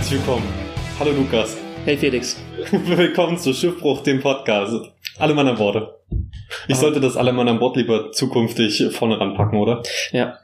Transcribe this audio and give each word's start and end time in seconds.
Herzlich 0.00 0.20
willkommen. 0.20 0.48
Hallo 0.98 1.10
Lukas. 1.12 1.58
Hey 1.84 1.94
Felix. 1.94 2.40
Willkommen 2.72 3.36
zu 3.36 3.52
Schiffbruch, 3.52 4.02
dem 4.02 4.20
Podcast. 4.20 4.72
Alle 5.18 5.34
Mann 5.34 5.46
an 5.46 5.56
Bord. 5.58 5.90
Ich 6.68 6.74
Ah. 6.76 6.78
sollte 6.78 7.00
das 7.00 7.18
alle 7.18 7.34
Mann 7.34 7.46
an 7.50 7.58
Bord 7.58 7.76
lieber 7.76 8.10
zukünftig 8.10 8.82
vorne 8.92 9.20
ranpacken, 9.20 9.58
oder? 9.58 9.82
Ja, 10.10 10.38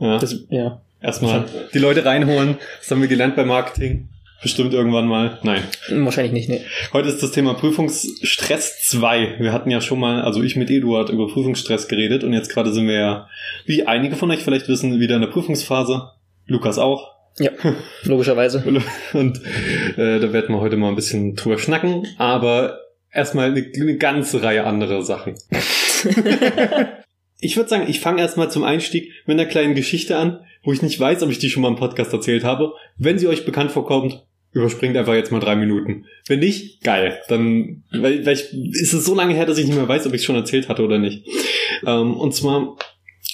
Ja. 0.00 0.16
das, 0.16 0.46
ja. 0.48 0.80
Erstmal 1.02 1.44
die 1.74 1.78
Leute 1.80 2.06
reinholen. 2.06 2.56
Das 2.80 2.90
haben 2.92 3.02
wir 3.02 3.08
gelernt 3.08 3.36
beim 3.36 3.48
Marketing. 3.48 4.08
Bestimmt 4.42 4.72
irgendwann 4.72 5.06
mal. 5.06 5.38
Nein. 5.42 5.64
Wahrscheinlich 5.90 6.32
nicht, 6.32 6.48
ne. 6.48 6.62
Heute 6.94 7.10
ist 7.10 7.22
das 7.22 7.32
Thema 7.32 7.52
Prüfungsstress 7.52 8.86
2. 8.88 9.36
Wir 9.38 9.52
hatten 9.52 9.70
ja 9.70 9.82
schon 9.82 10.00
mal, 10.00 10.22
also 10.22 10.42
ich 10.42 10.56
mit 10.56 10.70
Eduard, 10.70 11.10
über 11.10 11.28
Prüfungsstress 11.28 11.88
geredet 11.88 12.24
und 12.24 12.32
jetzt 12.32 12.48
gerade 12.48 12.72
sind 12.72 12.86
wir 12.88 12.98
ja, 12.98 13.28
wie 13.66 13.86
einige 13.86 14.16
von 14.16 14.30
euch 14.30 14.40
vielleicht 14.42 14.68
wissen, 14.68 14.98
wieder 14.98 15.16
in 15.16 15.20
der 15.20 15.28
Prüfungsphase. 15.28 16.08
Lukas 16.46 16.78
auch. 16.78 17.13
Ja, 17.38 17.50
logischerweise. 18.04 18.62
Und 19.12 19.40
äh, 19.96 20.20
da 20.20 20.32
werden 20.32 20.54
wir 20.54 20.60
heute 20.60 20.76
mal 20.76 20.88
ein 20.88 20.96
bisschen 20.96 21.34
drüber 21.34 21.58
schnacken, 21.58 22.06
aber 22.18 22.80
erstmal 23.12 23.50
eine, 23.50 23.70
eine 23.74 23.96
ganze 23.96 24.42
Reihe 24.42 24.64
anderer 24.64 25.02
Sachen. 25.02 25.34
ich 27.40 27.56
würde 27.56 27.68
sagen, 27.68 27.86
ich 27.88 28.00
fange 28.00 28.20
erstmal 28.20 28.50
zum 28.50 28.64
Einstieg 28.64 29.10
mit 29.26 29.38
einer 29.38 29.48
kleinen 29.48 29.74
Geschichte 29.74 30.16
an, 30.16 30.40
wo 30.62 30.72
ich 30.72 30.82
nicht 30.82 30.98
weiß, 30.98 31.22
ob 31.22 31.30
ich 31.30 31.38
die 31.38 31.50
schon 31.50 31.62
mal 31.62 31.68
im 31.68 31.76
Podcast 31.76 32.12
erzählt 32.12 32.44
habe. 32.44 32.72
Wenn 32.96 33.18
sie 33.18 33.28
euch 33.28 33.44
bekannt 33.44 33.72
vorkommt, 33.72 34.24
überspringt 34.52 34.96
einfach 34.96 35.14
jetzt 35.14 35.32
mal 35.32 35.40
drei 35.40 35.56
Minuten. 35.56 36.06
Wenn 36.26 36.38
nicht, 36.38 36.82
geil. 36.84 37.20
Dann 37.28 37.82
weil, 37.90 38.24
weil 38.24 38.34
ich, 38.34 38.52
ist 38.80 38.94
es 38.94 39.04
so 39.04 39.14
lange 39.14 39.34
her, 39.34 39.46
dass 39.46 39.58
ich 39.58 39.66
nicht 39.66 39.76
mehr 39.76 39.88
weiß, 39.88 40.06
ob 40.06 40.14
ich 40.14 40.20
es 40.20 40.24
schon 40.24 40.36
erzählt 40.36 40.68
hatte 40.68 40.84
oder 40.84 40.98
nicht. 40.98 41.26
Ähm, 41.84 42.14
und 42.14 42.32
zwar 42.32 42.76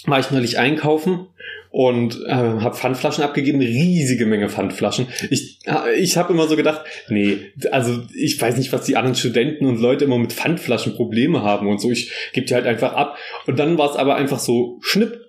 war 0.06 0.18
ich 0.18 0.30
neulich 0.30 0.58
einkaufen 0.58 1.26
und 1.70 2.20
äh, 2.26 2.32
habe 2.32 2.76
Pfandflaschen 2.76 3.22
abgegeben, 3.22 3.60
riesige 3.60 4.26
Menge 4.26 4.48
Pfandflaschen. 4.48 5.06
Ich, 5.30 5.60
äh, 5.66 5.94
ich 5.94 6.16
habe 6.16 6.32
immer 6.32 6.48
so 6.48 6.56
gedacht, 6.56 6.82
nee, 7.08 7.38
also 7.70 8.02
ich 8.14 8.40
weiß 8.40 8.56
nicht, 8.56 8.72
was 8.72 8.84
die 8.84 8.96
anderen 8.96 9.14
Studenten 9.14 9.66
und 9.66 9.80
Leute 9.80 10.04
immer 10.04 10.18
mit 10.18 10.32
Pfandflaschen 10.32 10.94
Probleme 10.94 11.42
haben 11.42 11.68
und 11.68 11.80
so. 11.80 11.90
Ich 11.90 12.12
gebe 12.32 12.46
die 12.46 12.54
halt 12.54 12.66
einfach 12.66 12.94
ab. 12.94 13.16
Und 13.46 13.58
dann 13.58 13.78
war 13.78 13.88
es 13.88 13.96
aber 13.96 14.16
einfach 14.16 14.40
so 14.40 14.78
schnipp. 14.82 15.20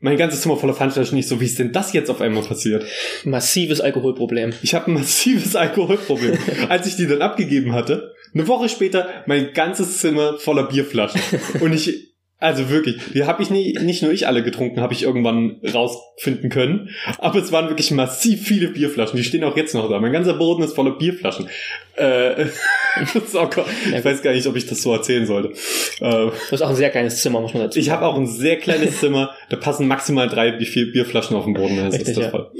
Mein 0.00 0.18
ganzes 0.18 0.42
Zimmer 0.42 0.56
voller 0.56 0.74
Pfandflaschen. 0.74 1.16
Nicht 1.16 1.28
so, 1.28 1.40
wie 1.40 1.46
ist 1.46 1.58
denn 1.58 1.72
das 1.72 1.92
jetzt 1.92 2.10
auf 2.10 2.20
einmal 2.20 2.42
passiert? 2.42 2.84
Massives 3.24 3.80
Alkoholproblem. 3.80 4.52
Ich 4.62 4.74
habe 4.74 4.90
ein 4.90 4.94
massives 4.94 5.54
Alkoholproblem. 5.56 6.36
Als 6.68 6.88
ich 6.88 6.96
die 6.96 7.06
dann 7.06 7.22
abgegeben 7.22 7.72
hatte, 7.72 8.12
eine 8.34 8.48
Woche 8.48 8.68
später 8.68 9.08
mein 9.26 9.52
ganzes 9.54 9.98
Zimmer 9.98 10.38
voller 10.38 10.64
Bierflaschen. 10.64 11.20
Und 11.60 11.72
ich, 11.72 12.13
also 12.44 12.68
wirklich, 12.68 12.96
die 13.14 13.24
habe 13.24 13.42
ich 13.42 13.48
nie, 13.48 13.72
nicht 13.80 14.02
nur 14.02 14.12
ich 14.12 14.26
alle 14.26 14.42
getrunken, 14.42 14.82
habe 14.82 14.92
ich 14.92 15.02
irgendwann 15.02 15.60
rausfinden 15.72 16.50
können. 16.50 16.90
Aber 17.18 17.38
es 17.38 17.52
waren 17.52 17.68
wirklich 17.68 17.90
massiv 17.90 18.42
viele 18.46 18.68
Bierflaschen. 18.68 19.16
Die 19.16 19.24
stehen 19.24 19.42
auch 19.44 19.56
jetzt 19.56 19.74
noch 19.74 19.88
da. 19.88 19.98
Mein 19.98 20.12
ganzer 20.12 20.34
Boden 20.34 20.62
ist 20.62 20.74
voller 20.74 20.90
Bierflaschen. 20.90 21.48
Äh, 21.96 22.42
ist 23.02 23.34
ich 23.34 24.04
weiß 24.04 24.20
gar 24.20 24.32
nicht, 24.32 24.46
ob 24.46 24.56
ich 24.56 24.66
das 24.66 24.82
so 24.82 24.92
erzählen 24.92 25.24
sollte. 25.24 25.54
Äh, 26.00 26.00
Du 26.00 26.32
hast 26.50 26.60
auch 26.60 26.68
ein 26.68 26.76
sehr 26.76 26.90
kleines 26.90 27.22
Zimmer, 27.22 27.40
muss 27.40 27.54
man 27.54 27.62
dazu 27.62 27.78
ich 27.78 27.88
habe 27.88 28.04
auch 28.04 28.16
ein 28.16 28.26
sehr 28.26 28.58
kleines 28.58 29.00
Zimmer, 29.00 29.34
da 29.48 29.56
passen 29.56 29.88
maximal 29.88 30.28
drei 30.28 30.58
wie 30.58 30.66
vier 30.66 30.92
Bierflaschen 30.92 31.36
auf 31.36 31.44
den 31.44 31.54
Boden. 31.54 31.76
Das 31.76 31.94
ist 31.94 32.00
Richtig, 32.00 32.16
das 32.16 32.24
ja. 32.24 32.30
voll. 32.30 32.50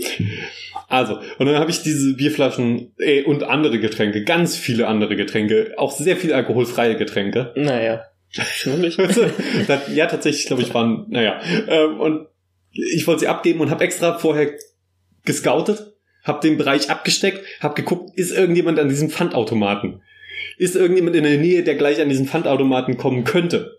Also, 0.89 1.19
und 1.39 1.47
dann 1.47 1.57
habe 1.57 1.71
ich 1.71 1.83
diese 1.83 2.15
Bierflaschen 2.15 2.95
äh, 2.99 3.23
und 3.23 3.43
andere 3.43 3.79
Getränke, 3.81 4.25
ganz 4.25 4.57
viele 4.57 4.87
andere 4.87 5.17
Getränke, 5.17 5.75
auch 5.77 5.93
sehr 5.93 6.17
viel 6.17 6.33
alkoholfreie 6.33 6.97
Getränke. 6.97 7.53
Naja. 7.57 8.05
Das- 9.67 9.95
ja, 9.95 10.07
tatsächlich, 10.07 10.47
glaube 10.47 10.63
ich, 10.63 10.73
waren, 10.75 11.07
naja. 11.09 11.41
Ähm, 11.69 12.01
und 12.01 12.27
ich 12.73 13.07
wollte 13.07 13.21
sie 13.21 13.29
abgeben 13.29 13.61
und 13.61 13.71
habe 13.71 13.85
extra 13.85 14.19
vorher 14.19 14.53
gescoutet, 15.25 15.93
habe 16.25 16.41
den 16.41 16.57
Bereich 16.57 16.91
abgesteckt, 16.91 17.45
habe 17.61 17.75
geguckt, 17.75 18.17
ist 18.19 18.33
irgendjemand 18.33 18.79
an 18.79 18.89
diesem 18.89 19.11
Pfandautomaten? 19.11 20.03
Ist 20.59 20.75
irgendjemand 20.77 21.17
in 21.17 21.25
der 21.25 21.39
Nähe, 21.39 21.63
der 21.63 21.75
gleich 21.77 22.01
an 22.01 22.09
diesen 22.09 22.27
Pfandautomaten 22.27 22.97
kommen 22.97 23.25
könnte? 23.25 23.79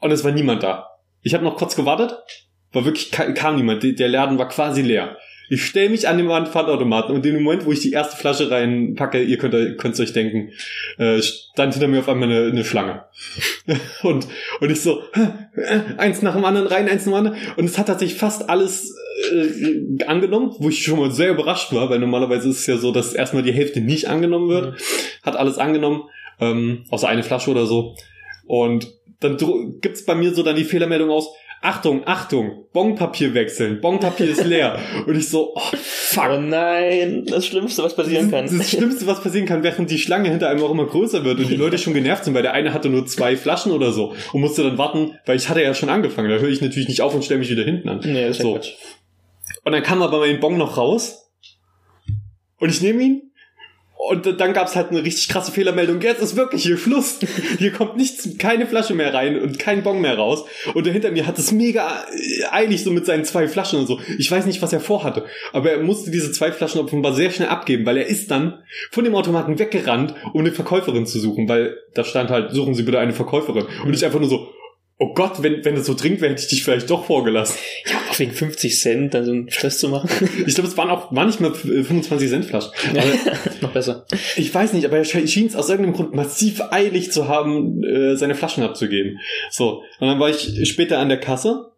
Und 0.00 0.10
es 0.10 0.24
war 0.24 0.32
niemand 0.32 0.62
da. 0.62 0.88
Ich 1.22 1.34
habe 1.34 1.44
noch 1.44 1.56
kurz 1.56 1.74
gewartet, 1.76 2.14
war 2.72 2.84
wirklich 2.84 3.10
ka- 3.10 3.32
kam 3.32 3.56
niemand. 3.56 3.82
Der 3.82 4.08
Laden 4.08 4.38
war 4.38 4.48
quasi 4.48 4.82
leer. 4.82 5.16
Ich 5.48 5.64
stelle 5.64 5.90
mich 5.90 6.08
an 6.08 6.18
den 6.18 6.28
Pfandautomaten 6.46 7.14
und 7.14 7.24
in 7.26 7.34
dem 7.34 7.42
Moment, 7.42 7.66
wo 7.66 7.72
ich 7.72 7.80
die 7.80 7.92
erste 7.92 8.16
Flasche 8.16 8.50
reinpacke, 8.50 9.22
ihr 9.22 9.38
könnt 9.38 9.54
es 9.54 10.00
euch 10.00 10.12
denken, 10.12 10.52
äh, 10.98 11.20
stand 11.20 11.74
hinter 11.74 11.88
mir 11.88 12.00
auf 12.00 12.08
einmal 12.08 12.30
eine, 12.30 12.46
eine 12.50 12.64
Schlange. 12.64 13.04
und, 14.02 14.26
und 14.60 14.70
ich 14.70 14.80
so, 14.80 15.02
eins 15.98 16.22
nach 16.22 16.34
dem 16.34 16.44
anderen 16.44 16.66
rein, 16.66 16.88
eins 16.88 17.06
nach 17.06 17.12
dem 17.12 17.26
anderen. 17.26 17.38
Und 17.56 17.66
es 17.66 17.78
hat 17.78 17.86
tatsächlich 17.86 18.18
fast 18.18 18.48
alles 18.48 18.96
äh, 19.32 20.04
angenommen, 20.04 20.54
wo 20.58 20.68
ich 20.68 20.82
schon 20.82 20.98
mal 20.98 21.10
sehr 21.10 21.30
überrascht 21.30 21.72
war, 21.72 21.90
weil 21.90 21.98
normalerweise 21.98 22.48
ist 22.48 22.60
es 22.60 22.66
ja 22.66 22.76
so, 22.76 22.92
dass 22.92 23.14
erstmal 23.14 23.42
die 23.42 23.52
Hälfte 23.52 23.80
nicht 23.80 24.08
angenommen 24.08 24.48
wird. 24.48 24.80
Hat 25.22 25.36
alles 25.36 25.58
angenommen, 25.58 26.04
ähm, 26.40 26.84
außer 26.90 27.08
eine 27.08 27.22
Flasche 27.22 27.50
oder 27.50 27.66
so. 27.66 27.96
Und 28.46 28.92
dann 29.20 29.36
gibt's 29.80 30.04
bei 30.04 30.14
mir 30.14 30.34
so 30.34 30.42
dann 30.42 30.56
die 30.56 30.64
Fehlermeldung 30.64 31.10
aus, 31.10 31.28
Achtung, 31.64 32.02
Achtung, 32.04 32.66
Bonpapier 32.74 33.32
wechseln, 33.32 33.80
Bonpapier 33.80 34.28
ist 34.28 34.44
leer. 34.44 34.78
Und 35.06 35.16
ich 35.16 35.30
so, 35.30 35.54
oh, 35.54 35.60
fuck. 35.72 36.28
Oh 36.30 36.38
nein, 36.38 37.24
das 37.24 37.46
Schlimmste, 37.46 37.82
was 37.82 37.96
passieren 37.96 38.30
kann. 38.30 38.44
Das, 38.44 38.54
das 38.54 38.70
Schlimmste, 38.70 39.06
was 39.06 39.22
passieren 39.22 39.46
kann, 39.46 39.62
während 39.62 39.90
die 39.90 39.96
Schlange 39.96 40.28
hinter 40.28 40.50
einem 40.50 40.62
auch 40.62 40.70
immer 40.70 40.84
größer 40.84 41.24
wird 41.24 41.38
und 41.38 41.48
die 41.48 41.56
Leute 41.56 41.78
schon 41.78 41.94
genervt 41.94 42.24
sind, 42.24 42.34
weil 42.34 42.42
der 42.42 42.52
eine 42.52 42.74
hatte 42.74 42.90
nur 42.90 43.06
zwei 43.06 43.34
Flaschen 43.34 43.72
oder 43.72 43.92
so 43.92 44.12
und 44.34 44.42
musste 44.42 44.62
dann 44.62 44.76
warten, 44.76 45.18
weil 45.24 45.36
ich 45.38 45.48
hatte 45.48 45.62
ja 45.62 45.72
schon 45.72 45.88
angefangen. 45.88 46.28
Da 46.28 46.36
höre 46.36 46.50
ich 46.50 46.60
natürlich 46.60 46.88
nicht 46.88 47.00
auf 47.00 47.14
und 47.14 47.24
stelle 47.24 47.40
mich 47.40 47.48
wieder 47.48 47.64
hinten 47.64 47.88
an. 47.88 48.00
Nee, 48.04 48.28
das 48.28 48.36
ist 48.36 48.42
So. 48.42 48.60
Und 49.64 49.72
dann 49.72 49.82
kam 49.82 50.02
aber 50.02 50.18
mein 50.18 50.40
Bon 50.40 50.58
noch 50.58 50.76
raus 50.76 51.30
und 52.58 52.68
ich 52.68 52.82
nehme 52.82 53.02
ihn 53.02 53.32
und 54.08 54.38
dann 54.38 54.52
gab's 54.52 54.76
halt 54.76 54.90
eine 54.90 55.02
richtig 55.02 55.28
krasse 55.28 55.50
Fehlermeldung. 55.50 56.00
Jetzt 56.00 56.20
ist 56.20 56.36
wirklich 56.36 56.62
hier 56.62 56.76
Schluss. 56.76 57.20
Hier 57.58 57.72
kommt 57.72 57.96
nichts, 57.96 58.28
keine 58.38 58.66
Flasche 58.66 58.94
mehr 58.94 59.14
rein 59.14 59.40
und 59.40 59.58
kein 59.58 59.82
Bon 59.82 60.00
mehr 60.00 60.16
raus. 60.16 60.44
Und 60.74 60.84
der 60.84 60.92
hinter 60.92 61.10
mir 61.10 61.26
hat 61.26 61.38
es 61.38 61.52
mega 61.52 62.04
äh, 62.12 62.44
eilig 62.50 62.84
so 62.84 62.90
mit 62.90 63.06
seinen 63.06 63.24
zwei 63.24 63.48
Flaschen 63.48 63.78
und 63.78 63.86
so. 63.86 63.98
Ich 64.18 64.30
weiß 64.30 64.44
nicht, 64.44 64.60
was 64.60 64.72
er 64.72 64.80
vorhatte. 64.80 65.24
Aber 65.52 65.70
er 65.70 65.82
musste 65.82 66.10
diese 66.10 66.32
zwei 66.32 66.52
Flaschen 66.52 66.80
offenbar 66.80 67.14
sehr 67.14 67.30
schnell 67.30 67.48
abgeben, 67.48 67.86
weil 67.86 67.96
er 67.96 68.06
ist 68.06 68.30
dann 68.30 68.62
von 68.90 69.04
dem 69.04 69.14
Automaten 69.14 69.58
weggerannt, 69.58 70.14
um 70.34 70.40
eine 70.40 70.52
Verkäuferin 70.52 71.06
zu 71.06 71.18
suchen, 71.18 71.48
weil 71.48 71.76
da 71.94 72.04
stand 72.04 72.30
halt, 72.30 72.52
suchen 72.52 72.74
Sie 72.74 72.82
bitte 72.82 72.98
eine 72.98 73.14
Verkäuferin. 73.14 73.64
Und 73.84 73.94
ich 73.94 74.04
einfach 74.04 74.20
nur 74.20 74.28
so, 74.28 74.48
oh 74.98 75.12
Gott, 75.14 75.42
wenn, 75.42 75.64
wenn 75.64 75.74
das 75.74 75.86
so 75.86 75.94
dringend 75.94 76.20
wäre, 76.20 76.32
hätte 76.32 76.42
ich 76.42 76.48
dich 76.48 76.62
vielleicht 76.62 76.88
doch 76.88 77.06
vorgelassen. 77.06 77.56
Ja, 77.86 78.18
wegen 78.18 78.32
50 78.32 78.78
Cent 78.80 79.14
dann 79.14 79.24
so 79.24 79.32
einen 79.32 79.50
Stress 79.50 79.78
zu 79.78 79.88
machen. 79.88 80.08
Ich 80.46 80.54
glaube, 80.54 80.68
es 80.68 80.76
waren 80.76 80.90
auch 80.90 81.14
war 81.14 81.26
nicht 81.26 81.40
mal 81.40 81.54
25 81.54 82.28
Cent 82.28 82.44
Flaschen. 82.44 82.70
Aber 82.90 83.02
Noch 83.60 83.72
besser. 83.72 84.06
ich 84.36 84.54
weiß 84.54 84.72
nicht, 84.72 84.84
aber 84.84 84.98
er 84.98 85.04
schien 85.04 85.46
es 85.46 85.56
aus 85.56 85.68
irgendeinem 85.68 85.96
Grund 85.96 86.14
massiv 86.14 86.60
eilig 86.70 87.10
zu 87.10 87.28
haben, 87.28 87.82
äh, 87.82 88.16
seine 88.16 88.34
Flaschen 88.34 88.62
abzugeben. 88.62 89.18
So, 89.50 89.82
und 90.00 90.06
dann 90.06 90.20
war 90.20 90.30
ich 90.30 90.68
später 90.68 90.98
an 90.98 91.08
der 91.08 91.18
Kasse. 91.18 91.72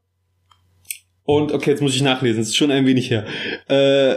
Und 1.24 1.52
okay, 1.52 1.70
jetzt 1.70 1.82
muss 1.82 1.94
ich 1.94 2.02
nachlesen, 2.02 2.40
es 2.40 2.48
ist 2.48 2.56
schon 2.56 2.70
ein 2.70 2.86
wenig 2.86 3.10
her. 3.10 3.26
Äh, 3.68 4.16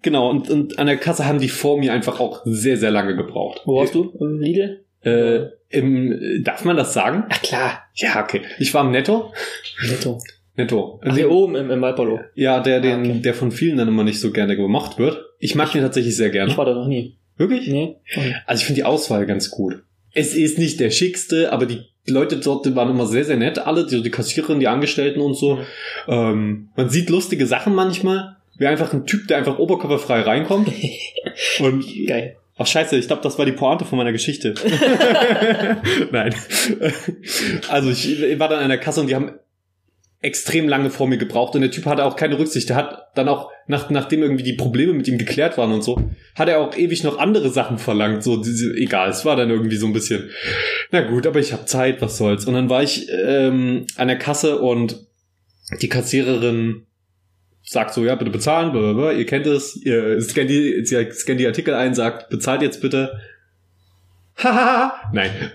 genau, 0.00 0.30
und, 0.30 0.48
und 0.48 0.78
an 0.78 0.86
der 0.86 0.96
Kasse 0.96 1.26
haben 1.26 1.40
die 1.40 1.48
vor 1.48 1.78
mir 1.78 1.92
einfach 1.92 2.20
auch 2.20 2.42
sehr, 2.44 2.76
sehr 2.76 2.90
lange 2.90 3.16
gebraucht. 3.16 3.62
Wo 3.64 3.76
warst 3.76 3.94
du? 3.94 4.16
Im 4.18 4.38
Lidl? 4.38 4.84
Äh, 5.02 5.46
im, 5.70 6.42
darf 6.44 6.64
man 6.64 6.76
das 6.76 6.92
sagen? 6.92 7.24
Ach 7.30 7.42
klar. 7.42 7.84
Ja, 7.94 8.22
okay. 8.22 8.42
Ich 8.58 8.74
war 8.74 8.84
im 8.84 8.90
Netto. 8.90 9.32
Netto. 9.88 10.20
Netto. 10.56 11.00
Ach, 11.04 11.14
hier 11.14 11.30
oben 11.30 11.54
im, 11.56 11.70
im 11.70 11.80
Malpalo. 11.80 12.20
Ja, 12.34 12.60
der, 12.60 12.80
den, 12.80 12.92
Ah, 12.92 13.10
okay. 13.10 13.20
der 13.20 13.34
von 13.34 13.52
vielen 13.52 13.76
dann 13.78 13.88
immer 13.88 14.04
nicht 14.04 14.20
so 14.20 14.30
gerne 14.30 14.56
gemacht 14.56 14.98
wird. 14.98 15.24
Ich 15.38 15.54
mag 15.54 15.72
den 15.72 15.82
tatsächlich 15.82 16.16
sehr 16.16 16.30
gerne. 16.30 16.50
Ich 16.50 16.58
war 16.58 16.64
da 16.66 16.74
noch 16.74 16.88
nie. 16.88 17.16
Wirklich? 17.36 17.68
Nee. 17.68 17.96
Okay. 18.14 18.36
Also 18.46 18.60
ich 18.60 18.66
finde 18.66 18.80
die 18.80 18.84
Auswahl 18.84 19.24
ganz 19.26 19.50
gut. 19.50 19.82
Es 20.12 20.34
ist 20.34 20.58
nicht 20.58 20.80
der 20.80 20.90
schickste, 20.90 21.52
aber 21.52 21.66
die 21.66 21.82
Leute 22.06 22.36
dort 22.38 22.74
waren 22.74 22.90
immer 22.90 23.06
sehr, 23.06 23.24
sehr 23.24 23.36
nett. 23.36 23.58
Alle, 23.58 23.86
die, 23.86 24.02
die 24.02 24.10
Kassiererin, 24.10 24.60
die 24.60 24.68
Angestellten 24.68 25.20
und 25.20 25.34
so. 25.34 25.60
Ähm, 26.08 26.68
man 26.76 26.90
sieht 26.90 27.08
lustige 27.08 27.46
Sachen 27.46 27.74
manchmal. 27.74 28.36
Wie 28.58 28.66
einfach 28.66 28.92
ein 28.92 29.06
Typ, 29.06 29.28
der 29.28 29.38
einfach 29.38 29.58
oberkörperfrei 29.58 30.20
reinkommt. 30.20 30.68
Und 31.60 31.84
Geil. 32.06 32.36
Ach 32.62 32.66
scheiße, 32.66 32.94
ich 32.98 33.06
glaube, 33.06 33.22
das 33.22 33.38
war 33.38 33.46
die 33.46 33.52
Pointe 33.52 33.86
von 33.86 33.96
meiner 33.96 34.12
Geschichte. 34.12 34.52
Nein. 36.12 36.34
Also 37.70 37.90
ich 37.90 38.38
war 38.38 38.50
dann 38.50 38.62
an 38.62 38.68
der 38.68 38.76
Kasse 38.76 39.00
und 39.00 39.06
die 39.06 39.14
haben 39.14 39.32
extrem 40.20 40.68
lange 40.68 40.90
vor 40.90 41.08
mir 41.08 41.16
gebraucht 41.16 41.54
und 41.54 41.62
der 41.62 41.70
Typ 41.70 41.86
hatte 41.86 42.04
auch 42.04 42.16
keine 42.16 42.38
Rücksicht. 42.38 42.68
Der 42.68 42.76
hat 42.76 43.06
dann 43.14 43.30
auch, 43.30 43.50
nach, 43.66 43.88
nachdem 43.88 44.20
irgendwie 44.20 44.42
die 44.42 44.52
Probleme 44.52 44.92
mit 44.92 45.08
ihm 45.08 45.16
geklärt 45.16 45.56
waren 45.56 45.72
und 45.72 45.82
so, 45.82 46.02
hat 46.34 46.50
er 46.50 46.60
auch 46.60 46.76
ewig 46.76 47.02
noch 47.02 47.18
andere 47.18 47.48
Sachen 47.48 47.78
verlangt. 47.78 48.22
So, 48.22 48.36
diese, 48.36 48.74
egal, 48.74 49.08
es 49.08 49.24
war 49.24 49.36
dann 49.36 49.48
irgendwie 49.48 49.76
so 49.76 49.86
ein 49.86 49.94
bisschen, 49.94 50.28
na 50.90 51.00
gut, 51.00 51.26
aber 51.26 51.40
ich 51.40 51.54
habe 51.54 51.64
Zeit, 51.64 52.02
was 52.02 52.18
soll's. 52.18 52.44
Und 52.44 52.52
dann 52.52 52.68
war 52.68 52.82
ich 52.82 53.08
ähm, 53.24 53.86
an 53.96 54.08
der 54.08 54.18
Kasse 54.18 54.58
und 54.58 55.06
die 55.80 55.88
Kassiererin 55.88 56.84
sagt 57.70 57.94
so, 57.94 58.04
ja, 58.04 58.16
bitte 58.16 58.32
bezahlen, 58.32 58.72
blablabla, 58.72 59.12
ihr 59.12 59.26
kennt 59.26 59.46
es, 59.46 59.76
ihr 59.76 60.20
scannt 60.20 60.50
die, 60.50 60.84
scannt 60.84 61.38
die 61.38 61.46
Artikel 61.46 61.72
ein, 61.72 61.94
sagt, 61.94 62.28
bezahlt 62.28 62.62
jetzt 62.62 62.82
bitte. 62.82 63.20
Hahaha, 64.36 64.94
nein. 65.12 65.30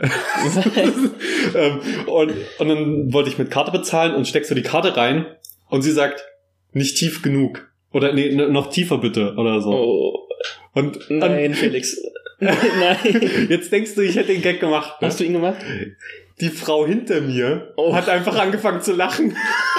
ähm, 1.55 1.79
und, 2.05 2.33
und 2.59 2.69
dann 2.69 3.11
wollte 3.11 3.29
ich 3.29 3.37
mit 3.37 3.51
Karte 3.51 3.71
bezahlen 3.71 4.15
und 4.15 4.29
steckst 4.29 4.47
so 4.47 4.55
die 4.55 4.61
Karte 4.61 4.95
rein 4.95 5.25
und 5.67 5.81
sie 5.81 5.91
sagt, 5.91 6.25
nicht 6.71 6.95
tief 6.95 7.21
genug. 7.21 7.69
Oder 7.91 8.13
nee, 8.13 8.33
noch 8.33 8.69
tiefer 8.69 8.97
bitte 8.99 9.33
oder 9.35 9.59
so. 9.59 9.71
Oh, 9.71 10.27
Und, 10.73 10.97
nein, 11.09 11.53
Felix. 11.53 11.97
nein. 12.39 12.97
und 13.03 13.49
jetzt 13.49 13.73
denkst 13.73 13.95
du, 13.95 14.01
ich 14.01 14.15
hätte 14.15 14.31
den 14.31 14.41
Gag 14.41 14.61
gemacht. 14.61 15.01
Ne? 15.01 15.07
Hast 15.07 15.19
du 15.19 15.25
ihn 15.25 15.33
gemacht? 15.33 15.57
Die 16.41 16.49
Frau 16.49 16.85
hinter 16.85 17.21
mir 17.21 17.71
Oh. 17.77 17.95
hat 17.95 18.09
einfach 18.09 18.37
angefangen 18.37 18.81
zu 18.81 18.91
lachen. 18.93 19.37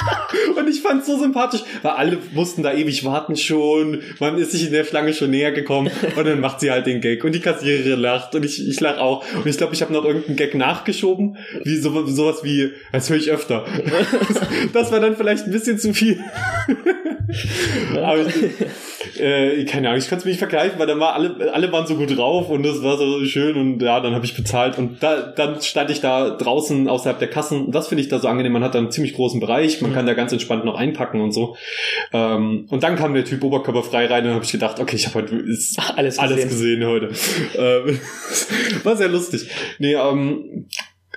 Und 0.57 0.69
ich 0.69 0.81
fand's 0.81 1.07
so 1.07 1.19
sympathisch, 1.19 1.61
weil 1.83 1.93
alle 1.93 2.17
mussten 2.33 2.63
da 2.63 2.73
ewig 2.73 3.05
warten 3.05 3.37
schon. 3.37 4.01
Man 4.21 4.39
ist 4.39 4.53
sich 4.53 4.65
in 4.67 4.73
der 4.73 4.85
Schlange 4.85 5.13
schon 5.13 5.31
näher 5.31 5.53
gekommen. 5.53 5.91
Und 6.17 6.27
dann 6.27 6.41
macht 6.41 6.61
sie 6.61 6.71
halt 6.71 6.87
den 6.87 7.03
Gag. 7.03 7.23
Und 7.25 7.33
die 7.35 7.41
Kassiererin 7.41 8.01
lacht. 8.01 8.35
Und 8.35 8.45
ich, 8.45 8.67
ich 8.67 8.81
lach 8.81 8.97
auch. 8.99 9.23
Und 9.35 9.47
ich 9.47 9.59
glaube, 9.59 9.75
ich 9.75 9.83
habe 9.83 9.93
noch 9.93 10.05
irgendeinen 10.07 10.37
Gag 10.37 10.55
nachgeschoben. 10.55 11.37
Wie 11.63 11.77
so, 11.77 12.07
sowas 12.07 12.43
wie, 12.43 12.73
das 12.91 13.11
höre 13.11 13.19
ich 13.19 13.31
öfter. 13.31 13.67
Das 14.73 14.91
war 14.93 15.01
dann 15.01 15.17
vielleicht 15.17 15.45
ein 15.47 15.53
bisschen 15.53 15.79
zu 15.79 15.93
viel. 15.95 16.23
Aber 17.97 18.27
ich, 18.27 19.21
äh, 19.21 19.65
keine 19.65 19.89
Ahnung, 19.89 19.99
ich 19.99 20.09
konnte 20.09 20.21
es 20.21 20.25
mir 20.25 20.31
nicht 20.31 20.39
vergleichen, 20.39 20.79
weil 20.79 20.87
dann 20.87 21.01
war 21.01 21.15
alle, 21.15 21.53
alle 21.53 21.73
waren 21.73 21.87
so 21.87 21.97
gut 21.97 22.17
drauf 22.17 22.49
und 22.51 22.63
das 22.63 22.83
war 22.83 22.97
so 22.99 23.25
schön 23.25 23.57
und 23.57 23.83
ja, 23.83 24.01
dann 24.01 24.15
habe 24.15 24.25
ich 24.25 24.35
bezahlt 24.35 24.79
und 24.79 25.03
da, 25.03 25.23
dann 25.23 25.61
stand 25.61 25.91
ich 25.91 26.01
da 26.01 26.31
draußen 26.31 26.89
außerhalb 26.89 27.19
der 27.19 27.29
Kassen. 27.29 27.71
Das 27.73 27.89
finde 27.89 28.03
ich 28.03 28.09
da 28.09 28.19
so 28.19 28.29
angenehm. 28.29 28.53
Man 28.53 28.63
hat 28.65 28.75
da 28.75 28.79
einen 28.79 28.91
ziemlich 28.91 29.15
großen 29.15 29.41
Bereich, 29.41 29.81
man 29.83 29.93
kann 29.93 30.07
da 30.07 30.15
ganz 30.15 30.33
entspannt 30.33 30.65
noch 30.65 30.77
einpacken 30.77 31.21
und 31.21 31.33
so. 31.33 31.57
Ähm, 32.13 32.67
und 32.71 32.83
dann 32.83 32.97
kam 32.97 33.15
der 33.15 33.25
Typ 33.25 33.43
oberkörperfrei 33.43 34.07
rein 34.07 34.27
und 34.27 34.35
habe 34.35 34.45
ich 34.45 34.53
gedacht, 34.53 34.79
okay, 34.81 34.97
ich 34.97 35.07
habe 35.07 35.17
heute 35.17 35.45
Alles 35.97 36.19
alles 36.19 36.43
gesehen. 36.43 36.81
gesehen 36.81 36.87
heute. 36.87 37.11
ähm, 37.57 38.01
war 38.85 38.97
sehr 38.97 39.09
lustig. 39.09 39.49
Nee, 39.79 39.95
ähm, 39.95 40.67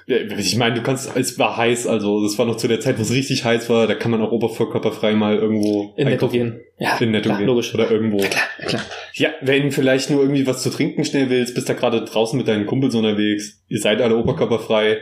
ich 0.09 0.55
meine, 0.55 0.73
du 0.75 0.81
kannst, 0.81 1.15
es 1.15 1.37
war 1.37 1.55
heiß, 1.55 1.85
also 1.85 2.23
das 2.23 2.37
war 2.39 2.45
noch 2.47 2.57
zu 2.57 2.67
der 2.67 2.79
Zeit, 2.79 2.97
wo 2.97 3.03
es 3.03 3.13
richtig 3.13 3.45
heiß 3.45 3.69
war, 3.69 3.85
da 3.85 3.93
kann 3.93 4.09
man 4.09 4.21
auch 4.21 4.31
oberkörperfrei 4.31 5.13
mal 5.13 5.35
irgendwo 5.37 5.93
In 5.97 6.07
Netto 6.07 6.27
gehen. 6.29 6.61
Ja, 6.79 6.97
In 6.97 7.11
Netto 7.11 7.25
klar, 7.29 7.37
gehen. 7.37 7.47
logisch. 7.47 7.73
Oder 7.75 7.91
irgendwo. 7.91 8.17
Klar, 8.17 8.43
klar. 8.65 8.81
Ja, 9.13 9.29
wenn 9.41 9.71
vielleicht 9.71 10.09
nur 10.09 10.21
irgendwie 10.21 10.47
was 10.47 10.63
zu 10.63 10.71
trinken 10.71 11.05
schnell 11.05 11.29
willst, 11.29 11.53
bist 11.53 11.69
da 11.69 11.73
gerade 11.73 12.03
draußen 12.03 12.37
mit 12.37 12.47
deinen 12.47 12.65
Kumpels 12.65 12.95
unterwegs. 12.95 13.61
Ihr 13.67 13.79
seid 13.79 14.01
alle 14.01 14.17
oberkörperfrei, 14.17 14.97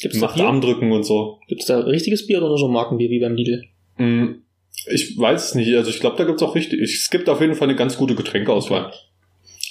Gibt's 0.00 0.18
macht? 0.18 0.40
Armdrücken 0.40 0.92
und 0.92 1.02
so. 1.02 1.40
Gibt's 1.48 1.66
da 1.66 1.80
richtiges 1.80 2.26
Bier 2.26 2.38
oder 2.38 2.48
nur 2.48 2.58
so 2.58 2.68
Markenbier 2.68 3.10
wie 3.10 3.20
beim 3.20 3.34
Lidl? 3.34 3.64
Hm, 3.96 4.42
Ich 4.86 5.18
weiß 5.18 5.48
es 5.48 5.54
nicht. 5.56 5.74
Also 5.74 5.90
ich 5.90 6.00
glaube, 6.00 6.16
da 6.16 6.24
gibt's 6.24 6.42
auch 6.42 6.54
richtig. 6.54 6.80
Es 6.80 7.10
gibt 7.10 7.28
auf 7.28 7.40
jeden 7.42 7.54
Fall 7.54 7.68
eine 7.68 7.76
ganz 7.76 7.96
gute 7.98 8.14
Getränkeauswahl. 8.14 8.92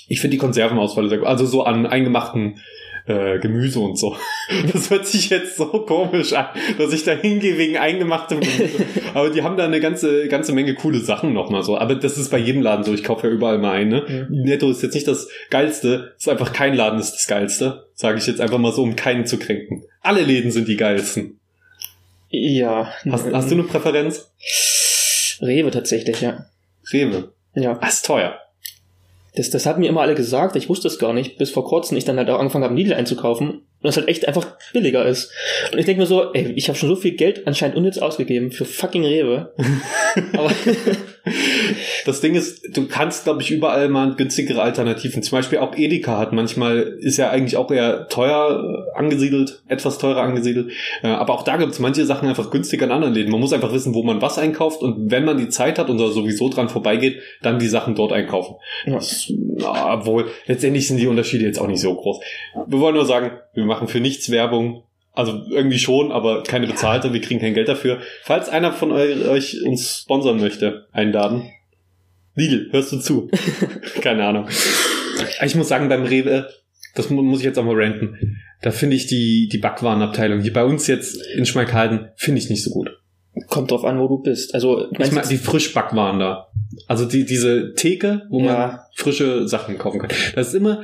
Ich 0.09 0.19
finde 0.19 0.35
die 0.35 0.39
Konservenauswahl 0.39 1.09
sehr 1.09 1.17
gut. 1.19 1.27
Also 1.27 1.45
so 1.45 1.63
an 1.63 1.85
eingemachten 1.85 2.59
äh, 3.07 3.39
Gemüse 3.39 3.79
und 3.79 3.97
so. 3.97 4.15
Das 4.71 4.89
hört 4.89 5.05
sich 5.05 5.29
jetzt 5.29 5.57
so 5.57 5.65
komisch 5.65 6.33
an, 6.33 6.47
dass 6.77 6.93
ich 6.93 7.03
da 7.03 7.11
hingehe 7.11 7.57
wegen 7.57 7.77
eingemachtem 7.77 8.39
Gemüse. 8.39 8.85
Aber 9.13 9.29
die 9.29 9.43
haben 9.43 9.57
da 9.57 9.65
eine 9.65 9.79
ganze, 9.79 10.27
ganze 10.27 10.53
Menge 10.53 10.73
coole 10.75 10.99
Sachen 10.99 11.33
nochmal 11.33 11.63
so. 11.63 11.77
Aber 11.77 11.95
das 11.95 12.17
ist 12.17 12.29
bei 12.29 12.37
jedem 12.37 12.61
Laden 12.61 12.83
so. 12.83 12.93
Ich 12.93 13.03
kaufe 13.03 13.27
ja 13.27 13.33
überall 13.33 13.57
mal 13.57 13.73
ein. 13.73 13.89
Ne? 13.89 14.27
Mhm. 14.29 14.43
Netto 14.43 14.69
ist 14.69 14.83
jetzt 14.83 14.93
nicht 14.93 15.07
das 15.07 15.27
Geilste. 15.49 16.13
Ist 16.17 16.29
einfach 16.29 16.53
kein 16.53 16.75
Laden 16.75 16.99
ist 16.99 17.13
das 17.13 17.27
Geilste. 17.27 17.87
Sage 17.93 18.19
ich 18.19 18.27
jetzt 18.27 18.41
einfach 18.41 18.57
mal 18.57 18.71
so, 18.71 18.83
um 18.83 18.95
keinen 18.95 19.25
zu 19.25 19.37
kränken. 19.37 19.83
Alle 20.01 20.21
Läden 20.21 20.51
sind 20.51 20.67
die 20.67 20.77
geilsten. 20.77 21.39
Ja. 22.29 22.93
Hast, 23.09 23.31
hast 23.31 23.49
du 23.49 23.55
eine 23.55 23.63
Präferenz? 23.63 24.31
Rewe 25.41 25.71
tatsächlich, 25.71 26.21
ja. 26.21 26.45
Rewe. 26.91 27.33
Ja. 27.53 27.77
Ah, 27.81 27.87
ist 27.87 28.05
teuer. 28.05 28.39
Das, 29.37 29.51
das 29.51 29.65
hatten 29.67 29.81
mir 29.81 29.89
immer 29.89 30.01
alle 30.01 30.15
gesagt, 30.15 30.55
ich 30.55 30.67
wusste 30.67 30.87
es 30.87 30.97
gar 30.97 31.13
nicht, 31.13 31.37
bis 31.37 31.51
vor 31.51 31.63
kurzem 31.63 31.95
ich 31.95 32.05
dann 32.05 32.17
halt 32.17 32.29
auch 32.29 32.39
angefangen 32.39 32.63
habe, 32.63 32.73
Lidl 32.73 32.93
einzukaufen 32.93 33.49
und 33.49 33.63
das 33.83 33.95
halt 33.95 34.07
echt 34.07 34.27
einfach 34.27 34.57
billiger 34.73 35.05
ist. 35.05 35.31
Und 35.71 35.77
ich 35.77 35.85
denke 35.85 36.01
mir 36.01 36.07
so, 36.07 36.33
ey, 36.33 36.53
ich 36.55 36.67
habe 36.69 36.77
schon 36.77 36.89
so 36.89 36.95
viel 36.95 37.11
Geld 37.11 37.45
anscheinend 37.45 37.77
unnütz 37.77 37.99
ausgegeben 37.99 38.51
für 38.51 38.65
fucking 38.65 39.05
Rewe. 39.05 39.53
Aber 40.33 40.51
Das 42.07 42.21
Ding 42.21 42.35
ist, 42.35 42.77
du 42.77 42.87
kannst, 42.87 43.25
glaube 43.25 43.41
ich, 43.41 43.51
überall 43.51 43.89
mal 43.89 44.15
günstigere 44.15 44.61
Alternativen. 44.61 45.21
Zum 45.23 45.37
Beispiel 45.37 45.59
auch 45.59 45.75
Edeka 45.75 46.17
hat 46.17 46.31
manchmal, 46.31 46.77
ist 47.01 47.17
ja 47.17 47.31
eigentlich 47.31 47.57
auch 47.57 47.69
eher 47.69 48.07
teuer 48.07 48.87
äh, 48.95 48.97
angesiedelt, 48.97 49.61
etwas 49.67 49.97
teurer 49.97 50.21
angesiedelt. 50.21 50.71
Äh, 51.03 51.07
aber 51.09 51.33
auch 51.33 51.43
da 51.43 51.57
gibt 51.57 51.73
es 51.73 51.79
manche 51.79 52.05
Sachen 52.05 52.29
einfach 52.29 52.49
günstiger 52.49 52.85
in 52.85 52.93
anderen 52.93 53.13
Läden. 53.13 53.29
Man 53.29 53.41
muss 53.41 53.51
einfach 53.51 53.73
wissen, 53.73 53.93
wo 53.93 54.03
man 54.03 54.21
was 54.21 54.37
einkauft 54.37 54.81
und 54.81 55.11
wenn 55.11 55.25
man 55.25 55.37
die 55.37 55.49
Zeit 55.49 55.77
hat 55.77 55.89
und 55.89 55.97
da 55.97 56.07
sowieso 56.07 56.47
dran 56.47 56.69
vorbeigeht, 56.69 57.19
dann 57.41 57.59
die 57.59 57.67
Sachen 57.67 57.93
dort 57.93 58.13
einkaufen. 58.13 58.55
ja. 58.85 58.99
Na, 59.57 59.95
obwohl, 59.95 60.27
letztendlich 60.45 60.87
sind 60.87 60.97
die 60.97 61.07
Unterschiede 61.07 61.43
jetzt 61.43 61.59
auch 61.59 61.67
nicht 61.67 61.81
so 61.81 61.93
groß. 61.93 62.21
Wir 62.67 62.79
wollen 62.79 62.95
nur 62.95 63.05
sagen, 63.05 63.31
wir 63.53 63.65
machen 63.65 63.89
für 63.89 63.99
nichts 63.99 64.31
Werbung. 64.31 64.83
Also 65.11 65.41
irgendwie 65.49 65.79
schon, 65.79 66.11
aber 66.11 66.43
keine 66.43 66.67
bezahlte, 66.67 67.11
wir 67.11 67.21
kriegen 67.21 67.41
kein 67.41 67.55
Geld 67.55 67.67
dafür. 67.67 67.97
Falls 68.21 68.47
einer 68.47 68.71
von 68.71 68.91
eu 68.93 69.29
euch 69.29 69.61
uns 69.65 70.03
sponsern 70.03 70.39
möchte, 70.39 70.85
einladen. 70.93 71.51
Lidl, 72.37 72.69
hörst 72.71 72.91
du 72.93 72.99
zu? 72.99 73.29
keine 74.01 74.23
Ahnung. 74.25 74.47
Ich 75.43 75.55
muss 75.55 75.67
sagen, 75.67 75.89
beim 75.89 76.03
Rewe, 76.03 76.47
das 76.95 77.09
mu- 77.09 77.23
muss 77.23 77.39
ich 77.39 77.45
jetzt 77.45 77.57
auch 77.59 77.65
mal 77.65 77.75
ranten, 77.75 78.37
da 78.61 78.71
finde 78.71 78.95
ich 78.95 79.07
die, 79.07 79.49
die 79.51 79.57
Backwarenabteilung, 79.57 80.41
die 80.43 80.51
bei 80.51 80.63
uns 80.63 80.87
jetzt 80.87 81.19
in 81.35 81.45
Schmalkalden, 81.45 82.07
finde 82.15 82.39
ich 82.39 82.49
nicht 82.49 82.63
so 82.63 82.69
gut. 82.71 82.89
kommt 83.49 83.69
drauf 83.71 83.83
an, 83.85 83.99
wo 83.99 84.07
du 84.07 84.19
bist. 84.19 84.53
Also, 84.55 84.89
Ich 84.97 85.11
meine, 85.11 85.27
die 85.27 85.37
Frischbackwaren 85.37 86.19
da. 86.19 86.47
Also 86.87 87.05
die, 87.05 87.25
diese 87.25 87.73
Theke, 87.75 88.23
wo 88.29 88.39
man 88.39 88.47
Ja. 88.53 88.85
frische 88.95 89.47
Sachen 89.47 89.77
kaufen 89.77 89.99
kann. 89.99 90.09
Das 90.35 90.49
ist 90.49 90.53
immer 90.53 90.83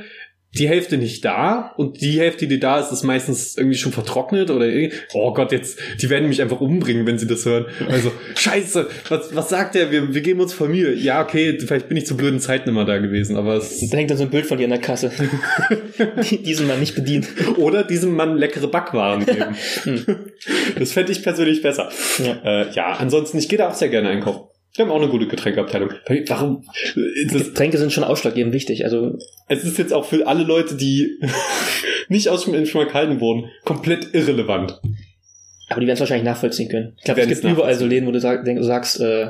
die 0.58 0.68
Hälfte 0.68 0.96
nicht 0.96 1.24
da 1.24 1.72
und 1.76 2.00
die 2.00 2.18
Hälfte, 2.20 2.46
die 2.46 2.60
da 2.60 2.78
ist, 2.80 2.92
ist 2.92 3.02
meistens 3.02 3.56
irgendwie 3.56 3.76
schon 3.76 3.92
vertrocknet 3.92 4.50
oder 4.50 4.66
irgendwie, 4.66 4.96
oh 5.12 5.32
Gott, 5.34 5.52
jetzt, 5.52 5.78
die 6.00 6.08
werden 6.10 6.28
mich 6.28 6.40
einfach 6.40 6.60
umbringen, 6.60 7.06
wenn 7.06 7.18
sie 7.18 7.26
das 7.26 7.44
hören. 7.44 7.66
Also, 7.88 8.12
scheiße, 8.36 8.88
was, 9.08 9.34
was 9.34 9.48
sagt 9.48 9.74
der? 9.74 9.90
Wir, 9.90 10.14
wir 10.14 10.20
geben 10.20 10.40
uns 10.40 10.58
Mühe. 10.60 10.94
Ja, 10.94 11.22
okay, 11.22 11.58
vielleicht 11.58 11.88
bin 11.88 11.96
ich 11.96 12.06
zu 12.06 12.16
blöden 12.16 12.40
Zeiten 12.40 12.68
immer 12.68 12.84
da 12.84 12.98
gewesen, 12.98 13.36
aber 13.36 13.54
es, 13.56 13.80
da 13.90 13.96
hängt 13.96 14.10
dann 14.10 14.18
so 14.18 14.24
ein 14.24 14.30
Bild 14.30 14.46
von 14.46 14.56
dir 14.58 14.64
in 14.64 14.70
der 14.70 14.80
Kasse. 14.80 15.10
Die- 16.30 16.42
Diesen 16.42 16.66
Mann 16.66 16.80
nicht 16.80 16.94
bedient. 16.94 17.28
oder 17.58 17.84
diesem 17.84 18.14
Mann 18.14 18.36
leckere 18.36 18.68
Backwaren 18.68 19.24
geben. 19.26 19.56
Hm. 19.82 20.04
das 20.78 20.92
fände 20.92 21.12
ich 21.12 21.22
persönlich 21.22 21.62
besser. 21.62 21.90
Ja. 22.24 22.62
Äh, 22.62 22.70
ja, 22.72 22.92
ansonsten, 22.92 23.38
ich 23.38 23.48
gehe 23.48 23.58
da 23.58 23.68
auch 23.68 23.74
sehr 23.74 23.88
gerne 23.88 24.08
einkaufen. 24.10 24.48
Wir 24.76 24.84
haben 24.84 24.90
auch 24.90 25.00
eine 25.00 25.08
gute 25.08 25.28
Getränkeabteilung. 25.28 25.90
Warum? 26.26 26.64
Getränke 27.30 27.78
sind 27.78 27.92
schon 27.92 28.02
ausschlaggebend 28.02 28.52
wichtig. 28.52 28.84
Also, 28.84 29.16
es 29.48 29.64
ist 29.64 29.78
jetzt 29.78 29.92
auch 29.92 30.04
für 30.04 30.26
alle 30.26 30.42
Leute, 30.42 30.74
die 30.74 31.20
nicht 32.08 32.28
aus 32.28 32.44
dem 32.44 32.66
Schmalkalden 32.66 33.20
wohnen, 33.20 33.50
komplett 33.64 34.12
irrelevant. 34.14 34.80
aber 35.68 35.80
die 35.80 35.86
werden 35.86 35.94
es 35.94 36.00
wahrscheinlich 36.00 36.24
nachvollziehen 36.24 36.68
können. 36.68 36.94
Ich 36.98 37.04
glaube, 37.04 37.20
es 37.20 37.28
gibt 37.28 37.44
überall 37.44 37.74
so 37.76 37.86
Läden, 37.86 38.06
wo 38.08 38.10
du 38.12 38.18
sag, 38.18 38.44
denk, 38.44 38.62
sagst, 38.64 39.00
äh, 39.00 39.28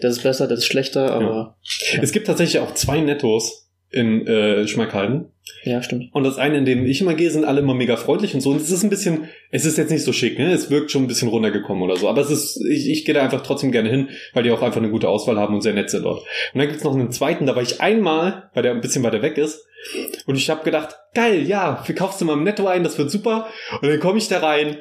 das 0.00 0.16
ist 0.16 0.22
besser, 0.22 0.48
das 0.48 0.60
ist 0.60 0.66
schlechter, 0.66 1.12
aber 1.12 1.56
Es 2.00 2.12
gibt 2.12 2.26
tatsächlich 2.26 2.60
auch 2.60 2.74
zwei 2.74 3.00
Nettos 3.00 3.68
in 3.90 4.26
äh, 4.26 4.66
Schmalkalden. 4.66 5.26
Ja, 5.64 5.82
stimmt. 5.82 6.08
Und 6.12 6.24
das 6.24 6.38
eine, 6.38 6.58
in 6.58 6.64
dem 6.64 6.86
ich 6.86 7.00
immer 7.00 7.14
gehe, 7.14 7.30
sind 7.30 7.44
alle 7.44 7.60
immer 7.60 7.74
mega 7.74 7.96
freundlich 7.96 8.34
und 8.34 8.40
so. 8.40 8.50
Und 8.50 8.60
es 8.60 8.70
ist 8.70 8.82
ein 8.82 8.90
bisschen, 8.90 9.28
es 9.50 9.64
ist 9.64 9.78
jetzt 9.78 9.90
nicht 9.90 10.04
so 10.04 10.12
schick, 10.12 10.38
ne? 10.38 10.52
Es 10.52 10.70
wirkt 10.70 10.90
schon 10.90 11.02
ein 11.04 11.08
bisschen 11.08 11.28
runtergekommen 11.28 11.82
oder 11.82 11.96
so. 11.96 12.08
Aber 12.08 12.20
es 12.20 12.30
ist, 12.30 12.64
ich, 12.68 12.88
ich 12.88 13.04
gehe 13.04 13.14
da 13.14 13.22
einfach 13.22 13.42
trotzdem 13.42 13.72
gerne 13.72 13.88
hin, 13.88 14.08
weil 14.34 14.42
die 14.42 14.50
auch 14.50 14.62
einfach 14.62 14.80
eine 14.80 14.90
gute 14.90 15.08
Auswahl 15.08 15.38
haben 15.38 15.54
und 15.54 15.62
sehr 15.62 15.74
nett 15.74 15.90
sind 15.90 16.04
dort. 16.04 16.20
Und 16.52 16.58
dann 16.58 16.68
gibt's 16.68 16.84
noch 16.84 16.94
einen 16.94 17.12
zweiten, 17.12 17.46
da 17.46 17.56
war 17.56 17.62
ich 17.62 17.80
einmal, 17.80 18.50
weil 18.54 18.62
der 18.62 18.72
ein 18.72 18.80
bisschen 18.80 19.02
weiter 19.02 19.22
weg 19.22 19.38
ist. 19.38 19.64
Und 20.26 20.36
ich 20.36 20.50
habe 20.50 20.64
gedacht, 20.64 20.96
geil, 21.14 21.42
ja, 21.46 21.82
wir 21.86 21.94
kaufst 21.94 22.20
du 22.20 22.24
mal 22.24 22.34
im 22.34 22.44
Netto 22.44 22.66
ein, 22.66 22.84
das 22.84 22.98
wird 22.98 23.10
super. 23.10 23.48
Und 23.80 23.88
dann 23.88 24.00
komme 24.00 24.18
ich 24.18 24.28
da 24.28 24.38
rein. 24.38 24.78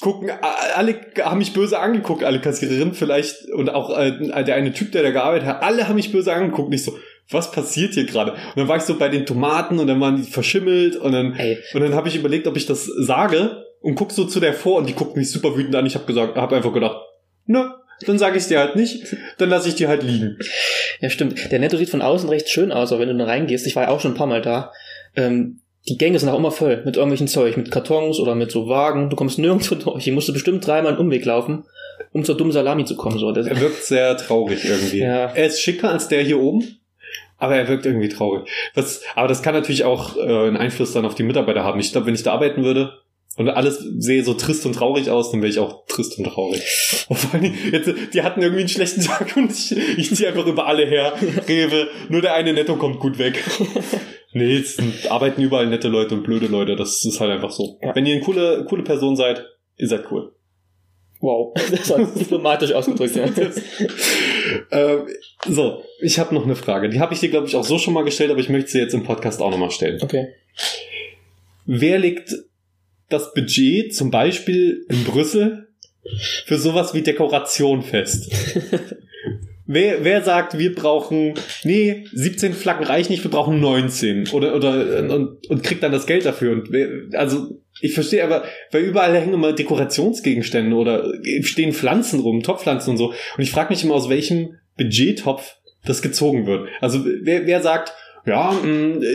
Gucken, 0.00 0.30
alle 0.76 1.00
haben 1.22 1.38
mich 1.38 1.54
böse 1.54 1.78
angeguckt, 1.78 2.22
alle 2.22 2.40
Kassiererinnen 2.40 2.94
vielleicht 2.94 3.48
und 3.50 3.68
auch 3.68 3.98
äh, 3.98 4.44
der 4.44 4.54
eine 4.54 4.72
Typ, 4.72 4.92
der 4.92 5.02
da 5.02 5.10
gearbeitet 5.10 5.48
hat, 5.48 5.62
alle 5.62 5.88
haben 5.88 5.96
mich 5.96 6.12
böse 6.12 6.32
angeguckt. 6.32 6.70
Nicht 6.70 6.84
so, 6.84 6.96
was 7.30 7.50
passiert 7.50 7.94
hier 7.94 8.04
gerade? 8.04 8.32
Und 8.32 8.56
dann 8.56 8.68
war 8.68 8.76
ich 8.76 8.82
so 8.82 8.98
bei 8.98 9.08
den 9.08 9.26
Tomaten 9.26 9.78
und 9.78 9.86
dann 9.86 10.00
waren 10.00 10.16
die 10.16 10.30
verschimmelt 10.30 10.96
und 10.96 11.12
dann 11.12 11.34
Ey, 11.34 11.58
und 11.74 11.80
dann 11.80 11.94
habe 11.94 12.08
ich 12.08 12.16
überlegt, 12.16 12.46
ob 12.46 12.56
ich 12.56 12.66
das 12.66 12.86
sage 12.86 13.64
und 13.80 13.94
guck 13.94 14.12
so 14.12 14.24
zu 14.24 14.40
der 14.40 14.54
vor 14.54 14.78
und 14.78 14.88
die 14.88 14.94
guckt 14.94 15.16
mich 15.16 15.30
super 15.30 15.56
wütend 15.56 15.74
an. 15.76 15.86
Ich 15.86 15.94
habe 15.94 16.06
gesagt, 16.06 16.36
habe 16.36 16.56
einfach 16.56 16.72
gedacht, 16.72 16.96
ne, 17.46 17.74
dann 18.06 18.18
sage 18.18 18.38
ich 18.38 18.46
dir 18.46 18.60
halt 18.60 18.76
nicht, 18.76 19.16
dann 19.38 19.50
lasse 19.50 19.68
ich 19.68 19.74
die 19.74 19.88
halt 19.88 20.02
liegen. 20.02 20.38
ja, 21.00 21.10
stimmt. 21.10 21.50
Der 21.50 21.58
Netto 21.58 21.76
sieht 21.76 21.90
von 21.90 22.02
außen 22.02 22.28
recht 22.28 22.48
schön 22.48 22.72
aus, 22.72 22.92
aber 22.92 23.02
wenn 23.02 23.08
du 23.08 23.18
da 23.18 23.24
reingehst, 23.24 23.66
ich 23.66 23.76
war 23.76 23.84
ja 23.84 23.88
auch 23.90 24.00
schon 24.00 24.12
ein 24.12 24.16
paar 24.16 24.26
Mal 24.26 24.42
da, 24.42 24.72
ähm, 25.16 25.60
die 25.88 25.96
Gänge 25.96 26.18
sind 26.18 26.28
auch 26.28 26.38
immer 26.38 26.50
voll 26.50 26.82
mit 26.84 26.96
irgendwelchen 26.96 27.28
Zeug, 27.28 27.56
mit 27.56 27.70
Kartons 27.70 28.20
oder 28.20 28.34
mit 28.34 28.50
so 28.50 28.68
Wagen. 28.68 29.10
Du 29.10 29.16
kommst 29.16 29.38
nirgendwo 29.38 29.74
durch. 29.90 30.04
Hier 30.04 30.12
musst 30.12 30.28
du 30.28 30.32
bestimmt 30.32 30.66
dreimal 30.66 30.92
einen 30.92 31.00
Umweg 31.00 31.24
laufen, 31.24 31.64
um 32.12 32.24
zur 32.24 32.36
dummen 32.36 32.52
Salami 32.52 32.84
zu 32.84 32.96
kommen. 32.96 33.18
So, 33.18 33.32
das, 33.32 33.46
Er 33.46 33.60
wirkt 33.60 33.84
sehr 33.84 34.16
traurig 34.16 34.64
irgendwie. 34.64 34.98
Ja. 34.98 35.32
Er 35.32 35.46
ist 35.46 35.60
schicker 35.60 35.90
als 35.90 36.08
der 36.08 36.22
hier 36.22 36.40
oben, 36.40 36.78
aber 37.38 37.56
er 37.56 37.68
wirkt 37.68 37.86
irgendwie 37.86 38.08
traurig. 38.08 38.48
Was, 38.74 39.02
aber 39.14 39.28
das 39.28 39.42
kann 39.42 39.54
natürlich 39.54 39.84
auch 39.84 40.16
äh, 40.16 40.20
einen 40.20 40.56
Einfluss 40.56 40.92
dann 40.92 41.06
auf 41.06 41.14
die 41.14 41.22
Mitarbeiter 41.22 41.64
haben. 41.64 41.80
Ich 41.80 41.92
glaube, 41.92 42.06
wenn 42.08 42.14
ich 42.14 42.22
da 42.22 42.32
arbeiten 42.32 42.64
würde 42.64 42.98
und 43.36 43.48
alles 43.48 43.78
sehe 43.78 44.24
so 44.24 44.34
trist 44.34 44.66
und 44.66 44.74
traurig 44.74 45.10
aus, 45.10 45.30
dann 45.30 45.40
wäre 45.40 45.50
ich 45.50 45.60
auch 45.60 45.86
trist 45.86 46.18
und 46.18 46.24
traurig. 46.24 47.06
Und 47.08 47.16
vor 47.18 47.40
allem, 47.40 47.54
jetzt, 47.70 47.90
die 48.12 48.22
hatten 48.22 48.42
irgendwie 48.42 48.62
einen 48.62 48.68
schlechten 48.68 49.00
Tag 49.04 49.36
und 49.36 49.52
ich, 49.52 49.76
ich 49.96 50.14
ziehe 50.14 50.28
einfach 50.28 50.46
über 50.46 50.66
alle 50.66 50.84
her. 50.84 51.14
Rewe, 51.48 51.88
nur 52.08 52.20
der 52.20 52.34
eine 52.34 52.52
Netto 52.52 52.76
kommt 52.76 52.98
gut 53.00 53.18
weg. 53.18 53.42
Nee, 54.32 54.58
es 54.58 54.76
sind, 54.76 55.10
arbeiten 55.10 55.40
überall 55.40 55.66
nette 55.68 55.88
Leute 55.88 56.14
und 56.14 56.22
blöde 56.22 56.48
Leute. 56.48 56.76
Das 56.76 57.02
ist 57.02 57.18
halt 57.18 57.30
einfach 57.30 57.50
so. 57.50 57.78
Ja. 57.82 57.94
Wenn 57.94 58.04
ihr 58.04 58.14
eine 58.14 58.22
coole, 58.22 58.66
coole 58.68 58.82
Person 58.82 59.16
seid, 59.16 59.42
ihr 59.78 59.88
seid 59.88 60.04
cool. 60.10 60.32
Wow, 61.20 61.54
das 61.70 61.90
war 61.90 62.04
diplomatisch 62.04 62.72
ausgedrückt. 62.72 63.16
Ja. 63.16 63.26
ähm, 64.70 65.06
so, 65.48 65.82
ich 66.00 66.18
habe 66.18 66.34
noch 66.34 66.44
eine 66.44 66.56
Frage. 66.56 66.88
Die 66.88 67.00
habe 67.00 67.14
ich 67.14 67.20
dir, 67.20 67.28
glaube 67.28 67.46
ich, 67.46 67.56
auch 67.56 67.64
so 67.64 67.78
schon 67.78 67.94
mal 67.94 68.04
gestellt, 68.04 68.30
aber 68.30 68.40
ich 68.40 68.48
möchte 68.48 68.70
sie 68.70 68.78
jetzt 68.78 68.94
im 68.94 69.04
Podcast 69.04 69.40
auch 69.40 69.50
nochmal 69.50 69.70
stellen. 69.70 70.00
Okay. 70.02 70.28
Wer 71.66 71.98
legt 71.98 72.34
das 73.08 73.34
Budget 73.34 73.94
zum 73.94 74.10
Beispiel 74.10 74.86
in 74.88 75.04
Brüssel 75.04 75.68
für 76.46 76.58
sowas 76.58 76.94
wie 76.94 77.02
Dekoration 77.02 77.82
fest? 77.82 78.30
Wer, 79.70 80.02
wer 80.02 80.24
sagt, 80.24 80.56
wir 80.56 80.74
brauchen, 80.74 81.34
nee, 81.62 82.06
17 82.14 82.54
Flaggen 82.54 82.86
reichen 82.86 83.12
nicht, 83.12 83.22
wir 83.22 83.30
brauchen 83.30 83.60
19 83.60 84.28
oder, 84.28 84.56
oder, 84.56 85.00
und, 85.14 85.46
und 85.46 85.62
kriegt 85.62 85.82
dann 85.82 85.92
das 85.92 86.06
Geld 86.06 86.24
dafür 86.24 86.52
und 86.52 86.72
wer, 86.72 86.88
also, 87.12 87.60
ich 87.80 87.94
verstehe 87.94 88.24
aber, 88.24 88.44
weil 88.70 88.82
überall 88.82 89.14
hängen 89.14 89.34
immer 89.34 89.52
Dekorationsgegenstände 89.52 90.74
oder 90.76 91.12
stehen 91.42 91.72
Pflanzen 91.72 92.20
rum, 92.20 92.42
Topfpflanzen 92.42 92.92
und 92.92 92.96
so. 92.96 93.08
Und 93.08 93.42
ich 93.42 93.50
frage 93.50 93.70
mich 93.70 93.84
immer, 93.84 93.94
aus 93.94 94.08
welchem 94.08 94.58
Budgettopf 94.76 95.56
das 95.84 96.02
gezogen 96.02 96.46
wird. 96.46 96.68
Also, 96.80 97.04
wer, 97.22 97.46
wer 97.46 97.60
sagt, 97.62 97.92
ja, 98.26 98.54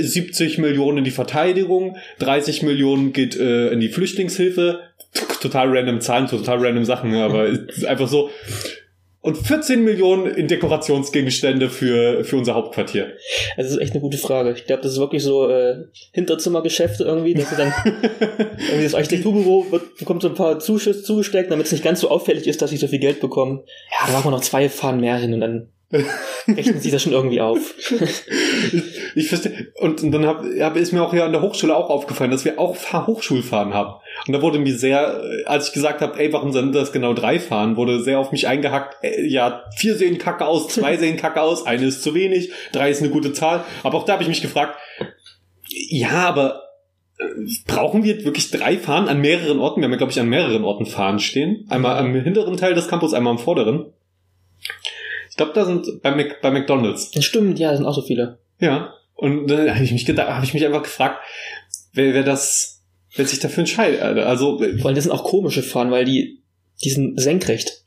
70 0.01 0.57
Millionen 0.57 0.99
in 0.99 1.03
die 1.03 1.11
Verteidigung, 1.11 1.97
30 2.19 2.63
Millionen 2.63 3.13
geht 3.13 3.35
äh, 3.35 3.69
in 3.69 3.79
die 3.79 3.89
Flüchtlingshilfe, 3.89 4.79
total 5.41 5.75
random 5.75 6.01
Zahlen, 6.01 6.27
total 6.27 6.65
random 6.65 6.85
Sachen, 6.85 7.13
aber 7.15 7.49
einfach 7.87 8.07
so, 8.07 8.29
und 9.23 9.37
14 9.37 9.83
Millionen 9.83 10.27
in 10.27 10.49
Dekorationsgegenstände 10.49 11.69
für, 11.69 12.25
für 12.25 12.35
unser 12.35 12.55
Hauptquartier? 12.55 13.13
Das 13.55 13.71
ist 13.71 13.77
echt 13.77 13.93
eine 13.93 14.01
gute 14.01 14.17
Frage. 14.17 14.51
Ich 14.51 14.65
glaube, 14.65 14.83
das 14.83 14.91
ist 14.91 14.99
wirklich 14.99 15.23
so 15.23 15.49
äh, 15.49 15.85
Hinterzimmergeschäfte 16.11 17.05
irgendwie, 17.05 17.33
dass 17.33 17.49
du 17.49 17.55
dann 17.55 17.73
irgendwie 17.85 18.83
das 18.83 18.95
Architekturbüro 18.95 19.71
wird, 19.71 19.97
bekommt 19.97 20.21
so 20.21 20.27
ein 20.27 20.35
paar 20.35 20.59
Zuschüsse 20.59 21.03
zugesteckt, 21.03 21.49
damit 21.49 21.67
es 21.67 21.71
nicht 21.71 21.85
ganz 21.85 22.01
so 22.01 22.09
auffällig 22.09 22.47
ist, 22.47 22.61
dass 22.61 22.69
sie 22.69 22.77
so 22.77 22.87
viel 22.87 22.99
Geld 22.99 23.21
bekommen. 23.21 23.61
Ja, 23.91 24.07
da 24.07 24.11
machen 24.11 24.25
wir 24.25 24.31
noch 24.31 24.41
zwei 24.41 24.67
Fahren 24.67 24.99
mehr 24.99 25.15
hin 25.15 25.33
und 25.33 25.39
dann 25.39 25.69
rechnen 26.47 26.79
sie 26.79 26.91
das 26.91 27.03
schon 27.03 27.13
irgendwie 27.13 27.39
auf. 27.39 27.75
ich, 28.71 28.83
ich 29.15 29.27
verstehe. 29.29 29.71
Und, 29.79 30.03
und 30.03 30.11
dann 30.11 30.25
hab, 30.25 30.43
hab, 30.59 30.75
ist 30.75 30.91
mir 30.91 31.03
auch 31.03 31.13
hier 31.13 31.23
an 31.23 31.31
der 31.31 31.41
Hochschule 31.41 31.75
auch 31.75 31.89
aufgefallen, 31.89 32.31
dass 32.31 32.45
wir 32.45 32.59
auch 32.59 32.75
Hochschulfahren 33.07 33.73
haben. 33.73 34.01
Und 34.27 34.33
da 34.33 34.41
wurde 34.41 34.59
mir 34.59 34.75
sehr, 34.75 35.21
als 35.45 35.67
ich 35.67 35.73
gesagt 35.73 36.01
habe, 36.01 36.19
ey, 36.19 36.31
warum 36.31 36.51
sind 36.51 36.73
das 36.73 36.91
genau 36.91 37.13
drei 37.13 37.39
Fahren, 37.39 37.75
wurde 37.75 37.99
sehr 38.01 38.19
auf 38.19 38.31
mich 38.31 38.47
eingehackt, 38.47 38.97
ey, 39.01 39.27
ja, 39.27 39.63
vier 39.75 39.95
sehen 39.95 40.17
kacke 40.17 40.45
aus, 40.45 40.67
zwei 40.69 40.97
sehen 40.97 41.17
kacke 41.17 41.41
aus, 41.41 41.65
eine 41.65 41.85
ist 41.85 42.03
zu 42.03 42.13
wenig, 42.13 42.51
drei 42.71 42.89
ist 42.89 43.01
eine 43.01 43.11
gute 43.11 43.33
Zahl. 43.33 43.63
Aber 43.83 43.97
auch 43.97 44.05
da 44.05 44.13
habe 44.13 44.23
ich 44.23 44.29
mich 44.29 44.41
gefragt, 44.41 44.77
ja, 45.67 46.27
aber 46.27 46.63
äh, 47.17 47.23
brauchen 47.67 48.03
wir 48.03 48.23
wirklich 48.23 48.51
drei 48.51 48.77
Fahnen 48.77 49.09
an 49.09 49.19
mehreren 49.19 49.59
Orten? 49.59 49.81
Wir 49.81 49.85
haben 49.85 49.91
ja, 49.91 49.97
glaube 49.97 50.11
ich, 50.11 50.19
an 50.19 50.29
mehreren 50.29 50.63
Orten 50.63 50.85
Fahnen 50.85 51.19
stehen. 51.19 51.65
Einmal 51.69 51.97
am 51.97 52.13
hinteren 52.15 52.57
Teil 52.57 52.75
des 52.75 52.87
Campus, 52.87 53.13
einmal 53.13 53.31
am 53.31 53.39
vorderen. 53.39 53.87
Ich 55.29 55.37
glaube, 55.37 55.53
da 55.53 55.65
sind 55.65 56.01
bei, 56.01 56.11
Mac, 56.11 56.41
bei 56.41 56.51
McDonalds. 56.51 57.11
Stimmt, 57.23 57.57
ja, 57.57 57.71
da 57.71 57.77
sind 57.77 57.85
auch 57.85 57.95
so 57.95 58.03
viele. 58.03 58.37
Ja. 58.59 58.93
Und 59.15 59.47
dann 59.47 59.73
habe 59.73 59.83
ich 59.83 59.91
mich 59.91 60.05
gedacht, 60.05 60.29
habe 60.29 60.45
ich 60.45 60.53
mich 60.53 60.65
einfach 60.65 60.83
gefragt, 60.83 61.19
wer, 61.93 62.13
wer 62.13 62.23
das, 62.23 62.72
wer 63.15 63.25
sich 63.25 63.39
dafür 63.39 63.61
entscheidet. 63.61 64.01
Also 64.01 64.57
vor 64.57 64.87
allem 64.87 64.95
das 64.95 65.03
sind 65.03 65.13
auch 65.13 65.23
komische 65.23 65.63
Fahnen, 65.63 65.91
weil 65.91 66.05
die, 66.05 66.41
die 66.83 66.89
sind 66.89 67.19
senkrecht. 67.19 67.83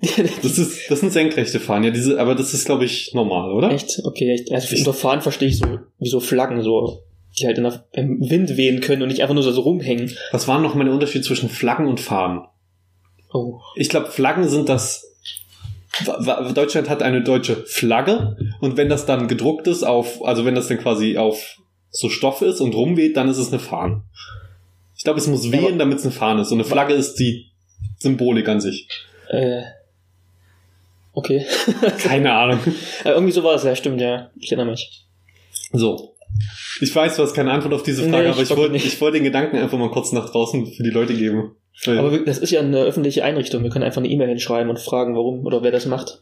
das 0.42 0.58
ist, 0.58 0.90
das 0.90 1.00
sind 1.00 1.12
senkrechte 1.12 1.60
Fahnen, 1.60 1.84
ja, 1.84 1.90
diese, 1.90 2.20
aber 2.20 2.34
das 2.34 2.52
ist, 2.52 2.66
glaube 2.66 2.84
ich, 2.84 3.14
normal, 3.14 3.52
oder? 3.52 3.70
Echt? 3.70 4.02
Okay, 4.04 4.30
echt. 4.32 4.52
Also 4.52 4.76
unter 4.76 4.92
Fahnen 4.92 5.22
verstehe 5.22 5.48
ich 5.48 5.58
so, 5.58 5.78
wie 5.98 6.08
so 6.08 6.20
Flaggen, 6.20 6.62
so, 6.62 7.02
die 7.38 7.46
halt 7.46 7.58
in 7.58 7.64
der, 7.64 7.86
im 7.92 8.28
Wind 8.28 8.56
wehen 8.56 8.80
können 8.80 9.02
und 9.02 9.08
nicht 9.08 9.22
einfach 9.22 9.34
nur 9.34 9.42
so, 9.42 9.52
so 9.52 9.62
rumhängen. 9.62 10.12
Was 10.32 10.48
war 10.48 10.58
noch 10.60 10.74
mal 10.74 10.84
der 10.84 10.92
Unterschied 10.92 11.24
zwischen 11.24 11.48
Flaggen 11.48 11.86
und 11.86 12.00
Fahnen? 12.00 12.42
Oh. 13.32 13.60
Ich 13.76 13.88
glaube, 13.88 14.10
Flaggen 14.10 14.48
sind 14.48 14.68
das 14.68 15.10
Deutschland 16.54 16.90
hat 16.90 17.02
eine 17.02 17.22
deutsche 17.22 17.54
Flagge 17.66 18.36
und 18.60 18.76
wenn 18.76 18.88
das 18.88 19.06
dann 19.06 19.28
gedruckt 19.28 19.68
ist 19.68 19.84
auf, 19.84 20.24
also 20.24 20.44
wenn 20.44 20.56
das 20.56 20.66
dann 20.66 20.78
quasi 20.78 21.18
auf 21.18 21.58
so 21.90 22.08
Stoff 22.08 22.42
ist 22.42 22.60
und 22.60 22.74
rumweht, 22.74 23.16
dann 23.16 23.28
ist 23.28 23.38
es 23.38 23.52
eine 23.52 23.60
Fahne. 23.60 24.02
Ich 25.04 25.06
glaube, 25.06 25.20
es 25.20 25.26
muss 25.26 25.52
wehen, 25.52 25.78
damit 25.78 25.98
es 25.98 26.04
eine 26.04 26.12
Fahne 26.12 26.40
ist. 26.40 26.50
Und 26.50 26.60
eine 26.60 26.64
Flagge 26.64 26.94
ist 26.94 27.16
die 27.16 27.50
Symbolik 27.98 28.48
an 28.48 28.62
sich. 28.62 28.88
Äh, 29.28 29.60
okay. 31.12 31.44
Keine 32.02 32.32
Ahnung. 32.32 32.58
Äh, 33.04 33.10
irgendwie 33.10 33.34
so 33.34 33.44
war 33.44 33.52
das, 33.52 33.64
ja, 33.64 33.76
stimmt, 33.76 34.00
ja. 34.00 34.30
Ich 34.40 34.50
erinnere 34.50 34.70
mich. 34.70 35.04
So. 35.74 36.16
Ich 36.80 36.96
weiß, 36.96 37.16
du 37.16 37.22
hast 37.22 37.34
keine 37.34 37.52
Antwort 37.52 37.74
auf 37.74 37.82
diese 37.82 38.08
Frage, 38.08 38.24
nee, 38.24 38.30
ich 38.30 38.32
aber 38.32 38.42
ich 38.44 38.56
wollte, 38.56 38.76
ich 38.76 39.00
wollte 39.02 39.18
den 39.18 39.24
Gedanken 39.24 39.58
einfach 39.58 39.76
mal 39.76 39.90
kurz 39.90 40.12
nach 40.12 40.30
draußen 40.30 40.72
für 40.72 40.82
die 40.82 40.88
Leute 40.88 41.12
geben. 41.12 41.54
Ja. 41.82 41.98
Aber 41.98 42.18
das 42.18 42.38
ist 42.38 42.50
ja 42.50 42.60
eine 42.60 42.82
öffentliche 42.82 43.24
Einrichtung. 43.24 43.62
Wir 43.62 43.70
können 43.70 43.84
einfach 43.84 44.00
eine 44.00 44.08
E-Mail 44.08 44.28
hinschreiben 44.28 44.70
und 44.70 44.78
fragen, 44.78 45.16
warum 45.16 45.44
oder 45.44 45.62
wer 45.62 45.72
das 45.72 45.86
macht. 45.86 46.20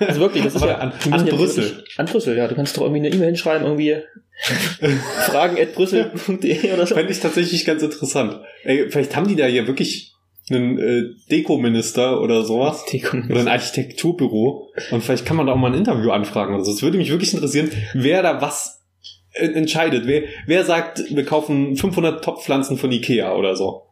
Also 0.00 0.20
wirklich, 0.20 0.44
das 0.44 0.54
ist 0.54 0.64
ja 0.64 0.78
an, 0.78 0.92
an 1.10 1.26
Brüssel. 1.26 1.64
Wirklich, 1.64 1.98
an 1.98 2.06
Brüssel, 2.06 2.36
ja. 2.36 2.48
Du 2.48 2.54
kannst 2.54 2.76
doch 2.76 2.82
irgendwie 2.82 3.00
eine 3.00 3.14
E-Mail 3.14 3.28
hinschreiben, 3.28 3.66
irgendwie 3.66 3.96
fragen 5.26 5.58
at 5.58 5.74
brüssel.de 5.74 6.72
oder 6.72 6.86
so. 6.86 6.94
Fände 6.94 7.12
ich 7.12 7.20
tatsächlich 7.20 7.64
ganz 7.64 7.82
interessant. 7.82 8.40
Ey, 8.64 8.88
vielleicht 8.88 9.14
haben 9.16 9.28
die 9.28 9.36
da 9.36 9.46
hier 9.46 9.66
wirklich 9.66 10.12
einen 10.50 10.78
äh, 10.78 11.02
Dekominister 11.30 12.20
oder 12.20 12.44
sowas. 12.44 12.84
Dekominister. 12.86 13.34
Oder 13.34 13.40
ein 13.42 13.48
Architekturbüro. 13.48 14.70
Und 14.90 15.02
vielleicht 15.02 15.26
kann 15.26 15.36
man 15.36 15.46
da 15.46 15.52
auch 15.52 15.56
mal 15.56 15.72
ein 15.72 15.78
Interview 15.78 16.10
anfragen 16.10 16.54
oder 16.54 16.64
so. 16.64 16.72
Es 16.72 16.82
würde 16.82 16.98
mich 16.98 17.10
wirklich 17.10 17.34
interessieren, 17.34 17.70
wer 17.94 18.22
da 18.22 18.40
was 18.40 18.82
entscheidet. 19.32 20.06
Wer, 20.06 20.24
wer 20.46 20.64
sagt, 20.64 21.02
wir 21.10 21.24
kaufen 21.24 21.76
500 21.76 22.24
Topfpflanzen 22.24 22.76
von 22.76 22.92
Ikea 22.92 23.34
oder 23.34 23.56
so. 23.56 23.82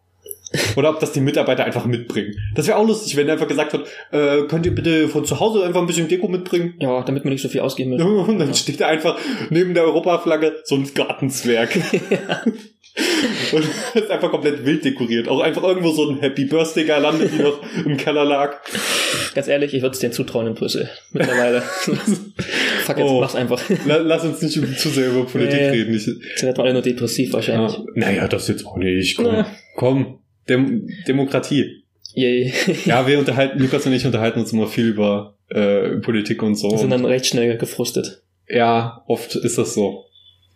Oder 0.76 0.90
ob 0.90 1.00
das 1.00 1.12
die 1.12 1.20
Mitarbeiter 1.20 1.64
einfach 1.64 1.86
mitbringen. 1.86 2.34
Das 2.54 2.66
wäre 2.66 2.76
auch 2.76 2.86
lustig, 2.86 3.16
wenn 3.16 3.28
er 3.28 3.34
einfach 3.34 3.46
gesagt 3.46 3.72
hat, 3.72 3.82
äh, 4.10 4.42
könnt 4.48 4.66
ihr 4.66 4.74
bitte 4.74 5.08
von 5.08 5.24
zu 5.24 5.38
Hause 5.38 5.64
einfach 5.64 5.80
ein 5.80 5.86
bisschen 5.86 6.08
Deko 6.08 6.26
mitbringen? 6.26 6.74
Ja, 6.80 7.02
damit 7.02 7.22
wir 7.24 7.30
nicht 7.30 7.42
so 7.42 7.48
viel 7.48 7.60
ausgeben 7.60 7.90
müssen. 7.90 8.06
Und 8.28 8.38
dann 8.38 8.48
ja. 8.48 8.54
steht 8.54 8.80
da 8.80 8.88
einfach 8.88 9.18
neben 9.50 9.74
der 9.74 9.84
Europaflagge 9.84 10.56
so 10.64 10.74
ein 10.74 10.88
Gartenzwerg. 10.92 11.76
Ja. 12.10 12.42
Und 13.52 13.64
ist 13.94 14.10
einfach 14.10 14.30
komplett 14.30 14.64
wild 14.64 14.84
dekoriert. 14.84 15.28
Auch 15.28 15.40
einfach 15.40 15.62
irgendwo 15.62 15.92
so 15.92 16.10
ein 16.10 16.18
Happy 16.18 16.44
Birthday 16.44 16.84
Girlande, 16.84 17.28
die 17.28 17.42
noch 17.42 17.60
im 17.84 17.96
Keller 17.96 18.24
lag. 18.24 18.56
Ganz 19.34 19.46
ehrlich, 19.46 19.74
ich 19.74 19.82
würde 19.82 19.94
es 19.94 20.00
dir 20.00 20.10
zutrauen 20.10 20.48
in 20.48 20.54
Brüssel. 20.54 20.88
Mittlerweile. 21.12 21.62
Fuck 22.84 22.98
jetzt, 22.98 23.08
oh, 23.08 23.20
mach's 23.20 23.36
einfach. 23.36 23.62
Lass 23.86 24.24
uns 24.24 24.42
nicht 24.42 24.80
zu 24.80 24.88
sehr 24.88 25.08
über 25.08 25.24
Politik 25.24 25.60
nee, 25.60 25.68
reden. 25.68 25.94
Ich, 25.94 26.06
wird 26.06 26.56
man 26.56 26.66
alle 26.66 26.72
nur 26.74 26.82
depressiv 26.82 27.32
wahrscheinlich. 27.32 27.72
Ja, 27.74 27.84
naja, 27.94 28.28
das 28.28 28.48
jetzt 28.48 28.66
auch 28.66 28.76
nicht. 28.76 29.16
Komm. 29.16 29.26
Na. 29.26 29.46
Komm. 29.76 30.19
Dem 30.50 30.88
Demokratie. 31.08 31.84
Yay. 32.12 32.52
ja, 32.84 33.06
wir 33.06 33.18
unterhalten, 33.18 33.58
Lukas 33.58 33.86
und 33.86 33.94
ich 33.94 34.04
unterhalten 34.04 34.40
uns 34.40 34.52
immer 34.52 34.66
viel 34.66 34.88
über 34.88 35.38
äh, 35.48 35.96
Politik 35.98 36.42
und 36.42 36.56
so. 36.56 36.70
Wir 36.70 36.78
sind 36.78 36.90
dann 36.90 37.04
recht 37.04 37.24
schnell 37.24 37.56
gefrustet. 37.56 38.22
Ja, 38.48 39.04
oft 39.06 39.36
ist 39.36 39.56
das 39.58 39.74
so 39.74 40.06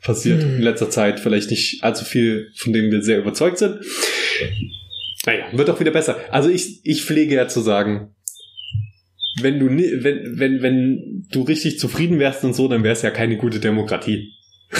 passiert 0.02 0.42
hm. 0.42 0.56
in 0.56 0.62
letzter 0.62 0.90
Zeit. 0.90 1.20
Vielleicht 1.20 1.50
nicht 1.50 1.82
allzu 1.82 2.04
viel, 2.04 2.50
von 2.56 2.72
dem 2.72 2.90
wir 2.90 3.02
sehr 3.02 3.18
überzeugt 3.18 3.58
sind. 3.58 3.78
Naja, 5.26 5.46
wird 5.52 5.70
auch 5.70 5.80
wieder 5.80 5.92
besser. 5.92 6.18
Also 6.30 6.50
ich, 6.50 6.80
ich 6.84 7.02
pflege 7.04 7.34
ja 7.36 7.48
zu 7.48 7.60
sagen, 7.60 8.14
wenn 9.40 9.58
du, 9.58 9.66
wenn, 9.66 10.38
wenn, 10.38 10.62
wenn 10.62 11.26
du 11.30 11.42
richtig 11.42 11.78
zufrieden 11.78 12.18
wärst 12.18 12.44
und 12.44 12.54
so, 12.54 12.68
dann 12.68 12.84
wär's 12.84 13.02
ja 13.02 13.10
keine 13.10 13.36
gute 13.36 13.60
Demokratie. 13.60 14.32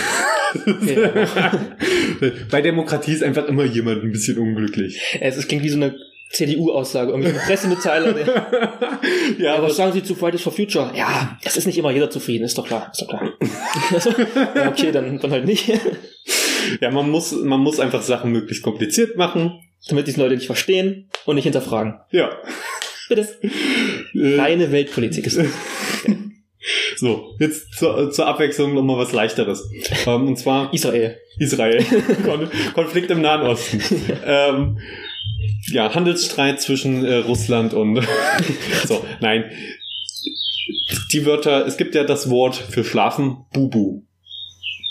Bei 2.51 2.63
Demokratie 2.63 3.13
ist 3.13 3.23
einfach 3.23 3.47
immer 3.47 3.65
jemand 3.65 4.03
ein 4.03 4.13
bisschen 4.13 4.39
unglücklich. 4.39 5.01
Es 5.21 5.47
klingt 5.47 5.63
wie 5.63 5.69
so 5.69 5.77
eine 5.77 5.95
CDU-Aussage, 6.35 7.11
irgendwie 7.11 7.31
eine 7.31 7.39
Pressemitteilung. 7.39 8.15
ja, 9.39 9.55
aber 9.55 9.69
was 9.69 9.77
sagen 9.77 9.93
Sie 9.93 10.03
zu 10.03 10.15
Fridays 10.15 10.43
for 10.43 10.53
Future? 10.53 10.93
Ja, 10.97 11.39
es 11.45 11.57
ist 11.57 11.67
nicht 11.67 11.79
immer 11.79 11.91
jeder 11.91 12.11
zufrieden, 12.11 12.45
ist 12.45 12.59
doch 12.59 12.67
klar, 12.67 12.91
ist 12.93 13.03
doch 13.03 13.09
klar. 13.09 13.33
ja, 14.55 14.69
okay, 14.69 14.91
dann, 14.93 15.19
dann 15.19 15.31
halt 15.31 15.47
nicht. 15.47 15.71
ja, 16.81 16.91
man 16.91 17.11
muss, 17.11 17.33
man 17.33 17.61
muss 17.61 17.81
einfach 17.81 18.03
Sachen 18.03 18.33
möglichst 18.33 18.63
kompliziert 18.63 19.17
machen. 19.17 19.61
Damit 19.89 20.07
die 20.07 20.13
Leute 20.13 20.35
nicht 20.35 20.47
verstehen 20.47 21.11
und 21.27 21.35
nicht 21.35 21.45
hinterfragen. 21.45 22.01
Ja. 22.11 22.31
Bitte. 23.09 23.29
Äh. 24.15 24.41
Reine 24.41 24.73
Weltpolitik 24.73 25.27
ist. 25.27 25.39
So, 26.97 27.35
jetzt 27.39 27.75
zur, 27.75 28.11
zur 28.11 28.27
Abwechslung 28.27 28.75
nochmal 28.75 28.99
was 28.99 29.13
leichteres. 29.13 29.69
Ähm, 30.07 30.29
und 30.29 30.39
zwar 30.39 30.73
Israel. 30.73 31.19
Israel. 31.39 31.85
Konflikt 32.75 33.11
im 33.11 33.21
Nahen 33.21 33.43
Osten. 33.43 33.83
ähm, 34.25 34.79
ja, 35.69 35.95
Handelsstreit 35.95 36.61
zwischen 36.61 37.05
äh, 37.05 37.17
Russland 37.17 37.75
und 37.75 38.01
so, 38.87 39.05
nein. 39.21 39.51
Die 41.13 41.27
Wörter, 41.27 41.67
es 41.67 41.77
gibt 41.77 41.95
ja 41.95 42.05
das 42.05 42.31
Wort 42.31 42.57
für 42.57 42.85
schlafen, 42.85 43.45
Bubu. 43.53 44.03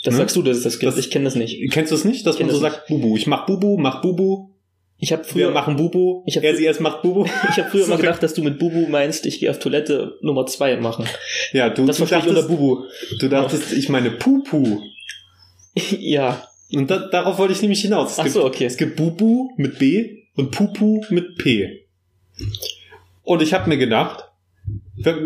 Das 0.04 0.14
hm? 0.14 0.18
sagst 0.18 0.36
du, 0.36 0.42
dass 0.42 0.58
es 0.58 0.62
das 0.62 0.78
gibt. 0.78 0.92
Das, 0.92 0.98
ich 0.98 1.10
kenne 1.10 1.24
das 1.24 1.34
nicht. 1.34 1.58
Kennst 1.72 1.90
du 1.90 1.96
es 1.96 2.04
nicht, 2.04 2.26
dass 2.26 2.38
man 2.38 2.50
so 2.50 2.58
sagt, 2.58 2.86
Bubu? 2.88 3.16
Ich 3.16 3.26
mach 3.26 3.46
Bubu, 3.46 3.76
mach 3.78 4.00
Bubu. 4.00 4.53
Ich 4.98 5.12
habe 5.12 5.24
früher 5.24 5.48
Wir 5.48 5.54
machen 5.54 5.76
Bubu. 5.76 6.22
Ich 6.26 6.36
hab, 6.36 6.44
er 6.44 6.56
sie 6.56 6.64
erst 6.64 6.80
macht 6.80 7.02
Bubu. 7.02 7.24
ich 7.24 7.58
habe 7.58 7.68
früher 7.70 7.86
mal 7.86 7.96
gedacht, 8.00 8.22
dass 8.22 8.34
du 8.34 8.42
mit 8.42 8.58
Bubu 8.58 8.86
meinst, 8.88 9.26
ich 9.26 9.40
gehe 9.40 9.50
auf 9.50 9.58
Toilette 9.58 10.18
Nummer 10.22 10.46
zwei 10.46 10.76
machen. 10.76 11.06
Ja, 11.52 11.68
du, 11.70 11.84
das 11.84 11.98
du 11.98 12.04
dachtest, 12.04 12.28
unter 12.28 12.48
Bubu. 12.48 12.84
Du 13.20 13.28
dachtest, 13.28 13.72
ich 13.72 13.88
meine 13.88 14.10
Pupu. 14.12 14.80
ja. 15.98 16.48
Und 16.72 16.90
da, 16.90 16.98
darauf 17.08 17.38
wollte 17.38 17.52
ich 17.52 17.60
nämlich 17.60 17.82
hinaus. 17.82 18.12
Es 18.12 18.18
Ach 18.18 18.24
gibt, 18.24 18.34
so, 18.34 18.44
okay. 18.44 18.64
Es 18.64 18.76
gibt 18.76 18.96
Bubu 18.96 19.50
mit 19.56 19.78
B 19.78 20.24
und 20.36 20.50
Pupu 20.50 21.04
mit 21.10 21.36
P. 21.36 21.86
Und 23.22 23.42
ich 23.42 23.54
habe 23.54 23.68
mir 23.68 23.78
gedacht, 23.78 24.24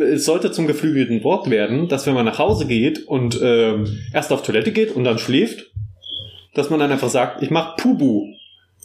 es 0.00 0.24
sollte 0.24 0.50
zum 0.50 0.66
geflügelten 0.66 1.22
Wort 1.24 1.50
werden, 1.50 1.88
dass 1.88 2.06
wenn 2.06 2.14
man 2.14 2.24
nach 2.24 2.38
Hause 2.38 2.66
geht 2.66 3.06
und 3.06 3.38
ähm, 3.42 4.00
erst 4.12 4.32
auf 4.32 4.42
Toilette 4.42 4.72
geht 4.72 4.94
und 4.94 5.04
dann 5.04 5.18
schläft, 5.18 5.70
dass 6.54 6.70
man 6.70 6.80
dann 6.80 6.90
einfach 6.90 7.08
sagt, 7.08 7.42
ich 7.42 7.50
mach 7.50 7.76
Pubu. 7.76 8.26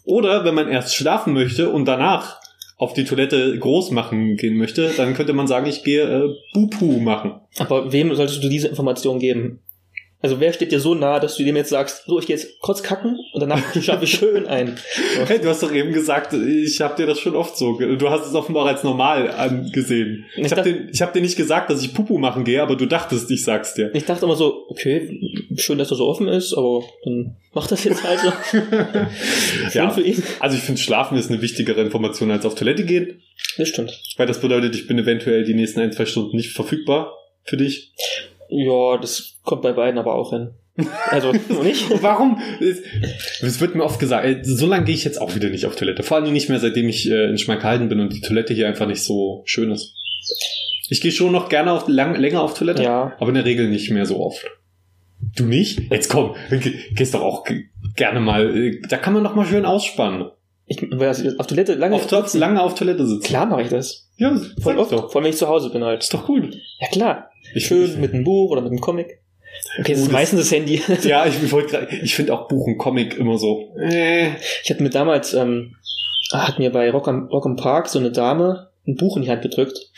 Oder 0.03 0.45
wenn 0.45 0.55
man 0.55 0.67
erst 0.67 0.95
schlafen 0.95 1.33
möchte 1.33 1.69
und 1.69 1.85
danach 1.85 2.41
auf 2.77 2.93
die 2.93 3.05
Toilette 3.05 3.57
groß 3.57 3.91
machen 3.91 4.35
gehen 4.35 4.57
möchte, 4.57 4.91
dann 4.97 5.13
könnte 5.13 5.33
man 5.33 5.47
sagen, 5.47 5.67
ich 5.67 5.83
gehe 5.83 6.03
äh, 6.03 6.35
Bupu 6.53 6.99
machen. 6.99 7.35
Aber 7.57 7.93
wem 7.93 8.13
solltest 8.13 8.43
du 8.43 8.49
diese 8.49 8.67
Information 8.67 9.19
geben? 9.19 9.59
Also 10.23 10.39
wer 10.39 10.53
steht 10.53 10.71
dir 10.71 10.79
so 10.79 10.95
nah, 10.95 11.19
dass 11.19 11.35
du 11.35 11.43
dem 11.43 11.57
jetzt 11.57 11.69
sagst, 11.69 12.05
so, 12.07 12.17
ich 12.17 12.25
gehe 12.27 12.35
jetzt 12.37 12.57
kurz 12.61 12.81
kacken 12.81 13.19
und 13.33 13.41
danach 13.41 13.61
schlafe 13.79 14.05
ich 14.05 14.11
schön 14.13 14.47
ein. 14.47 14.77
Hey, 15.27 15.39
du 15.39 15.49
hast 15.49 15.61
doch 15.61 15.71
eben 15.73 15.91
gesagt, 15.91 16.33
ich 16.33 16.79
habe 16.81 16.95
dir 16.95 17.05
das 17.05 17.19
schon 17.19 17.35
oft 17.35 17.57
so. 17.57 17.77
Du 17.77 18.09
hast 18.09 18.25
es 18.25 18.33
offenbar 18.33 18.65
als 18.67 18.83
normal 18.83 19.29
angesehen. 19.31 20.25
Ich 20.37 20.45
Ich 20.45 20.51
habe 20.53 20.63
dir, 20.63 20.89
ich 20.91 21.01
hab 21.01 21.13
dir 21.13 21.21
nicht 21.21 21.35
gesagt, 21.35 21.69
dass 21.69 21.83
ich 21.83 21.93
Pupu 21.93 22.17
machen 22.17 22.45
gehe, 22.45 22.61
aber 22.61 22.75
du 22.77 22.85
dachtest, 22.85 23.29
ich 23.31 23.43
sag's 23.43 23.73
dir. 23.73 23.93
Ich 23.93 24.05
dachte 24.05 24.25
immer 24.25 24.35
so, 24.37 24.65
okay, 24.69 25.19
schön, 25.57 25.77
dass 25.77 25.91
er 25.91 25.97
so 25.97 26.07
offen 26.07 26.27
ist, 26.29 26.53
aber 26.53 26.83
dann 27.03 27.35
mach 27.53 27.67
das 27.67 27.83
jetzt 27.83 28.03
halt 28.03 28.19
so. 28.21 28.31
Ja. 29.73 29.89
für 29.89 30.01
ihn. 30.01 30.23
Also 30.39 30.55
ich 30.57 30.63
finde, 30.63 30.81
Schlafen 30.81 31.17
ist 31.17 31.29
eine 31.29 31.41
wichtigere 31.41 31.81
Information 31.81 32.31
als 32.31 32.45
auf 32.45 32.55
Toilette 32.55 32.85
gehen, 32.85 33.21
Das 33.57 33.67
stimmt. 33.69 33.99
weil 34.17 34.27
das 34.27 34.39
bedeutet, 34.39 34.73
ich 34.75 34.87
bin 34.87 34.97
eventuell 34.99 35.43
die 35.43 35.53
nächsten 35.53 35.81
ein, 35.81 35.91
zwei 35.91 36.05
Stunden 36.05 36.37
nicht 36.37 36.51
verfügbar 36.53 37.13
für 37.43 37.57
dich. 37.57 37.91
Ja, 38.55 38.97
das 38.97 39.39
kommt 39.43 39.61
bei 39.63 39.71
beiden 39.73 39.97
aber 39.99 40.15
auch 40.15 40.31
hin. 40.31 40.51
Also, 41.09 41.31
nicht? 41.63 41.85
Warum? 42.03 42.39
Es, 42.59 43.61
wird 43.61 43.75
mir 43.75 43.83
oft 43.83 43.99
gesagt, 43.99 44.25
ey, 44.25 44.43
so 44.43 44.65
lange 44.67 44.85
gehe 44.85 44.95
ich 44.95 45.03
jetzt 45.03 45.19
auch 45.21 45.35
wieder 45.35 45.49
nicht 45.49 45.65
auf 45.65 45.75
Toilette. 45.75 46.03
Vor 46.03 46.17
allem 46.17 46.31
nicht 46.33 46.49
mehr, 46.49 46.59
seitdem 46.59 46.89
ich 46.89 47.09
äh, 47.09 47.29
in 47.29 47.37
Schmalkalden 47.37 47.89
bin 47.89 47.99
und 47.99 48.13
die 48.13 48.21
Toilette 48.21 48.53
hier 48.53 48.67
einfach 48.67 48.87
nicht 48.87 49.03
so 49.03 49.43
schön 49.45 49.71
ist. 49.71 49.93
Ich 50.89 51.01
gehe 51.01 51.11
schon 51.11 51.31
noch 51.31 51.49
gerne 51.49 51.71
auf, 51.71 51.87
lang, 51.87 52.15
länger 52.15 52.41
auf 52.41 52.53
Toilette, 52.57 52.83
Ja. 52.83 53.13
aber 53.19 53.29
in 53.29 53.35
der 53.35 53.45
Regel 53.45 53.69
nicht 53.69 53.89
mehr 53.91 54.05
so 54.05 54.19
oft. 54.19 54.45
Du 55.35 55.45
nicht? 55.45 55.79
Jetzt 55.91 56.09
komm, 56.09 56.35
ge- 56.49 56.75
gehst 56.93 57.13
doch 57.13 57.21
auch 57.21 57.43
ge- 57.45 57.63
gerne 57.95 58.19
mal, 58.19 58.55
äh, 58.55 58.81
da 58.89 58.97
kann 58.97 59.13
man 59.13 59.23
doch 59.23 59.35
mal 59.35 59.45
schön 59.45 59.65
ausspannen. 59.65 60.29
Ich, 60.65 60.81
weil 60.91 61.09
auf 61.37 61.47
Toilette 61.47 61.75
lange 61.75 61.95
Auf 61.95 62.07
Toilette, 62.07 62.37
lange 62.37 62.61
auf 62.61 62.75
Toilette 62.75 63.05
sitzen. 63.07 63.23
Klar 63.23 63.45
mache 63.45 63.63
ich 63.63 63.69
das. 63.69 64.09
Ja, 64.17 64.35
Voll 64.61 64.77
oft. 64.77 64.91
doch. 64.91 65.11
Vor 65.11 65.15
allem, 65.17 65.25
wenn 65.25 65.31
ich 65.31 65.37
zu 65.37 65.47
Hause 65.47 65.69
bin 65.71 65.83
halt. 65.83 66.03
Ist 66.03 66.13
doch 66.13 66.27
cool. 66.29 66.51
Ja, 66.79 66.87
klar. 66.87 67.29
Ich 67.55 67.67
Schön 67.67 67.99
mit 67.99 68.13
einem 68.13 68.23
Buch 68.23 68.51
oder 68.51 68.61
mit 68.61 68.71
einem 68.71 68.81
Comic. 68.81 69.19
Okay, 69.79 69.93
das 69.93 70.01
ist 70.01 70.11
meistens 70.11 70.39
das 70.41 70.51
Handy. 70.51 70.81
Ja, 71.03 71.25
ich 71.25 71.51
wollte 71.51 71.69
gerade, 71.69 71.95
ich 71.95 72.15
finde 72.15 72.33
auch 72.33 72.47
Buch 72.47 72.65
und 72.65 72.77
Comic 72.77 73.17
immer 73.17 73.37
so. 73.37 73.75
Äh. 73.77 74.29
Ich 74.63 74.69
hatte 74.69 74.81
mir 74.81 74.89
damals, 74.89 75.33
ähm, 75.33 75.75
hat 76.31 76.59
mir 76.59 76.71
bei 76.71 76.89
Rock 76.89 77.07
am, 77.07 77.27
Rock 77.27 77.45
am 77.45 77.55
Park 77.55 77.89
so 77.89 77.99
eine 77.99 78.11
Dame 78.11 78.69
ein 78.87 78.95
Buch 78.95 79.15
in 79.15 79.23
die 79.23 79.29
Hand 79.29 79.41
gedrückt. 79.41 79.91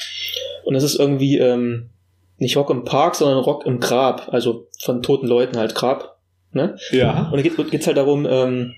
Und 0.64 0.74
das 0.74 0.84
ist 0.84 1.00
irgendwie, 1.00 1.38
ähm, 1.38 1.90
nicht 2.38 2.58
Rock 2.58 2.70
im 2.70 2.84
Park, 2.84 3.16
sondern 3.16 3.40
Rock 3.40 3.66
im 3.66 3.80
Grab. 3.80 4.30
Also 4.32 4.68
von 4.80 5.02
toten 5.02 5.28
Leuten 5.28 5.58
halt 5.58 5.76
Grab. 5.76 6.18
Ne? 6.52 6.78
Ja. 6.92 7.30
Und 7.32 7.38
da 7.38 7.42
geht 7.42 7.72
geht's 7.72 7.88
halt 7.88 7.98
darum, 7.98 8.28
ähm, 8.30 8.76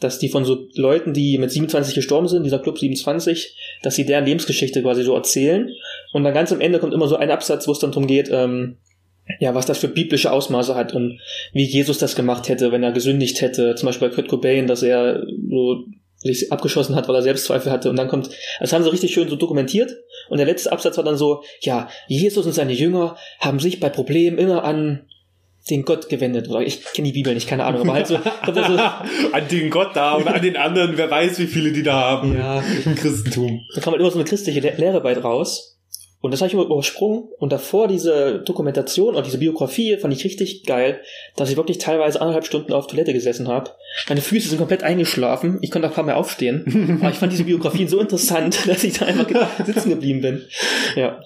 dass 0.00 0.18
die 0.18 0.30
von 0.30 0.44
so 0.44 0.66
Leuten, 0.74 1.12
die 1.12 1.38
mit 1.38 1.50
27 1.50 1.94
gestorben 1.94 2.28
sind, 2.28 2.44
dieser 2.44 2.58
Club 2.58 2.78
27, 2.78 3.56
dass 3.82 3.94
sie 3.94 4.06
deren 4.06 4.24
Lebensgeschichte 4.24 4.82
quasi 4.82 5.02
so 5.02 5.14
erzählen. 5.14 5.70
Und 6.12 6.24
dann 6.24 6.34
ganz 6.34 6.52
am 6.52 6.60
Ende 6.60 6.78
kommt 6.78 6.94
immer 6.94 7.08
so 7.08 7.16
ein 7.16 7.30
Absatz, 7.30 7.68
wo 7.68 7.72
es 7.72 7.78
dann 7.78 7.92
darum 7.92 8.06
geht, 8.06 8.28
ähm, 8.30 8.78
ja, 9.38 9.54
was 9.54 9.66
das 9.66 9.78
für 9.78 9.88
biblische 9.88 10.32
Ausmaße 10.32 10.74
hat 10.74 10.92
und 10.94 11.20
wie 11.52 11.64
Jesus 11.64 11.98
das 11.98 12.16
gemacht 12.16 12.48
hätte, 12.48 12.72
wenn 12.72 12.82
er 12.82 12.92
gesündigt 12.92 13.40
hätte. 13.40 13.74
Zum 13.76 13.86
Beispiel 13.86 14.08
bei 14.08 14.14
Kurt 14.14 14.28
Cobain, 14.28 14.66
dass 14.66 14.82
er 14.82 15.22
so 15.48 15.84
sich 16.16 16.52
abgeschossen 16.52 16.96
hat, 16.96 17.08
weil 17.08 17.14
er 17.14 17.22
Selbstzweifel 17.22 17.72
hatte. 17.72 17.88
Und 17.88 17.96
dann 17.96 18.08
kommt, 18.08 18.30
das 18.58 18.72
haben 18.72 18.82
sie 18.82 18.92
richtig 18.92 19.14
schön 19.14 19.28
so 19.28 19.36
dokumentiert. 19.36 19.96
Und 20.28 20.38
der 20.38 20.46
letzte 20.46 20.70
Absatz 20.70 20.96
war 20.96 21.04
dann 21.04 21.16
so, 21.16 21.42
ja, 21.60 21.88
Jesus 22.08 22.44
und 22.44 22.52
seine 22.52 22.72
Jünger 22.72 23.16
haben 23.38 23.58
sich 23.58 23.80
bei 23.80 23.88
Problemen 23.88 24.36
immer 24.36 24.64
an 24.64 25.06
den 25.70 25.84
Gott 25.84 26.08
gewendet. 26.08 26.48
Oder 26.48 26.60
ich 26.60 26.82
kenne 26.84 27.08
die 27.08 27.14
Bibel 27.14 27.32
nicht, 27.32 27.48
keine 27.48 27.64
Ahnung, 27.64 27.82
aber 27.82 27.94
halt 27.94 28.06
so, 28.06 28.18
kommt 28.44 28.56
da 28.56 28.66
so 28.66 29.32
an 29.32 29.48
den 29.48 29.70
Gott 29.70 29.94
da 29.94 30.14
und 30.14 30.26
an 30.26 30.42
den 30.42 30.56
anderen, 30.56 30.96
wer 30.96 31.10
weiß, 31.10 31.38
wie 31.38 31.46
viele 31.46 31.72
die 31.72 31.82
da 31.82 31.94
haben 31.94 32.36
ja, 32.36 32.62
im 32.84 32.94
Christentum. 32.94 33.60
da 33.74 33.80
kam 33.80 33.92
halt 33.92 34.00
immer 34.00 34.10
so 34.10 34.18
eine 34.18 34.28
christliche 34.28 34.60
Le 34.60 34.74
Lehre 34.76 35.00
bei 35.00 35.16
raus. 35.16 35.79
Und 36.20 36.32
das 36.32 36.40
habe 36.40 36.48
ich 36.48 36.54
übersprungen. 36.54 37.28
Und 37.38 37.52
davor 37.52 37.88
diese 37.88 38.40
Dokumentation 38.40 39.14
oder 39.14 39.22
diese 39.22 39.38
Biografie 39.38 39.96
fand 39.96 40.12
ich 40.12 40.24
richtig 40.24 40.64
geil, 40.64 41.00
dass 41.36 41.50
ich 41.50 41.56
wirklich 41.56 41.78
teilweise 41.78 42.20
anderthalb 42.20 42.44
Stunden 42.44 42.72
auf 42.72 42.86
Toilette 42.86 43.12
gesessen 43.12 43.48
habe. 43.48 43.70
Meine 44.08 44.20
Füße 44.20 44.48
sind 44.48 44.58
komplett 44.58 44.82
eingeschlafen. 44.82 45.58
Ich 45.62 45.70
konnte 45.70 45.88
auch 45.88 45.94
kaum 45.94 46.06
mehr 46.06 46.18
aufstehen. 46.18 46.98
Aber 47.00 47.10
ich 47.10 47.16
fand 47.16 47.32
diese 47.32 47.44
Biografien 47.44 47.88
so 47.88 48.00
interessant, 48.00 48.60
dass 48.66 48.84
ich 48.84 48.98
da 48.98 49.06
einfach 49.06 49.26
sitzen 49.64 49.90
geblieben 49.90 50.20
bin. 50.20 50.44
Ja. 50.94 51.20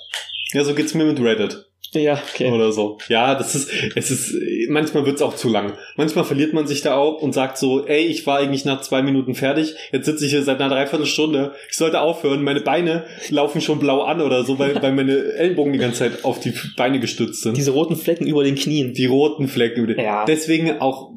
Ja, 0.53 0.65
so 0.65 0.75
geht's 0.75 0.95
mir 0.95 1.05
mit 1.05 1.21
Reddit 1.21 1.67
Ja, 1.95 2.21
okay. 2.35 2.51
oder 2.51 2.73
so. 2.73 2.99
Ja, 3.09 3.35
das 3.35 3.55
ist, 3.55 3.71
es 3.95 4.11
ist, 4.11 4.35
manchmal 4.69 5.07
wird's 5.07 5.23
auch 5.23 5.35
zu 5.37 5.49
lang. 5.49 5.75
Manchmal 5.97 6.25
verliert 6.25 6.53
man 6.53 6.67
sich 6.67 6.83
da 6.83 6.97
auch 6.97 7.23
und 7.23 7.33
sagt 7.33 7.57
so, 7.57 7.87
ey, 7.87 8.05
ich 8.05 8.27
war 8.27 8.39
eigentlich 8.39 8.65
nach 8.65 8.81
zwei 8.81 9.03
Minuten 9.03 9.35
fertig, 9.35 9.75
jetzt 9.93 10.07
sitze 10.07 10.25
ich 10.25 10.33
hier 10.33 10.43
seit 10.43 10.61
einer 10.61 10.75
Dreiviertelstunde, 10.75 11.53
ich 11.71 11.77
sollte 11.77 12.01
aufhören, 12.01 12.43
meine 12.43 12.61
Beine 12.61 13.05
laufen 13.31 13.61
schon 13.61 13.79
blau 13.79 14.03
an 14.03 14.21
oder 14.21 14.45
so, 14.45 14.59
weil, 14.59 14.81
weil 14.83 14.93
meine 14.93 15.17
Ellbogen 15.37 15.73
die 15.73 15.79
ganze 15.79 15.99
Zeit 16.01 16.25
auf 16.25 16.41
die 16.41 16.53
Beine 16.77 17.01
gestützt 17.01 17.43
sind. 17.43 17.57
Diese 17.57 17.71
roten 17.71 17.97
Flecken 17.97 18.27
über 18.27 18.45
den 18.45 18.55
Knien. 18.57 18.93
Die 18.95 19.07
roten 19.07 19.49
Flecken. 19.49 19.85
über 19.85 19.95
die- 19.95 20.03
Ja. 20.03 20.25
Deswegen 20.25 20.81
auch 20.81 21.13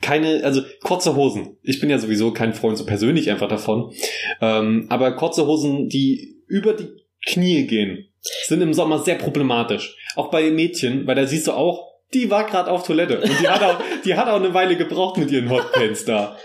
keine, 0.00 0.44
also 0.44 0.62
kurze 0.82 1.16
Hosen. 1.16 1.56
Ich 1.62 1.80
bin 1.80 1.90
ja 1.90 1.98
sowieso 1.98 2.30
kein 2.32 2.54
Freund 2.54 2.78
so 2.78 2.86
persönlich 2.86 3.30
einfach 3.30 3.48
davon. 3.48 3.92
Ähm, 4.40 4.86
aber 4.88 5.12
kurze 5.16 5.46
Hosen, 5.46 5.88
die 5.88 6.36
über 6.46 6.72
die 6.72 6.88
Knie 7.26 7.66
gehen, 7.66 8.07
sind 8.46 8.60
im 8.62 8.74
Sommer 8.74 8.98
sehr 9.00 9.16
problematisch. 9.16 9.96
Auch 10.16 10.30
bei 10.30 10.50
Mädchen, 10.50 11.06
weil 11.06 11.14
da 11.14 11.26
siehst 11.26 11.46
du 11.46 11.52
auch, 11.52 11.86
die 12.14 12.30
war 12.30 12.44
gerade 12.46 12.70
auf 12.70 12.86
Toilette 12.86 13.20
und 13.20 13.40
die 13.40 13.48
hat 13.48 13.62
auch, 13.62 13.76
die 14.04 14.14
hat 14.14 14.28
auch 14.28 14.36
eine 14.36 14.54
Weile 14.54 14.76
gebraucht 14.76 15.18
mit 15.18 15.30
ihren 15.30 15.50
Hotpants 15.50 16.04
da. 16.04 16.36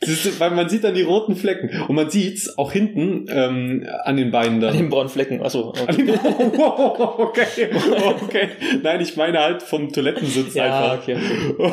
Du, 0.00 0.10
weil 0.38 0.50
man 0.50 0.68
sieht 0.68 0.84
dann 0.84 0.94
die 0.94 1.02
roten 1.02 1.34
Flecken 1.36 1.70
und 1.88 1.94
man 1.94 2.10
sieht's 2.10 2.58
auch 2.58 2.72
hinten 2.72 3.26
ähm, 3.30 3.88
an 4.02 4.16
den 4.16 4.30
Beinen 4.32 4.60
dann. 4.60 4.70
An 4.72 4.76
den 4.76 4.90
braunen 4.90 5.08
Flecken. 5.08 5.40
Achso. 5.42 5.72
An 5.86 5.96
den- 5.96 6.10
okay, 6.58 7.70
okay. 8.22 8.48
Nein, 8.82 9.00
ich 9.00 9.16
meine 9.16 9.38
halt 9.38 9.62
vom 9.62 9.90
Toilettensitz 9.92 10.54
Ja, 10.54 10.64
einfach. 10.92 11.02
okay. 11.02 11.16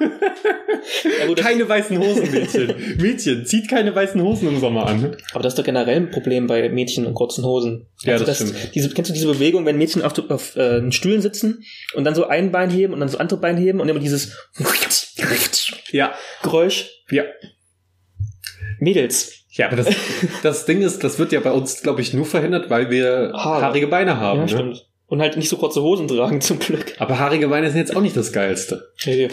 ja, 0.00 1.26
gut, 1.26 1.38
Keine 1.38 1.68
weißen 1.68 1.98
Hosen, 1.98 2.30
Mädchen. 2.30 2.74
Mädchen, 2.98 3.46
zieht 3.46 3.68
keine 3.68 3.94
weißen 3.94 4.20
Hosen 4.22 4.48
im 4.48 4.58
Sommer 4.60 4.86
an. 4.86 5.16
aber 5.32 5.42
das 5.42 5.52
ist 5.52 5.58
doch 5.58 5.64
generell 5.64 5.96
ein 5.96 6.10
Problem 6.10 6.46
bei 6.46 6.68
Mädchen 6.68 7.06
und 7.06 7.14
kurzen 7.14 7.44
Hosen. 7.44 7.86
Ja, 8.02 8.14
Also 8.14 8.24
das 8.24 8.38
das 8.38 8.48
stimmt. 8.50 8.74
Diese, 8.74 8.90
kennst 8.90 9.10
du 9.10 9.14
diese 9.14 9.26
Bewegung, 9.26 9.64
wenn 9.66 9.76
Mädchen 9.78 10.02
auf, 10.02 10.12
auf 10.30 10.56
äh, 10.56 10.90
Stühlen 10.92 11.20
sitzen 11.22 11.64
und 11.94 12.04
dann 12.04 12.14
so 12.14 12.26
ein 12.26 12.50
Bein 12.52 12.70
heben 12.70 12.92
und 12.94 13.00
dann 13.00 13.08
so 13.08 13.18
andere 13.18 13.38
Bein 13.40 13.56
heben 13.56 13.80
und 13.80 13.88
immer 13.88 14.00
dieses 14.00 14.36
Ja. 15.90 16.14
Geräusch? 16.42 16.90
Ja. 17.10 17.24
Mädels. 18.78 19.32
Ja, 19.50 19.66
aber 19.66 19.76
das, 19.76 19.88
das 20.42 20.64
Ding 20.64 20.80
ist, 20.80 21.04
das 21.04 21.18
wird 21.18 21.30
ja 21.32 21.40
bei 21.40 21.52
uns, 21.52 21.82
glaube 21.82 22.00
ich, 22.00 22.14
nur 22.14 22.24
verhindert, 22.24 22.70
weil 22.70 22.90
wir 22.90 23.32
Haare. 23.34 23.62
haarige 23.62 23.86
Beine 23.86 24.16
haben. 24.18 24.38
ja, 24.40 24.44
ne? 24.44 24.48
stimmt. 24.50 24.86
Und 25.06 25.20
halt 25.20 25.36
nicht 25.36 25.50
so 25.50 25.58
kurze 25.58 25.82
Hosen 25.82 26.08
tragen, 26.08 26.40
zum 26.40 26.58
Glück. 26.58 26.94
Aber 26.98 27.18
haarige 27.18 27.48
Beine 27.48 27.68
sind 27.70 27.78
jetzt 27.80 27.94
auch 27.94 28.00
nicht 28.00 28.16
das 28.16 28.32
Geilste. 28.32 28.88
Nee, 29.04 29.28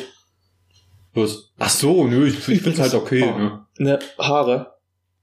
Was? 1.13 1.51
Ach 1.57 1.69
so, 1.69 2.05
nö, 2.05 2.27
ich, 2.27 2.47
ich 2.47 2.61
find's 2.61 2.79
halt 2.79 2.93
okay. 2.93 3.25
Ne? 3.25 3.65
ne, 3.77 3.99
Haare. 4.17 4.73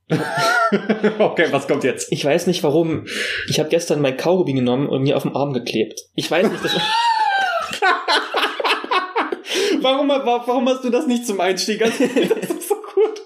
okay, 1.18 1.46
was 1.50 1.66
kommt 1.66 1.84
jetzt? 1.84 2.12
Ich 2.12 2.24
weiß 2.24 2.46
nicht 2.46 2.62
warum. 2.62 3.06
Ich 3.48 3.58
habe 3.58 3.68
gestern 3.68 4.00
mein 4.00 4.16
Kaugummi 4.16 4.52
genommen 4.52 4.88
und 4.88 5.02
mir 5.02 5.16
auf 5.16 5.24
den 5.24 5.34
Arm 5.34 5.52
geklebt. 5.52 6.00
Ich 6.14 6.30
weiß 6.30 6.48
nicht, 6.50 6.64
das 6.64 6.72
Warum, 9.80 10.08
warum 10.08 10.68
hast 10.68 10.84
du 10.84 10.90
das 10.90 11.06
nicht 11.06 11.26
zum 11.26 11.40
Einstieg? 11.40 11.80
Das 11.84 12.00
ist 12.00 12.68
so 12.68 12.74
gut. 12.74 13.22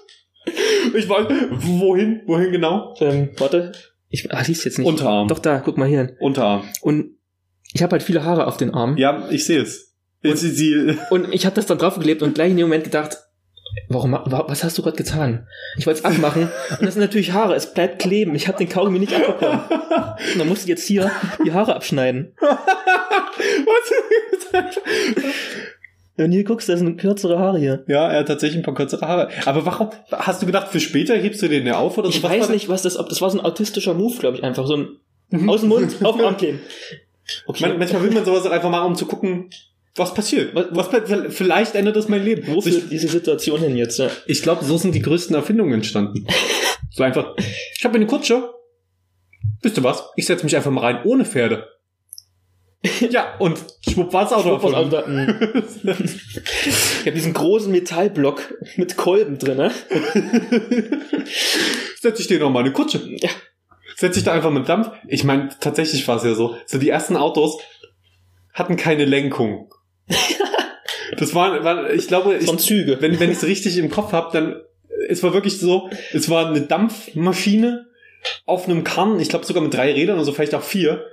Ich 0.95 1.07
wollte, 1.09 1.49
wohin, 1.51 2.21
wohin 2.25 2.51
genau? 2.51 2.95
ähm, 2.99 3.29
warte. 3.37 3.71
Ich 4.09 4.31
ah, 4.31 4.43
siehst 4.43 4.65
jetzt 4.65 4.77
nicht. 4.77 4.87
Unterarm. 4.87 5.27
Doch 5.27 5.39
da, 5.39 5.59
guck 5.59 5.77
mal 5.77 5.87
hier. 5.87 5.99
hin. 5.99 6.17
Unterarm. 6.19 6.63
Und 6.81 7.17
ich 7.73 7.81
habe 7.81 7.93
halt 7.93 8.03
viele 8.03 8.23
Haare 8.23 8.47
auf 8.47 8.57
den 8.57 8.73
Armen. 8.73 8.97
Ja, 8.97 9.29
ich 9.29 9.45
sehe 9.45 9.61
es. 9.61 9.90
Sie, 10.23 10.97
Und 11.09 11.33
ich 11.33 11.45
habe 11.45 11.55
das 11.55 11.65
dann 11.65 11.77
draufgeklebt 11.77 12.21
und 12.21 12.35
gleich 12.35 12.51
in 12.51 12.57
dem 12.57 12.67
Moment 12.67 12.83
gedacht, 12.83 13.17
warum, 13.89 14.11
wa- 14.11 14.45
was 14.47 14.63
hast 14.63 14.77
du 14.77 14.81
gerade 14.83 14.97
getan? 14.97 15.47
Ich 15.77 15.87
wollte 15.87 15.99
es 15.99 16.05
abmachen 16.05 16.43
und 16.79 16.81
das 16.85 16.93
sind 16.93 17.01
natürlich 17.01 17.31
Haare, 17.33 17.55
es 17.55 17.73
bleibt 17.73 17.99
kleben. 17.99 18.35
Ich 18.35 18.47
habe 18.47 18.57
den 18.57 18.69
Kaugummi 18.69 18.99
nicht 18.99 19.13
abbekommen. 19.15 19.61
Und 20.33 20.39
dann 20.39 20.47
musste 20.47 20.63
ich 20.65 20.69
jetzt 20.69 20.85
hier 20.87 21.09
die 21.45 21.53
Haare 21.53 21.75
abschneiden. 21.75 22.33
Was? 24.53 24.77
Und 26.17 26.31
hier 26.31 26.43
guckst 26.43 26.67
du, 26.67 26.73
das 26.73 26.79
sind 26.81 26.99
kürzere 26.99 27.39
Haare 27.39 27.57
hier. 27.57 27.83
Ja, 27.87 28.09
er 28.11 28.19
hat 28.19 28.27
tatsächlich 28.27 28.59
ein 28.59 28.63
paar 28.63 28.75
kürzere 28.75 29.07
Haare. 29.07 29.29
Aber 29.45 29.65
warum, 29.65 29.89
hast 30.11 30.41
du 30.41 30.45
gedacht, 30.45 30.67
für 30.67 30.79
später 30.79 31.15
hebst 31.15 31.41
du 31.41 31.47
den 31.47 31.65
ja 31.65 31.77
auf 31.77 31.97
oder 31.97 32.09
so? 32.11 32.15
Ich 32.17 32.21
Was 32.21 32.31
weiß 32.31 32.49
nicht, 32.49 32.69
was 32.69 32.83
das, 32.83 32.97
ob 32.97 33.09
das 33.09 33.21
war 33.21 33.29
so 33.31 33.39
ein 33.39 33.45
autistischer 33.45 33.93
Move, 33.95 34.17
glaube 34.19 34.37
ich, 34.37 34.43
einfach 34.43 34.67
so 34.67 34.75
ein 34.77 34.87
Mhm. 35.33 35.49
aus 35.49 35.61
dem 35.61 35.69
Mund 35.69 35.95
auf 36.03 36.17
den 36.17 36.25
Arm 36.25 36.35
kleben. 36.35 36.59
Okay. 37.47 37.65
Man, 37.69 37.79
manchmal 37.79 38.03
will 38.03 38.11
man 38.11 38.25
sowas 38.25 38.45
einfach 38.45 38.69
machen, 38.69 38.87
um 38.87 38.95
zu 38.95 39.05
gucken, 39.05 39.49
was 39.95 40.13
passiert. 40.13 40.55
Was, 40.55 40.91
was, 40.91 41.35
vielleicht 41.35 41.75
ändert 41.75 41.95
das 41.95 42.07
mein 42.07 42.23
Leben. 42.23 42.47
Wo 42.47 42.61
So, 42.61 42.69
ich 42.69 42.75
führt 42.75 42.91
diese 42.91 43.07
Situation 43.07 43.59
hin 43.59 43.75
jetzt? 43.75 43.99
Ja? 43.99 44.09
ich 44.25 44.41
glaube, 44.41 44.63
so 44.63 44.77
sind 44.77 44.95
die 44.95 45.01
größten 45.01 45.35
Erfindungen 45.35 45.73
entstanden. 45.73 46.25
So 46.93 47.03
einfach, 47.03 47.37
ich 47.37 47.85
habe 47.85 47.95
eine 47.95 48.05
Kutsche, 48.05 48.53
wisst 49.61 49.77
ihr 49.77 49.83
was? 49.85 50.09
Ich 50.17 50.25
setze 50.25 50.43
mich 50.43 50.57
einfach 50.57 50.71
mal 50.71 50.81
rein, 50.81 51.05
ohne 51.05 51.23
Pferde. 51.23 51.69
ja, 53.09 53.37
und 53.37 53.57
schwupp 53.87 54.11
war's 54.11 54.33
Auto. 54.33 54.59
Schwupp 54.59 55.07
mm. 55.07 55.89
ich 56.65 56.99
habe 57.05 57.11
diesen 57.11 57.33
großen 57.33 57.71
Metallblock 57.71 58.55
mit 58.75 58.97
Kolben 58.97 59.37
drin, 59.37 59.57
ne? 59.57 59.71
Setz 62.01 62.19
ich 62.19 62.27
dir 62.27 62.39
noch 62.39 62.49
mal 62.49 62.59
eine 62.59 62.73
Kutsche. 62.73 63.01
Ja. 63.07 63.29
Setz 63.95 64.17
ich 64.17 64.23
da 64.23 64.33
einfach 64.33 64.51
mit 64.51 64.67
Dampf. 64.67 64.91
Ich 65.07 65.23
meine, 65.23 65.49
tatsächlich 65.59 66.07
war 66.07 66.17
es 66.17 66.23
ja 66.23 66.33
so. 66.33 66.57
So 66.65 66.77
die 66.77 66.89
ersten 66.89 67.15
Autos 67.15 67.57
hatten 68.53 68.75
keine 68.75 69.05
Lenkung. 69.05 69.71
Das 71.17 71.35
war, 71.35 71.63
war 71.63 71.91
ich 71.91 72.07
glaube, 72.07 72.35
ich, 72.35 72.45
Von 72.45 72.57
Züge. 72.57 72.97
wenn, 73.01 73.19
wenn 73.19 73.31
ich 73.31 73.37
es 73.37 73.43
richtig 73.43 73.77
im 73.77 73.89
Kopf 73.89 74.13
habe, 74.13 74.29
dann 74.31 74.61
es 75.09 75.23
war 75.23 75.33
wirklich 75.33 75.59
so, 75.59 75.89
es 76.13 76.29
war 76.29 76.47
eine 76.47 76.61
Dampfmaschine 76.61 77.87
auf 78.45 78.67
einem 78.67 78.83
Karren, 78.83 79.19
ich 79.19 79.29
glaube 79.29 79.45
sogar 79.45 79.63
mit 79.63 79.73
drei 79.73 79.93
Rädern 79.93 80.15
oder 80.15 80.25
so, 80.25 80.31
vielleicht 80.31 80.55
auch 80.55 80.63
vier. 80.63 81.05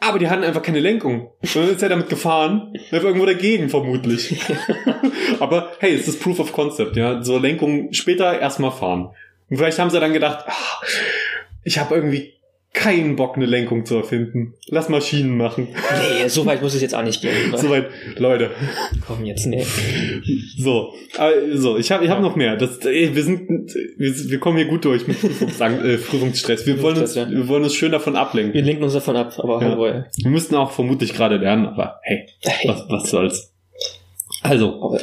Aber 0.00 0.18
die 0.18 0.28
hatten 0.28 0.44
einfach 0.44 0.62
keine 0.62 0.80
Lenkung. 0.80 1.30
Und 1.40 1.56
dann 1.56 1.70
ist 1.70 1.82
er 1.82 1.88
damit 1.88 2.10
gefahren, 2.10 2.74
einfach 2.90 3.06
irgendwo 3.06 3.26
dagegen 3.26 3.70
vermutlich. 3.70 4.36
Aber 5.40 5.72
hey, 5.78 5.94
es 5.94 6.06
ist 6.08 6.20
Proof 6.20 6.40
of 6.40 6.52
Concept, 6.52 6.96
ja. 6.96 7.22
So 7.22 7.38
Lenkung 7.38 7.92
später 7.92 8.38
erstmal 8.38 8.72
fahren. 8.72 9.10
Und 9.48 9.56
vielleicht 9.56 9.78
haben 9.78 9.90
sie 9.90 10.00
dann 10.00 10.12
gedacht, 10.12 10.44
ah, 10.46 10.84
ich 11.62 11.78
habe 11.78 11.94
irgendwie 11.94 12.34
keinen 12.74 13.14
Bock, 13.16 13.36
eine 13.36 13.46
Lenkung 13.46 13.86
zu 13.86 13.94
erfinden. 13.96 14.54
Lass 14.66 14.88
Maschinen 14.88 15.36
machen. 15.38 15.68
Nee, 16.20 16.28
so 16.28 16.44
weit 16.44 16.60
muss 16.60 16.74
es 16.74 16.82
jetzt 16.82 16.94
auch 16.94 17.02
nicht 17.04 17.22
gehen. 17.22 17.32
oder? 17.48 17.58
Soweit, 17.58 17.86
Leute. 18.18 18.50
Komm 19.06 19.24
jetzt, 19.24 19.46
nee. 19.46 19.64
So, 20.58 20.92
also 21.16 21.78
ich 21.78 21.90
habe 21.92 22.04
ich 22.04 22.10
hab 22.10 22.20
noch 22.20 22.34
mehr. 22.36 22.56
Das, 22.56 22.78
ey, 22.84 23.14
wir 23.14 23.22
sind, 23.22 23.48
wir, 23.96 24.30
wir 24.30 24.38
kommen 24.40 24.56
hier 24.58 24.66
gut 24.66 24.84
durch 24.84 25.06
mit 25.06 25.16
Prüfungsang- 25.18 25.82
äh, 25.84 25.96
Prüfungsstress. 25.98 26.66
Wir 26.66 26.80
wollen 26.82 26.98
uns, 26.98 27.14
ja. 27.14 27.30
wir 27.30 27.46
wollen 27.48 27.62
uns 27.62 27.74
schön 27.74 27.92
davon 27.92 28.16
ablenken. 28.16 28.54
Wir 28.54 28.62
lenken 28.62 28.82
uns 28.82 28.92
davon 28.92 29.16
ab, 29.16 29.32
aber 29.38 29.62
Ja. 29.62 29.68
hallo. 29.70 30.04
Wir 30.16 30.30
müssten 30.30 30.54
auch 30.56 30.72
vermutlich 30.72 31.14
gerade 31.14 31.36
lernen, 31.36 31.66
aber 31.66 32.00
hey, 32.02 32.26
Hey. 32.42 32.68
was, 32.68 32.84
was 32.88 33.10
soll's. 33.10 33.52
Also, 34.42 34.82
Aber 34.82 35.00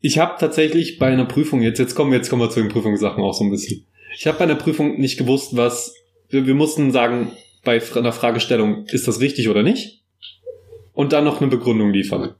ich 0.00 0.18
habe 0.18 0.34
tatsächlich 0.38 0.98
bei 0.98 1.06
einer 1.06 1.24
Prüfung 1.24 1.62
jetzt, 1.62 1.78
jetzt 1.78 1.94
kommen 1.94 2.10
wir 2.12 2.18
jetzt 2.18 2.28
kommen 2.28 2.42
wir 2.42 2.50
zu 2.50 2.60
den 2.60 2.68
Prüfungssachen 2.68 3.24
auch 3.24 3.32
so 3.34 3.44
ein 3.44 3.50
bisschen. 3.50 3.86
Ich 4.16 4.26
habe 4.26 4.36
bei 4.38 4.44
einer 4.44 4.54
Prüfung 4.54 4.98
nicht 5.00 5.16
gewusst, 5.18 5.56
was 5.56 5.94
wir, 6.28 6.46
wir 6.46 6.54
mussten 6.54 6.92
sagen 6.92 7.32
bei 7.64 7.80
einer 7.94 8.12
Fragestellung, 8.12 8.86
ist 8.86 9.08
das 9.08 9.20
richtig 9.20 9.48
oder 9.48 9.62
nicht? 9.62 10.02
Und 10.92 11.12
dann 11.12 11.24
noch 11.24 11.40
eine 11.40 11.50
Begründung 11.50 11.92
liefern. 11.92 12.34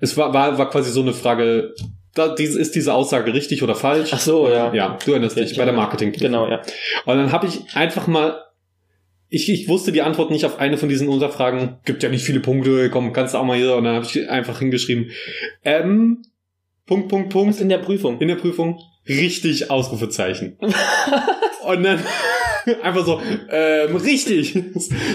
Es 0.00 0.16
war 0.16 0.34
war, 0.34 0.58
war 0.58 0.68
quasi 0.70 0.90
so 0.90 1.00
eine 1.00 1.14
Frage, 1.14 1.74
da, 2.14 2.34
diese, 2.34 2.60
ist 2.60 2.74
diese 2.74 2.94
Aussage 2.94 3.34
richtig 3.34 3.62
oder 3.62 3.74
falsch? 3.74 4.10
Ach 4.12 4.20
so, 4.20 4.48
ja. 4.48 4.72
Ja, 4.72 4.98
du 5.04 5.12
erinnerst 5.12 5.36
dich 5.36 5.56
bei 5.56 5.64
der. 5.64 5.74
Marketing. 5.74 6.12
Genau, 6.12 6.48
ja. 6.48 6.62
Und 7.04 7.16
dann 7.16 7.32
habe 7.32 7.46
ich 7.46 7.74
einfach 7.74 8.06
mal, 8.06 8.40
ich, 9.28 9.50
ich 9.50 9.68
wusste 9.68 9.90
die 9.90 10.02
Antwort 10.02 10.30
nicht 10.30 10.44
auf 10.44 10.60
eine 10.60 10.76
von 10.76 10.88
diesen 10.88 11.08
Unterfragen. 11.08 11.78
Gibt 11.84 12.02
ja 12.02 12.08
nicht 12.08 12.24
viele 12.24 12.40
Punkte, 12.40 12.88
komm, 12.90 13.12
kannst 13.12 13.34
du 13.34 13.38
auch 13.38 13.44
mal 13.44 13.56
hier. 13.56 13.74
Und 13.74 13.84
dann 13.84 13.96
habe 13.96 14.04
ich 14.04 14.28
einfach 14.30 14.60
hingeschrieben, 14.60 15.10
ähm, 15.64 16.22
Punkt, 16.86 17.08
Punkt, 17.08 17.28
Was 17.28 17.42
Punkt, 17.42 17.60
in 17.60 17.68
der 17.68 17.78
Prüfung? 17.78 18.20
in 18.20 18.28
der 18.28 18.36
Prüfung, 18.36 18.80
richtig, 19.08 19.70
Ausrufezeichen. 19.70 20.56
Und 21.66 21.82
dann 21.82 21.98
einfach 22.82 23.04
so, 23.04 23.20
ähm, 23.50 23.96
richtig. 23.96 24.54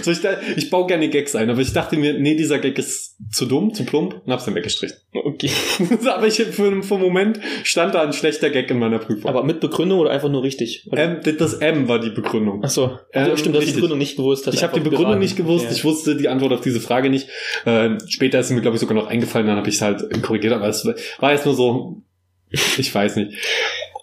So, 0.02 0.12
ich, 0.12 0.20
ich 0.56 0.70
baue 0.70 0.88
gerne 0.88 1.10
Gags 1.10 1.36
ein, 1.36 1.50
aber 1.50 1.62
ich 1.62 1.74
dachte 1.74 1.98
mir, 1.98 2.18
nee, 2.18 2.36
dieser 2.36 2.60
Gag 2.60 2.78
ist 2.78 3.16
zu 3.32 3.46
dumm, 3.46 3.74
zu 3.74 3.84
plump 3.84 4.22
und 4.26 4.32
hab's 4.32 4.46
dann 4.46 4.56
weggestrichen. 4.56 4.98
Okay. 5.14 5.50
aber 6.08 6.28
ich, 6.28 6.36
für, 6.36 6.84
für 6.84 6.96
einen 6.96 7.04
Moment 7.04 7.40
stand 7.64 7.96
da 7.96 8.02
ein 8.02 8.14
schlechter 8.14 8.50
Gag 8.50 8.70
in 8.72 8.80
meiner 8.80 9.00
Prüfung. 9.00 9.30
Aber 9.30 9.44
mit 9.44 9.60
Begründung 9.60 10.00
oder 10.00 10.12
einfach 10.12 10.30
nur 10.30 10.44
richtig? 10.44 10.88
ähm, 10.96 11.20
das 11.38 11.56
M 11.56 11.88
war 11.88 12.00
die 12.00 12.10
Begründung. 12.10 12.62
Ach 12.64 12.70
so. 12.70 12.98
Ähm, 13.14 13.36
stimmt, 13.38 13.56
du 13.56 13.60
hast 13.60 13.68
die. 13.68 13.74
Begründung 13.74 13.98
nicht 13.98 14.16
gewusst. 14.16 14.48
hast 14.48 14.54
Ich 14.54 14.64
habe 14.64 14.74
die 14.74 14.80
Begründung 14.80 15.06
geraten. 15.06 15.20
nicht 15.20 15.36
gewusst. 15.36 15.66
Ja. 15.66 15.72
Ich 15.72 15.84
wusste 15.84 16.16
die 16.16 16.28
Antwort 16.28 16.54
auf 16.54 16.62
diese 16.62 16.80
Frage 16.80 17.10
nicht. 17.10 17.30
Äh, 17.66 17.98
später 18.08 18.40
ist 18.40 18.52
mir, 18.52 18.62
glaube 18.62 18.76
ich, 18.76 18.82
sogar 18.82 18.96
noch 18.96 19.08
eingefallen. 19.08 19.48
Dann 19.48 19.58
habe 19.58 19.70
ich 19.70 19.76
es 19.76 19.82
halt 19.82 20.22
korrigiert. 20.24 20.54
Aber 20.54 20.68
es 20.68 20.88
war 21.20 21.32
jetzt 21.32 21.46
nur 21.46 21.56
so, 21.56 22.02
ich 22.50 22.94
weiß 22.94 23.18
nicht. 23.18 23.34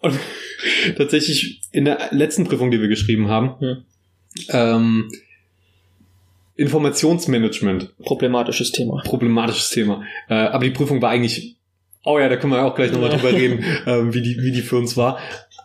Und 0.03 0.19
tatsächlich 0.97 1.61
in 1.73 1.85
der 1.85 2.09
letzten 2.11 2.45
Prüfung, 2.45 2.71
die 2.71 2.81
wir 2.81 2.89
geschrieben 2.89 3.29
haben, 3.29 3.55
Hm. 3.61 3.77
ähm, 4.51 5.09
Informationsmanagement, 6.57 7.97
Problematisches 7.99 8.73
Thema. 8.73 9.03
problematisches 9.05 9.71
Thema. 9.71 10.05
Äh, 10.29 10.35
aber 10.35 10.65
die 10.65 10.71
Prüfung 10.71 11.03
war 11.03 11.11
eigentlich, 11.11 11.57
oh 12.05 12.19
ja, 12.19 12.29
da 12.29 12.37
können 12.37 12.53
wir 12.53 12.65
auch 12.65 12.75
gleich 12.75 12.93
nochmal 12.93 13.11
drüber 13.11 13.33
reden, 13.33 13.63
ähm, 13.87 14.15
wie, 14.15 14.23
die, 14.23 14.39
wie 14.39 14.53
die 14.53 14.63
für 14.63 14.77
uns 14.77 14.97
war. 14.97 15.19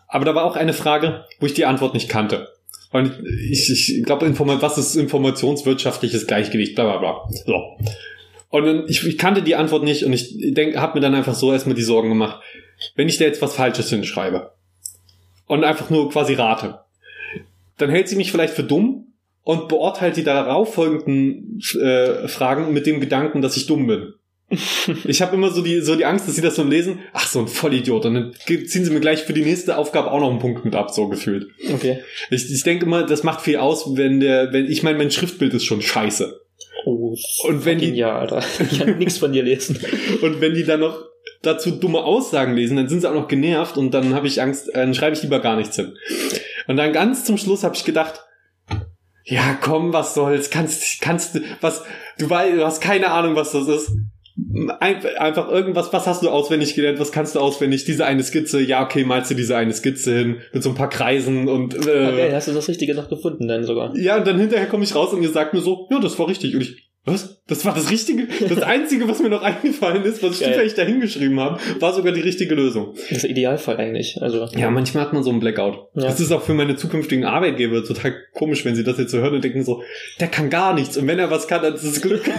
Aber 0.08 0.26
da 0.26 0.34
war 0.34 0.44
auch 0.44 0.56
eine 0.56 0.74
Frage, 0.74 1.24
wo 1.40 1.46
ich 1.46 1.54
die 1.54 1.64
Antwort 1.64 1.94
nicht 1.94 2.08
kannte. 2.10 2.48
Und 2.90 3.12
ich, 3.50 3.70
ich 3.70 4.04
glaube, 4.04 4.30
was 4.60 4.76
ist 4.76 4.96
informationswirtschaftliches 4.96 6.26
Gleichgewicht, 6.26 6.74
bla 6.74 6.84
bla 6.84 6.98
bla. 6.98 7.30
So. 7.46 7.78
Und 8.50 8.66
dann, 8.66 8.84
ich, 8.86 9.06
ich 9.06 9.16
kannte 9.16 9.40
die 9.40 9.54
Antwort 9.56 9.82
nicht 9.82 10.04
und 10.04 10.12
ich 10.12 10.36
denk, 10.52 10.76
habe 10.76 10.98
mir 10.98 11.00
dann 11.00 11.14
einfach 11.14 11.34
so 11.34 11.52
erstmal 11.52 11.74
die 11.74 11.82
Sorgen 11.82 12.10
gemacht, 12.10 12.42
wenn 12.94 13.08
ich 13.08 13.18
da 13.18 13.24
jetzt 13.24 13.42
was 13.42 13.54
Falsches 13.54 13.90
hinschreibe 13.90 14.52
und 15.46 15.64
einfach 15.64 15.90
nur 15.90 16.10
quasi 16.10 16.34
rate, 16.34 16.80
dann 17.78 17.90
hält 17.90 18.08
sie 18.08 18.16
mich 18.16 18.30
vielleicht 18.30 18.54
für 18.54 18.64
dumm 18.64 19.12
und 19.44 19.68
beurteilt 19.68 20.16
die 20.16 20.24
darauf 20.24 20.74
folgenden 20.74 21.60
äh, 21.80 22.28
Fragen 22.28 22.72
mit 22.72 22.86
dem 22.86 23.00
Gedanken, 23.00 23.42
dass 23.42 23.56
ich 23.56 23.66
dumm 23.66 23.86
bin. 23.86 24.14
Ich 25.04 25.22
habe 25.22 25.34
immer 25.34 25.50
so 25.50 25.62
die, 25.62 25.80
so 25.80 25.96
die 25.96 26.04
Angst, 26.04 26.28
dass 26.28 26.36
sie 26.36 26.42
das 26.42 26.56
so 26.56 26.62
lesen, 26.62 27.00
ach, 27.12 27.26
so 27.26 27.40
ein 27.40 27.48
Vollidiot. 27.48 28.04
Und 28.04 28.14
dann 28.14 28.34
ziehen 28.46 28.84
sie 28.84 28.90
mir 28.90 29.00
gleich 29.00 29.22
für 29.22 29.32
die 29.32 29.44
nächste 29.44 29.78
Aufgabe 29.78 30.10
auch 30.10 30.20
noch 30.20 30.30
einen 30.30 30.40
Punkt 30.40 30.64
mit 30.64 30.74
ab, 30.74 30.90
so 30.90 31.08
gefühlt. 31.08 31.48
Okay. 31.72 32.00
Ich, 32.30 32.52
ich 32.52 32.62
denke 32.62 32.86
immer, 32.86 33.04
das 33.04 33.22
macht 33.22 33.40
viel 33.40 33.56
aus, 33.56 33.96
wenn 33.96 34.20
der, 34.20 34.52
wenn, 34.52 34.66
ich 34.66 34.82
meine, 34.82 34.98
mein 34.98 35.10
Schriftbild 35.10 35.54
ist 35.54 35.64
schon 35.64 35.82
scheiße. 35.82 36.40
Oh, 36.84 37.16
Und 37.44 37.64
wenn 37.64 37.78
die, 37.78 37.90
ja, 37.90 38.18
Alter. 38.18 38.42
Ich 38.70 38.78
kann 38.78 38.98
nichts 38.98 39.18
von 39.18 39.32
dir 39.32 39.42
lesen. 39.42 39.78
und 40.22 40.40
wenn 40.40 40.54
die 40.54 40.64
dann 40.64 40.80
noch 40.80 41.02
dazu 41.42 41.72
dumme 41.72 42.00
Aussagen 42.00 42.54
lesen, 42.54 42.76
dann 42.76 42.88
sind 42.88 43.00
sie 43.00 43.10
auch 43.10 43.14
noch 43.14 43.28
genervt 43.28 43.76
und 43.76 43.92
dann 43.92 44.14
habe 44.14 44.26
ich 44.26 44.40
Angst, 44.40 44.68
äh, 44.68 44.78
dann 44.78 44.94
schreibe 44.94 45.16
ich 45.16 45.22
lieber 45.22 45.40
gar 45.40 45.56
nichts 45.56 45.76
hin. 45.76 45.94
Und 46.68 46.76
dann 46.76 46.92
ganz 46.92 47.24
zum 47.24 47.36
Schluss 47.36 47.64
habe 47.64 47.74
ich 47.74 47.84
gedacht, 47.84 48.24
ja, 49.24 49.56
komm, 49.60 49.92
was 49.92 50.14
soll's, 50.14 50.50
kannst, 50.50 51.00
kannst 51.00 51.34
du, 51.34 51.40
was, 51.60 51.82
du 52.18 52.28
weißt, 52.28 52.56
du 52.56 52.64
hast 52.64 52.80
keine 52.80 53.10
Ahnung, 53.10 53.36
was 53.36 53.52
das 53.52 53.68
ist. 53.68 53.92
Ein, 54.80 55.04
einfach 55.18 55.50
irgendwas, 55.50 55.92
was 55.92 56.06
hast 56.06 56.22
du 56.22 56.30
auswendig 56.30 56.74
gelernt, 56.74 56.98
was 56.98 57.12
kannst 57.12 57.34
du 57.34 57.40
auswendig? 57.40 57.84
Diese 57.84 58.06
eine 58.06 58.22
Skizze, 58.22 58.60
ja, 58.60 58.82
okay, 58.82 59.04
malst 59.04 59.30
du 59.30 59.34
diese 59.34 59.56
eine 59.56 59.74
Skizze 59.74 60.16
hin, 60.16 60.40
mit 60.52 60.62
so 60.62 60.70
ein 60.70 60.74
paar 60.74 60.88
Kreisen 60.88 61.48
und, 61.48 61.74
äh, 61.74 61.78
Okay, 61.78 62.30
hast 62.32 62.48
du 62.48 62.52
das 62.52 62.66
Richtige 62.66 62.94
noch 62.94 63.08
gefunden 63.08 63.46
dann 63.46 63.64
sogar? 63.64 63.94
ja, 63.96 64.16
und 64.16 64.26
dann 64.26 64.38
hinterher 64.38 64.66
komme 64.66 64.84
ich 64.84 64.94
raus 64.94 65.12
und 65.12 65.22
ihr 65.22 65.30
sagt 65.30 65.52
mir 65.54 65.60
so, 65.60 65.86
ja, 65.90 66.00
das 66.00 66.18
war 66.18 66.28
richtig. 66.28 66.54
Und 66.54 66.62
ich, 66.62 66.90
was? 67.04 67.42
Das 67.48 67.64
war 67.64 67.74
das 67.74 67.90
Richtige? 67.90 68.28
Das 68.48 68.62
Einzige, 68.62 69.08
was 69.08 69.18
mir 69.20 69.28
noch 69.28 69.42
eingefallen 69.62 70.04
ist, 70.04 70.22
was 70.22 70.34
ich 70.34 70.40
Geil. 70.40 70.50
zufällig 70.50 70.74
da 70.74 70.82
hingeschrieben 70.82 71.40
habe, 71.40 71.58
war 71.80 71.92
sogar 71.92 72.12
die 72.12 72.20
richtige 72.20 72.54
Lösung. 72.54 72.94
Das 72.94 73.18
ist 73.18 73.24
Idealfall 73.24 73.76
eigentlich. 73.76 74.22
Also. 74.22 74.46
Ja, 74.56 74.70
manchmal 74.70 75.04
hat 75.04 75.12
man 75.12 75.24
so 75.24 75.30
einen 75.30 75.40
Blackout. 75.40 75.88
Ja. 75.94 76.04
Das 76.04 76.20
ist 76.20 76.30
auch 76.30 76.42
für 76.42 76.54
meine 76.54 76.76
zukünftigen 76.76 77.24
Arbeitgeber 77.24 77.82
total 77.84 78.14
komisch, 78.34 78.64
wenn 78.64 78.76
sie 78.76 78.84
das 78.84 78.98
jetzt 78.98 79.10
so 79.10 79.18
hören 79.18 79.34
und 79.34 79.42
denken 79.42 79.64
so, 79.64 79.82
der 80.20 80.28
kann 80.28 80.48
gar 80.48 80.74
nichts. 80.74 80.96
Und 80.96 81.08
wenn 81.08 81.18
er 81.18 81.30
was 81.30 81.48
kann, 81.48 81.62
dann 81.62 81.74
ist 81.74 81.82
es 81.82 82.00
Glück. 82.00 82.22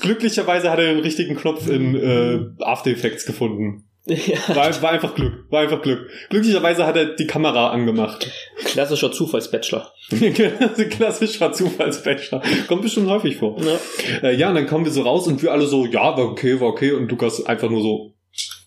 Glücklicherweise 0.00 0.70
hat 0.70 0.80
er 0.80 0.94
den 0.94 1.00
richtigen 1.00 1.36
Knopf 1.36 1.68
in 1.68 1.94
äh, 1.94 2.40
After 2.64 2.90
Effects 2.90 3.26
gefunden. 3.26 3.84
Ja, 4.04 4.36
War, 4.56 4.82
war 4.82 4.90
einfach 4.90 5.14
Glück. 5.14 5.44
War 5.50 5.60
einfach 5.60 5.80
Glück. 5.80 6.08
Glücklicherweise 6.28 6.86
hat 6.86 6.96
er 6.96 7.14
die 7.14 7.26
Kamera 7.26 7.70
angemacht. 7.70 8.28
klassischer 8.64 9.12
Zufallsbachelor. 9.12 9.92
Klassischer 10.90 11.52
Zufallsbachelor. 11.52 12.42
Kommt 12.66 12.82
bestimmt 12.82 13.08
häufig 13.08 13.36
vor. 13.36 13.56
Ja. 13.62 14.28
Äh, 14.28 14.34
ja, 14.36 14.48
und 14.48 14.56
dann 14.56 14.66
kommen 14.66 14.84
wir 14.84 14.92
so 14.92 15.02
raus 15.02 15.26
und 15.28 15.42
wir 15.42 15.52
alle 15.52 15.66
so, 15.66 15.86
ja, 15.86 16.16
war 16.16 16.24
okay, 16.26 16.60
war 16.60 16.68
okay. 16.68 16.92
Und 16.92 17.10
Lukas 17.10 17.44
einfach 17.46 17.70
nur 17.70 17.82
so, 17.82 18.14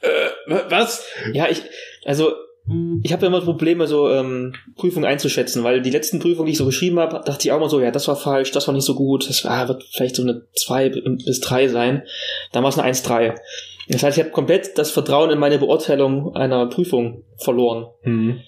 äh, 0.01 0.07
wa- 0.51 0.65
was? 0.69 1.03
Ja, 1.33 1.49
ich, 1.49 1.61
also, 2.05 2.31
ich 3.03 3.11
habe 3.13 3.23
ja 3.23 3.27
immer 3.27 3.41
Probleme, 3.41 3.87
so 3.87 4.09
ähm, 4.09 4.55
Prüfungen 4.75 5.05
einzuschätzen, 5.05 5.63
weil 5.63 5.81
die 5.81 5.91
letzten 5.91 6.19
Prüfungen, 6.19 6.45
die 6.47 6.53
ich 6.53 6.57
so 6.57 6.65
geschrieben 6.65 6.97
habe, 6.99 7.21
dachte 7.25 7.45
ich 7.47 7.51
auch 7.51 7.57
immer 7.57 7.69
so, 7.69 7.79
ja, 7.81 7.91
das 7.91 8.07
war 8.07 8.15
falsch, 8.15 8.51
das 8.51 8.67
war 8.67 8.73
nicht 8.73 8.85
so 8.85 8.95
gut, 8.95 9.29
das 9.29 9.43
war, 9.45 9.67
wird 9.67 9.83
vielleicht 9.91 10.15
so 10.15 10.23
eine 10.23 10.43
2 10.55 10.89
bis 11.25 11.41
3 11.41 11.67
sein. 11.67 12.03
Dann 12.53 12.63
war 12.63 12.69
es 12.69 12.79
eine 12.79 12.89
1-3. 12.91 13.35
Das 13.87 14.03
heißt, 14.03 14.17
ich 14.17 14.23
habe 14.23 14.33
komplett 14.33 14.77
das 14.77 14.91
Vertrauen 14.91 15.29
in 15.29 15.39
meine 15.39 15.59
Beurteilung 15.59 16.35
einer 16.35 16.67
Prüfung 16.67 17.23
verloren. 17.37 17.87
Hm. 18.01 18.41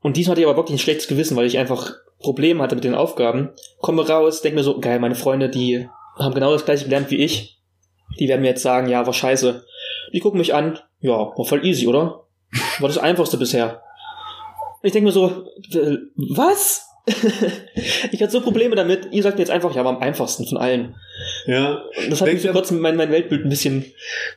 Und 0.00 0.16
diesmal 0.16 0.32
hatte 0.32 0.40
ich 0.42 0.46
aber 0.46 0.56
wirklich 0.56 0.76
ein 0.76 0.82
schlechtes 0.82 1.08
Gewissen, 1.08 1.36
weil 1.36 1.46
ich 1.46 1.58
einfach 1.58 1.92
Probleme 2.18 2.62
hatte 2.62 2.74
mit 2.74 2.84
den 2.84 2.94
Aufgaben. 2.94 3.50
Komme 3.80 4.06
raus, 4.06 4.42
denke 4.42 4.56
mir 4.56 4.64
so, 4.64 4.80
geil, 4.80 4.98
meine 4.98 5.14
Freunde, 5.14 5.48
die 5.48 5.88
haben 6.18 6.34
genau 6.34 6.52
das 6.52 6.64
gleiche 6.64 6.84
gelernt 6.84 7.10
wie 7.10 7.16
ich. 7.16 7.60
Die 8.18 8.28
werden 8.28 8.42
mir 8.42 8.48
jetzt 8.48 8.62
sagen, 8.62 8.88
ja, 8.88 9.06
war 9.06 9.12
scheiße. 9.12 9.64
Die 10.12 10.20
gucken 10.20 10.38
mich 10.38 10.54
an, 10.54 10.78
ja, 11.00 11.12
war 11.12 11.44
voll 11.44 11.64
easy, 11.64 11.86
oder? 11.86 12.24
War 12.78 12.88
das 12.88 12.98
einfachste 12.98 13.36
bisher. 13.36 13.82
Und 14.82 14.86
ich 14.86 14.92
denke 14.92 15.06
mir 15.06 15.12
so, 15.12 15.46
was? 16.16 16.86
ich 18.12 18.22
hatte 18.22 18.32
so 18.32 18.40
Probleme 18.40 18.76
damit. 18.76 19.08
Ihr 19.10 19.22
sagt 19.22 19.36
mir 19.36 19.42
jetzt 19.42 19.50
einfach, 19.50 19.74
ja, 19.74 19.84
war 19.84 19.94
am 19.94 20.02
einfachsten 20.02 20.46
von 20.46 20.58
allen. 20.58 20.94
Ja, 21.46 21.84
Und 22.02 22.10
das 22.10 22.20
hat 22.20 22.32
mich 22.32 22.46
kurzem 22.50 22.80
mein, 22.80 22.96
mein 22.96 23.10
Weltbild 23.10 23.44
ein 23.44 23.50
bisschen 23.50 23.84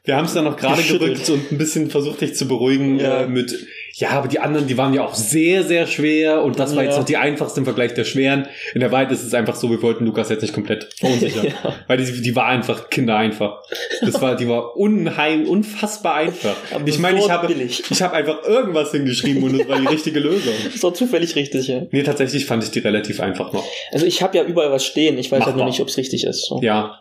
wir 0.03 0.15
haben 0.15 0.25
es 0.25 0.33
dann 0.33 0.45
noch 0.45 0.57
gerade 0.57 0.81
gerückt 0.81 1.29
und 1.29 1.51
ein 1.51 1.57
bisschen 1.57 1.89
versucht, 1.89 2.21
dich 2.21 2.35
zu 2.35 2.47
beruhigen 2.47 2.99
Ja. 2.99 3.23
äh, 3.23 3.27
mit, 3.27 3.53
Ja, 3.99 4.11
aber 4.11 4.27
die 4.27 4.37
anderen, 4.39 4.67
die 4.67 4.77
waren 4.77 4.93
ja 4.93 5.03
auch 5.03 5.15
sehr, 5.15 5.63
sehr 5.63 5.87
schwer 5.87 6.43
und 6.43 6.59
das 6.59 6.75
war 6.75 6.83
Ja. 6.83 6.89
jetzt 6.89 6.99
noch 6.99 7.05
die 7.05 7.17
einfachste 7.17 7.61
im 7.61 7.65
Vergleich 7.65 7.95
der 7.95 8.03
schweren. 8.03 8.47
In 8.75 8.81
der 8.81 8.91
Wahrheit 8.91 9.11
ist 9.11 9.23
es 9.23 9.33
einfach 9.33 9.55
so, 9.55 9.71
wir 9.71 9.81
wollten 9.81 10.05
Lukas 10.05 10.29
jetzt 10.29 10.41
nicht 10.43 10.53
komplett 10.53 10.89
verunsichern. 10.99 11.47
Ja. 11.63 11.73
Weil 11.87 11.97
die, 11.97 12.21
die 12.21 12.35
war 12.35 12.45
einfach 12.45 12.89
kindereinfach. 12.91 13.63
Das 14.01 14.21
war, 14.21 14.35
die 14.35 14.47
war 14.47 14.75
unheim, 14.77 15.47
unfassbar 15.47 16.13
einfach. 16.15 16.55
Aber 16.73 16.87
ich 16.87 16.99
meine, 16.99 17.17
ich 17.19 17.29
habe, 17.31 17.47
billig. 17.47 17.83
ich 17.89 18.01
habe 18.03 18.13
einfach 18.15 18.43
irgendwas 18.43 18.91
hingeschrieben 18.91 19.41
und 19.43 19.59
es 19.59 19.67
war 19.67 19.79
die 19.79 19.87
richtige 19.93 20.19
Lösung. 20.19 20.53
Das 20.71 20.83
war 20.83 20.93
zufällig 20.93 21.35
richtig, 21.35 21.67
ja. 21.67 21.81
Nee, 21.89 22.03
tatsächlich 22.03 22.45
fand 22.45 22.63
ich 22.63 22.69
die 22.71 22.79
relativ 22.79 23.19
einfach 23.19 23.51
noch. 23.51 23.65
Also 23.91 24.05
ich 24.05 24.21
habe 24.21 24.37
ja 24.37 24.43
überall 24.43 24.71
was 24.71 24.85
stehen. 24.85 25.17
Ich 25.17 25.27
weiß 25.31 25.39
halt 25.39 25.47
Machbar. 25.47 25.57
nur 25.57 25.65
nicht, 25.65 25.79
ob 25.81 25.87
es 25.87 25.97
richtig 25.97 26.23
ist. 26.25 26.45
So. 26.45 26.59
Ja. 26.61 26.99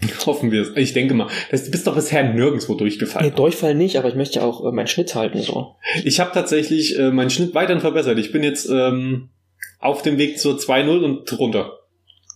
Hoffen 0.26 0.50
wir 0.50 0.62
es. 0.62 0.72
Ich 0.76 0.92
denke 0.92 1.14
mal. 1.14 1.28
Du 1.50 1.70
bist 1.70 1.86
doch 1.86 1.94
bisher 1.94 2.22
nirgendwo 2.32 2.72
Nee, 2.72 2.78
durchgefallen. 2.78 3.34
Durchfall 3.34 3.74
nicht, 3.74 3.96
aber 3.96 4.08
ich 4.08 4.14
möchte 4.14 4.40
ja 4.40 4.44
auch 4.44 4.64
äh, 4.64 4.72
meinen 4.72 4.86
Schnitt 4.86 5.14
halten. 5.14 5.40
so. 5.40 5.74
Ich 6.04 6.20
habe 6.20 6.30
tatsächlich 6.32 6.98
äh, 6.98 7.10
meinen 7.10 7.30
Schnitt 7.30 7.54
weiterhin 7.54 7.80
verbessert. 7.80 8.18
Ich 8.18 8.32
bin 8.32 8.42
jetzt 8.42 8.68
ähm, 8.70 9.30
auf 9.78 10.02
dem 10.02 10.18
Weg 10.18 10.38
zur 10.38 10.56
2-0 10.56 11.02
und 11.04 11.38
runter. 11.38 11.72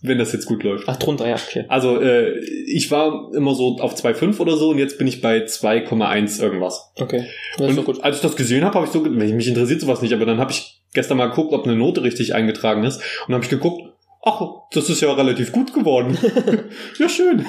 Wenn 0.03 0.17
das 0.17 0.33
jetzt 0.33 0.47
gut 0.47 0.63
läuft. 0.63 0.85
Ach, 0.87 0.97
drunter, 0.97 1.27
ja, 1.29 1.35
okay. 1.35 1.65
Also, 1.67 2.01
äh, 2.01 2.39
ich 2.65 2.89
war 2.89 3.29
immer 3.35 3.53
so 3.53 3.77
auf 3.77 3.93
2,5 3.93 4.39
oder 4.39 4.57
so 4.57 4.69
und 4.69 4.79
jetzt 4.79 4.97
bin 4.97 5.05
ich 5.05 5.21
bei 5.21 5.45
2,1 5.45 6.41
irgendwas. 6.41 6.91
Okay. 6.95 7.27
Das 7.59 7.69
ist 7.69 7.77
Und 7.77 7.85
gut. 7.85 8.03
als 8.03 8.15
ich 8.15 8.21
das 8.23 8.35
gesehen 8.35 8.63
habe, 8.65 8.73
habe 8.73 8.87
ich 8.87 8.91
so, 8.91 9.01
mich 9.01 9.47
interessiert 9.47 9.79
sowas 9.79 10.01
nicht, 10.01 10.13
aber 10.13 10.25
dann 10.25 10.39
habe 10.39 10.51
ich 10.51 10.81
gestern 10.95 11.17
mal 11.17 11.27
geguckt, 11.27 11.53
ob 11.53 11.65
eine 11.65 11.75
Note 11.75 12.01
richtig 12.01 12.33
eingetragen 12.33 12.83
ist 12.83 12.99
und 13.27 13.35
habe 13.35 13.43
ich 13.43 13.49
geguckt, 13.51 13.90
ach, 14.23 14.41
das 14.71 14.89
ist 14.89 15.01
ja 15.01 15.11
relativ 15.13 15.51
gut 15.51 15.73
geworden. 15.73 16.17
ja, 16.99 17.09
schön. 17.09 17.45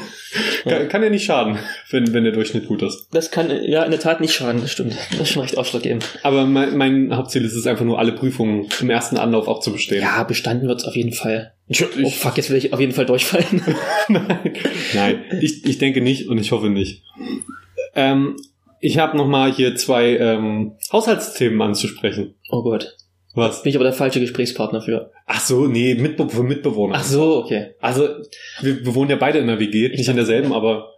Kann, 0.65 0.89
kann 0.89 1.03
ja 1.03 1.11
nicht 1.11 1.25
schaden, 1.25 1.59
wenn, 1.91 2.13
wenn 2.15 2.25
der 2.25 2.33
Durchschnitt 2.33 2.67
gut 2.67 2.83
ist. 2.83 3.09
Das 3.13 3.31
kann 3.31 3.51
ja 3.51 3.83
in 3.83 3.91
der 3.91 4.01
Tat 4.01 4.21
nicht 4.21 4.33
schaden, 4.33 4.61
das 4.61 4.73
stimmt. 4.73 4.97
Das 5.11 5.21
ist 5.21 5.31
schon 5.31 5.43
recht 5.43 5.59
ausschlaggebend. 5.59 6.07
Aber 6.23 6.47
mein, 6.47 6.77
mein 6.77 7.17
Hauptziel 7.17 7.45
ist 7.45 7.55
es 7.55 7.67
einfach 7.67 7.85
nur, 7.85 7.99
alle 7.99 8.13
Prüfungen 8.13 8.69
im 8.81 8.91
ersten 8.91 9.19
Anlauf 9.19 9.49
auch 9.49 9.61
zu 9.61 9.73
bestehen. 9.73 10.03
Ja, 10.03 10.23
bestanden 10.25 10.69
wird's 10.69 10.85
auf 10.85 10.97
jeden 10.97 11.13
Fall. 11.13 11.53
Oh 12.03 12.11
fuck, 12.11 12.37
jetzt 12.37 12.51
will 12.51 12.57
ich 12.57 12.73
auf 12.73 12.81
jeden 12.81 12.93
Fall 12.93 13.07
durchfallen. 13.07 13.63
Nein, 14.09 14.55
Nein 14.95 15.25
ich, 15.41 15.65
ich 15.67 15.79
denke 15.79 16.01
nicht 16.01 16.29
und 16.29 16.39
ich 16.39 16.53
hoffe 16.53 16.71
nicht. 16.71 17.03
Ähm, 17.95 18.37
ich 18.81 18.99
habe 18.99 19.17
noch 19.17 19.29
mal 19.29 19.53
hier 19.53 19.77
zwei 19.77 20.17
ähm, 20.17 20.73
Haushaltsthemen 20.93 21.61
anzusprechen. 21.63 22.35
oh 22.51 22.63
Gott. 22.63 22.97
Was? 23.35 23.63
Bin 23.63 23.71
ich 23.71 23.77
aber 23.77 23.85
der 23.85 23.93
falsche 23.95 24.21
Gesprächspartner 24.21 24.83
für. 24.83 25.11
Ach 25.27 25.41
so, 25.41 25.67
nee, 25.67 25.95
Mitbe 25.95 26.29
für 26.29 26.43
Mitbewohner. 26.43 26.97
Ach 26.97 27.05
so, 27.05 27.39
okay. 27.39 27.75
Also, 27.81 28.09
wir, 28.61 28.85
wir 28.85 28.95
wohnen 28.95 29.11
ja 29.11 29.17
beide 29.17 29.39
in 29.39 29.47
der 29.47 29.59
WG, 29.59 29.89
nicht 29.89 30.09
in 30.09 30.17
derselben, 30.17 30.53
aber 30.53 30.91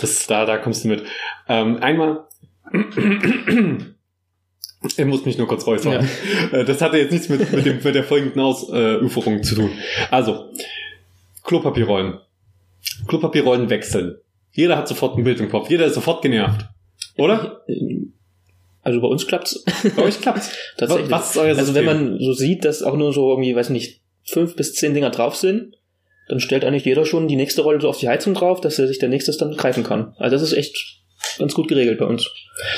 das, 0.00 0.26
da, 0.26 0.46
da 0.46 0.58
kommst 0.58 0.84
du 0.84 0.88
mit. 0.88 1.02
Ähm, 1.48 1.78
einmal, 1.78 2.24
er 4.96 5.06
muss 5.06 5.24
mich 5.24 5.38
nur 5.38 5.48
kurz 5.48 5.66
räuspern. 5.66 6.08
Äh, 6.52 6.64
Das 6.64 6.80
hatte 6.80 6.98
jetzt 6.98 7.12
nichts 7.12 7.28
mit, 7.28 7.52
mit, 7.52 7.66
dem, 7.66 7.80
mit 7.82 7.94
der 7.94 8.04
folgenden 8.04 8.40
Ausuferung 8.40 9.42
zu 9.42 9.54
tun. 9.56 9.70
Also, 10.10 10.50
Klopapierrollen. 11.42 12.18
Klopapierrollen 13.08 13.70
wechseln. 13.70 14.16
Jeder 14.52 14.76
hat 14.76 14.86
sofort 14.86 15.16
ein 15.18 15.24
Bild 15.24 15.40
im 15.40 15.50
Kopf. 15.50 15.68
Jeder 15.70 15.86
ist 15.86 15.94
sofort 15.94 16.22
genervt. 16.22 16.66
Oder? 17.16 17.62
Also 18.82 19.00
bei 19.00 19.08
uns 19.08 19.26
klappt's 19.26 19.64
Bei 19.96 20.02
euch 20.02 20.20
klappt's. 20.20 20.50
tatsächlich. 20.76 21.10
Was 21.10 21.30
ist 21.30 21.36
euer 21.38 21.56
also 21.56 21.74
wenn 21.74 21.84
man 21.84 22.18
so 22.18 22.32
sieht, 22.32 22.64
dass 22.64 22.82
auch 22.82 22.96
nur 22.96 23.12
so 23.12 23.30
irgendwie, 23.30 23.54
weiß 23.54 23.70
nicht, 23.70 24.00
fünf 24.24 24.56
bis 24.56 24.74
zehn 24.74 24.94
Dinger 24.94 25.10
drauf 25.10 25.36
sind, 25.36 25.76
dann 26.28 26.40
stellt 26.40 26.64
eigentlich 26.64 26.84
jeder 26.84 27.04
schon 27.04 27.28
die 27.28 27.36
nächste 27.36 27.62
Rolle 27.62 27.80
so 27.80 27.88
auf 27.88 27.98
die 27.98 28.08
Heizung 28.08 28.34
drauf, 28.34 28.60
dass 28.60 28.78
er 28.78 28.88
sich 28.88 28.98
der 28.98 29.08
nächste 29.08 29.36
dann 29.36 29.56
greifen 29.56 29.84
kann. 29.84 30.14
Also 30.18 30.36
das 30.36 30.42
ist 30.42 30.56
echt 30.56 31.02
ganz 31.38 31.54
gut 31.54 31.68
geregelt 31.68 31.98
bei 31.98 32.06
uns. 32.06 32.28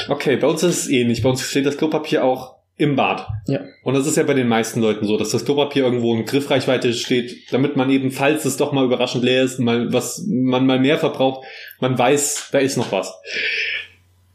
Okay, 0.08 0.36
bei 0.36 0.46
uns 0.46 0.62
ist 0.62 0.84
es 0.84 0.88
ähnlich. 0.90 1.22
Bei 1.22 1.30
uns 1.30 1.42
steht 1.42 1.66
das 1.66 1.76
Klopapier 1.76 2.24
auch 2.24 2.54
im 2.76 2.96
Bad. 2.96 3.26
Ja. 3.46 3.60
Und 3.84 3.94
das 3.94 4.06
ist 4.06 4.16
ja 4.16 4.24
bei 4.24 4.34
den 4.34 4.48
meisten 4.48 4.80
Leuten 4.80 5.06
so, 5.06 5.16
dass 5.16 5.30
das 5.30 5.44
Klopapier 5.44 5.84
irgendwo 5.84 6.14
in 6.14 6.24
Griffreichweite 6.24 6.92
steht, 6.92 7.52
damit 7.52 7.76
man 7.76 7.88
eben, 7.90 8.10
falls 8.10 8.44
es 8.44 8.56
doch 8.56 8.72
mal 8.72 8.84
überraschend 8.84 9.22
leer 9.22 9.44
ist, 9.44 9.60
mal 9.60 9.92
was 9.92 10.26
man 10.28 10.66
mal 10.66 10.80
mehr 10.80 10.98
verbraucht, 10.98 11.46
man 11.80 11.96
weiß, 11.96 12.48
da 12.50 12.58
ist 12.58 12.76
noch 12.76 12.90
was. 12.90 13.14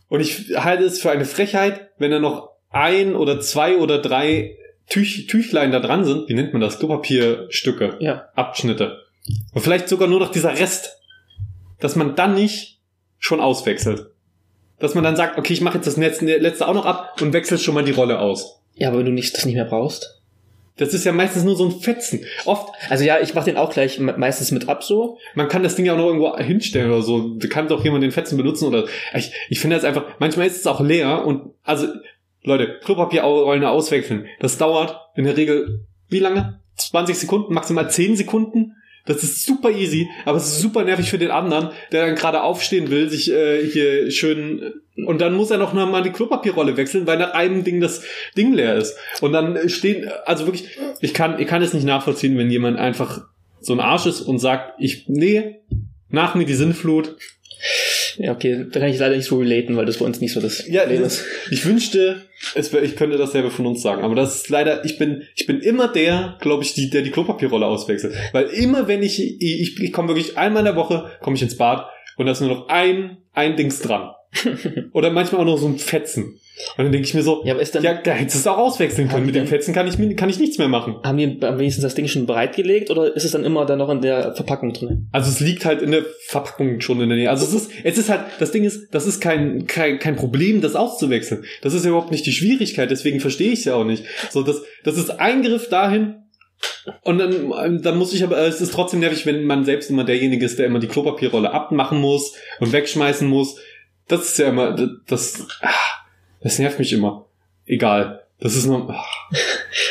Und 0.10 0.20
ich 0.22 0.56
halte 0.56 0.84
es 0.84 1.02
für 1.02 1.12
eine 1.12 1.26
Frechheit, 1.26 1.92
wenn 1.98 2.12
da 2.12 2.20
noch 2.20 2.50
ein 2.70 3.16
oder 3.16 3.40
zwei 3.40 3.78
oder 3.78 4.00
drei 4.00 4.58
Tüch, 4.88 5.28
Tüchlein 5.28 5.72
da 5.72 5.80
dran 5.80 6.04
sind. 6.04 6.28
Wie 6.28 6.34
nennt 6.34 6.52
man 6.52 6.62
das? 6.62 6.80
Klopapierstücke, 6.80 7.98
Ja. 8.00 8.30
Abschnitte. 8.36 9.04
Und 9.54 9.62
vielleicht 9.62 9.88
sogar 9.88 10.08
nur 10.08 10.20
noch 10.20 10.32
dieser 10.32 10.58
Rest, 10.58 10.98
dass 11.80 11.96
man 11.96 12.16
dann 12.16 12.34
nicht 12.34 12.80
schon 13.20 13.40
auswechselt. 13.40 14.08
Dass 14.80 14.96
man 14.96 15.04
dann 15.04 15.16
sagt, 15.16 15.38
okay, 15.38 15.54
ich 15.54 15.62
mache 15.62 15.78
jetzt 15.78 15.88
das 15.88 15.98
letzte, 15.98 16.26
letzte 16.38 16.68
auch 16.68 16.74
noch 16.74 16.86
ab 16.86 17.22
und 17.22 17.34
wechsel 17.34 17.58
schon 17.58 17.76
mal 17.76 17.84
die 17.84 17.92
Rolle 17.92 18.20
aus. 18.20 18.62
Ja, 18.76 18.88
aber 18.90 19.00
wenn 19.00 19.06
du 19.06 19.12
nicht, 19.12 19.36
das 19.38 19.46
nicht 19.46 19.56
mehr 19.56 19.66
brauchst. 19.66 20.19
Das 20.80 20.94
ist 20.94 21.06
ja 21.06 21.12
meistens 21.12 21.44
nur 21.44 21.56
so 21.56 21.66
ein 21.66 21.72
Fetzen. 21.80 22.26
Oft, 22.46 22.70
Also 22.90 23.04
ja, 23.04 23.20
ich 23.22 23.34
mach 23.36 23.44
den 23.44 23.58
auch 23.58 23.72
gleich 23.72 24.00
me- 24.00 24.16
meistens 24.18 24.52
mit 24.52 24.68
ab 24.68 24.84
so. 24.84 25.18
man 25.36 25.48
kann 25.48 25.62
das 25.62 25.76
Ding 25.76 25.86
ja 25.86 25.94
auch 25.94 25.98
noch 25.98 26.08
irgendwo 26.08 26.36
hinstellen 26.38 26.90
oder 26.92 27.02
so. 27.04 27.36
Da 27.38 27.48
kann 27.48 27.68
doch 27.68 27.84
jemand 27.84 28.04
den 28.04 28.12
Fetzen 28.12 28.38
benutzen 28.38 28.66
oder 28.66 28.86
ich, 29.14 29.32
ich 29.50 29.60
finde 29.60 29.76
das 29.76 29.86
einfach, 29.86 30.06
manchmal 30.20 30.48
ist 30.48 30.58
es 30.58 30.66
auch 30.68 30.82
leer 30.82 31.26
und 31.26 31.52
also, 31.64 31.88
Leute, 32.44 32.80
Klopapierrollen 32.84 33.64
auswechseln. 33.66 34.26
Das 34.40 34.58
dauert 34.58 34.98
in 35.16 35.26
der 35.26 35.36
Regel, 35.38 35.82
wie 36.08 36.20
lange? 36.20 36.60
20 36.78 37.18
Sekunden, 37.18 37.54
maximal 37.54 37.90
10 37.92 38.16
Sekunden. 38.16 38.76
Das 39.06 39.24
ist 39.24 39.44
super 39.46 39.72
easy, 39.72 40.08
aber 40.26 40.38
es 40.38 40.46
ist 40.48 40.60
super 40.62 40.84
nervig 40.84 41.10
für 41.10 41.18
den 41.18 41.32
anderen, 41.32 41.70
der 41.92 42.06
dann 42.06 42.16
gerade 42.16 42.44
aufstehen 42.44 42.90
will, 42.92 43.10
sich 43.10 43.32
äh, 43.32 43.66
hier 43.66 44.12
schön 44.12 44.74
und 45.06 45.22
dann 45.22 45.34
muss 45.34 45.52
er 45.52 45.58
noch 45.58 45.74
mal 45.74 46.04
die 46.04 46.12
Klopapierrolle 46.12 46.78
wechseln, 46.78 47.08
weil 47.08 47.18
nach 47.18 47.34
einem 47.34 47.64
Ding 47.64 47.80
das 47.80 48.04
Ding 48.38 48.54
leer 48.54 48.76
ist. 48.76 48.96
Und 49.22 49.34
dann 49.34 49.70
stehen, 49.70 50.10
also 50.26 50.46
wirklich, 50.46 50.66
ich 51.02 51.14
kann, 51.14 51.40
ich 51.40 51.48
kann 51.48 51.62
es 51.62 51.74
nicht 51.74 51.86
nachvollziehen, 51.86 52.38
wenn 52.38 52.50
jemand 52.50 52.78
einfach 52.78 53.22
so 53.62 53.74
ein 53.74 53.80
Arsch 53.80 54.06
ist 54.06 54.22
und 54.22 54.40
sagt, 54.40 54.74
ich, 54.80 55.06
nee, 55.08 55.60
nach 56.10 56.36
mir 56.36 56.46
die 56.46 56.54
Sinnflut. 56.54 57.16
Ja, 58.18 58.34
okay, 58.34 58.66
da 58.70 58.80
kann 58.80 58.90
ich 58.90 59.00
leider 59.00 59.16
nicht 59.16 59.28
so 59.28 59.38
relaten, 59.38 59.78
weil 59.78 59.86
das 59.86 59.98
bei 59.98 60.06
uns 60.06 60.20
nicht 60.20 60.34
so 60.34 60.42
das 60.42 60.68
Ja, 60.68 60.82
Problem 60.82 61.04
das, 61.04 61.24
ich 61.52 61.66
wünschte, 61.66 62.24
es 62.56 62.74
wär, 62.74 62.84
ich 62.84 62.96
könnte 62.96 63.18
dasselbe 63.18 63.50
von 63.50 63.66
uns 63.66 63.82
sagen, 63.82 64.04
aber 64.04 64.16
das 64.16 64.36
ist 64.36 64.50
leider, 64.50 64.84
ich 64.84 64.98
bin, 64.98 65.24
ich 65.36 65.46
bin 65.46 65.60
immer 65.62 65.88
der, 65.88 66.38
glaube 66.42 66.64
ich, 66.64 66.74
die, 66.74 66.90
der 66.90 67.02
die 67.02 67.12
Klopapierrolle 67.12 67.66
auswechselt. 67.66 68.16
Weil 68.34 68.46
immer 68.46 68.88
wenn 68.88 69.04
ich, 69.04 69.22
ich, 69.22 69.62
ich, 69.62 69.80
ich 69.80 69.94
komme 69.94 70.10
wirklich 70.10 70.38
einmal 70.38 70.62
in 70.62 70.66
der 70.66 70.76
Woche, 70.76 71.12
komme 71.22 71.36
ich 71.36 71.42
ins 71.42 71.58
Bad 71.58 71.88
und 72.18 72.26
da 72.26 72.34
ist 72.34 72.42
nur 72.42 72.50
noch 72.50 72.68
ein, 72.68 73.18
ein 73.34 73.56
Dings 73.56 73.80
dran. 73.82 74.12
Oder 74.94 75.12
manchmal 75.12 75.42
auch 75.42 75.46
noch 75.46 75.58
so 75.58 75.68
ein 75.68 75.78
Fetzen. 75.78 76.40
Und 76.78 76.84
dann 76.84 76.92
denke 76.92 77.08
ich 77.08 77.14
mir 77.14 77.24
so, 77.24 77.42
Ja, 77.46 77.54
aber 77.54 77.62
ist 77.62 77.74
dann, 77.74 77.84
ja, 77.84 77.94
da 77.94 78.12
hättest 78.12 78.36
du 78.36 78.40
es 78.40 78.48
auch 78.48 78.58
auswechseln 78.58 79.08
können. 79.08 79.26
Mit 79.26 79.36
dem 79.36 79.48
Fetzen 79.48 79.74
kann 79.74 79.88
ich, 79.88 79.98
kann 80.18 80.30
ich 80.30 80.40
nichts 80.40 80.58
mehr 80.58 80.68
machen. 80.68 80.98
haben 81.04 81.18
die 81.18 81.40
am 81.42 81.58
wenigsten 81.58 81.82
das 81.82 81.96
Ding 81.96 82.08
schon 82.08 82.26
bereitgelegt 82.26 82.92
oder 82.92 83.16
ist 83.16 83.24
es 83.24 83.32
dann 83.32 83.44
immer 83.44 83.66
dann 83.66 83.80
noch 83.80 83.90
in 83.90 84.02
der 84.02 84.36
Verpackung 84.36 84.74
drin? 84.74 85.08
Also 85.12 85.30
es 85.30 85.40
liegt 85.40 85.66
halt 85.66 85.82
in 85.82 85.92
der 85.92 86.04
Verpackung 86.28 86.82
schon 86.82 87.02
in 87.02 87.10
der 87.10 87.18
Nähe. 87.18 87.30
Also 87.30 87.46
es 87.46 87.54
ist, 87.54 87.72
es 87.84 87.98
ist 87.98 88.10
halt, 88.10 88.22
das 88.40 88.52
Ding 88.52 88.66
ist, 88.66 88.94
das 88.94 89.08
ist 89.08 89.20
kein, 89.20 89.68
kein, 89.68 90.00
kein 90.00 90.16
Problem, 90.16 90.62
das 90.62 90.76
auszuwechseln. 90.76 91.44
Das 91.62 91.74
ist 91.74 91.84
ja 91.84 91.90
überhaupt 91.90 92.12
nicht 92.12 92.26
die 92.26 92.34
Schwierigkeit, 92.34 92.92
deswegen 92.92 93.20
verstehe 93.20 93.52
ich 93.52 93.60
es 93.60 93.66
ja 93.66 93.76
auch 93.76 93.86
nicht. 93.86 94.04
So, 94.30 94.44
das, 94.44 94.62
das 94.84 94.98
ist 94.98 95.10
Eingriff 95.12 95.70
dahin. 95.70 96.16
Und 97.04 97.20
dann, 97.20 97.82
dann 97.82 97.98
muss 97.98 98.14
ich 98.14 98.24
aber, 98.24 98.38
es 98.40 98.62
ist 98.62 98.74
trotzdem 98.74 99.00
nervig, 99.00 99.26
wenn 99.26 99.46
man 99.46 99.64
selbst 99.64 99.90
immer 99.90 100.04
derjenige 100.04 100.46
ist, 100.46 100.60
der 100.60 100.66
immer 100.66 100.80
die 100.80 100.88
Klopapierrolle 100.88 101.52
abmachen 101.52 102.00
muss 102.00 102.36
und 102.60 102.74
wegschmeißen 102.74 103.28
muss. 103.28 103.58
Das 104.10 104.22
ist 104.24 104.38
ja 104.40 104.50
immer, 104.50 104.74
das, 104.74 104.90
das, 105.08 105.48
ah, 105.62 105.70
das 106.42 106.60
nervt 106.60 106.80
mich 106.80 106.92
immer. 106.92 107.26
Egal. 107.66 108.24
Das 108.40 108.56
ist 108.56 108.66
nur, 108.66 108.90
ah. 108.90 109.06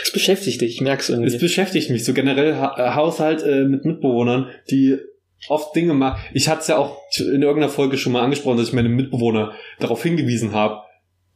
Das 0.03 0.13
beschäftigt 0.13 0.61
dich, 0.61 0.75
ich 0.77 0.81
merk's 0.81 1.09
Es 1.09 1.17
irgendwie. 1.17 1.39
beschäftigt 1.39 1.91
mich 1.91 2.05
so 2.05 2.13
generell 2.13 2.57
ha 2.57 2.75
äh, 2.79 2.95
Haushalt 2.95 3.43
äh, 3.43 3.65
mit 3.65 3.85
Mitbewohnern, 3.85 4.51
die 4.71 4.99
oft 5.49 5.75
Dinge 5.77 5.95
machen. 5.95 6.21
Ich 6.33 6.49
hatte 6.49 6.63
es 6.63 6.67
ja 6.69 6.79
auch 6.79 6.99
in 7.19 7.43
irgendeiner 7.43 7.69
Folge 7.69 7.97
schon 7.97 8.13
mal 8.13 8.23
angesprochen, 8.23 8.57
dass 8.57 8.69
ich 8.69 8.75
meine 8.75 8.89
Mitbewohner 8.89 9.53
darauf 9.79 10.03
hingewiesen 10.03 10.53
habe. 10.53 10.83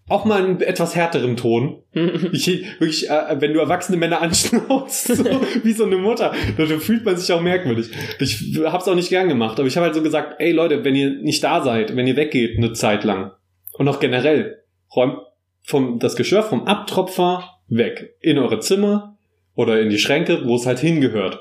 Auch 0.09 0.25
mal 0.25 0.45
in 0.45 0.61
etwas 0.61 0.97
härterem 0.97 1.37
Ton. 1.37 1.83
Ich 2.33 2.47
wirklich, 2.79 3.09
äh, 3.09 3.41
wenn 3.41 3.53
du 3.53 3.61
erwachsene 3.61 3.99
Männer 3.99 4.21
anschnauzt, 4.21 5.09
so 5.09 5.25
wie 5.63 5.73
so 5.73 5.85
eine 5.85 5.97
Mutter, 5.97 6.33
dann 6.57 6.81
fühlt 6.81 7.05
man 7.05 7.17
sich 7.17 7.33
auch 7.33 7.41
merkwürdig. 7.41 7.91
Ich 8.19 8.59
hab's 8.65 8.89
auch 8.89 8.95
nicht 8.95 9.11
gern 9.11 9.29
gemacht, 9.29 9.59
aber 9.59 9.69
ich 9.69 9.77
habe 9.77 9.87
halt 9.87 9.95
so 9.95 10.03
gesagt, 10.03 10.37
ey 10.39 10.53
Leute, 10.53 10.85
wenn 10.85 10.97
ihr 10.97 11.11
nicht 11.11 11.45
da 11.45 11.63
seid, 11.63 11.95
wenn 11.95 12.07
ihr 12.07 12.17
weggeht 12.17 12.57
eine 12.57 12.73
Zeit 12.73 13.05
lang 13.05 13.33
und 13.73 13.89
auch 13.89 14.01
generell, 14.01 14.63
räumt 14.95 15.19
vom 15.63 15.99
das 15.99 16.17
Geschirr 16.17 16.43
vom 16.43 16.67
Abtropfer 16.67 17.45
weg 17.69 18.15
in 18.21 18.39
eure 18.39 18.61
Zimmer 18.61 19.17
oder 19.55 19.81
in 19.81 19.91
die 19.91 19.99
Schränke, 19.99 20.47
wo 20.47 20.57
es 20.57 20.67
halt 20.67 20.81
hingehört. 20.81 21.41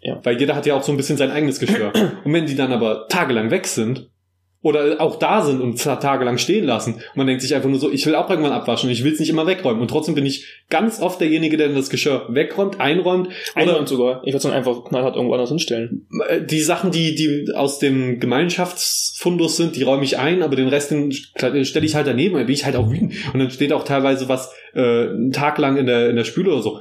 Ja. 0.00 0.20
Weil 0.22 0.38
jeder 0.38 0.56
hat 0.56 0.66
ja 0.66 0.74
auch 0.74 0.82
so 0.82 0.92
ein 0.92 0.96
bisschen 0.96 1.16
sein 1.16 1.30
eigenes 1.30 1.60
Geschirr. 1.60 1.92
Und 2.24 2.32
wenn 2.32 2.46
die 2.46 2.56
dann 2.56 2.72
aber 2.72 3.06
tagelang 3.08 3.50
weg 3.50 3.66
sind 3.66 4.10
oder 4.62 5.00
auch 5.00 5.16
da 5.16 5.42
sind 5.42 5.60
und 5.60 5.82
tagelang 5.82 6.36
stehen 6.36 6.64
lassen. 6.64 6.94
Und 6.94 7.16
man 7.16 7.26
denkt 7.26 7.40
sich 7.40 7.54
einfach 7.54 7.70
nur 7.70 7.78
so, 7.78 7.90
ich 7.90 8.04
will 8.04 8.14
auch 8.14 8.28
irgendwann 8.28 8.52
abwaschen 8.52 8.88
und 8.88 8.92
ich 8.92 9.02
will 9.04 9.12
es 9.12 9.18
nicht 9.18 9.30
immer 9.30 9.46
wegräumen. 9.46 9.80
Und 9.80 9.88
trotzdem 9.88 10.14
bin 10.14 10.26
ich 10.26 10.46
ganz 10.68 11.00
oft 11.00 11.20
derjenige, 11.20 11.56
der 11.56 11.68
das 11.68 11.88
Geschirr 11.88 12.26
wegräumt, 12.28 12.78
einräumt. 12.78 13.28
Einräumt 13.54 13.88
sogar. 13.88 14.20
Ich 14.22 14.28
würde 14.28 14.36
es 14.36 14.42
dann 14.42 14.52
einfach 14.52 14.84
knallhart 14.84 15.16
irgendwo 15.16 15.34
anders 15.34 15.48
hinstellen. 15.48 16.06
Äh, 16.28 16.42
Die 16.42 16.60
Sachen, 16.60 16.90
die, 16.90 17.14
die 17.14 17.54
aus 17.54 17.78
dem 17.78 18.20
Gemeinschaftsfundus 18.20 19.56
sind, 19.56 19.76
die 19.76 19.82
räume 19.82 20.04
ich 20.04 20.18
ein, 20.18 20.42
aber 20.42 20.56
den 20.56 20.68
Rest 20.68 20.90
den 20.90 21.10
stelle 21.12 21.86
ich 21.86 21.94
halt 21.94 22.06
daneben, 22.06 22.34
dann 22.34 22.46
bin 22.46 22.54
ich 22.54 22.66
halt 22.66 22.76
auch 22.76 22.90
wütend. 22.90 23.14
Und 23.32 23.40
dann 23.40 23.50
steht 23.50 23.72
auch 23.72 23.84
teilweise 23.84 24.28
was 24.28 24.52
äh, 24.74 25.08
einen 25.08 25.32
Tag 25.32 25.56
lang 25.56 25.78
in 25.78 25.86
der, 25.86 26.10
in 26.10 26.16
der 26.16 26.24
Spüle 26.24 26.52
oder 26.52 26.62
so. 26.62 26.80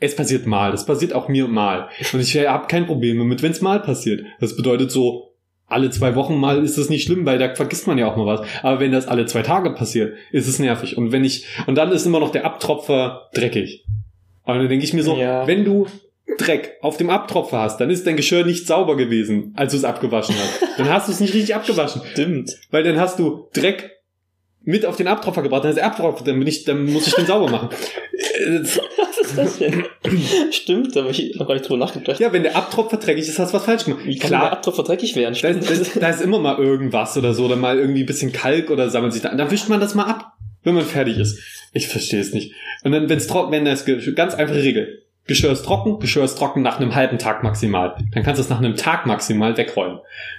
Es 0.00 0.16
passiert 0.16 0.46
mal, 0.46 0.70
das 0.70 0.86
passiert 0.86 1.12
auch 1.12 1.28
mir 1.28 1.48
mal. 1.48 1.88
Und 2.12 2.20
ich 2.20 2.38
habe 2.38 2.68
kein 2.68 2.86
Problem 2.86 3.18
damit, 3.18 3.42
wenn 3.42 3.50
es 3.50 3.60
mal 3.60 3.80
passiert. 3.80 4.24
Das 4.40 4.56
bedeutet 4.56 4.92
so, 4.92 5.27
alle 5.68 5.90
zwei 5.90 6.14
Wochen 6.14 6.36
mal 6.36 6.64
ist 6.64 6.78
es 6.78 6.88
nicht 6.88 7.04
schlimm, 7.04 7.26
weil 7.26 7.38
da 7.38 7.54
vergisst 7.54 7.86
man 7.86 7.98
ja 7.98 8.10
auch 8.10 8.16
mal 8.16 8.26
was. 8.26 8.46
Aber 8.62 8.80
wenn 8.80 8.92
das 8.92 9.06
alle 9.06 9.26
zwei 9.26 9.42
Tage 9.42 9.70
passiert, 9.70 10.14
ist 10.32 10.48
es 10.48 10.58
nervig. 10.58 10.96
Und 10.96 11.12
wenn 11.12 11.24
ich, 11.24 11.46
und 11.66 11.74
dann 11.76 11.92
ist 11.92 12.06
immer 12.06 12.20
noch 12.20 12.32
der 12.32 12.44
Abtropfer 12.46 13.28
dreckig. 13.34 13.84
Und 14.44 14.56
dann 14.58 14.68
denke 14.68 14.84
ich 14.84 14.94
mir 14.94 15.02
so, 15.02 15.16
Ja. 15.16 15.46
wenn 15.46 15.64
du 15.64 15.86
Dreck 16.38 16.76
auf 16.82 16.96
dem 16.98 17.10
Abtropfer 17.10 17.58
hast, 17.60 17.78
dann 17.80 17.90
ist 17.90 18.06
dein 18.06 18.16
Geschirr 18.16 18.44
nicht 18.44 18.66
sauber 18.66 18.96
gewesen, 18.96 19.52
als 19.56 19.72
du 19.72 19.78
es 19.78 19.84
abgewaschen 19.84 20.34
hast. 20.38 20.78
Dann 20.78 20.88
hast 20.88 21.08
du 21.08 21.12
es 21.12 21.20
nicht 21.20 21.34
richtig 21.34 21.54
abgewaschen. 21.54 22.02
Stimmt. 22.12 22.56
Weil 22.70 22.82
dann 22.82 22.98
hast 23.00 23.18
du 23.18 23.48
Dreck 23.54 23.90
mit 24.62 24.84
auf 24.86 24.96
den 24.96 25.06
Abtropfer 25.08 25.42
gebracht, 25.42 25.64
dann 25.64 25.70
ist 25.70 25.76
der 25.78 25.86
Abtropfer, 25.86 26.24
dann 26.24 26.38
bin 26.38 26.46
ich, 26.48 26.64
dann 26.64 26.84
muss 26.92 27.06
ich 27.06 27.14
den 27.14 27.26
sauber 27.26 27.50
machen. 27.50 27.68
Das- 29.36 29.36
Was 29.36 29.60
ist 29.60 29.60
das 29.60 29.70
denn? 29.70 29.84
Stimmt, 30.52 30.96
da 30.96 31.00
habe 31.00 31.10
ich 31.10 31.34
noch 31.36 31.46
gar 31.46 31.54
nicht 31.54 31.68
drüber 31.68 31.78
nachgedacht. 31.84 32.20
Ja, 32.20 32.32
wenn 32.32 32.42
der 32.42 32.56
Abtropfer 32.56 32.96
dreckig 32.96 33.28
ist, 33.28 33.38
hast 33.38 33.52
du 33.52 33.56
was 33.56 33.64
falsch 33.64 33.84
gemacht. 33.84 34.02
Wie 34.04 34.18
kann 34.18 34.30
der 34.30 34.38
Klar, 34.40 34.52
Abtropfer 34.52 34.82
dreckig 34.82 35.14
werden? 35.16 35.36
da 35.40 35.52
da, 35.52 35.58
ist, 35.72 36.00
da 36.02 36.08
ist 36.08 36.20
immer 36.22 36.38
mal 36.38 36.58
irgendwas 36.58 37.16
oder 37.16 37.34
so, 37.34 37.44
oder 37.46 37.56
mal 37.56 37.78
irgendwie 37.78 38.00
ein 38.02 38.06
bisschen 38.06 38.32
Kalk 38.32 38.70
oder 38.70 38.90
sammelt 38.90 39.12
sich 39.12 39.22
da. 39.22 39.34
Dann 39.34 39.50
wischt 39.50 39.68
man 39.68 39.80
das 39.80 39.94
mal 39.94 40.04
ab, 40.04 40.32
wenn 40.64 40.74
man 40.74 40.84
fertig 40.84 41.18
ist. 41.18 41.38
Ich 41.72 41.88
verstehe 41.88 42.20
es 42.20 42.32
nicht. 42.32 42.52
Und 42.84 42.92
dann, 42.92 43.08
wenn 43.08 43.18
es 43.18 43.26
trocken, 43.26 43.52
wenn 43.52 43.64
das 43.64 43.84
ganz 44.14 44.34
einfache 44.34 44.62
Regel. 44.62 45.02
Geschirr 45.26 45.52
ist 45.52 45.64
trocken, 45.66 45.98
Geschirr 45.98 46.24
ist 46.24 46.38
trocken 46.38 46.62
nach 46.62 46.80
einem 46.80 46.94
halben 46.94 47.18
Tag 47.18 47.42
maximal. 47.42 47.94
Dann 48.14 48.22
kannst 48.22 48.38
du 48.38 48.42
es 48.42 48.48
nach 48.48 48.58
einem 48.60 48.76
Tag 48.76 49.04
maximal 49.04 49.54
wegräumen. 49.58 49.98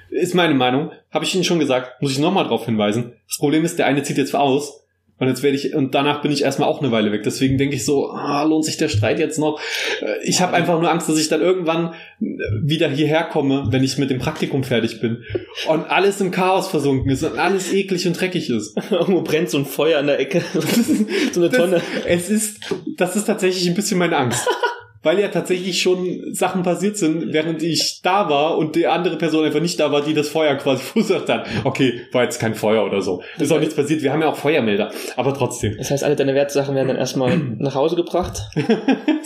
Ist 0.09 0.33
meine 0.33 0.55
Meinung. 0.55 0.91
Habe 1.11 1.25
ich 1.25 1.35
Ihnen 1.35 1.43
schon 1.43 1.59
gesagt, 1.59 2.01
muss 2.01 2.11
ich 2.11 2.17
nochmal 2.17 2.45
drauf 2.47 2.65
hinweisen. 2.65 3.13
Das 3.27 3.37
Problem 3.37 3.63
ist, 3.63 3.77
der 3.77 3.85
eine 3.85 4.01
zieht 4.01 4.17
jetzt 4.17 4.35
aus. 4.35 4.83
Und 5.19 5.27
jetzt 5.27 5.43
werde 5.43 5.57
ich, 5.57 5.73
und 5.75 5.93
danach 5.93 6.21
bin 6.21 6.31
ich 6.31 6.43
erstmal 6.43 6.69
auch 6.69 6.81
eine 6.81 6.91
Weile 6.91 7.11
weg. 7.11 7.23
Deswegen 7.23 7.57
denke 7.57 7.75
ich 7.75 7.83
so, 7.85 8.09
ah, 8.09 8.43
lohnt 8.43 8.65
sich 8.65 8.77
der 8.77 8.87
Streit 8.87 9.19
jetzt 9.19 9.37
noch? 9.37 9.59
Äh, 10.01 10.05
Ich 10.23 10.41
habe 10.41 10.53
einfach 10.53 10.79
nur 10.79 10.89
Angst, 10.89 11.09
dass 11.09 11.19
ich 11.19 11.27
dann 11.27 11.41
irgendwann 11.41 11.93
äh, 12.21 12.25
wieder 12.63 12.89
hierher 12.89 13.23
komme, 13.25 13.65
wenn 13.69 13.83
ich 13.83 13.97
mit 13.97 14.09
dem 14.09 14.19
Praktikum 14.19 14.63
fertig 14.63 15.01
bin. 15.01 15.23
Und 15.67 15.89
alles 15.89 16.21
im 16.21 16.31
Chaos 16.31 16.69
versunken 16.69 17.11
ist 17.11 17.23
und 17.23 17.37
alles 17.37 17.73
eklig 17.73 18.07
und 18.07 18.19
dreckig 18.19 18.49
ist. 18.49 18.77
Irgendwo 18.91 19.21
brennt 19.21 19.49
so 19.49 19.57
ein 19.57 19.65
Feuer 19.65 19.99
an 19.99 20.07
der 20.07 20.19
Ecke. 20.19 20.41
so 21.33 21.41
eine 21.41 21.51
Tonne. 21.51 21.81
Das, 22.03 22.05
es 22.05 22.29
ist, 22.29 22.59
das 22.97 23.15
ist 23.15 23.25
tatsächlich 23.25 23.67
ein 23.67 23.75
bisschen 23.75 23.99
meine 23.99 24.17
Angst. 24.17 24.47
Weil 25.01 25.19
ja 25.19 25.29
tatsächlich 25.29 25.81
schon 25.81 26.33
Sachen 26.33 26.63
passiert 26.63 26.97
sind, 26.97 27.31
während 27.31 27.63
ich 27.63 28.01
da 28.03 28.29
war 28.29 28.57
und 28.57 28.75
die 28.75 28.85
andere 28.87 29.17
Person 29.17 29.45
einfach 29.45 29.61
nicht 29.61 29.79
da 29.79 29.91
war, 29.91 30.01
die 30.01 30.13
das 30.13 30.27
Feuer 30.29 30.55
quasi 30.55 30.83
verursacht 30.83 31.29
hat. 31.29 31.47
Okay, 31.63 32.01
war 32.11 32.23
jetzt 32.23 32.39
kein 32.39 32.53
Feuer 32.53 32.85
oder 32.85 33.01
so. 33.01 33.21
Ist 33.37 33.51
auch 33.51 33.59
nichts 33.59 33.75
passiert. 33.75 34.01
Wir 34.01 34.11
haben 34.11 34.21
ja 34.21 34.29
auch 34.29 34.35
Feuermelder. 34.35 34.91
Aber 35.15 35.33
trotzdem. 35.33 35.75
Das 35.77 35.89
heißt, 35.91 36.03
alle 36.03 36.15
deine 36.17 36.33
Wertsachen 36.35 36.75
werden 36.75 36.87
dann 36.89 36.97
erstmal 37.05 37.37
nach 37.37 37.75
Hause 37.75 37.95
gebracht. 37.95 38.41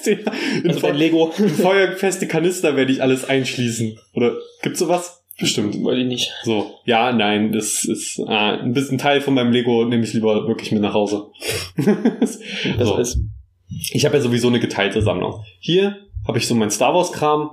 In, 0.05 0.19
Also 0.67 0.81
dein 0.81 0.95
Lego. 0.95 1.31
in 1.37 1.49
feuerfeste 1.49 2.27
Kanister 2.27 2.75
werde 2.75 2.91
ich 2.91 3.01
alles 3.01 3.27
einschließen. 3.29 3.97
Oder 4.13 4.33
gibt's 4.61 4.79
sowas? 4.79 5.23
Bestimmt. 5.39 5.75
Weiß 5.83 5.97
ich 5.97 6.05
nicht. 6.05 6.31
So, 6.43 6.71
ja, 6.85 7.11
nein, 7.11 7.51
das 7.53 7.85
ist 7.85 8.19
ah, 8.27 8.59
ein 8.59 8.73
bisschen 8.73 8.97
Teil 8.99 9.21
von 9.21 9.33
meinem 9.33 9.51
Lego, 9.51 9.85
nehme 9.85 10.03
ich 10.03 10.13
lieber 10.13 10.47
wirklich 10.47 10.71
mit 10.71 10.81
nach 10.81 10.93
Hause. 10.93 11.27
Besser 11.75 12.39
So. 12.85 12.97
ist. 12.97 13.17
Ich 13.91 14.05
habe 14.05 14.17
ja 14.17 14.21
sowieso 14.21 14.47
eine 14.47 14.59
geteilte 14.59 15.01
Sammlung. 15.01 15.43
Hier 15.59 15.97
habe 16.27 16.37
ich 16.37 16.47
so 16.47 16.55
mein 16.55 16.71
Star 16.71 16.93
Wars 16.93 17.11
Kram 17.11 17.51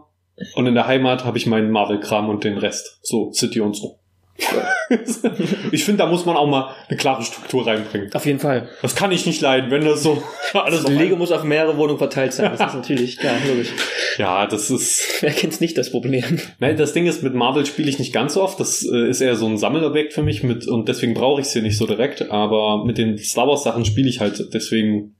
und 0.54 0.66
in 0.66 0.74
der 0.74 0.87
Heimat 0.87 1.24
habe 1.24 1.38
ich 1.38 1.46
meinen 1.46 1.70
Marvel 1.70 2.00
Kram 2.00 2.28
und 2.28 2.44
den 2.44 2.59
Rest. 2.59 2.98
So 3.02 3.33
City 3.33 3.61
und 3.61 3.74
so. 3.74 4.00
ich 5.72 5.85
finde, 5.85 5.98
da 5.98 6.06
muss 6.06 6.24
man 6.24 6.37
auch 6.37 6.46
mal 6.46 6.74
eine 6.88 6.96
klare 6.96 7.22
Struktur 7.22 7.66
reinbringen. 7.66 8.12
Auf 8.14 8.26
jeden 8.26 8.38
Fall. 8.38 8.68
Das 8.83 8.94
kann 8.94 9.12
ich 9.12 9.26
nicht 9.26 9.40
leiden, 9.40 9.70
wenn 9.70 9.85
das 9.85 10.02
so 10.02 10.22
alles 10.54 10.83
Das 10.83 10.92
Lego 10.92 11.16
muss 11.16 11.30
auf 11.30 11.44
mehrere 11.44 11.76
Wohnungen 11.76 11.98
verteilt 11.98 12.33
sein. 12.33 12.50
Das 12.50 12.68
ist 12.68 12.74
natürlich 12.74 13.18
klar, 13.18 13.35
logisch. 13.46 13.68
Ja, 14.16 14.46
das 14.46 14.70
ist 14.70 15.18
Wer 15.20 15.33
kennt's 15.33 15.61
nicht, 15.61 15.76
das 15.76 15.90
Problem? 15.90 16.40
Nein, 16.59 16.76
das 16.76 16.92
Ding 16.92 17.06
ist, 17.06 17.22
mit 17.22 17.35
Marvel 17.35 17.66
spiele 17.66 17.88
ich 17.90 17.98
nicht 17.98 18.12
ganz 18.12 18.35
so 18.35 18.42
oft. 18.42 18.59
Das 18.59 18.83
äh, 18.83 19.09
ist 19.09 19.20
eher 19.20 19.37
so 19.37 19.46
ein 19.46 19.59
Sammelobjekt 19.59 20.12
für 20.12 20.22
mich 20.22 20.42
mit, 20.42 20.66
und 20.66 20.88
deswegen 20.88 21.14
brauche 21.14 21.40
ich 21.40 21.48
sie 21.48 21.62
nicht 21.62 21.76
so 21.76 21.87
direkt. 21.87 22.30
Aber 22.30 22.85
mit 22.85 22.98
den 22.98 23.18
Star 23.18 23.46
Wars 23.46 23.62
Sachen 23.62 23.85
spiele 23.85 24.09
ich 24.09 24.20
halt. 24.20 24.48
Deswegen 24.54 25.16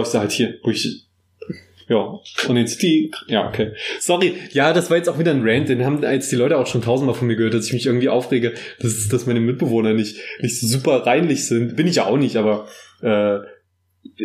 ich 0.00 0.08
sie 0.08 0.18
halt 0.18 0.32
hier, 0.32 0.54
ich 0.66 1.04
ja, 1.88 2.18
und 2.48 2.54
den 2.54 2.66
City, 2.66 3.10
ja, 3.26 3.46
okay. 3.48 3.72
Sorry, 4.00 4.34
ja, 4.52 4.72
das 4.72 4.88
war 4.88 4.96
jetzt 4.96 5.08
auch 5.08 5.18
wieder 5.18 5.32
ein 5.32 5.42
Rant, 5.42 5.68
den 5.68 5.84
haben 5.84 6.02
jetzt 6.02 6.32
die 6.32 6.36
Leute 6.36 6.56
auch 6.56 6.66
schon 6.66 6.80
tausendmal 6.80 7.14
von 7.14 7.26
mir 7.26 7.36
gehört, 7.36 7.54
dass 7.54 7.66
ich 7.66 7.72
mich 7.72 7.86
irgendwie 7.86 8.08
aufrege, 8.08 8.54
dass, 8.80 9.08
dass 9.08 9.26
meine 9.26 9.40
Mitbewohner 9.40 9.92
nicht, 9.92 10.16
nicht 10.40 10.58
so 10.58 10.66
super 10.66 11.04
reinlich 11.04 11.46
sind. 11.46 11.76
Bin 11.76 11.86
ich 11.86 11.96
ja 11.96 12.06
auch 12.06 12.16
nicht, 12.16 12.36
aber 12.36 12.68
äh, 13.02 13.38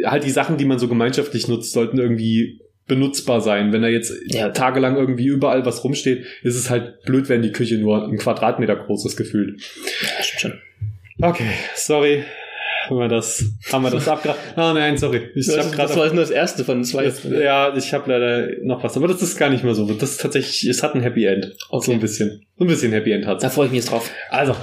halt 0.06 0.24
die 0.24 0.30
Sachen, 0.32 0.58
die 0.58 0.66
man 0.66 0.80
so 0.80 0.88
gemeinschaftlich 0.88 1.48
nutzt, 1.48 1.74
sollten 1.74 1.98
irgendwie 1.98 2.62
benutzbar 2.88 3.42
sein. 3.42 3.74
Wenn 3.74 3.82
da 3.82 3.90
jetzt 3.90 4.14
Ja. 4.28 4.50
tagelang 4.50 4.96
irgendwie 4.96 5.26
überall 5.26 5.66
was 5.66 5.84
rumsteht, 5.84 6.26
ist 6.44 6.56
es 6.56 6.70
halt 6.70 7.02
blöd, 7.04 7.28
wenn 7.28 7.42
die 7.42 7.52
Küche 7.52 7.78
nur 7.78 8.08
ein 8.08 8.18
Quadratmeter 8.18 8.76
groß 8.76 9.06
ist 9.08 9.18
gefühlt. 9.18 9.60
Ja, 10.02 10.24
stimmt 10.24 10.40
schon. 10.42 10.62
Okay, 11.22 11.50
sorry. 11.76 12.24
Haben 12.90 12.98
wir 13.00 13.08
das, 13.08 13.44
haben 13.72 13.84
wir 13.84 13.92
das 13.92 14.08
abgehakt? 14.08 14.40
Oh 14.56 14.74
nein, 14.74 14.98
sorry. 14.98 15.30
Ich 15.36 15.46
Das, 15.48 15.58
hab 15.58 15.72
grad 15.74 15.90
das 15.90 15.98
war 15.98 16.08
nur 16.08 16.22
das 16.24 16.30
erste 16.32 16.64
von 16.64 16.84
zwei. 16.84 17.04
das, 17.06 17.24
ja, 17.24 17.76
ich 17.76 17.94
habe 17.94 18.12
leider 18.12 18.50
noch 18.64 18.84
was, 18.84 18.96
aber 18.98 19.08
das 19.08 19.22
ist 19.22 19.38
gar 19.38 19.50
nicht 19.50 19.64
mehr 19.64 19.76
so. 19.76 19.86
Das 19.92 20.12
ist 20.12 20.22
tatsächlich, 20.22 20.66
es 20.70 20.82
hat 20.84 20.96
ein 20.96 21.02
Happy 21.02 21.26
End. 21.26 21.46
So 21.46 21.78
Okay. 21.78 21.94
ein 21.94 22.00
bisschen. 22.00 22.46
So 22.58 22.66
ein 22.66 22.68
bisschen 22.68 22.92
Happy 22.92 23.12
End 23.12 23.26
hat's. 23.26 23.44
Da 23.44 23.50
freue 23.50 23.66
ich 23.68 23.72
mich 23.72 23.80
jetzt 23.82 23.92
drauf. 23.92 24.10
Also, 24.30 24.56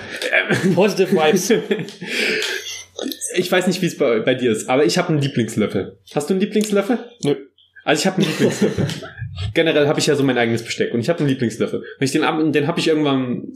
ähm, 0.62 0.74
Positive 0.74 1.10
Vibes. 1.12 1.52
ich 3.36 3.50
weiß 3.50 3.66
nicht, 3.66 3.82
wie 3.82 3.86
es 3.86 3.96
bei, 3.96 4.20
bei 4.20 4.34
dir 4.34 4.52
ist, 4.52 4.68
aber 4.68 4.84
ich 4.84 4.98
habe 4.98 5.08
einen 5.10 5.20
Lieblingslöffel. 5.20 5.98
Hast 6.14 6.30
du 6.30 6.34
einen 6.34 6.40
Lieblingslöffel? 6.40 6.98
Nö. 7.24 7.36
Also 7.84 8.00
ich 8.00 8.06
habe 8.06 8.16
einen 8.22 8.26
Lieblingslöffel. 8.30 8.86
Generell 9.54 9.88
habe 9.88 9.98
ich 9.98 10.06
ja 10.06 10.14
so 10.14 10.22
mein 10.22 10.38
eigenes 10.38 10.62
Besteck 10.62 10.94
und 10.94 11.00
ich 11.00 11.08
habe 11.08 11.18
einen 11.20 11.28
Lieblingslöffel. 11.28 11.82
Wenn 11.98 12.06
ich 12.06 12.12
den, 12.12 12.22
ab- 12.24 12.40
den 12.52 12.66
habe 12.66 12.78
ich 12.80 12.86
irgendwann 12.88 13.48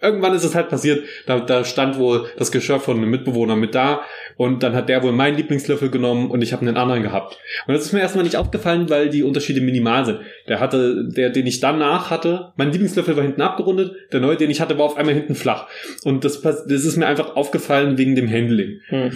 irgendwann 0.00 0.34
ist 0.34 0.44
es 0.44 0.54
halt 0.54 0.68
passiert, 0.68 1.04
da, 1.26 1.40
da 1.40 1.64
stand 1.64 1.98
wohl 1.98 2.26
das 2.36 2.52
Geschirr 2.52 2.80
von 2.80 2.96
einem 2.96 3.10
Mitbewohner 3.10 3.56
mit 3.56 3.74
da 3.74 4.02
und 4.36 4.62
dann 4.62 4.74
hat 4.74 4.88
der 4.88 5.02
wohl 5.02 5.12
meinen 5.12 5.36
Lieblingslöffel 5.36 5.90
genommen 5.90 6.30
und 6.30 6.42
ich 6.42 6.52
habe 6.52 6.62
einen 6.62 6.76
anderen 6.76 7.02
gehabt. 7.02 7.38
Und 7.66 7.74
das 7.74 7.84
ist 7.84 7.92
mir 7.92 8.00
erstmal 8.00 8.24
nicht 8.24 8.36
aufgefallen, 8.36 8.88
weil 8.88 9.10
die 9.10 9.22
Unterschiede 9.22 9.60
minimal 9.60 10.04
sind. 10.04 10.20
Der 10.48 10.60
hatte, 10.60 11.08
der, 11.08 11.30
den 11.30 11.46
ich 11.46 11.60
danach 11.60 12.10
hatte, 12.10 12.52
mein 12.56 12.72
Lieblingslöffel 12.72 13.16
war 13.16 13.22
hinten 13.22 13.42
abgerundet, 13.42 13.94
der 14.12 14.20
neue, 14.20 14.36
den 14.36 14.50
ich 14.50 14.60
hatte, 14.60 14.78
war 14.78 14.84
auf 14.84 14.96
einmal 14.96 15.14
hinten 15.14 15.34
flach. 15.34 15.66
Und 16.04 16.24
das, 16.24 16.40
das 16.40 16.66
ist 16.66 16.96
mir 16.96 17.06
einfach 17.06 17.36
aufgefallen 17.36 17.98
wegen 17.98 18.14
dem 18.14 18.30
Handling. 18.30 18.80
Hm. 18.86 19.10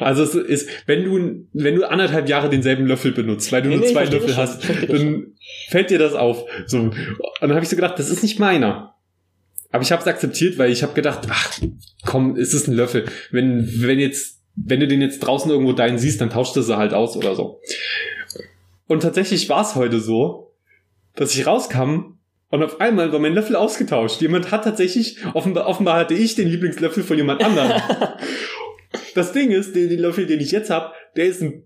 Also 0.00 0.22
es 0.22 0.34
ist, 0.34 0.68
wenn 0.86 1.04
du, 1.04 1.46
wenn 1.52 1.74
du 1.74 1.88
anderthalb 1.88 2.28
Jahre 2.28 2.48
denselben 2.48 2.86
Löffel 2.86 3.12
benutzt, 3.12 3.52
weil 3.52 3.62
du 3.62 3.68
Nee, 3.68 3.76
nur 3.76 3.84
nee, 3.84 3.92
zwei 3.92 4.04
Löffel 4.04 4.36
hast, 4.36 4.68
dann 4.88 5.32
fällt 5.68 5.90
dir 5.90 5.98
das 5.98 6.14
auf. 6.14 6.44
So. 6.66 6.78
Und 6.78 6.94
dann 7.40 7.52
habe 7.52 7.62
ich 7.62 7.68
so 7.68 7.76
gedacht, 7.76 7.98
das 7.98 8.10
ist 8.10 8.22
nicht 8.22 8.38
meiner. 8.38 8.95
Aber 9.70 9.82
ich 9.82 9.92
habe 9.92 10.00
es 10.00 10.08
akzeptiert, 10.08 10.58
weil 10.58 10.70
ich 10.70 10.82
habe 10.82 10.94
gedacht, 10.94 11.26
ach, 11.28 11.58
komm, 12.04 12.36
ist 12.36 12.54
es 12.54 12.68
ein 12.68 12.74
Löffel. 12.74 13.06
Wenn, 13.30 13.68
wenn 13.82 13.98
jetzt, 13.98 14.40
wenn 14.54 14.80
du 14.80 14.88
den 14.88 15.02
jetzt 15.02 15.20
draußen 15.20 15.50
irgendwo 15.50 15.72
deinen 15.72 15.98
siehst, 15.98 16.20
dann 16.20 16.30
tauscht 16.30 16.56
du 16.56 16.62
sie 16.62 16.76
halt 16.76 16.94
aus 16.94 17.16
oder 17.16 17.34
so. 17.34 17.60
Und 18.86 19.00
tatsächlich 19.02 19.48
war 19.48 19.62
es 19.62 19.74
heute 19.74 20.00
so, 20.00 20.52
dass 21.14 21.34
ich 21.34 21.46
rauskam 21.46 22.18
und 22.48 22.62
auf 22.62 22.80
einmal 22.80 23.12
war 23.12 23.18
mein 23.18 23.34
Löffel 23.34 23.56
ausgetauscht. 23.56 24.20
Jemand 24.20 24.50
hat 24.52 24.64
tatsächlich, 24.64 25.18
offenbar, 25.34 25.66
offenbar 25.66 25.98
hatte 25.98 26.14
ich 26.14 26.36
den 26.36 26.48
Lieblingslöffel 26.48 27.02
von 27.02 27.16
jemand 27.16 27.42
anderem. 27.42 27.80
Das 29.14 29.32
Ding 29.32 29.50
ist, 29.50 29.74
den, 29.74 29.88
den 29.88 29.98
Löffel, 29.98 30.26
den 30.26 30.40
ich 30.40 30.52
jetzt 30.52 30.68
habe, 30.68 30.92
der 31.16 31.24
ist 31.26 31.42
ein 31.42 31.64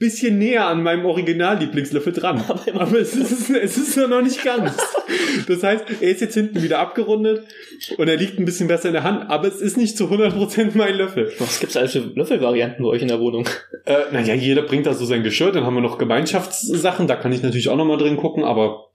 bisschen 0.00 0.38
näher 0.38 0.66
an 0.66 0.82
meinem 0.82 1.04
Original-Lieblingslöffel 1.04 2.12
dran. 2.12 2.42
Aber 2.74 2.98
es 2.98 3.14
ist, 3.14 3.50
es 3.50 3.76
ist 3.76 3.96
ja 3.96 4.08
noch 4.08 4.22
nicht 4.22 4.42
ganz. 4.42 4.76
Das 5.46 5.62
heißt, 5.62 5.84
er 6.00 6.10
ist 6.10 6.22
jetzt 6.22 6.34
hinten 6.34 6.62
wieder 6.62 6.78
abgerundet 6.78 7.44
und 7.98 8.08
er 8.08 8.16
liegt 8.16 8.38
ein 8.38 8.46
bisschen 8.46 8.66
besser 8.66 8.88
in 8.88 8.94
der 8.94 9.04
Hand, 9.04 9.30
aber 9.30 9.46
es 9.48 9.60
ist 9.60 9.76
nicht 9.76 9.96
zu 9.96 10.06
100% 10.06 10.70
mein 10.74 10.96
Löffel. 10.96 11.32
Was 11.38 11.60
gibt's 11.60 11.76
alles 11.76 11.92
für 11.92 12.00
Löffelvarianten 12.00 12.84
bei 12.84 12.90
euch 12.90 13.02
in 13.02 13.08
der 13.08 13.20
Wohnung? 13.20 13.48
Äh, 13.84 14.12
naja, 14.12 14.34
jeder 14.34 14.62
bringt 14.62 14.86
da 14.86 14.94
so 14.94 15.04
sein 15.04 15.22
Geschirr, 15.22 15.52
dann 15.52 15.64
haben 15.64 15.74
wir 15.74 15.80
noch 15.80 15.98
Gemeinschaftssachen, 15.98 17.06
da 17.06 17.16
kann 17.16 17.32
ich 17.32 17.42
natürlich 17.42 17.68
auch 17.68 17.76
nochmal 17.76 17.98
drin 17.98 18.16
gucken, 18.16 18.44
aber 18.44 18.90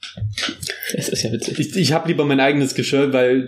Es 0.94 1.10
ist 1.10 1.24
ja 1.24 1.32
witzig. 1.32 1.60
ich, 1.60 1.76
ich 1.76 1.94
habe 1.94 2.08
lieber 2.08 2.26
mein 2.26 2.40
eigenes 2.40 2.76
Geschirr, 2.76 3.14
weil, 3.14 3.48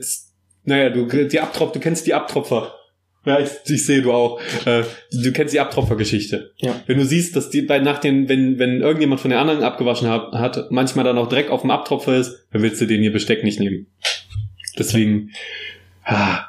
naja, 0.63 0.89
du, 0.89 1.05
die 1.05 1.39
Abtropf, 1.39 1.73
du 1.73 1.79
kennst 1.79 2.07
die 2.07 2.13
Abtropfer. 2.13 2.76
Ja, 3.27 3.39
ich, 3.39 3.49
ich 3.67 3.85
sehe 3.85 4.01
du 4.01 4.11
auch. 4.13 4.39
Äh, 4.65 4.83
du 5.11 5.31
kennst 5.31 5.53
die 5.53 5.59
Abtropfergeschichte. 5.59 6.53
Ja. 6.57 6.81
Wenn 6.87 6.97
du 6.97 7.05
siehst, 7.05 7.35
dass 7.35 7.49
die 7.49 7.61
bei 7.61 7.79
nach 7.79 7.99
den, 7.99 8.29
wenn, 8.29 8.57
wenn 8.57 8.81
irgendjemand 8.81 9.21
von 9.21 9.29
den 9.29 9.39
anderen 9.39 9.63
abgewaschen 9.63 10.09
hat, 10.09 10.31
hat, 10.31 10.71
manchmal 10.71 11.05
dann 11.05 11.17
auch 11.17 11.29
Dreck 11.29 11.49
auf 11.49 11.61
dem 11.61 11.71
Abtropfer 11.71 12.15
ist, 12.15 12.47
dann 12.51 12.61
willst 12.61 12.81
du 12.81 12.85
den 12.87 13.01
hier 13.01 13.13
Besteck 13.13 13.43
nicht 13.43 13.59
nehmen. 13.59 13.87
Deswegen 14.79 15.31
Ah. 16.07 16.45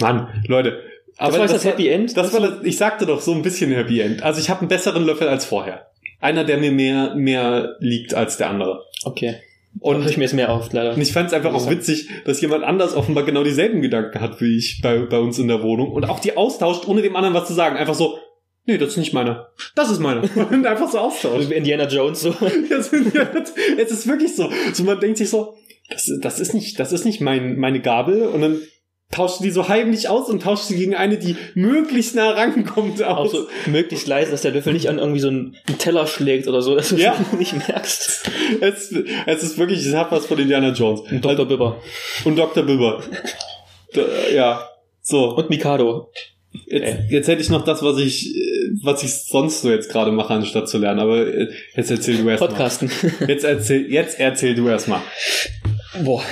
Mann, 0.00 0.42
Leute. 0.48 0.82
Aber 1.18 1.38
das 1.38 1.40
war 1.40 1.48
das, 1.48 1.64
Happy 1.64 1.88
End? 1.88 2.16
Das 2.16 2.32
war 2.32 2.40
das, 2.40 2.64
ich 2.64 2.76
sagte 2.76 3.06
doch 3.06 3.20
so 3.20 3.32
ein 3.32 3.42
bisschen 3.42 3.70
Happy 3.70 4.00
End. 4.00 4.22
Also 4.22 4.40
ich 4.40 4.50
habe 4.50 4.60
einen 4.60 4.68
besseren 4.68 5.04
Löffel 5.04 5.28
als 5.28 5.44
vorher. 5.44 5.90
Einer, 6.20 6.44
der 6.44 6.56
mir 6.56 6.72
mehr, 6.72 7.14
mehr 7.14 7.76
liegt 7.78 8.14
als 8.14 8.38
der 8.38 8.48
andere. 8.48 8.82
Okay. 9.04 9.36
Und 9.80 10.08
ich 10.08 10.16
mir 10.16 10.24
es 10.24 10.32
mehr 10.32 10.52
auf, 10.52 10.72
leider. 10.72 10.94
Und 10.94 11.00
ich 11.00 11.12
fand 11.12 11.28
es 11.28 11.34
einfach 11.34 11.52
auch 11.52 11.68
witzig, 11.68 12.08
dass 12.24 12.40
jemand 12.40 12.64
anders 12.64 12.94
offenbar 12.94 13.24
genau 13.24 13.42
dieselben 13.42 13.82
Gedanken 13.82 14.20
hat 14.20 14.40
wie 14.40 14.56
ich 14.56 14.80
bei, 14.82 14.98
bei 14.98 15.18
uns 15.18 15.38
in 15.38 15.48
der 15.48 15.62
Wohnung 15.62 15.90
und 15.90 16.08
auch 16.08 16.20
die 16.20 16.36
austauscht, 16.36 16.86
ohne 16.86 17.02
dem 17.02 17.16
anderen 17.16 17.34
was 17.34 17.48
zu 17.48 17.54
sagen. 17.54 17.76
Einfach 17.76 17.94
so, 17.94 18.18
nee, 18.66 18.78
das 18.78 18.90
ist 18.90 18.96
nicht 18.98 19.12
meiner. 19.12 19.48
Das 19.74 19.90
ist 19.90 19.98
meiner. 19.98 20.22
Und 20.50 20.66
einfach 20.66 20.90
so 20.90 20.98
austauscht. 20.98 21.50
Wie 21.50 21.54
Indiana 21.54 21.86
Jones 21.88 22.22
so. 22.22 22.30
es 22.70 22.92
ist 22.92 24.06
wirklich 24.06 24.34
so. 24.34 24.50
So 24.72 24.84
man 24.84 25.00
denkt 25.00 25.18
sich 25.18 25.28
so, 25.28 25.54
das, 25.90 26.10
das 26.20 26.40
ist 26.40 26.54
nicht, 26.54 26.78
das 26.78 26.92
ist 26.92 27.04
nicht 27.04 27.20
mein, 27.20 27.58
meine 27.58 27.80
Gabel 27.80 28.22
und 28.22 28.40
dann 28.40 28.58
tauscht 29.14 29.44
die 29.44 29.50
so 29.50 29.68
heimlich 29.68 30.08
aus 30.08 30.28
und 30.28 30.42
tauscht 30.42 30.64
sie 30.64 30.76
gegen 30.76 30.94
eine, 30.94 31.16
die 31.16 31.36
möglichst 31.54 32.14
nah 32.16 32.30
rankommt 32.30 33.02
aus. 33.02 33.32
Auch 33.32 33.32
so 33.32 33.46
möglichst 33.66 34.08
leise, 34.08 34.32
dass 34.32 34.42
der 34.42 34.50
Löffel 34.50 34.72
nicht 34.72 34.88
an 34.88 34.98
irgendwie 34.98 35.20
so 35.20 35.28
einen, 35.28 35.56
Teller 35.78 36.06
schlägt 36.06 36.48
oder 36.48 36.62
so, 36.62 36.74
dass 36.74 36.88
du 36.88 36.96
ja. 36.96 37.14
es 37.32 37.32
nicht 37.38 37.68
merkst. 37.68 38.30
Es, 38.60 38.92
es 39.26 39.42
ist 39.42 39.58
wirklich, 39.58 39.86
es 39.86 39.94
hat 39.94 40.10
was 40.10 40.26
von 40.26 40.38
Indiana 40.38 40.70
Jones. 40.70 41.00
Und 41.10 41.24
Dr. 41.24 41.46
Bibber. 41.46 41.80
Und 42.24 42.36
Dr. 42.36 42.64
Bibber. 42.64 43.02
ja. 44.34 44.68
So. 45.02 45.36
Und 45.36 45.50
Mikado. 45.50 46.10
Jetzt, 46.66 47.10
jetzt 47.10 47.28
hätte 47.28 47.42
ich 47.42 47.50
noch 47.50 47.64
das, 47.64 47.82
was 47.82 47.98
ich, 47.98 48.34
was 48.82 49.02
ich 49.02 49.12
sonst 49.12 49.62
so 49.62 49.70
jetzt 49.70 49.90
gerade 49.90 50.12
mache, 50.12 50.34
anstatt 50.34 50.68
zu 50.68 50.78
lernen. 50.78 51.00
Aber 51.00 51.26
äh, 51.26 51.48
jetzt 51.76 51.90
erzähl 51.90 52.16
du 52.16 52.28
erst 52.28 52.40
Podcasten. 52.40 52.90
mal. 53.18 53.28
Jetzt 53.28 53.44
erzähl, 53.44 53.92
jetzt 53.92 54.18
erzähl 54.18 54.54
du 54.54 54.68
erst 54.68 54.88
mal. 54.88 55.02
Boah. 56.02 56.22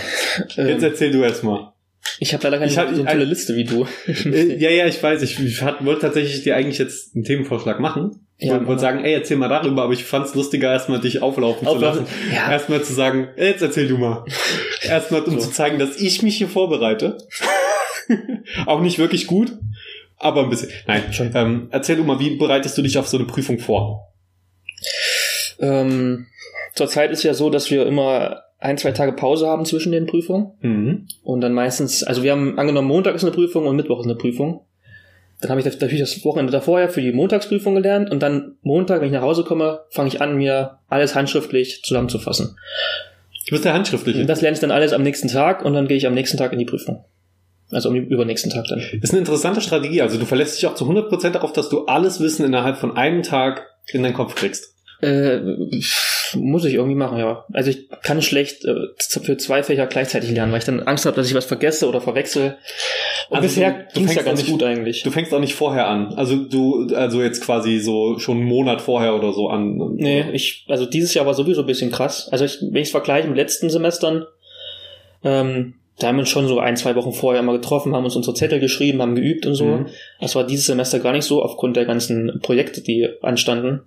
Jetzt 0.48 0.58
ähm, 0.58 0.82
erzähl 0.82 1.12
du 1.12 1.22
erst 1.22 1.44
mal. 1.44 1.71
Ich 2.18 2.34
habe 2.34 2.42
leider 2.44 2.58
keine 2.58 2.70
ich 2.70 2.78
hab, 2.78 2.88
so 2.88 3.00
eine 3.00 3.10
tolle 3.10 3.24
Liste 3.24 3.56
wie 3.56 3.64
du. 3.64 3.86
Äh, 4.06 4.56
ja, 4.56 4.70
ja, 4.70 4.86
ich 4.86 5.02
weiß. 5.02 5.22
Ich, 5.22 5.38
ich 5.38 5.62
wollte 5.62 6.00
tatsächlich 6.00 6.42
dir 6.42 6.56
eigentlich 6.56 6.78
jetzt 6.78 7.14
einen 7.14 7.24
Themenvorschlag 7.24 7.80
machen. 7.80 8.26
Ich 8.38 8.48
ja, 8.48 8.66
wollte 8.66 8.80
sagen, 8.80 9.04
ey, 9.04 9.12
erzähl 9.12 9.36
mal 9.36 9.48
darüber, 9.48 9.84
aber 9.84 9.92
ich 9.92 10.04
fand 10.04 10.26
es 10.26 10.34
lustiger, 10.34 10.72
erstmal 10.72 11.00
dich 11.00 11.22
auflaufen, 11.22 11.66
auflaufen. 11.66 12.06
zu 12.06 12.12
lassen. 12.12 12.34
Ja. 12.34 12.50
Erstmal 12.50 12.82
zu 12.82 12.92
sagen, 12.92 13.28
ey, 13.36 13.50
jetzt 13.50 13.62
erzähl 13.62 13.86
du 13.86 13.98
mal. 13.98 14.24
erstmal, 14.82 15.22
um 15.22 15.38
so. 15.38 15.46
zu 15.46 15.52
zeigen, 15.52 15.78
dass 15.78 15.96
ich 15.96 16.22
mich 16.22 16.36
hier 16.36 16.48
vorbereite. 16.48 17.18
Auch 18.66 18.80
nicht 18.80 18.98
wirklich 18.98 19.28
gut, 19.28 19.52
aber 20.16 20.42
ein 20.42 20.50
bisschen. 20.50 20.70
Nein, 20.86 21.12
schon. 21.12 21.30
Ähm, 21.34 21.68
erzähl 21.70 21.96
du 21.96 22.02
mal, 22.02 22.18
wie 22.18 22.36
bereitest 22.36 22.76
du 22.76 22.82
dich 22.82 22.98
auf 22.98 23.06
so 23.06 23.16
eine 23.16 23.26
Prüfung 23.26 23.60
vor? 23.60 24.12
Ähm, 25.60 26.26
zurzeit 26.74 27.12
ist 27.12 27.22
ja 27.22 27.34
so, 27.34 27.48
dass 27.48 27.70
wir 27.70 27.86
immer 27.86 28.42
ein, 28.62 28.78
zwei 28.78 28.92
Tage 28.92 29.12
Pause 29.12 29.46
haben 29.46 29.64
zwischen 29.64 29.92
den 29.92 30.06
Prüfungen. 30.06 30.52
Mhm. 30.60 31.06
Und 31.22 31.40
dann 31.40 31.52
meistens, 31.52 32.04
also 32.04 32.22
wir 32.22 32.32
haben 32.32 32.58
angenommen, 32.58 32.88
Montag 32.88 33.14
ist 33.14 33.24
eine 33.24 33.32
Prüfung 33.32 33.66
und 33.66 33.76
Mittwoch 33.76 34.00
ist 34.00 34.06
eine 34.06 34.14
Prüfung. 34.14 34.62
Dann 35.40 35.50
habe 35.50 35.60
ich 35.60 35.66
natürlich 35.66 35.98
das 35.98 36.24
Wochenende 36.24 36.52
davor 36.52 36.80
ja 36.80 36.86
für 36.86 37.00
die 37.00 37.12
Montagsprüfung 37.12 37.74
gelernt 37.74 38.10
und 38.12 38.22
dann 38.22 38.54
Montag, 38.62 39.00
wenn 39.00 39.08
ich 39.08 39.12
nach 39.12 39.22
Hause 39.22 39.42
komme, 39.42 39.80
fange 39.90 40.08
ich 40.08 40.20
an, 40.20 40.36
mir 40.36 40.78
alles 40.88 41.16
handschriftlich 41.16 41.82
zusammenzufassen. 41.82 42.56
Du 43.46 43.50
bist 43.50 43.64
der 43.64 43.74
handschriftliche. 43.74 44.20
Und 44.20 44.28
das 44.28 44.40
lerne 44.40 44.54
ich 44.54 44.60
dann 44.60 44.70
alles 44.70 44.92
am 44.92 45.02
nächsten 45.02 45.26
Tag 45.26 45.64
und 45.64 45.74
dann 45.74 45.88
gehe 45.88 45.96
ich 45.96 46.06
am 46.06 46.14
nächsten 46.14 46.36
Tag 46.36 46.52
in 46.52 46.60
die 46.60 46.64
Prüfung. 46.64 47.04
Also 47.72 47.88
am 47.88 47.96
übernächsten 47.96 48.52
Tag 48.52 48.66
dann. 48.68 48.80
Ist 49.00 49.10
eine 49.10 49.18
interessante 49.18 49.60
Strategie. 49.60 50.00
Also 50.02 50.18
du 50.18 50.26
verlässt 50.26 50.58
dich 50.58 50.66
auch 50.66 50.74
zu 50.76 50.84
100% 50.84 51.30
darauf, 51.30 51.52
dass 51.52 51.68
du 51.68 51.86
alles 51.86 52.20
Wissen 52.20 52.44
innerhalb 52.44 52.76
von 52.76 52.96
einem 52.96 53.24
Tag 53.24 53.66
in 53.92 54.04
deinen 54.04 54.14
Kopf 54.14 54.36
kriegst. 54.36 54.71
Äh, 55.02 55.40
muss 56.36 56.64
ich 56.64 56.74
irgendwie 56.74 56.94
machen, 56.94 57.18
ja. 57.18 57.44
Also 57.52 57.70
ich 57.70 57.88
kann 58.02 58.22
schlecht 58.22 58.64
äh, 58.64 58.74
für 58.98 59.36
zwei 59.36 59.64
Fächer 59.64 59.86
gleichzeitig 59.86 60.30
lernen, 60.30 60.52
weil 60.52 60.60
ich 60.60 60.64
dann 60.64 60.80
Angst 60.80 61.06
habe, 61.06 61.16
dass 61.16 61.28
ich 61.28 61.34
was 61.34 61.44
vergesse 61.44 61.88
oder 61.88 62.00
verwechsel. 62.00 62.56
Und 63.28 63.36
also 63.36 63.48
bisher 63.48 63.86
ging 63.94 64.04
es 64.04 64.14
ja 64.14 64.22
ganz 64.22 64.40
nicht, 64.40 64.50
gut 64.50 64.62
eigentlich. 64.62 65.02
Du 65.02 65.10
fängst 65.10 65.34
auch 65.34 65.40
nicht 65.40 65.54
vorher 65.54 65.88
an. 65.88 66.14
Also 66.14 66.36
du, 66.36 66.94
also 66.94 67.20
jetzt 67.20 67.42
quasi 67.44 67.80
so 67.80 68.20
schon 68.20 68.38
einen 68.38 68.46
Monat 68.46 68.80
vorher 68.80 69.16
oder 69.16 69.32
so 69.32 69.48
an. 69.48 69.76
Nee, 69.96 70.24
ich, 70.32 70.64
also 70.68 70.86
dieses 70.86 71.12
Jahr 71.14 71.26
war 71.26 71.34
sowieso 71.34 71.62
ein 71.62 71.66
bisschen 71.66 71.90
krass. 71.90 72.28
Also 72.30 72.44
ich, 72.44 72.58
wenn 72.60 72.82
ich 72.82 72.88
es 72.88 72.90
vergleiche 72.92 73.26
mit 73.26 73.36
letzten 73.36 73.70
Semestern, 73.70 74.24
ähm, 75.24 75.74
da 76.02 76.08
haben 76.08 76.16
wir 76.16 76.20
uns 76.20 76.28
schon 76.28 76.48
so 76.48 76.58
ein, 76.58 76.76
zwei 76.76 76.94
Wochen 76.94 77.12
vorher 77.12 77.42
mal 77.42 77.56
getroffen, 77.56 77.94
haben 77.94 78.04
uns 78.04 78.16
unsere 78.16 78.34
Zettel 78.34 78.60
geschrieben, 78.60 79.02
haben 79.02 79.14
geübt 79.14 79.46
und 79.46 79.54
so. 79.54 79.64
Mhm. 79.64 79.86
Das 80.20 80.34
war 80.34 80.46
dieses 80.46 80.66
Semester 80.66 81.00
gar 81.00 81.12
nicht 81.12 81.24
so, 81.24 81.42
aufgrund 81.42 81.76
der 81.76 81.84
ganzen 81.84 82.40
Projekte, 82.42 82.80
die 82.80 83.08
anstanden. 83.22 83.82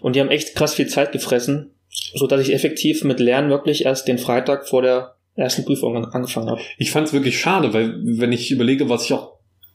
Und 0.00 0.16
die 0.16 0.20
haben 0.20 0.30
echt 0.30 0.54
krass 0.54 0.74
viel 0.74 0.86
Zeit 0.86 1.12
gefressen, 1.12 1.70
so 2.14 2.26
dass 2.26 2.40
ich 2.40 2.52
effektiv 2.52 3.04
mit 3.04 3.20
Lernen 3.20 3.50
wirklich 3.50 3.84
erst 3.84 4.08
den 4.08 4.18
Freitag 4.18 4.68
vor 4.68 4.82
der 4.82 5.14
ersten 5.36 5.64
Prüfung 5.64 5.96
angefangen 6.04 6.50
habe. 6.50 6.60
Ich 6.78 6.90
fand 6.90 7.08
es 7.08 7.12
wirklich 7.12 7.38
schade, 7.38 7.74
weil 7.74 7.94
wenn 8.02 8.32
ich 8.32 8.50
überlege, 8.50 8.88
was 8.88 9.04
ich 9.04 9.12
auch 9.12 9.33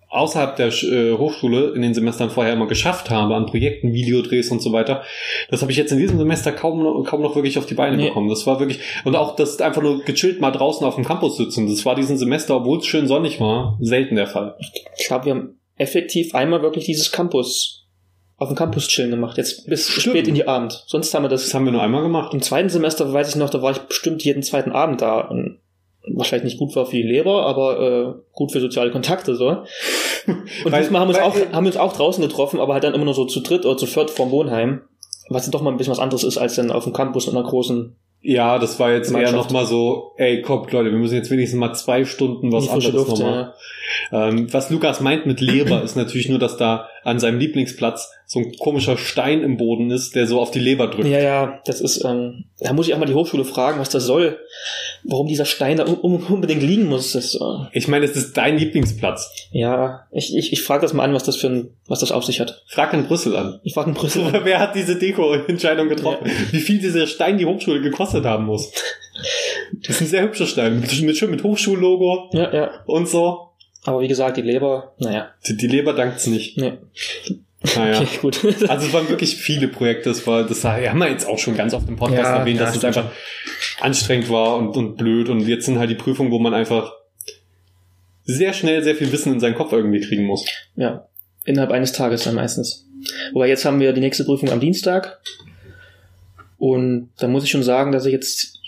außerhalb 0.09 0.55
der 0.55 0.67
äh, 0.67 1.17
Hochschule 1.17 1.73
in 1.75 1.81
den 1.81 1.93
Semestern 1.93 2.29
vorher 2.29 2.53
immer 2.53 2.67
geschafft 2.67 3.09
habe, 3.09 3.35
an 3.35 3.45
Projekten, 3.45 3.93
Videodrehs 3.93 4.49
und 4.49 4.61
so 4.61 4.73
weiter, 4.73 5.03
das 5.49 5.61
habe 5.61 5.71
ich 5.71 5.77
jetzt 5.77 5.91
in 5.91 5.99
diesem 5.99 6.17
Semester 6.17 6.51
kaum 6.51 6.83
noch, 6.83 7.03
kaum 7.03 7.21
noch 7.21 7.35
wirklich 7.35 7.57
auf 7.57 7.65
die 7.65 7.75
Beine 7.75 7.97
nee. 7.97 8.07
bekommen. 8.07 8.29
Das 8.29 8.45
war 8.47 8.59
wirklich, 8.59 8.79
und 9.03 9.15
auch 9.15 9.35
das 9.35 9.61
einfach 9.61 9.81
nur 9.81 10.03
gechillt 10.03 10.41
mal 10.41 10.51
draußen 10.51 10.85
auf 10.85 10.95
dem 10.95 11.05
Campus 11.05 11.37
sitzen, 11.37 11.67
das 11.67 11.85
war 11.85 11.95
diesen 11.95 12.17
Semester, 12.17 12.55
obwohl 12.55 12.79
es 12.79 12.85
schön 12.85 13.07
sonnig 13.07 13.39
war, 13.39 13.77
selten 13.79 14.15
der 14.15 14.27
Fall. 14.27 14.55
Ich 14.97 15.07
glaube, 15.07 15.25
wir 15.25 15.31
haben 15.33 15.59
effektiv 15.77 16.35
einmal 16.35 16.61
wirklich 16.61 16.85
dieses 16.85 17.11
Campus 17.11 17.79
auf 18.39 18.47
dem 18.47 18.55
Campus 18.55 18.87
chillen 18.87 19.11
gemacht, 19.11 19.37
jetzt 19.37 19.67
bis 19.67 19.89
Stimmt. 19.89 20.15
spät 20.15 20.27
in 20.27 20.33
die 20.33 20.47
Abend. 20.47 20.83
Sonst 20.87 21.13
haben 21.13 21.23
wir 21.23 21.29
das. 21.29 21.43
Das 21.43 21.53
haben 21.53 21.65
wir 21.65 21.73
nur 21.73 21.83
einmal 21.83 22.01
gemacht. 22.01 22.33
Im 22.33 22.41
zweiten 22.41 22.69
Semester 22.69 23.11
weiß 23.11 23.29
ich 23.29 23.35
noch, 23.35 23.49
da 23.49 23.61
war 23.61 23.71
ich 23.71 23.79
bestimmt 23.79 24.23
jeden 24.23 24.43
zweiten 24.43 24.71
Abend 24.71 25.01
da. 25.01 25.19
Und 25.19 25.59
wahrscheinlich 26.07 26.53
nicht 26.53 26.59
gut 26.59 26.75
war 26.75 26.85
für 26.85 26.97
die 26.97 27.03
Lehrer, 27.03 27.45
aber 27.45 27.79
äh, 27.79 28.21
gut 28.33 28.51
für 28.51 28.59
soziale 28.59 28.91
Kontakte 28.91 29.35
so. 29.35 29.47
Und 30.27 30.71
weil, 30.71 30.81
diesmal 30.81 31.01
haben 31.01 31.09
wir 31.09 31.15
uns 31.15 31.23
auch 31.23 31.35
haben 31.53 31.65
wir 31.65 31.71
uns 31.71 31.77
auch 31.77 31.93
draußen 31.93 32.21
getroffen, 32.21 32.59
aber 32.59 32.73
halt 32.73 32.83
dann 32.83 32.93
immer 32.93 33.05
nur 33.05 33.13
so 33.13 33.25
zu 33.25 33.41
dritt 33.41 33.65
oder 33.65 33.77
zu 33.77 33.85
viert 33.85 34.09
vorm 34.09 34.31
Wohnheim, 34.31 34.81
was 35.29 35.43
dann 35.43 35.51
doch 35.51 35.61
mal 35.61 35.71
ein 35.71 35.77
bisschen 35.77 35.91
was 35.91 35.99
anderes 35.99 36.23
ist 36.23 36.37
als 36.37 36.55
dann 36.55 36.71
auf 36.71 36.83
dem 36.83 36.93
Campus 36.93 37.27
in 37.27 37.37
einer 37.37 37.47
großen 37.47 37.95
ja, 38.21 38.59
das 38.59 38.77
war 38.79 38.91
jetzt 38.91 39.13
eher 39.13 39.31
noch 39.31 39.49
mal 39.49 39.65
so, 39.65 40.11
ey, 40.17 40.41
kommt 40.41 40.73
Leute, 40.73 40.91
wir 40.91 40.97
müssen 40.97 41.15
jetzt 41.15 41.31
wenigstens 41.31 41.57
mal 41.57 41.73
zwei 41.73 42.03
Stunden 42.03 42.51
was 42.51 42.67
anderes 42.67 42.91
Luft, 42.91 43.11
nochmal. 43.11 43.53
Ja. 44.11 44.27
Ähm, 44.27 44.51
was 44.51 44.69
Lukas 44.69 44.99
meint 44.99 45.25
mit 45.25 45.39
Leber 45.39 45.81
ist 45.83 45.95
natürlich 45.95 46.27
nur, 46.27 46.37
dass 46.37 46.57
da 46.57 46.89
an 47.03 47.19
seinem 47.19 47.39
Lieblingsplatz 47.39 48.11
so 48.31 48.39
ein 48.39 48.51
komischer 48.59 48.95
Stein 48.95 49.41
im 49.41 49.57
Boden 49.57 49.89
ist, 49.89 50.13
der 50.13 50.27
so 50.27 50.39
auf 50.39 50.51
die 50.51 50.59
Leber 50.59 50.87
drückt. 50.87 51.07
Ja, 51.07 51.19
ja, 51.19 51.61
das 51.65 51.81
ist, 51.81 52.05
ähm, 52.05 52.45
da 52.59 52.73
muss 52.73 52.87
ich 52.87 52.93
auch 52.93 52.99
mal 52.99 53.07
die 53.07 53.15
Hochschule 53.15 53.43
fragen, 53.43 53.79
was 53.79 53.89
das 53.89 54.05
soll, 54.05 54.37
warum 55.03 55.25
dieser 55.25 55.45
Stein 55.45 55.77
da 55.77 55.85
unbedingt 55.85 56.61
liegen 56.61 56.85
muss. 56.85 57.13
Das, 57.13 57.33
äh 57.33 57.39
ich 57.71 57.87
meine, 57.87 58.05
es 58.05 58.15
ist 58.15 58.37
dein 58.37 58.59
Lieblingsplatz. 58.59 59.47
Ja, 59.51 60.05
ich, 60.11 60.37
ich, 60.37 60.53
ich 60.53 60.61
frage 60.61 60.83
das 60.83 60.93
mal 60.93 61.05
an, 61.05 61.15
was 61.15 61.23
das 61.23 61.37
für 61.37 61.47
ein, 61.47 61.69
was 61.87 62.01
das 62.01 62.11
auf 62.11 62.23
sich 62.23 62.39
hat. 62.39 62.63
Frag 62.67 62.93
in 62.93 63.07
Brüssel 63.07 63.35
an. 63.35 63.59
Ich 63.63 63.73
frage 63.73 63.89
in 63.89 63.95
Brüssel 63.95 64.23
an. 64.25 64.41
Wer 64.43 64.59
hat 64.59 64.75
diese 64.75 64.97
Deko-Entscheidung 64.97 65.89
getroffen? 65.89 66.27
Ja. 66.27 66.33
Wie 66.51 66.59
viel 66.59 66.77
dieser 66.77 67.07
Stein 67.07 67.39
die 67.39 67.47
Hochschule 67.47 67.81
gekostet 67.81 68.25
haben 68.25 68.45
muss? 68.45 68.71
Das 69.87 69.95
ist 69.95 70.01
ein 70.01 70.07
sehr 70.07 70.23
hübscher 70.23 70.45
Stein, 70.45 70.79
mit, 70.79 71.17
schön 71.17 71.31
mit 71.31 71.43
Hochschullogo 71.43 72.29
ja, 72.33 72.53
ja. 72.53 72.71
und 72.85 73.07
so. 73.07 73.48
Aber 73.89 74.01
wie 74.01 74.07
gesagt, 74.07 74.37
die 74.37 74.43
Leber, 74.43 74.93
naja. 74.99 75.29
Die, 75.47 75.57
die 75.57 75.65
Leber 75.65 75.93
dankt's 75.93 76.27
nicht. 76.27 76.59
Nee. 76.59 76.73
Naja. 77.75 78.01
Okay, 78.01 78.19
gut. 78.21 78.45
also 78.69 78.85
es 78.85 78.93
waren 78.93 79.09
wirklich 79.09 79.35
viele 79.35 79.67
Projekte. 79.67 80.09
Das 80.09 80.27
war, 80.27 80.43
das 80.43 80.63
haben 80.63 80.99
wir 80.99 81.09
jetzt 81.09 81.27
auch 81.27 81.39
schon 81.39 81.57
ganz 81.57 81.73
oft 81.73 81.89
im 81.89 81.95
Podcast 81.95 82.21
ja, 82.21 82.37
erwähnt, 82.37 82.61
dass 82.61 82.75
es 82.75 82.85
einfach 82.85 83.09
anstrengend 83.79 84.29
war 84.29 84.57
und, 84.57 84.77
und 84.77 84.95
blöd. 84.95 85.27
Und 85.29 85.47
jetzt 85.47 85.65
sind 85.65 85.79
halt 85.79 85.89
die 85.89 85.95
Prüfungen, 85.95 86.29
wo 86.29 86.37
man 86.37 86.53
einfach 86.53 86.93
sehr 88.25 88.53
schnell 88.53 88.83
sehr 88.83 88.93
viel 88.93 89.11
Wissen 89.11 89.33
in 89.33 89.39
seinen 89.39 89.55
Kopf 89.55 89.73
irgendwie 89.73 90.01
kriegen 90.01 90.25
muss. 90.25 90.45
Ja, 90.75 91.07
innerhalb 91.45 91.71
eines 91.71 91.91
Tages 91.91 92.25
dann 92.25 92.35
meistens. 92.35 92.87
Wobei 93.33 93.47
jetzt 93.47 93.65
haben 93.65 93.79
wir 93.79 93.91
die 93.91 94.01
nächste 94.01 94.23
Prüfung 94.23 94.51
am 94.51 94.59
Dienstag. 94.59 95.19
Und 96.59 97.09
da 97.17 97.27
muss 97.27 97.43
ich 97.43 97.49
schon 97.49 97.63
sagen, 97.63 97.91
dass 97.91 98.05
ich 98.05 98.13
jetzt 98.13 98.59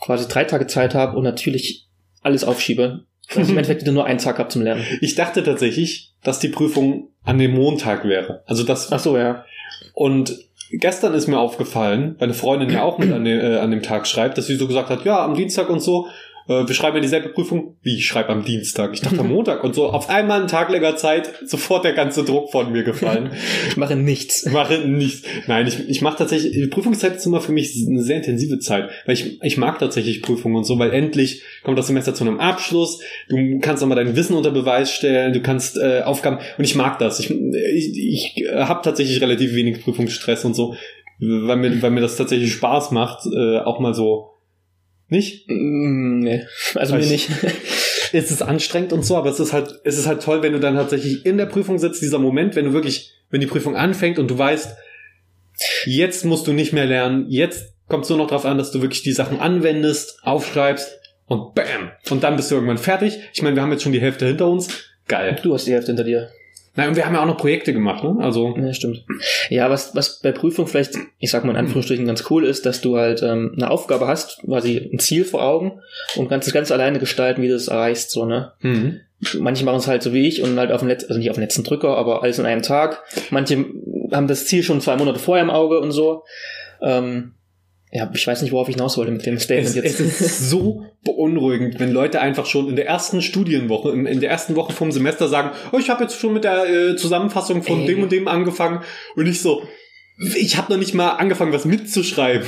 quasi 0.00 0.26
drei 0.26 0.42
Tage 0.42 0.66
Zeit 0.66 0.96
habe 0.96 1.16
und 1.16 1.22
natürlich 1.22 1.86
alles 2.22 2.42
aufschiebe. 2.42 3.04
Also 3.34 3.52
im 3.52 3.58
Endeffekt 3.58 3.82
wieder 3.82 3.92
nur 3.92 4.04
einen 4.04 4.18
Tag 4.18 4.38
habe 4.38 4.48
zum 4.48 4.62
Lernen. 4.62 4.84
Ich 5.00 5.14
dachte 5.14 5.42
tatsächlich, 5.42 6.12
dass 6.22 6.38
die 6.38 6.48
Prüfung 6.48 7.08
an 7.24 7.38
dem 7.38 7.52
Montag 7.52 8.04
wäre. 8.04 8.42
Also 8.46 8.64
das. 8.64 8.92
Ach 8.92 8.98
so, 8.98 9.16
ja. 9.16 9.44
Und 9.94 10.38
gestern 10.70 11.14
ist 11.14 11.26
mir 11.26 11.38
aufgefallen, 11.38 12.16
weil 12.18 12.28
eine 12.28 12.34
Freundin 12.34 12.70
ja 12.70 12.82
auch 12.82 12.98
mit 12.98 13.12
an, 13.12 13.24
dem, 13.24 13.40
äh, 13.40 13.58
an 13.58 13.70
dem 13.70 13.82
Tag 13.82 14.06
schreibt, 14.06 14.38
dass 14.38 14.46
sie 14.46 14.56
so 14.56 14.66
gesagt 14.66 14.90
hat, 14.90 15.04
ja, 15.04 15.24
am 15.24 15.34
Dienstag 15.34 15.68
und 15.70 15.80
so, 15.80 16.08
äh, 16.46 16.66
wir 16.66 16.74
schreiben 16.74 16.96
ja 16.96 17.02
dieselbe 17.02 17.30
Prüfung. 17.30 17.76
Wie, 17.82 17.96
ich 17.96 18.06
schreibe 18.06 18.30
am 18.30 18.44
Dienstag? 18.44 18.92
Ich 18.92 19.00
dachte 19.00 19.20
am 19.20 19.28
Montag. 19.32 19.64
Und 19.64 19.74
so 19.74 19.86
auf 19.86 20.10
einmal 20.10 20.40
einen 20.40 20.48
Tag 20.48 20.70
länger 20.70 20.96
Zeit, 20.96 21.30
sofort 21.44 21.84
der 21.84 21.94
ganze 21.94 22.24
Druck 22.24 22.50
von 22.50 22.72
mir 22.72 22.82
gefallen. 22.82 23.30
ich 23.68 23.76
mache 23.76 23.96
nichts. 23.96 24.46
Ich 24.46 24.52
mache 24.52 24.78
nichts. 24.78 25.26
Nein, 25.46 25.66
ich, 25.66 25.88
ich 25.88 26.02
mache 26.02 26.18
tatsächlich, 26.18 26.52
die 26.52 26.66
Prüfungszeit 26.66 27.16
ist 27.16 27.26
immer 27.26 27.40
für 27.40 27.52
mich 27.52 27.74
eine 27.88 28.02
sehr 28.02 28.16
intensive 28.16 28.58
Zeit, 28.58 28.90
weil 29.06 29.14
ich, 29.14 29.42
ich 29.42 29.56
mag 29.56 29.78
tatsächlich 29.78 30.22
Prüfungen 30.22 30.56
und 30.56 30.64
so, 30.64 30.78
weil 30.78 30.92
endlich 30.92 31.42
kommt 31.62 31.78
das 31.78 31.86
Semester 31.86 32.14
zu 32.14 32.24
einem 32.24 32.40
Abschluss, 32.40 33.00
du 33.28 33.58
kannst 33.60 33.82
nochmal 33.82 33.96
dein 33.96 34.16
Wissen 34.16 34.36
unter 34.36 34.50
Beweis 34.50 34.92
stellen, 34.92 35.32
du 35.32 35.40
kannst 35.40 35.78
äh, 35.78 36.02
Aufgaben, 36.02 36.38
und 36.58 36.64
ich 36.64 36.74
mag 36.74 36.98
das. 36.98 37.20
Ich, 37.20 37.30
ich, 37.30 38.36
ich 38.36 38.48
habe 38.52 38.82
tatsächlich 38.82 39.20
relativ 39.20 39.54
wenig 39.54 39.82
Prüfungsstress 39.82 40.44
und 40.44 40.54
so, 40.54 40.74
weil 41.18 41.56
mir, 41.56 41.82
weil 41.82 41.90
mir 41.90 42.00
das 42.00 42.16
tatsächlich 42.16 42.52
Spaß 42.52 42.90
macht, 42.90 43.26
äh, 43.26 43.58
auch 43.58 43.80
mal 43.80 43.94
so 43.94 44.33
nicht? 45.14 45.48
Mm, 45.48 46.18
nee, 46.18 46.44
also 46.74 46.96
mir 46.96 47.06
nicht. 47.06 47.30
es 48.12 48.30
ist 48.30 48.42
anstrengend 48.42 48.92
und 48.92 49.04
so, 49.04 49.16
aber 49.16 49.30
es 49.30 49.40
ist 49.40 49.52
halt, 49.52 49.80
es 49.84 49.98
ist 49.98 50.06
halt 50.06 50.22
toll, 50.22 50.42
wenn 50.42 50.52
du 50.52 50.60
dann 50.60 50.74
tatsächlich 50.74 51.24
in 51.24 51.38
der 51.38 51.46
Prüfung 51.46 51.78
sitzt, 51.78 52.02
dieser 52.02 52.18
Moment, 52.18 52.56
wenn 52.56 52.66
du 52.66 52.72
wirklich, 52.72 53.12
wenn 53.30 53.40
die 53.40 53.46
Prüfung 53.46 53.76
anfängt 53.76 54.18
und 54.18 54.30
du 54.30 54.38
weißt, 54.38 54.76
jetzt 55.86 56.24
musst 56.24 56.46
du 56.46 56.52
nicht 56.52 56.72
mehr 56.72 56.86
lernen, 56.86 57.26
jetzt 57.28 57.74
kommt 57.88 58.04
es 58.04 58.10
nur 58.10 58.18
noch 58.18 58.28
darauf 58.28 58.44
an, 58.44 58.58
dass 58.58 58.70
du 58.70 58.82
wirklich 58.82 59.02
die 59.02 59.12
Sachen 59.12 59.40
anwendest, 59.40 60.18
aufschreibst 60.22 61.00
und 61.26 61.54
bam! 61.54 61.90
Und 62.10 62.22
dann 62.22 62.36
bist 62.36 62.50
du 62.50 62.56
irgendwann 62.56 62.78
fertig. 62.78 63.18
Ich 63.32 63.42
meine, 63.42 63.56
wir 63.56 63.62
haben 63.62 63.72
jetzt 63.72 63.82
schon 63.82 63.92
die 63.92 64.00
Hälfte 64.00 64.26
hinter 64.26 64.48
uns. 64.48 64.68
Geil. 65.06 65.38
Du 65.42 65.54
hast 65.54 65.66
die 65.66 65.72
Hälfte 65.72 65.92
hinter 65.92 66.04
dir. 66.04 66.30
Nein, 66.76 66.88
und 66.88 66.96
wir 66.96 67.06
haben 67.06 67.14
ja 67.14 67.22
auch 67.22 67.26
noch 67.26 67.36
Projekte 67.36 67.72
gemacht, 67.72 68.02
ne? 68.02 68.16
Also. 68.20 68.54
Ja, 68.56 68.72
stimmt. 68.72 69.04
Ja, 69.48 69.70
was, 69.70 69.94
was 69.94 70.20
bei 70.20 70.32
Prüfung 70.32 70.66
vielleicht, 70.66 70.94
ich 71.18 71.30
sag 71.30 71.44
mal 71.44 71.52
in 71.52 71.56
Anführungsstrichen, 71.56 72.06
ganz 72.06 72.24
cool 72.30 72.44
ist, 72.44 72.66
dass 72.66 72.80
du 72.80 72.96
halt 72.96 73.22
ähm, 73.22 73.52
eine 73.56 73.70
Aufgabe 73.70 74.06
hast, 74.06 74.42
quasi 74.42 74.90
ein 74.92 74.98
Ziel 74.98 75.24
vor 75.24 75.42
Augen 75.44 75.80
und 76.16 76.28
kannst 76.28 76.48
es 76.48 76.54
ganz 76.54 76.72
alleine 76.72 76.98
gestalten, 76.98 77.42
wie 77.42 77.48
du 77.48 77.54
es 77.54 77.68
erreichst, 77.68 78.10
so, 78.10 78.24
ne? 78.24 78.52
Mhm. 78.60 79.00
Manche 79.38 79.64
machen 79.64 79.78
es 79.78 79.86
halt 79.86 80.02
so 80.02 80.12
wie 80.12 80.26
ich 80.26 80.42
und 80.42 80.58
halt 80.58 80.72
auf 80.72 80.80
dem 80.80 80.88
letzten, 80.88 81.08
also 81.10 81.18
nicht 81.18 81.30
auf 81.30 81.36
dem 81.36 81.42
letzten 81.42 81.62
Drücker, 81.62 81.96
aber 81.96 82.22
alles 82.22 82.38
in 82.38 82.46
einem 82.46 82.62
Tag. 82.62 83.02
Manche 83.30 83.64
haben 84.12 84.26
das 84.26 84.46
Ziel 84.46 84.62
schon 84.62 84.80
zwei 84.80 84.96
Monate 84.96 85.18
vorher 85.18 85.44
im 85.44 85.50
Auge 85.50 85.78
und 85.78 85.92
so. 85.92 86.24
Ähm, 86.82 87.32
ja, 87.96 88.10
ich 88.12 88.26
weiß 88.26 88.42
nicht, 88.42 88.50
worauf 88.50 88.68
ich 88.68 88.74
hinaus 88.74 88.96
wollte 88.98 89.12
mit 89.12 89.24
dem 89.24 89.38
Statement 89.38 89.68
Es, 89.68 89.76
jetzt. 89.76 90.00
es 90.00 90.20
ist 90.20 90.50
so 90.50 90.84
beunruhigend, 91.04 91.78
wenn 91.78 91.92
Leute 91.92 92.20
einfach 92.20 92.44
schon 92.44 92.68
in 92.68 92.74
der 92.74 92.88
ersten 92.88 93.22
Studienwoche, 93.22 93.90
in, 93.92 94.04
in 94.06 94.18
der 94.18 94.30
ersten 94.30 94.56
Woche 94.56 94.72
vom 94.72 94.90
Semester 94.90 95.28
sagen, 95.28 95.52
oh, 95.70 95.78
ich 95.78 95.90
habe 95.90 96.02
jetzt 96.02 96.18
schon 96.18 96.32
mit 96.32 96.42
der 96.42 96.68
äh, 96.68 96.96
Zusammenfassung 96.96 97.62
von 97.62 97.82
Ey. 97.82 97.86
dem 97.86 98.02
und 98.02 98.10
dem 98.10 98.26
angefangen 98.26 98.80
und 99.14 99.28
ich 99.28 99.40
so, 99.40 99.62
ich 100.18 100.56
habe 100.56 100.72
noch 100.72 100.78
nicht 100.80 100.92
mal 100.92 101.10
angefangen, 101.10 101.52
was 101.52 101.66
mitzuschreiben. 101.66 102.46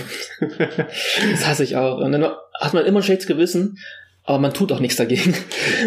Das 1.31 1.47
hasse 1.47 1.63
ich 1.63 1.77
auch. 1.77 1.99
Und 1.99 2.11
dann 2.11 2.25
hat 2.25 2.75
man 2.75 2.85
immer 2.85 2.99
ein 2.99 3.03
schlechtes 3.05 3.29
Gewissen, 3.29 3.79
aber 4.27 4.39
man 4.39 4.53
tut 4.53 4.73
auch 4.73 4.81
nichts 4.81 4.97
dagegen. 4.97 5.35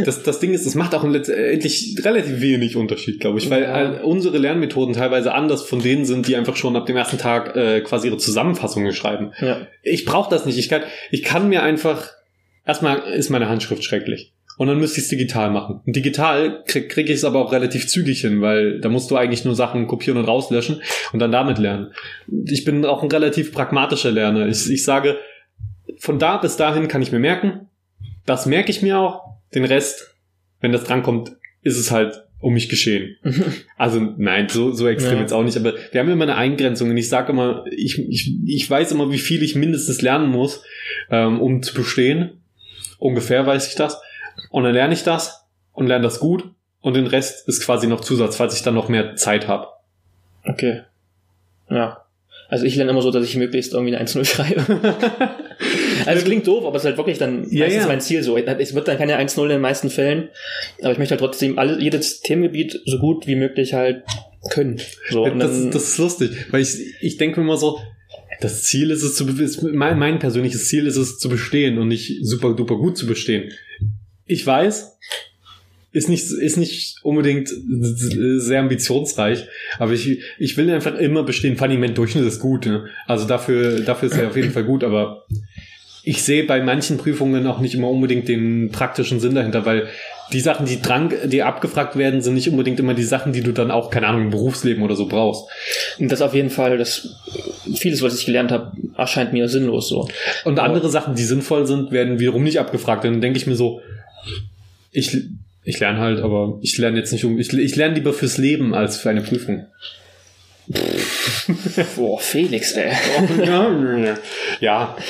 Das, 0.06 0.24
das 0.24 0.40
Ding 0.40 0.54
ist, 0.54 0.66
es 0.66 0.76
macht 0.76 0.96
auch 0.96 1.04
letztendlich 1.04 1.96
relativ 2.04 2.40
wenig 2.42 2.76
Unterschied, 2.76 3.20
glaube 3.20 3.38
ich, 3.40 3.50
weil 3.50 3.64
Ja. 3.64 3.96
äh, 3.98 4.02
unsere 4.02 4.38
Lernmethoden 4.38 4.94
teilweise 4.96 5.34
anders 5.34 5.64
von 5.64 5.80
denen 5.82 6.06
sind, 6.06 6.28
die 6.28 6.36
einfach 6.36 6.56
schon 6.56 6.76
ab 6.76 6.86
dem 6.86 6.96
ersten 6.98 7.18
Tag 7.18 7.56
äh, 7.56 7.82
quasi 7.82 8.08
ihre 8.08 8.18
Zusammenfassungen 8.18 8.94
schreiben. 8.94 9.32
Ja. 9.42 9.68
Ich 9.84 10.06
brauche 10.06 10.30
das 10.30 10.46
nicht. 10.46 10.58
Ich 10.58 10.70
kann, 10.70 10.82
ich 11.12 11.24
kann 11.24 11.50
mir 11.50 11.64
einfach, 11.64 12.10
erstmal 12.66 13.00
ist 13.14 13.30
meine 13.30 13.50
Handschrift 13.50 13.84
schrecklich. 13.84 14.34
Und 14.58 14.68
dann 14.68 14.78
müsste 14.78 15.00
ich 15.00 15.06
es 15.06 15.10
digital 15.10 15.52
machen. 15.52 15.80
Und 15.86 15.96
digital 15.96 16.64
krieg, 16.68 16.90
krieg 16.90 17.08
ich 17.10 17.16
es 17.16 17.24
aber 17.24 17.40
auch 17.40 17.54
relativ 17.54 17.88
zügig 17.88 18.20
hin, 18.22 18.42
weil 18.42 18.82
da 18.82 18.90
musst 18.90 19.10
du 19.10 19.16
eigentlich 19.16 19.46
nur 19.46 19.56
Sachen 19.56 19.88
kopieren 19.88 20.18
und 20.18 20.26
rauslöschen 20.26 20.82
und 21.14 21.20
dann 21.20 21.32
damit 21.32 21.60
lernen. 21.60 21.94
Ich 22.46 22.66
bin 22.66 22.84
auch 22.86 23.02
ein 23.02 23.10
relativ 23.10 23.54
pragmatischer 23.54 24.12
Lerner. 24.12 24.48
Ich, 24.48 24.70
ich 24.70 24.84
sage, 24.84 25.18
von 25.98 26.20
da 26.20 26.36
bis 26.38 26.58
dahin 26.58 26.90
kann 26.90 27.02
ich 27.02 27.14
mir 27.14 27.20
merken, 27.20 27.69
das 28.26 28.46
merke 28.46 28.72
ich 28.72 28.82
mir 28.82 28.98
auch. 29.00 29.22
Den 29.54 29.66
Rest, 29.66 30.16
wenn 30.62 30.72
das 30.72 30.84
drankommt, 30.84 31.32
ist 31.62 31.78
es 31.78 31.92
halt 31.92 32.24
um 32.40 32.54
mich 32.54 32.70
geschehen. 32.70 33.18
Also 33.78 34.00
nein, 34.18 34.50
so, 34.50 34.72
so 34.74 34.88
extrem 34.88 35.16
Ja. 35.16 35.22
jetzt 35.22 35.32
auch 35.32 35.44
nicht, 35.44 35.56
aber 35.58 35.74
wir 35.92 36.02
haben 36.02 36.10
immer 36.10 36.24
eine 36.26 36.36
Eingrenzung 36.36 36.90
und 36.90 36.98
ich 36.98 37.08
sage 37.08 37.32
immer, 37.32 37.64
ich, 37.72 37.98
ich, 37.98 38.34
ich 38.46 38.70
weiß 38.70 38.92
immer, 38.92 39.10
wie 39.10 39.18
viel 39.20 39.42
ich 39.42 39.56
mindestens 39.56 40.02
lernen 40.02 40.30
muss, 40.30 40.64
ähm, 41.10 41.40
um 41.40 41.64
zu 41.64 41.74
bestehen. 41.74 42.42
Ungefähr 42.98 43.46
weiß 43.46 43.70
ich 43.70 43.76
das. 43.76 44.02
Und 44.50 44.64
dann 44.66 44.74
lerne 44.74 44.94
ich 44.94 45.04
das 45.04 45.46
und 45.72 45.88
lerne 45.88 46.04
das 46.04 46.20
gut 46.20 46.44
und 46.82 46.96
den 46.96 47.08
Rest 47.08 47.48
ist 47.48 47.64
quasi 47.64 47.88
noch 47.88 48.02
Zusatz, 48.02 48.36
falls 48.36 48.56
ich 48.56 48.64
dann 48.64 48.74
noch 48.74 48.90
mehr 48.90 49.16
Zeit 49.16 49.48
habe. 49.48 49.68
Okay. 50.44 50.82
Ja. 51.70 52.04
Also 52.50 52.66
ich 52.66 52.76
lerne 52.76 52.92
immer 52.92 53.02
so, 53.02 53.12
dass 53.12 53.24
ich 53.24 53.36
möglichst 53.38 53.74
irgendwie 53.74 53.96
eine 53.96 54.06
1-0 54.06 54.26
schreibe. 54.26 54.66
also 56.10 56.20
es 56.20 56.26
klingt 56.26 56.48
doof, 56.48 56.66
aber 56.66 56.76
es 56.76 56.84
ist 56.84 56.88
halt 56.88 56.98
wirklich 56.98 57.18
dann 57.18 57.48
Ja, 57.50 57.66
meistens 57.66 57.84
ja. 57.84 57.88
mein 57.88 58.02
Ziel 58.02 58.24
so. 58.24 58.38
Es 58.38 58.74
wird 58.74 58.88
dann 58.88 58.98
keine 58.98 59.20
1-0 59.20 59.44
in 59.44 59.50
den 59.50 59.62
meisten 59.62 59.90
Fällen, 59.90 60.30
aber 60.82 60.92
ich 60.92 60.98
möchte 60.98 61.12
halt 61.12 61.22
trotzdem 61.22 61.58
alle, 61.58 61.82
jedes 61.82 62.22
Themengebiet 62.22 62.80
so 62.86 63.00
gut 63.00 63.28
wie 63.28 63.36
möglich 63.36 63.74
halt 63.74 64.04
können. 64.52 64.80
So, 65.10 65.24
und 65.24 65.40
das, 65.40 65.52
dann, 65.52 65.72
das 65.72 65.84
ist 65.90 65.98
lustig, 65.98 66.32
weil 66.52 66.62
ich, 66.62 66.76
ich 67.02 67.18
denke 67.18 67.40
mir 67.40 67.46
immer 67.46 67.58
so, 67.58 67.80
das 68.42 68.64
Ziel 68.64 68.92
ist 68.92 69.04
es 69.04 69.16
zu, 69.16 69.28
ist, 69.28 69.62
mein, 69.64 70.00
mein 70.00 70.20
persönliches 70.20 70.68
Ziel 70.68 70.88
ist 70.88 70.96
es 70.96 71.18
zu 71.18 71.30
bestehen 71.30 71.78
und 71.78 71.90
nicht 71.90 72.20
super 72.22 72.56
duper 72.56 72.78
gut 72.78 72.98
zu 72.98 73.06
bestehen. 73.06 73.52
Ich 74.26 74.46
weiß, 74.46 74.98
ist 75.92 76.08
nicht, 76.08 76.32
ist 76.32 76.58
nicht 76.58 76.98
unbedingt 77.04 77.50
sehr 77.50 78.60
ambitionsreich, 78.60 79.48
aber 79.80 79.94
ich, 79.94 80.22
ich 80.38 80.56
will 80.56 80.70
einfach 80.70 80.96
immer 80.98 81.24
bestehen. 81.24 81.60
Allem 81.60 81.80
mein 81.80 81.96
Durchschnitt 81.96 82.26
ist 82.26 82.40
gut, 82.40 82.66
ne? 82.66 82.86
Also 83.08 83.28
dafür, 83.28 83.80
dafür 83.82 84.10
ist 84.10 84.18
er 84.18 84.28
auf 84.28 84.36
jeden 84.36 84.52
Fall 84.52 84.66
gut, 84.66 84.84
aber 84.84 85.26
ich 86.04 86.24
sehe 86.24 86.44
bei 86.46 86.62
manchen 86.62 86.98
Prüfungen 86.98 87.46
auch 87.48 87.60
nicht 87.60 87.76
immer 87.76 87.90
unbedingt 87.90 88.28
den 88.28 88.70
praktischen 88.72 89.20
Sinn 89.20 89.36
dahinter, 89.36 89.66
weil 89.66 89.88
die 90.32 90.40
Sachen, 90.40 90.66
die 90.68 90.80
dran, 90.82 91.12
die 91.26 91.42
abgefragt 91.42 91.96
werden, 91.98 92.22
sind 92.22 92.36
nicht 92.36 92.50
unbedingt 92.50 92.80
immer 92.80 92.94
die 92.94 93.04
Sachen, 93.04 93.34
die 93.34 93.42
du 93.42 93.52
dann 93.52 93.72
auch, 93.72 93.90
keine 93.90 94.08
Ahnung, 94.08 94.24
im 94.24 94.30
Berufsleben 94.30 94.84
oder 94.84 94.96
so 94.96 95.08
brauchst. 95.08 95.46
und 95.98 96.12
das 96.12 96.22
auf 96.22 96.36
jeden 96.36 96.52
Fall, 96.52 96.78
das 96.78 97.16
vieles, 97.76 98.02
was 98.04 98.18
ich 98.18 98.26
gelernt 98.26 98.52
habe, 98.52 98.72
erscheint 98.96 99.34
mir 99.34 99.50
sinnlos 99.50 99.90
so. 99.90 100.08
Und 100.46 100.60
Aber- 100.60 100.68
andere 100.68 100.90
Sachen, 100.90 101.16
die 101.16 101.24
sinnvoll 101.24 101.66
sind, 101.66 101.92
werden 101.92 102.20
wiederum 102.20 102.44
nicht 102.44 102.60
abgefragt. 102.60 103.04
Dann 103.06 103.22
denke 103.22 103.38
ich 103.38 103.48
mir 103.48 103.56
so, 103.56 103.82
ich, 104.92 105.18
ich 105.64 105.80
lerne 105.80 106.00
halt, 106.00 106.20
aber 106.22 106.60
ich 106.62 106.78
lerne 106.78 106.98
jetzt 107.00 107.12
nicht 107.12 107.26
um, 107.26 107.40
ich, 107.40 107.52
ich 107.52 107.76
lerne 107.76 107.96
lieber 107.96 108.14
fürs 108.14 108.38
Leben 108.38 108.74
als 108.76 108.98
für 108.98 109.10
eine 109.10 109.22
Prüfung. 109.22 109.66
Boah, 111.96 112.20
Felix, 112.20 112.74
ey. 112.74 112.92
ja. 114.60 114.96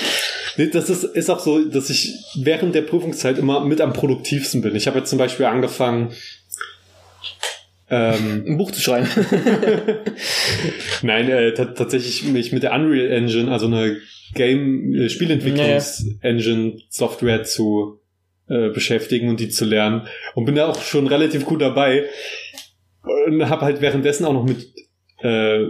Nee, 0.60 0.68
Das 0.72 0.90
ist, 0.90 1.04
ist 1.06 1.30
auch 1.30 1.40
so, 1.40 1.64
dass 1.66 1.90
ich 1.90 2.14
während 2.36 2.76
der 2.76 2.82
Prüfungszeit 2.82 3.38
immer 3.38 3.64
mit 3.66 3.80
am 3.80 3.94
produktivsten 3.94 4.62
bin. 4.62 4.76
Ich 4.76 4.88
habe 4.88 5.00
jetzt 5.00 5.10
zum 5.10 5.18
Beispiel 5.18 5.46
angefangen, 5.46 6.12
ähm, 7.90 8.44
Ein 8.46 8.58
Buch 8.58 8.70
zu 8.72 8.82
schreiben. 8.82 9.08
Nein, 11.02 11.30
äh, 11.30 11.54
ta- 11.54 11.66
tatsächlich 11.66 12.24
mich 12.26 12.52
mit 12.52 12.62
der 12.64 12.74
Unreal 12.74 13.10
Engine, 13.10 13.50
also 13.52 13.66
eine 13.68 13.98
Game 14.36 14.94
äh, 14.94 15.10
Spielentwicklungs-Engine 15.10 16.78
Software 16.90 17.44
zu 17.46 18.00
äh, 18.48 18.70
beschäftigen 18.70 19.30
und 19.30 19.40
die 19.40 19.50
zu 19.50 19.66
lernen 19.66 20.08
und 20.36 20.46
bin 20.46 20.56
da 20.56 20.68
auch 20.68 20.82
schon 20.84 21.08
relativ 21.08 21.46
gut 21.46 21.62
dabei 21.62 22.06
und 23.28 23.48
habe 23.50 23.62
halt 23.66 23.82
währenddessen 23.82 24.26
auch 24.26 24.34
noch 24.34 24.46
mit 24.46 24.68
äh, 25.22 25.66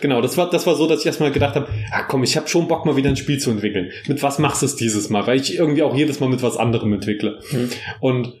genau, 0.00 0.20
das 0.20 0.36
war 0.36 0.50
das 0.50 0.66
war 0.66 0.74
so, 0.74 0.86
dass 0.86 1.00
ich 1.00 1.06
erstmal 1.06 1.32
gedacht 1.32 1.54
habe, 1.54 1.68
ah, 1.90 2.02
komm, 2.02 2.22
ich 2.24 2.36
habe 2.36 2.48
schon 2.48 2.68
Bock 2.68 2.84
mal 2.84 2.96
wieder 2.96 3.08
ein 3.08 3.16
Spiel 3.16 3.38
zu 3.38 3.50
entwickeln. 3.50 3.90
Mit 4.06 4.22
was 4.22 4.38
machst 4.38 4.62
du 4.62 4.66
es 4.66 4.76
dieses 4.76 5.08
Mal? 5.08 5.26
Weil 5.26 5.40
ich 5.40 5.56
irgendwie 5.56 5.82
auch 5.82 5.96
jedes 5.96 6.20
Mal 6.20 6.28
mit 6.28 6.42
was 6.42 6.56
anderem 6.56 6.92
entwickle. 6.92 7.40
Mhm. 7.50 7.70
Und 8.00 8.34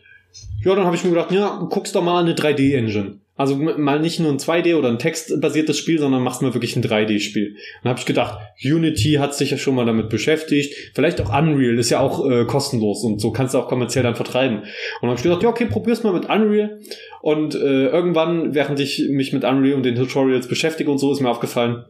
ja, 0.64 0.74
dann 0.74 0.84
habe 0.84 0.96
ich 0.96 1.04
mir 1.04 1.10
gedacht, 1.10 1.32
ja, 1.32 1.66
guckst 1.70 1.94
doch 1.94 2.02
mal 2.02 2.22
eine 2.22 2.34
3D-Engine. 2.34 3.18
Also 3.34 3.56
mal 3.56 3.98
nicht 3.98 4.20
nur 4.20 4.30
ein 4.30 4.38
2D 4.38 4.76
oder 4.76 4.88
ein 4.88 4.98
textbasiertes 4.98 5.78
Spiel, 5.78 5.98
sondern 5.98 6.22
machst 6.22 6.42
mal 6.42 6.52
wirklich 6.52 6.76
ein 6.76 6.82
3D-Spiel. 6.82 7.56
Dann 7.82 7.90
habe 7.90 7.98
ich 7.98 8.04
gedacht, 8.04 8.38
Unity 8.62 9.14
hat 9.14 9.34
sich 9.34 9.50
ja 9.50 9.56
schon 9.56 9.74
mal 9.74 9.86
damit 9.86 10.10
beschäftigt. 10.10 10.74
Vielleicht 10.94 11.18
auch 11.20 11.36
Unreal 11.36 11.78
ist 11.78 11.88
ja 11.88 12.00
auch 12.00 12.28
äh, 12.28 12.44
kostenlos 12.44 13.02
und 13.04 13.20
so 13.20 13.30
kannst 13.30 13.54
du 13.54 13.58
auch 13.58 13.68
kommerziell 13.68 14.04
dann 14.04 14.16
vertreiben. 14.16 14.58
Und 14.58 14.68
dann 15.00 15.10
habe 15.10 15.16
ich 15.16 15.22
gedacht, 15.22 15.42
ja, 15.42 15.48
okay, 15.48 15.64
probier's 15.64 16.02
mal 16.02 16.12
mit 16.12 16.28
Unreal. 16.28 16.78
Und 17.22 17.54
äh, 17.54 17.86
irgendwann, 17.86 18.54
während 18.54 18.78
ich 18.80 19.08
mich 19.08 19.32
mit 19.32 19.44
Unreal 19.44 19.76
und 19.76 19.84
den 19.84 19.94
Tutorials 19.94 20.46
beschäftige 20.46 20.90
und 20.90 20.98
so, 20.98 21.10
ist 21.10 21.20
mir 21.20 21.30
aufgefallen, 21.30 21.84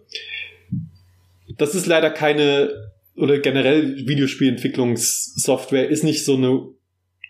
das 1.58 1.74
ist 1.74 1.86
leider 1.86 2.10
keine 2.10 2.70
oder 3.16 3.38
generell 3.38 4.06
Videospielentwicklungssoftware 4.06 5.88
ist 5.88 6.04
nicht 6.04 6.24
so 6.24 6.36
eine 6.36 6.68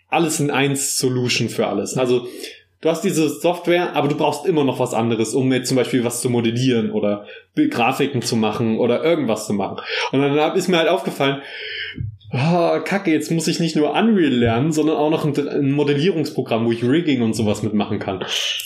alles 0.07 0.39
in 0.39 0.51
eins 0.51 0.97
Solution 0.97 1.49
für 1.49 1.67
alles. 1.67 1.97
Also 1.97 2.27
du 2.83 2.89
hast 2.89 3.01
diese 3.01 3.29
Software, 3.29 3.95
aber 3.95 4.09
du 4.09 4.15
brauchst 4.15 4.45
immer 4.45 4.65
noch 4.65 4.77
was 4.77 4.93
anderes, 4.93 5.33
um 5.33 5.51
jetzt 5.53 5.69
zum 5.69 5.77
Beispiel 5.77 6.03
was 6.03 6.21
zu 6.21 6.29
modellieren 6.29 6.91
oder 6.91 7.25
Grafiken 7.55 8.21
zu 8.21 8.35
machen 8.35 8.77
oder 8.77 9.03
irgendwas 9.03 9.47
zu 9.47 9.53
machen. 9.53 9.79
Und 10.11 10.21
dann 10.21 10.55
ist 10.55 10.67
mir 10.67 10.77
halt 10.77 10.89
aufgefallen, 10.89 11.41
ah, 12.33 12.79
kacke, 12.79 13.11
jetzt 13.11 13.31
muss 13.31 13.47
ich 13.47 13.59
nicht 13.59 13.75
nur 13.75 13.93
Unreal 13.93 14.33
lernen, 14.33 14.71
sondern 14.71 14.97
auch 14.97 15.09
noch 15.09 15.23
ein, 15.23 15.47
ein 15.47 15.71
Modellierungsprogramm, 15.71 16.65
wo 16.65 16.71
ich 16.71 16.83
Rigging 16.83 17.21
und 17.21 17.33
sowas 17.33 17.63
mitmachen 17.63 17.99
kann. 17.99 18.25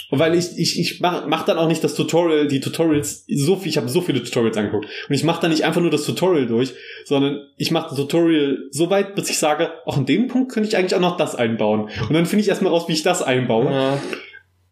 Weil 0.09 0.35
ich, 0.35 0.57
ich, 0.57 0.79
ich 0.79 1.01
mach, 1.01 1.27
mach 1.27 1.43
dann 1.43 1.57
auch 1.57 1.67
nicht 1.67 1.83
das 1.83 1.93
Tutorial, 1.93 2.47
die 2.47 2.61
Tutorials, 2.61 3.25
so 3.27 3.57
viel, 3.57 3.69
ich 3.69 3.77
habe 3.77 3.89
so 3.89 4.01
viele 4.01 4.23
Tutorials 4.23 4.57
angeguckt. 4.57 4.87
Und 5.09 5.15
ich 5.15 5.23
mache 5.23 5.41
dann 5.41 5.51
nicht 5.51 5.65
einfach 5.65 5.81
nur 5.81 5.91
das 5.91 6.05
Tutorial 6.05 6.47
durch, 6.47 6.73
sondern 7.05 7.41
ich 7.57 7.71
mache 7.71 7.89
das 7.89 7.97
Tutorial 7.97 8.57
so 8.71 8.89
weit, 8.89 9.15
bis 9.15 9.29
ich 9.29 9.37
sage, 9.37 9.71
auch 9.85 9.97
an 9.97 10.05
dem 10.05 10.27
Punkt 10.27 10.51
könnte 10.51 10.69
ich 10.69 10.77
eigentlich 10.77 10.95
auch 10.95 11.01
noch 11.01 11.17
das 11.17 11.35
einbauen. 11.35 11.89
Und 12.07 12.13
dann 12.13 12.25
finde 12.25 12.43
ich 12.43 12.49
erstmal 12.49 12.71
raus, 12.71 12.85
wie 12.87 12.93
ich 12.93 13.03
das 13.03 13.21
einbaue. 13.21 13.65
Ja. 13.65 13.97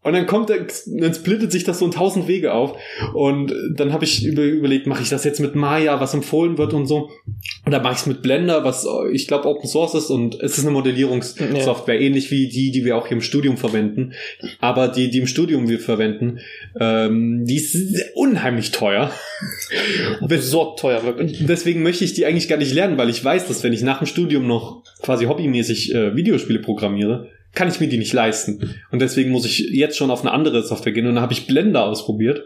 Und 0.06 0.14
dann 0.14 0.26
kommt, 0.28 0.50
der- 0.50 0.68
dann 0.86 1.14
splittet 1.14 1.52
sich 1.52 1.64
das 1.64 1.80
so 1.80 1.86
in 1.86 1.92
tausend 1.92 2.28
Wege 2.28 2.54
auf. 2.54 2.78
Und 3.14 3.54
dann 3.76 3.92
habe 3.92 4.06
ich 4.06 4.24
über, 4.26 4.44
überlegt, 4.44 4.86
mache 4.88 5.02
ich 5.02 5.10
das 5.10 5.24
jetzt 5.24 5.40
mit 5.40 5.56
Maya, 5.56 6.00
was 6.00 6.14
empfohlen 6.14 6.58
wird 6.58 6.74
und 6.74 6.86
so. 6.86 7.10
Oder 7.66 7.82
mache 7.82 7.94
ich 7.94 8.00
es 8.02 8.06
mit 8.06 8.22
Blender, 8.22 8.64
was 8.64 8.86
äh, 8.86 9.12
ich 9.12 9.28
glaube 9.28 9.48
Open 9.48 9.68
Source 9.68 9.96
ist 9.96 10.12
und 10.12 10.40
es 10.40 10.58
ist 10.60 10.64
eine 10.64 10.72
Modellierungssoftware, 10.72 12.00
ähnlich 12.00 12.30
wie 12.30 12.48
die, 12.48 12.70
die 12.72 12.86
wir 12.86 12.96
auch 12.98 13.08
hier 13.08 13.18
im 13.18 13.22
Studium 13.22 13.58
verwenden. 13.58 14.14
Aber 14.60 14.88
die, 14.88 15.10
die 15.10 15.18
im 15.18 15.28
Studium 15.28 15.68
wir 15.68 15.80
verwenden, 15.80 16.38
ähm, 16.80 17.46
die 17.46 17.56
ist 17.56 17.76
unheimlich 18.14 18.70
teuer. 18.72 19.12
Besorgt 20.28 20.80
teuer, 20.80 21.04
wirklich. 21.04 21.42
Und 21.42 21.50
deswegen 21.50 21.84
möchte 21.84 22.06
ich 22.06 22.14
die 22.14 22.26
eigentlich 22.26 22.48
gar 22.48 22.58
nicht 22.58 22.74
lernen, 22.74 22.98
weil 22.98 23.10
ich 23.10 23.24
weiß, 23.24 23.48
dass 23.48 23.64
wenn 23.64 23.74
ich 23.74 23.82
nach 23.82 24.00
dem 24.00 24.08
Studium 24.08 24.48
noch 24.48 24.84
quasi 25.02 25.26
hobbymäßig 25.26 25.94
äh, 25.94 26.16
Videospiele 26.16 26.60
programmiere, 26.60 27.30
kann 27.56 27.70
ich 27.70 27.80
mir 27.80 27.88
die 27.88 27.98
nicht 27.98 28.14
leisten. 28.14 28.76
Und 28.92 29.00
deswegen 29.00 29.32
muss 29.32 29.46
ich 29.46 29.60
jetzt 29.72 29.98
schon 29.98 30.12
auf 30.12 30.22
eine 30.22 30.32
andere 30.32 30.64
Software 30.64 30.92
gehen. 30.92 31.08
Und 31.08 31.16
dann 31.16 31.24
habe 31.24 31.34
ich 31.34 31.48
Blender 31.48 31.86
ausprobiert. 31.86 32.44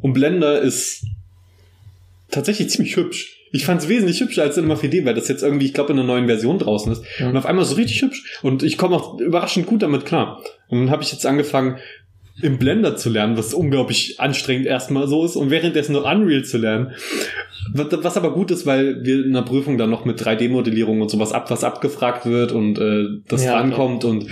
Und 0.00 0.14
Blender 0.14 0.60
ist 0.60 1.04
tatsächlich 2.30 2.68
ziemlich 2.70 2.96
hübsch. 2.96 3.38
Ich 3.54 3.66
fand 3.66 3.82
es 3.82 3.88
wesentlich 3.88 4.18
hübscher 4.20 4.42
als 4.42 4.54
Cinema 4.54 4.74
4D, 4.74 5.04
weil 5.04 5.14
das 5.14 5.28
jetzt 5.28 5.42
irgendwie, 5.42 5.66
ich 5.66 5.74
glaube, 5.74 5.92
in 5.92 5.98
einer 5.98 6.06
neuen 6.06 6.26
Version 6.26 6.58
draußen 6.58 6.90
ist. 6.90 7.04
Und 7.20 7.36
auf 7.36 7.44
einmal 7.44 7.66
so 7.66 7.74
richtig 7.74 8.00
hübsch. 8.00 8.38
Und 8.42 8.62
ich 8.62 8.78
komme 8.78 8.96
auch 8.96 9.20
überraschend 9.20 9.66
gut 9.66 9.82
damit 9.82 10.06
klar. 10.06 10.42
Und 10.68 10.80
dann 10.80 10.90
habe 10.90 11.02
ich 11.02 11.12
jetzt 11.12 11.26
angefangen, 11.26 11.76
im 12.40 12.58
Blender 12.58 12.96
zu 12.96 13.10
lernen, 13.10 13.36
was 13.36 13.52
unglaublich 13.52 14.18
anstrengend 14.18 14.66
erstmal 14.66 15.06
so 15.06 15.24
ist. 15.24 15.36
Und 15.36 15.50
währenddessen 15.50 15.92
noch 15.92 16.10
Unreal 16.10 16.44
zu 16.44 16.58
lernen. 16.58 16.92
Was 17.74 18.16
aber 18.16 18.32
gut 18.32 18.50
ist, 18.50 18.66
weil 18.66 19.04
wir 19.04 19.24
in 19.24 19.32
der 19.32 19.42
Prüfung 19.42 19.78
dann 19.78 19.90
noch 19.90 20.04
mit 20.04 20.20
3D-Modellierung 20.20 21.00
und 21.00 21.10
sowas 21.10 21.32
ab, 21.32 21.50
was 21.50 21.62
abgefragt 21.62 22.26
wird 22.26 22.52
und 22.52 22.78
äh, 22.78 23.04
das 23.28 23.44
Ja, 23.44 23.52
drankommt. 23.52 24.04
Und 24.04 24.26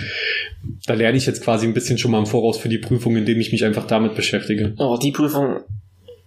da 0.85 0.93
lerne 0.93 1.17
ich 1.17 1.25
jetzt 1.25 1.43
quasi 1.43 1.65
ein 1.65 1.73
bisschen 1.73 1.97
schon 1.97 2.11
mal 2.11 2.19
im 2.19 2.25
Voraus 2.25 2.57
für 2.57 2.69
die 2.69 2.77
Prüfung, 2.77 3.15
indem 3.15 3.39
ich 3.39 3.51
mich 3.51 3.63
einfach 3.63 3.87
damit 3.87 4.15
beschäftige. 4.15 4.73
Oh, 4.77 4.97
die 5.01 5.11
Prüfung. 5.11 5.61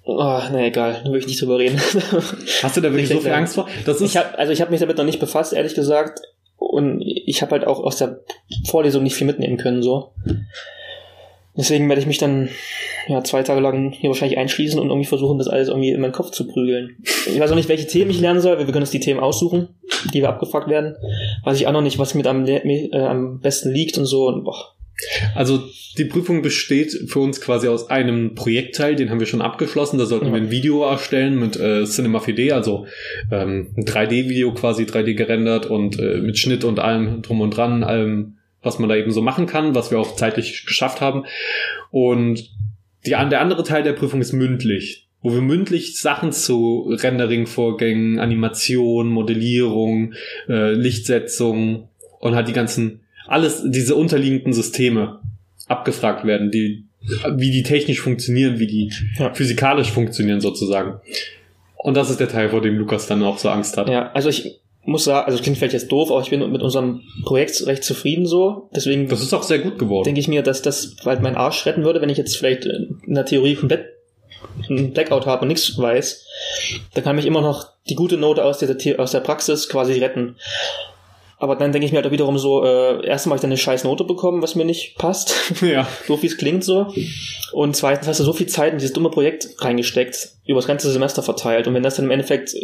Oh, 0.04 0.40
na 0.50 0.66
egal, 0.66 1.00
da 1.04 1.10
will 1.10 1.18
ich 1.18 1.26
nicht 1.26 1.40
drüber 1.40 1.58
reden. 1.58 1.78
Hast 2.62 2.76
du 2.76 2.80
da 2.80 2.90
wirklich 2.90 3.10
Ich 3.10 3.16
so 3.16 3.20
viel 3.20 3.32
Angst 3.32 3.54
vor? 3.54 3.68
Das 3.84 4.00
ist 4.00 4.10
ich 4.10 4.16
hab, 4.16 4.38
also 4.38 4.52
ich 4.52 4.60
habe 4.60 4.70
mich 4.70 4.80
damit 4.80 4.96
noch 4.96 5.04
nicht 5.04 5.20
befasst, 5.20 5.52
ehrlich 5.52 5.74
gesagt. 5.74 6.20
Und 6.56 7.02
ich 7.02 7.42
habe 7.42 7.52
halt 7.52 7.66
auch 7.66 7.80
aus 7.80 7.98
der 7.98 8.20
Vorlesung 8.66 9.02
nicht 9.02 9.14
viel 9.14 9.26
mitnehmen 9.26 9.56
können, 9.56 9.82
so. 9.82 10.12
Deswegen 11.56 11.88
werde 11.88 12.00
ich 12.00 12.06
mich 12.08 12.18
dann 12.18 12.48
ja 13.06 13.22
zwei 13.22 13.42
Tage 13.42 13.60
lang 13.60 13.92
hier 13.92 14.10
wahrscheinlich 14.10 14.38
einschließen 14.38 14.78
und 14.80 14.88
irgendwie 14.88 15.06
versuchen, 15.06 15.38
das 15.38 15.48
alles 15.48 15.68
irgendwie 15.68 15.90
in 15.90 16.00
meinen 16.00 16.12
Kopf 16.12 16.30
zu 16.30 16.46
prügeln. 16.48 16.96
Ich 17.26 17.38
weiß 17.38 17.50
auch 17.50 17.56
nicht, 17.56 17.68
welche 17.68 17.86
Themen 17.86 18.10
ich 18.10 18.20
lernen 18.20 18.40
soll. 18.40 18.58
Wir 18.58 18.64
können 18.66 18.78
uns 18.82 18.90
die 18.90 19.00
Themen 19.00 19.20
aussuchen, 19.20 19.68
die 20.12 20.20
wir 20.20 20.28
abgefragt 20.28 20.68
werden. 20.68 20.96
Weiß 21.44 21.58
ich 21.60 21.66
auch 21.66 21.72
noch 21.72 21.82
nicht, 21.82 21.98
was 21.98 22.14
mir 22.14 22.26
am, 22.26 22.44
äh, 22.46 22.90
am 22.92 23.38
besten 23.40 23.70
liegt 23.70 23.98
und 23.98 24.06
so. 24.06 24.26
Und, 24.26 24.44
boah. 24.44 24.74
Also 25.34 25.60
die 25.98 26.04
Prüfung 26.04 26.42
besteht 26.42 26.92
für 27.08 27.18
uns 27.18 27.40
quasi 27.40 27.66
aus 27.68 27.90
einem 27.90 28.34
Projektteil, 28.36 28.94
den 28.96 29.10
haben 29.10 29.18
wir 29.20 29.26
schon 29.26 29.42
abgeschlossen. 29.42 29.98
Da 29.98 30.06
sollten 30.06 30.26
Ja. 30.26 30.32
wir 30.32 30.40
ein 30.40 30.50
Video 30.50 30.84
erstellen 30.84 31.38
mit 31.38 31.56
äh, 31.58 31.84
Cinema 31.84 32.18
4D, 32.20 32.52
also 32.52 32.86
ähm, 33.30 33.74
ein 33.76 33.84
3D-Video 33.84 34.54
quasi 34.54 34.84
3D 34.84 35.14
gerendert 35.14 35.66
und 35.66 35.98
äh, 35.98 36.18
mit 36.18 36.38
Schnitt 36.38 36.64
und 36.64 36.78
allem 36.78 37.22
drum 37.22 37.40
und 37.40 37.50
dran, 37.56 37.82
allem, 37.84 38.33
was 38.64 38.78
man 38.78 38.88
da 38.88 38.96
eben 38.96 39.12
so 39.12 39.22
machen 39.22 39.46
kann, 39.46 39.74
was 39.74 39.90
wir 39.90 39.98
auch 39.98 40.16
zeitlich 40.16 40.64
geschafft 40.66 41.00
haben. 41.00 41.24
Und 41.90 42.50
die, 43.06 43.10
der 43.10 43.40
andere 43.40 43.62
Teil 43.62 43.82
der 43.82 43.92
Prüfung 43.92 44.20
ist 44.20 44.32
mündlich, 44.32 45.06
wo 45.22 45.32
wir 45.32 45.40
mündlich 45.40 46.00
Sachen 46.00 46.32
zu 46.32 46.90
Rendering-Vorgängen, 46.90 48.18
Animation, 48.18 49.08
Modellierung, 49.08 50.14
äh, 50.48 50.72
Lichtsetzung 50.72 51.88
und 52.20 52.34
halt 52.34 52.48
die 52.48 52.52
ganzen, 52.52 53.00
alles, 53.26 53.62
diese 53.64 53.94
unterliegenden 53.94 54.52
Systeme 54.52 55.20
abgefragt 55.66 56.26
werden, 56.26 56.50
die, 56.50 56.84
wie 57.36 57.50
die 57.50 57.62
technisch 57.62 58.00
funktionieren, 58.00 58.58
wie 58.58 58.66
die 58.66 58.90
Ja. 59.18 59.32
physikalisch 59.32 59.90
funktionieren 59.90 60.40
sozusagen. 60.40 61.00
Und 61.76 61.96
das 61.96 62.10
ist 62.10 62.20
der 62.20 62.28
Teil, 62.28 62.48
vor 62.48 62.62
dem 62.62 62.76
Lukas 62.78 63.06
dann 63.06 63.22
auch 63.22 63.38
so 63.38 63.50
Angst 63.50 63.76
hat. 63.76 63.88
Ja, 63.90 64.10
also 64.12 64.30
ich 64.30 64.58
muss 64.84 65.04
sagen, 65.04 65.26
also 65.26 65.42
klingt 65.42 65.58
vielleicht 65.58 65.72
jetzt 65.72 65.90
doof, 65.90 66.10
aber 66.10 66.20
ich 66.20 66.30
bin 66.30 66.50
mit 66.50 66.62
unserem 66.62 67.02
Projekt 67.24 67.66
recht 67.66 67.84
zufrieden 67.84 68.26
so. 68.26 68.68
Deswegen 68.74 69.08
Das 69.08 69.22
ist 69.22 69.32
auch 69.32 69.42
sehr 69.42 69.58
gut 69.58 69.78
geworden. 69.78 70.04
denke 70.04 70.20
ich 70.20 70.28
mir, 70.28 70.42
dass 70.42 70.62
das 70.62 70.96
halt 71.04 71.22
meinen 71.22 71.36
Arsch 71.36 71.64
retten 71.66 71.84
würde, 71.84 72.00
wenn 72.00 72.10
ich 72.10 72.18
jetzt 72.18 72.36
vielleicht 72.36 72.66
in 72.66 73.14
der 73.14 73.24
Theorie 73.24 73.54
komplett 73.54 73.86
einen 74.68 74.92
Blackout 74.92 75.26
habe 75.26 75.42
und 75.42 75.48
nichts 75.48 75.78
weiß. 75.78 76.26
Da 76.94 77.00
kann 77.00 77.16
mich 77.16 77.26
immer 77.26 77.40
noch 77.40 77.68
die 77.88 77.94
gute 77.94 78.16
Note 78.16 78.44
aus 78.44 78.58
der, 78.58 79.00
aus 79.00 79.10
der 79.10 79.20
Praxis 79.20 79.68
quasi 79.68 79.94
retten. 79.94 80.36
Aber 81.38 81.56
dann 81.56 81.72
denke 81.72 81.84
ich 81.84 81.92
mir 81.92 81.96
halt 81.98 82.06
auch 82.06 82.12
wiederum 82.12 82.38
so, 82.38 82.64
äh, 82.64 83.06
erstens 83.06 83.30
habe 83.30 83.36
ich 83.36 83.42
dann 83.42 83.50
eine 83.50 83.58
scheiß 83.58 83.84
Note 83.84 84.04
bekommen, 84.04 84.40
was 84.40 84.54
mir 84.54 84.64
nicht 84.64 84.96
passt. 84.96 85.52
ja. 85.62 85.86
so 86.06 86.22
wie 86.22 86.26
es 86.26 86.38
klingt 86.38 86.64
so. 86.64 86.86
Und 87.52 87.76
zweitens 87.76 88.08
hast 88.08 88.20
du 88.20 88.24
so 88.24 88.32
viel 88.32 88.46
Zeit 88.46 88.72
in 88.72 88.78
dieses 88.78 88.94
dumme 88.94 89.10
Projekt 89.10 89.48
reingesteckt, 89.58 90.36
über 90.46 90.58
das 90.58 90.66
ganze 90.66 90.90
Semester 90.90 91.22
verteilt. 91.22 91.66
Und 91.66 91.74
wenn 91.74 91.82
das 91.82 91.96
dann 91.96 92.06
im 92.06 92.10
Endeffekt 92.12 92.54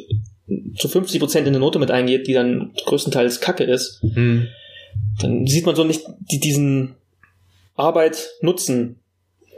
zu 0.76 0.88
50 0.88 1.20
Prozent 1.20 1.46
in 1.46 1.52
eine 1.54 1.60
Note 1.60 1.78
mit 1.78 1.90
eingeht, 1.90 2.26
die 2.26 2.32
dann 2.32 2.72
größtenteils 2.86 3.40
Kacke 3.40 3.64
ist, 3.64 4.00
Hm. 4.14 4.48
dann 5.20 5.46
sieht 5.46 5.66
man 5.66 5.76
so 5.76 5.84
nicht 5.84 6.02
die, 6.30 6.40
diesen 6.40 6.94
Arbeit 7.76 8.30
nutzen. 8.40 8.96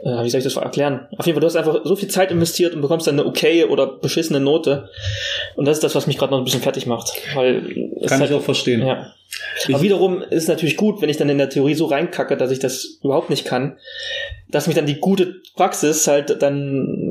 Äh, 0.03 0.23
wie 0.25 0.29
soll 0.29 0.39
ich 0.39 0.43
das 0.43 0.57
erklären? 0.57 1.07
Auf 1.17 1.25
jeden 1.25 1.35
Fall, 1.35 1.41
du 1.41 1.47
hast 1.47 1.55
einfach 1.55 1.79
so 1.85 1.95
viel 1.95 2.09
Zeit 2.09 2.29
investiert 2.31 2.73
und 2.75 2.81
bekommst 2.81 3.07
dann 3.07 3.17
eine 3.19 3.25
okay 3.27 3.63
oder 3.65 3.87
beschissene 3.87 4.39
Note. 4.41 4.89
Und 5.55 5.65
das 5.65 5.77
ist 5.77 5.83
das, 5.83 5.95
was 5.95 6.07
mich 6.07 6.17
gerade 6.17 6.31
noch 6.31 6.39
ein 6.39 6.43
bisschen 6.43 6.61
fertig 6.61 6.85
macht. 6.87 7.11
Weil 7.35 7.61
Kann 8.05 8.19
halt, 8.19 8.29
ich 8.29 8.35
auch 8.35 8.41
verstehen. 8.41 8.85
ja. 8.85 9.13
Ich- 9.67 9.73
Aber 9.73 9.81
wiederum 9.83 10.21
ist 10.21 10.43
es 10.43 10.47
natürlich 10.47 10.77
gut, 10.77 11.01
wenn 11.01 11.09
ich 11.09 11.17
dann 11.17 11.29
in 11.29 11.37
der 11.39 11.49
Theorie 11.49 11.73
so 11.73 11.85
reinkacke, 11.85 12.37
dass 12.37 12.51
ich 12.51 12.59
das 12.59 12.99
überhaupt 13.01 13.29
nicht 13.31 13.45
kann, 13.45 13.77
dass 14.49 14.67
mich 14.67 14.75
dann 14.75 14.85
die 14.85 14.99
gute 14.99 15.35
Praxis 15.55 16.05
halt 16.05 16.41
dann 16.41 17.02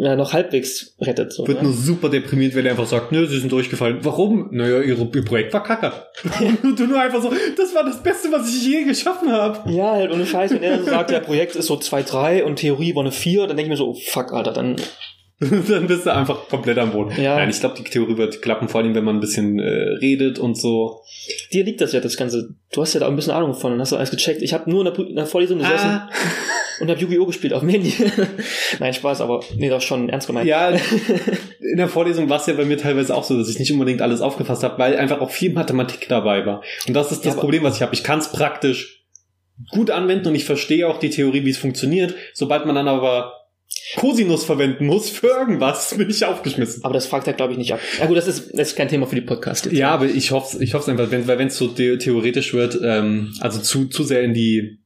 ja, 0.00 0.14
noch 0.14 0.32
halbwegs 0.32 0.94
rettet. 1.00 1.32
So, 1.32 1.46
wird 1.46 1.62
ne? 1.62 1.68
nur 1.68 1.76
super 1.76 2.08
deprimiert, 2.08 2.54
wenn 2.54 2.64
er 2.64 2.72
einfach 2.72 2.86
sagt, 2.86 3.10
nö, 3.10 3.26
sie 3.26 3.40
sind 3.40 3.50
durchgefallen. 3.50 3.98
Warum? 4.02 4.48
Naja, 4.52 4.80
ihre, 4.80 5.08
ihr 5.12 5.24
Projekt 5.24 5.52
war 5.52 5.64
kacke. 5.64 5.92
Und 6.62 6.78
du 6.78 6.86
nur 6.86 7.00
einfach 7.00 7.20
so, 7.20 7.32
das 7.56 7.74
war 7.74 7.84
das 7.84 8.02
Beste, 8.02 8.30
was 8.30 8.48
ich 8.48 8.64
je 8.64 8.84
geschaffen 8.84 9.32
habe. 9.32 9.70
Ja, 9.70 9.92
halt 9.92 10.12
ohne 10.12 10.24
Scheiß, 10.24 10.52
wenn 10.52 10.62
er 10.62 10.78
so 10.78 10.84
sagt, 10.84 11.10
ja, 11.10 11.20
Projekt 11.20 11.56
ist 11.56 11.66
so 11.66 11.74
2-3 11.74 12.44
und 12.44 12.56
Theorie 12.56 12.94
war 12.94 13.02
eine 13.02 13.12
4, 13.12 13.46
dann 13.46 13.56
denke 13.56 13.62
ich 13.62 13.68
mir 13.70 13.76
so, 13.76 13.90
oh, 13.90 13.98
fuck, 14.06 14.32
Alter, 14.32 14.52
dann 14.52 14.76
Dann 15.68 15.86
bist 15.86 16.04
du 16.04 16.12
einfach 16.12 16.48
komplett 16.48 16.78
am 16.78 16.90
Boden. 16.90 17.12
Ja. 17.20 17.36
Nein, 17.36 17.50
ich 17.50 17.60
glaube, 17.60 17.76
die 17.76 17.84
Theorie 17.84 18.16
wird 18.16 18.42
klappen, 18.42 18.68
vor 18.68 18.80
allem, 18.80 18.94
wenn 18.96 19.04
man 19.04 19.16
ein 19.16 19.20
bisschen 19.20 19.60
äh, 19.60 19.96
redet 20.00 20.40
und 20.40 20.56
so. 20.56 21.02
dir 21.52 21.62
liegt 21.62 21.80
das 21.80 21.92
ja, 21.92 22.00
das 22.00 22.16
Ganze. 22.16 22.56
Du 22.72 22.82
hast 22.82 22.94
ja 22.94 23.00
da 23.00 23.06
auch 23.06 23.10
ein 23.10 23.16
bisschen 23.16 23.32
Ahnung 23.32 23.54
von 23.54 23.72
und 23.72 23.80
hast 23.80 23.92
du 23.92 23.96
alles 23.96 24.10
gecheckt. 24.10 24.42
Ich 24.42 24.52
habe 24.52 24.68
nur 24.68 24.84
in 24.84 24.92
der, 24.92 25.06
in 25.06 25.14
der 25.14 25.26
Vorlesung 25.26 25.58
gesessen 25.58 25.86
Ah, 25.86 26.10
und 26.80 26.90
habe 26.90 27.00
Yu-Gi-Oh! 27.00 27.26
gespielt 27.26 27.52
auf 27.52 27.60
dem 27.60 27.68
Handy. 27.68 27.92
Nein, 28.78 28.94
Spaß, 28.94 29.20
aber 29.20 29.40
nee, 29.56 29.68
das 29.68 29.82
ist 29.82 29.88
schon 29.88 30.08
ernst 30.08 30.26
gemeint. 30.26 30.46
ja, 30.46 30.70
in 31.60 31.76
der 31.76 31.88
Vorlesung 31.88 32.28
war 32.28 32.40
es 32.40 32.46
ja 32.46 32.54
bei 32.54 32.64
mir 32.64 32.78
teilweise 32.78 33.14
auch 33.14 33.24
so, 33.24 33.36
dass 33.36 33.48
ich 33.48 33.58
nicht 33.58 33.72
unbedingt 33.72 34.02
alles 34.02 34.20
aufgefasst 34.20 34.62
habe, 34.62 34.78
weil 34.78 34.96
einfach 34.96 35.20
auch 35.20 35.30
viel 35.30 35.52
Mathematik 35.52 36.08
dabei 36.08 36.46
war. 36.46 36.62
Und 36.86 36.94
das 36.94 37.12
ist 37.12 37.24
das 37.24 37.34
Ja, 37.34 37.40
Problem, 37.40 37.62
was 37.62 37.76
ich 37.76 37.82
habe. 37.82 37.94
Ich 37.94 38.04
kann 38.04 38.18
es 38.18 38.30
praktisch 38.30 39.04
gut 39.70 39.90
anwenden 39.90 40.28
und 40.28 40.34
ich 40.34 40.44
verstehe 40.44 40.88
auch 40.88 40.98
die 40.98 41.10
Theorie, 41.10 41.44
wie 41.44 41.50
es 41.50 41.58
funktioniert. 41.58 42.14
Sobald 42.32 42.64
man 42.66 42.74
dann 42.74 42.88
aber 42.88 43.34
Cosinus 43.96 44.44
verwenden 44.44 44.86
muss 44.86 45.10
für 45.10 45.26
irgendwas, 45.26 45.94
bin 45.98 46.08
ich 46.08 46.24
aufgeschmissen. 46.24 46.84
Aber 46.84 46.94
das 46.94 47.06
fragt 47.06 47.26
er, 47.26 47.32
glaube 47.34 47.52
ich, 47.52 47.58
nicht 47.58 47.72
ab. 47.72 47.80
Ja 47.98 48.06
gut, 48.06 48.16
das 48.16 48.26
ist, 48.26 48.50
das 48.52 48.68
ist 48.68 48.76
kein 48.76 48.88
Thema 48.88 49.06
für 49.06 49.14
die 49.14 49.20
Podcast 49.20 49.66
jetzt. 49.66 49.74
Ja, 49.74 49.90
aber 49.90 50.06
ich 50.06 50.30
hoffe 50.30 50.62
ich 50.62 50.74
hoffe 50.74 50.90
einfach, 50.90 51.10
wenn, 51.10 51.26
weil 51.26 51.38
wenn 51.38 51.48
es 51.48 51.56
so 51.56 51.68
the 51.68 51.98
theoretisch 51.98 52.54
wird, 52.54 52.78
ähm, 52.82 53.34
also 53.40 53.60
zu, 53.60 53.86
zu 53.86 54.04
sehr 54.04 54.22
in 54.22 54.32
die 54.34 54.78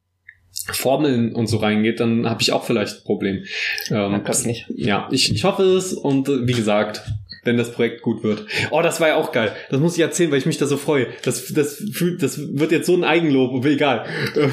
Formeln 0.73 1.35
und 1.35 1.47
so 1.49 1.57
reingeht, 1.59 2.01
dann 2.01 2.29
habe 2.29 2.43
ich 2.43 2.53
auch 2.53 2.65
vielleicht 2.65 2.99
ein 2.99 3.05
Problem. 3.05 3.45
Ja, 3.89 4.07
Ähm, 4.07 4.23
ich 4.31 4.45
nicht. 4.47 4.67
ja, 4.75 5.09
ich, 5.11 5.33
ich 5.35 5.45
hoffe 5.45 5.63
es 5.63 5.93
und 5.93 6.29
äh, 6.29 6.47
wie 6.47 6.53
gesagt, 6.53 7.03
wenn 7.45 7.57
das 7.57 7.73
Projekt 7.73 8.03
gut 8.03 8.23
wird. 8.23 8.45
Oh, 8.71 8.83
das 8.83 9.01
war 9.01 9.09
ja 9.09 9.17
auch 9.17 9.33
geil. 9.33 9.51
Das 9.71 9.81
muss 9.81 9.97
ich 9.97 10.01
erzählen, 10.01 10.31
weil 10.31 10.39
ich 10.39 10.47
mich 10.47 10.59
da 10.59 10.67
so 10.67 10.77
freue. 10.77 11.09
Das, 11.25 11.53
das, 11.53 11.83
fühlt, 11.93 12.23
das 12.23 12.39
wird 12.39 12.71
jetzt 12.71 12.87
so 12.87 12.95
ein 12.95 13.03
Eigenlob, 13.03 13.55
aber 13.55 13.69
egal. 13.69 14.05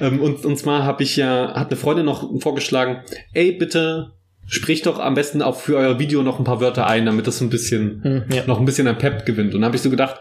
Ähm, 0.00 0.20
und, 0.20 0.44
und 0.44 0.56
zwar 0.58 0.84
habe 0.84 1.02
ich 1.02 1.16
ja, 1.16 1.54
hat 1.54 1.68
eine 1.68 1.76
Freundin 1.76 2.04
noch 2.06 2.30
vorgeschlagen, 2.40 3.02
ey, 3.32 3.52
bitte 3.52 4.12
sprich 4.46 4.82
doch 4.82 4.98
am 4.98 5.14
besten 5.14 5.42
auch 5.42 5.56
für 5.58 5.76
euer 5.76 5.98
Video 5.98 6.22
noch 6.22 6.38
ein 6.38 6.44
paar 6.44 6.60
Wörter 6.60 6.86
ein, 6.86 7.06
damit 7.06 7.26
das 7.26 7.38
so 7.38 7.44
ein 7.44 7.50
bisschen 7.50 8.02
Hm, 8.04 8.24
ja. 8.34 8.44
noch 8.46 8.58
ein 8.60 8.64
bisschen 8.66 8.86
an 8.86 8.98
Pep 8.98 9.24
gewinnt. 9.26 9.54
Und 9.54 9.64
habe 9.64 9.74
ich 9.76 9.82
so 9.82 9.90
gedacht, 9.90 10.20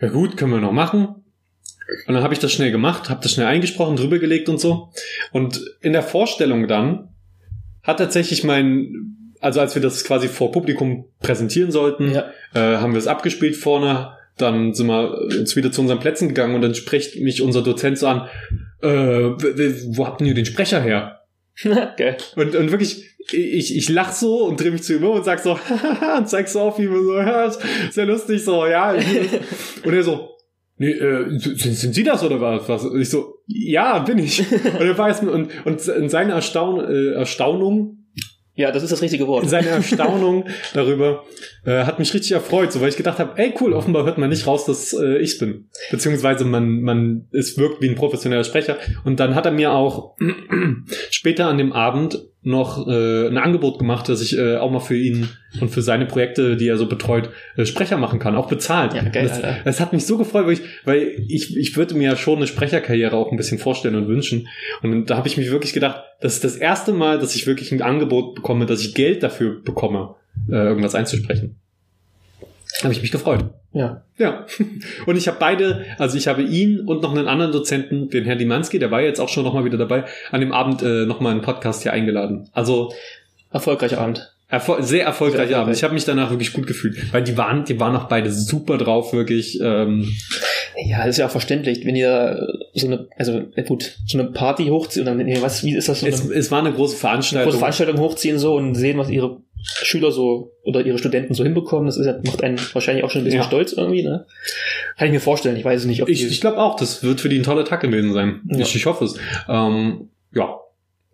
ja 0.00 0.08
gut, 0.08 0.36
können 0.36 0.52
wir 0.52 0.60
noch 0.60 0.72
machen. 0.72 1.21
Und 2.06 2.14
dann 2.14 2.22
habe 2.22 2.34
ich 2.34 2.40
das 2.40 2.52
schnell 2.52 2.70
gemacht, 2.70 3.08
habe 3.10 3.20
das 3.22 3.32
schnell 3.32 3.46
eingesprochen, 3.46 3.96
drüber 3.96 4.18
gelegt 4.18 4.48
und 4.48 4.58
so. 4.60 4.90
Und 5.32 5.60
in 5.80 5.92
der 5.92 6.02
Vorstellung 6.02 6.68
dann 6.68 7.08
hat 7.82 7.98
tatsächlich 7.98 8.44
mein, 8.44 9.16
also 9.40 9.60
als 9.60 9.74
wir 9.74 9.82
das 9.82 10.04
quasi 10.04 10.28
vor 10.28 10.52
Publikum 10.52 11.06
präsentieren 11.20 11.70
sollten, 11.72 12.12
Ja. 12.12 12.30
äh, 12.54 12.76
haben 12.78 12.92
wir 12.92 12.98
es 12.98 13.06
abgespielt 13.06 13.56
vorne, 13.56 14.12
dann 14.38 14.72
sind 14.72 14.86
wir 14.86 15.18
uns 15.38 15.56
wieder 15.56 15.72
zu 15.72 15.82
unseren 15.82 16.00
Plätzen 16.00 16.28
gegangen 16.28 16.54
und 16.54 16.62
dann 16.62 16.74
spricht 16.74 17.20
mich 17.20 17.42
unser 17.42 17.62
Dozent 17.62 17.98
so 17.98 18.06
an, 18.06 18.28
äh, 18.82 18.88
wo 18.88 20.06
habt 20.06 20.20
ihr 20.22 20.34
den 20.34 20.46
Sprecher 20.46 20.80
her? 20.80 21.20
Geil. 21.62 22.16
Und, 22.36 22.54
und 22.56 22.70
wirklich, 22.70 23.10
ich, 23.30 23.76
ich 23.76 23.88
lach 23.90 24.12
so 24.12 24.46
und 24.46 24.58
drehe 24.58 24.70
mich 24.70 24.82
zu 24.84 24.94
ihm 24.94 25.04
um 25.04 25.16
und 25.16 25.24
sag 25.24 25.38
so, 25.40 25.58
und 26.16 26.28
zeig 26.28 26.48
so 26.48 26.60
auf 26.60 26.78
ihm 26.78 26.94
so, 26.94 27.14
ja, 27.18 27.44
ist 27.44 27.60
sehr 27.90 28.06
lustig, 28.06 28.42
so, 28.42 28.66
ja. 28.66 28.92
Und 29.84 29.92
er 29.92 30.02
so, 30.02 30.30
nee, 30.82 30.90
äh, 30.90 31.38
sind, 31.38 31.74
sind 31.76 31.94
Sie 31.94 32.02
das 32.02 32.22
oder 32.24 32.40
was? 32.40 32.68
was? 32.68 32.84
Und 32.84 33.00
ich 33.00 33.08
so, 33.08 33.36
ja, 33.46 34.00
bin 34.00 34.18
ich. 34.18 34.40
Und 34.64 34.80
er 34.80 35.08
jetzt, 35.08 35.22
und, 35.22 35.48
und 35.64 35.88
in 35.88 36.08
seiner 36.08 36.34
Erstaun, 36.34 36.80
äh, 36.80 37.12
Erstaunung, 37.14 37.98
Ja, 38.54 38.70
das 38.72 38.82
ist 38.82 38.92
das 38.92 39.00
richtige 39.00 39.26
Wort. 39.28 39.48
seine 39.48 39.68
Erstaunung 39.68 40.44
darüber 40.74 41.24
äh, 41.64 41.84
hat 41.84 41.98
mich 41.98 42.12
richtig 42.12 42.32
erfreut, 42.32 42.72
so 42.72 42.80
weil 42.80 42.88
ich 42.90 42.96
gedacht 42.96 43.18
habe, 43.18 43.32
ey 43.36 43.54
cool, 43.60 43.72
offenbar 43.72 44.04
hört 44.04 44.18
man 44.18 44.28
nicht 44.28 44.46
raus, 44.46 44.66
dass 44.66 44.92
äh, 44.92 45.18
ich 45.18 45.38
bin, 45.38 45.68
beziehungsweise 45.90 46.44
man 46.44 46.82
man 46.82 47.28
es 47.32 47.56
wirkt 47.56 47.80
wie 47.80 47.88
ein 47.88 47.94
professioneller 47.94 48.44
Sprecher. 48.44 48.76
Und 49.04 49.20
dann 49.20 49.34
hat 49.34 49.46
er 49.46 49.52
mir 49.52 49.72
auch 49.72 50.16
später 51.10 51.46
an 51.46 51.58
dem 51.58 51.72
Abend 51.72 52.20
noch 52.44 52.88
äh, 52.88 53.28
ein 53.28 53.38
Angebot 53.38 53.78
gemacht, 53.78 54.08
dass 54.08 54.20
ich 54.20 54.36
äh, 54.36 54.56
auch 54.56 54.70
mal 54.70 54.80
für 54.80 54.96
ihn 54.96 55.28
und 55.60 55.68
für 55.68 55.80
seine 55.80 56.06
Projekte, 56.06 56.56
die 56.56 56.66
er 56.66 56.76
so 56.76 56.86
betreut, 56.86 57.30
äh, 57.56 57.64
Sprecher 57.64 57.96
machen 57.96 58.18
kann, 58.18 58.34
auch 58.34 58.48
bezahlt. 58.48 58.94
Ja, 58.94 59.02
geil, 59.02 59.28
das, 59.28 59.40
das 59.64 59.80
hat 59.80 59.92
mich 59.92 60.06
so 60.06 60.18
gefreut, 60.18 60.46
weil 60.46 60.54
ich, 60.54 60.62
weil 60.84 61.24
ich, 61.28 61.56
ich 61.56 61.76
würde 61.76 61.94
mir 61.94 62.10
ja 62.10 62.16
schon 62.16 62.38
eine 62.38 62.48
Sprecherkarriere 62.48 63.16
auch 63.16 63.30
ein 63.30 63.36
bisschen 63.36 63.58
vorstellen 63.58 63.94
und 63.94 64.08
wünschen. 64.08 64.48
Und 64.82 65.06
da 65.06 65.16
habe 65.16 65.28
ich 65.28 65.36
mich 65.36 65.52
wirklich 65.52 65.72
gedacht, 65.72 66.02
das 66.20 66.34
ist 66.34 66.44
das 66.44 66.56
erste 66.56 66.92
Mal, 66.92 67.20
dass 67.20 67.36
ich 67.36 67.46
wirklich 67.46 67.70
ein 67.70 67.82
Angebot 67.82 68.34
bekomme, 68.34 68.66
dass 68.66 68.80
ich 68.80 68.94
Geld 68.94 69.22
dafür 69.22 69.62
bekomme, 69.62 70.16
äh, 70.48 70.54
irgendwas 70.54 70.96
einzusprechen. 70.96 71.60
Habe 72.82 72.92
ich 72.92 73.02
mich 73.02 73.12
gefreut. 73.12 73.50
Ja. 73.72 74.02
Ja. 74.18 74.46
Und 75.06 75.16
ich 75.16 75.28
habe 75.28 75.38
beide, 75.40 75.84
also 75.98 76.16
ich 76.16 76.28
habe 76.28 76.42
ihn 76.42 76.80
und 76.80 77.02
noch 77.02 77.12
einen 77.12 77.26
anderen 77.26 77.52
Dozenten, 77.52 78.10
den 78.10 78.24
Herrn 78.24 78.38
Limanski, 78.38 78.78
der 78.78 78.90
war 78.90 79.00
jetzt 79.00 79.20
auch 79.20 79.28
schon 79.28 79.44
nochmal 79.44 79.64
wieder 79.64 79.78
dabei, 79.78 80.04
an 80.30 80.40
dem 80.40 80.52
Abend 80.52 80.82
äh, 80.82 81.06
nochmal 81.06 81.32
einen 81.32 81.42
Podcast 81.42 81.82
hier 81.82 81.92
eingeladen. 81.92 82.48
Also 82.52 82.92
Erfolgreicher 83.50 84.00
Abend. 84.00 84.32
erfol 84.48 84.82
sehr 84.82 85.04
erfolgreicher 85.04 85.48
Sehr 85.48 85.58
Abend. 85.58 85.76
Ich 85.76 85.84
habe 85.84 85.94
mich 85.94 86.04
danach 86.04 86.30
wirklich 86.30 86.52
gut 86.52 86.66
gefühlt, 86.66 87.12
weil 87.12 87.22
die 87.22 87.36
waren, 87.36 87.64
die 87.64 87.78
waren 87.80 87.94
auch 87.96 88.08
beide 88.08 88.30
super 88.30 88.78
drauf, 88.78 89.12
wirklich. 89.12 89.58
Ähm, 89.60 90.08
Ja, 90.86 91.04
ist 91.04 91.18
ja 91.18 91.26
auch 91.26 91.30
verständlich, 91.30 91.84
wenn 91.84 91.96
ihr 91.96 92.46
so 92.74 92.86
eine, 92.86 93.06
also 93.16 93.42
gut, 93.66 93.98
so 94.06 94.18
eine 94.18 94.30
Party 94.30 94.68
hochziehen 94.68 95.06
und 95.06 95.18
dann, 95.18 95.26
nee, 95.26 95.38
was, 95.42 95.64
wie 95.64 95.74
ist 95.74 95.88
das 95.88 96.00
so 96.00 96.06
eine 96.06 96.14
es, 96.14 96.24
es 96.24 96.50
war 96.50 96.60
eine 96.60 96.72
große 96.72 96.96
Veranstaltung. 96.96 97.44
große 97.46 97.58
Veranstaltung 97.58 97.98
hochziehen 97.98 98.38
so 98.38 98.54
und 98.54 98.74
sehen, 98.74 98.96
was 98.96 99.10
ihre 99.10 99.38
Schüler 99.62 100.10
so 100.10 100.52
oder 100.64 100.84
ihre 100.84 100.98
Studenten 100.98 101.34
so 101.34 101.44
hinbekommen, 101.44 101.86
das 101.86 101.96
ist, 101.96 102.06
ja- 102.06 102.18
macht 102.24 102.42
einen 102.42 102.58
wahrscheinlich 102.72 103.04
auch 103.04 103.10
schon 103.10 103.22
ein 103.22 103.24
bisschen 103.24 103.40
Ja. 103.40 103.46
stolz 103.46 103.72
irgendwie, 103.72 104.02
ne? 104.02 104.26
Kann 104.98 105.06
ich 105.06 105.12
mir 105.12 105.20
vorstellen, 105.20 105.56
ich 105.56 105.64
weiß 105.64 105.80
es 105.82 105.86
nicht, 105.86 106.02
ob 106.02 106.08
Ich, 106.08 106.24
ich 106.24 106.40
glaube 106.40 106.58
auch, 106.58 106.76
das 106.76 107.02
wird 107.02 107.20
für 107.20 107.28
die 107.28 107.38
ein 107.38 107.42
toller 107.44 107.64
Tag 107.64 107.80
gewesen 107.80 108.12
sein. 108.12 108.40
Ja. 108.50 108.58
Ich, 108.60 108.74
ich 108.74 108.86
hoffe 108.86 109.04
es. 109.04 109.14
Ähm, 109.48 110.10
ja. 110.34 110.56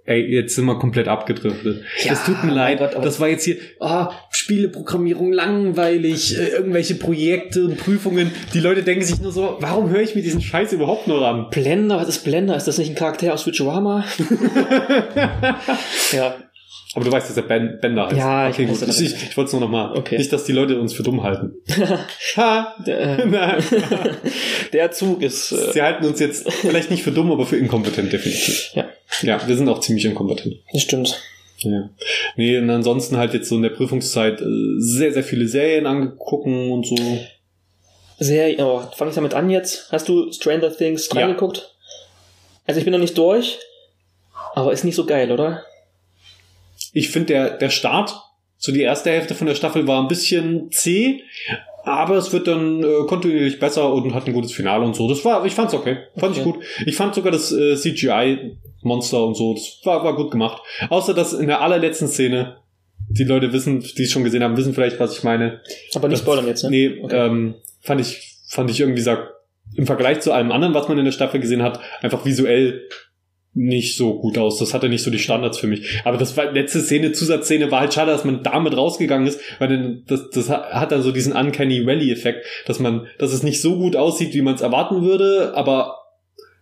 Ey, 0.04 0.22
jetzt 0.24 0.54
sind 0.54 0.64
wir 0.64 0.78
komplett 0.78 1.06
abgedriftet. 1.06 1.82
Ja, 2.02 2.14
es 2.14 2.24
tut 2.24 2.42
mir 2.42 2.54
leid, 2.54 2.78
Gott, 2.78 2.94
aber- 2.94 3.04
das 3.04 3.20
war 3.20 3.28
jetzt 3.28 3.44
hier, 3.44 3.56
ah, 3.78 4.10
Spieleprogrammierung 4.30 5.34
langweilig, 5.34 6.34
äh, 6.38 6.48
irgendwelche 6.48 6.94
Projekte 6.94 7.64
und 7.66 7.76
Prüfungen. 7.76 8.30
Die 8.54 8.60
Leute 8.60 8.82
denken 8.84 9.04
sich 9.04 9.20
nur 9.20 9.32
so, 9.32 9.58
warum 9.60 9.90
höre 9.90 10.00
ich 10.00 10.14
mir 10.14 10.22
diesen 10.22 10.40
Scheiß 10.40 10.72
überhaupt 10.72 11.08
nur 11.08 11.28
an? 11.28 11.50
Blender, 11.50 11.98
was 11.98 12.08
ist 12.08 12.24
Blender? 12.24 12.56
Ist 12.56 12.66
das 12.66 12.78
nicht 12.78 12.88
ein 12.88 12.94
Charakter 12.94 13.34
aus 13.34 13.42
Futurama? 13.42 14.02
ja, 16.12 16.36
Aber 16.94 17.04
du 17.04 17.12
weißt, 17.12 17.28
dass 17.28 17.34
der 17.34 17.42
ben, 17.42 17.78
Bender 17.80 18.06
heißt. 18.06 18.16
Ja, 18.16 18.48
ich 18.48 18.54
okay, 18.54 18.68
weiß 18.68 18.80
gut. 18.80 18.88
Ich, 18.88 19.00
ich, 19.00 19.22
ich 19.30 19.36
wollte 19.36 19.48
es 19.48 19.52
nur 19.52 19.60
nochmal. 19.60 19.96
Okay. 19.96 20.16
Nicht, 20.18 20.32
dass 20.32 20.44
die 20.44 20.52
Leute 20.52 20.80
uns 20.80 20.92
für 20.94 21.02
dumm 21.02 21.22
halten. 21.22 21.52
ha! 22.36 22.74
der, 22.86 23.18
äh, 23.18 23.60
der 24.72 24.90
Zug 24.90 25.22
ist, 25.22 25.52
äh, 25.52 25.72
Sie 25.72 25.82
halten 25.82 26.06
uns 26.06 26.18
jetzt 26.18 26.50
vielleicht 26.52 26.90
nicht 26.90 27.02
für 27.02 27.12
dumm, 27.12 27.30
aber 27.30 27.46
für 27.46 27.56
inkompetent, 27.56 28.12
definitiv. 28.12 28.70
ja, 28.74 28.88
Ja, 29.22 29.46
wir 29.46 29.56
sind 29.56 29.68
auch 29.68 29.80
ziemlich 29.80 30.04
inkompetent. 30.06 30.56
das 30.72 30.82
stimmt. 30.82 31.20
Ja. 31.58 31.90
Nee, 32.36 32.56
und 32.58 32.70
ansonsten 32.70 33.16
halt 33.16 33.34
jetzt 33.34 33.48
so 33.48 33.56
in 33.56 33.62
der 33.62 33.70
Prüfungszeit 33.70 34.40
äh, 34.40 34.44
sehr, 34.78 35.12
sehr 35.12 35.24
viele 35.24 35.46
Serien 35.46 35.86
angegucken 35.86 36.70
und 36.70 36.86
so. 36.86 36.96
Sehr, 38.20 38.58
oh, 38.64 38.82
fang 38.96 39.08
ich 39.08 39.14
damit 39.14 39.34
an 39.34 39.50
jetzt? 39.50 39.88
Hast 39.92 40.08
du 40.08 40.32
Stranger 40.32 40.74
Things 40.74 41.08
Ja. 41.12 41.20
reingeguckt? 41.20 41.74
Also 42.66 42.78
ich 42.78 42.84
bin 42.84 42.92
noch 42.92 43.00
nicht 43.00 43.16
durch, 43.18 43.58
aber 44.54 44.72
ist 44.72 44.84
nicht 44.84 44.94
so 44.96 45.04
geil, 45.06 45.30
oder? 45.32 45.64
Ich 46.98 47.10
finde, 47.10 47.26
der, 47.26 47.50
der 47.58 47.70
Start, 47.70 48.14
so 48.56 48.72
die 48.72 48.82
erste 48.82 49.10
Hälfte 49.10 49.34
von 49.34 49.46
der 49.46 49.54
Staffel 49.54 49.86
war 49.86 50.02
ein 50.02 50.08
bisschen 50.08 50.70
zäh, 50.72 51.20
aber 51.84 52.16
es 52.16 52.32
wird 52.32 52.46
dann 52.48 52.82
äh, 52.82 53.06
kontinuierlich 53.06 53.58
besser 53.60 53.92
und 53.92 54.14
hat 54.14 54.26
ein 54.26 54.32
gutes 54.34 54.52
Finale 54.52 54.84
und 54.84 54.96
so. 54.96 55.08
Das 55.08 55.24
war, 55.24 55.44
ich 55.46 55.54
fand's 55.54 55.74
okay. 55.74 55.98
Fand 56.16 56.36
ich 56.36 56.42
Okay. 56.42 56.52
gut. 56.52 56.64
Ich 56.86 56.96
fand 56.96 57.14
sogar 57.14 57.30
das 57.32 57.52
äh, 57.52 57.76
CGI-Monster 57.76 59.24
und 59.24 59.36
so, 59.36 59.54
das 59.54 59.80
war, 59.84 60.04
war 60.04 60.16
gut 60.16 60.30
gemacht. 60.30 60.60
Außer 60.90 61.14
dass 61.14 61.32
in 61.32 61.46
der 61.46 61.60
allerletzten 61.60 62.08
Szene, 62.08 62.56
die 63.08 63.24
Leute 63.24 63.52
wissen, 63.52 63.80
die 63.80 64.02
es 64.02 64.10
schon 64.10 64.24
gesehen 64.24 64.42
haben, 64.42 64.56
wissen 64.56 64.74
vielleicht, 64.74 65.00
was 65.00 65.16
ich 65.16 65.24
meine. 65.24 65.60
Aber 65.94 66.08
nicht 66.08 66.18
spoilern 66.20 66.46
jetzt, 66.46 66.64
ne? 66.64 66.70
Nee, 66.70 67.00
Okay. 67.04 67.16
ähm, 67.26 67.54
fand 67.80 68.00
ich, 68.00 68.36
fand 68.48 68.70
ich 68.70 68.80
irgendwie 68.80 69.00
sag, 69.02 69.34
im 69.76 69.86
Vergleich 69.86 70.20
zu 70.20 70.32
allem 70.32 70.50
anderen, 70.52 70.74
was 70.74 70.88
man 70.88 70.98
in 70.98 71.04
der 71.04 71.12
Staffel 71.12 71.40
gesehen 71.40 71.62
hat, 71.62 71.80
einfach 72.02 72.24
visuell 72.24 72.82
nicht 73.54 73.96
so 73.96 74.18
gut 74.18 74.38
aus. 74.38 74.58
Das 74.58 74.74
hatte 74.74 74.88
nicht 74.88 75.02
so 75.02 75.10
die 75.10 75.18
Standards 75.18 75.58
für 75.58 75.66
mich. 75.66 76.00
Aber 76.04 76.16
das 76.16 76.36
war 76.36 76.52
letzte 76.52 76.80
Szene, 76.80 77.12
Zusatzszene 77.12 77.70
war 77.70 77.80
halt 77.80 77.94
schade, 77.94 78.12
dass 78.12 78.24
man 78.24 78.42
damit 78.42 78.76
rausgegangen 78.76 79.26
ist, 79.26 79.40
weil 79.58 79.68
dann, 79.68 80.02
das, 80.06 80.30
das 80.30 80.48
hat 80.48 80.92
dann 80.92 81.02
so 81.02 81.12
diesen 81.12 81.32
Uncanny 81.32 81.84
Valley-Effekt, 81.84 82.44
dass 82.66 82.78
man, 82.78 83.06
dass 83.18 83.32
es 83.32 83.42
nicht 83.42 83.60
so 83.60 83.76
gut 83.76 83.96
aussieht, 83.96 84.34
wie 84.34 84.42
man 84.42 84.54
es 84.54 84.60
erwarten 84.60 85.02
würde, 85.02 85.52
aber 85.54 85.96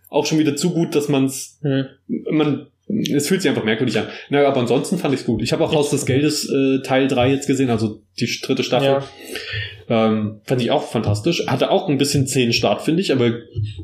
auch 0.09 0.25
schon 0.25 0.39
wieder 0.39 0.55
zu 0.55 0.71
gut, 0.71 0.95
dass 0.95 1.09
man 1.09 1.25
es 1.25 1.59
Hm. 1.61 1.85
man 2.31 2.67
es 2.87 3.27
fühlt 3.27 3.41
sich 3.41 3.49
einfach 3.49 3.65
merkwürdig 3.65 3.97
an. 3.99 4.07
Na, 4.29 4.47
aber 4.47 4.61
ansonsten 4.61 4.97
fand 4.97 5.13
ich 5.13 5.25
gut. 5.25 5.41
Ich 5.41 5.51
habe 5.51 5.63
auch 5.63 5.73
Haus 5.73 5.89
des 5.89 6.05
Geldes 6.05 6.49
äh, 6.49 6.81
Teil 6.83 7.09
3 7.09 7.31
jetzt 7.31 7.47
gesehen, 7.47 7.69
also 7.69 8.01
die 8.17 8.29
dritte 8.41 8.63
Staffel. 8.63 8.87
Ja. 8.87 9.03
Ähm, 9.89 10.39
fand 10.45 10.61
ich 10.61 10.71
auch 10.71 10.83
fantastisch. 10.83 11.47
Hatte 11.47 11.69
auch 11.69 11.89
ein 11.89 11.97
bisschen 11.97 12.27
zähen 12.27 12.53
Start, 12.53 12.81
finde 12.81 13.01
ich, 13.01 13.11
aber 13.11 13.33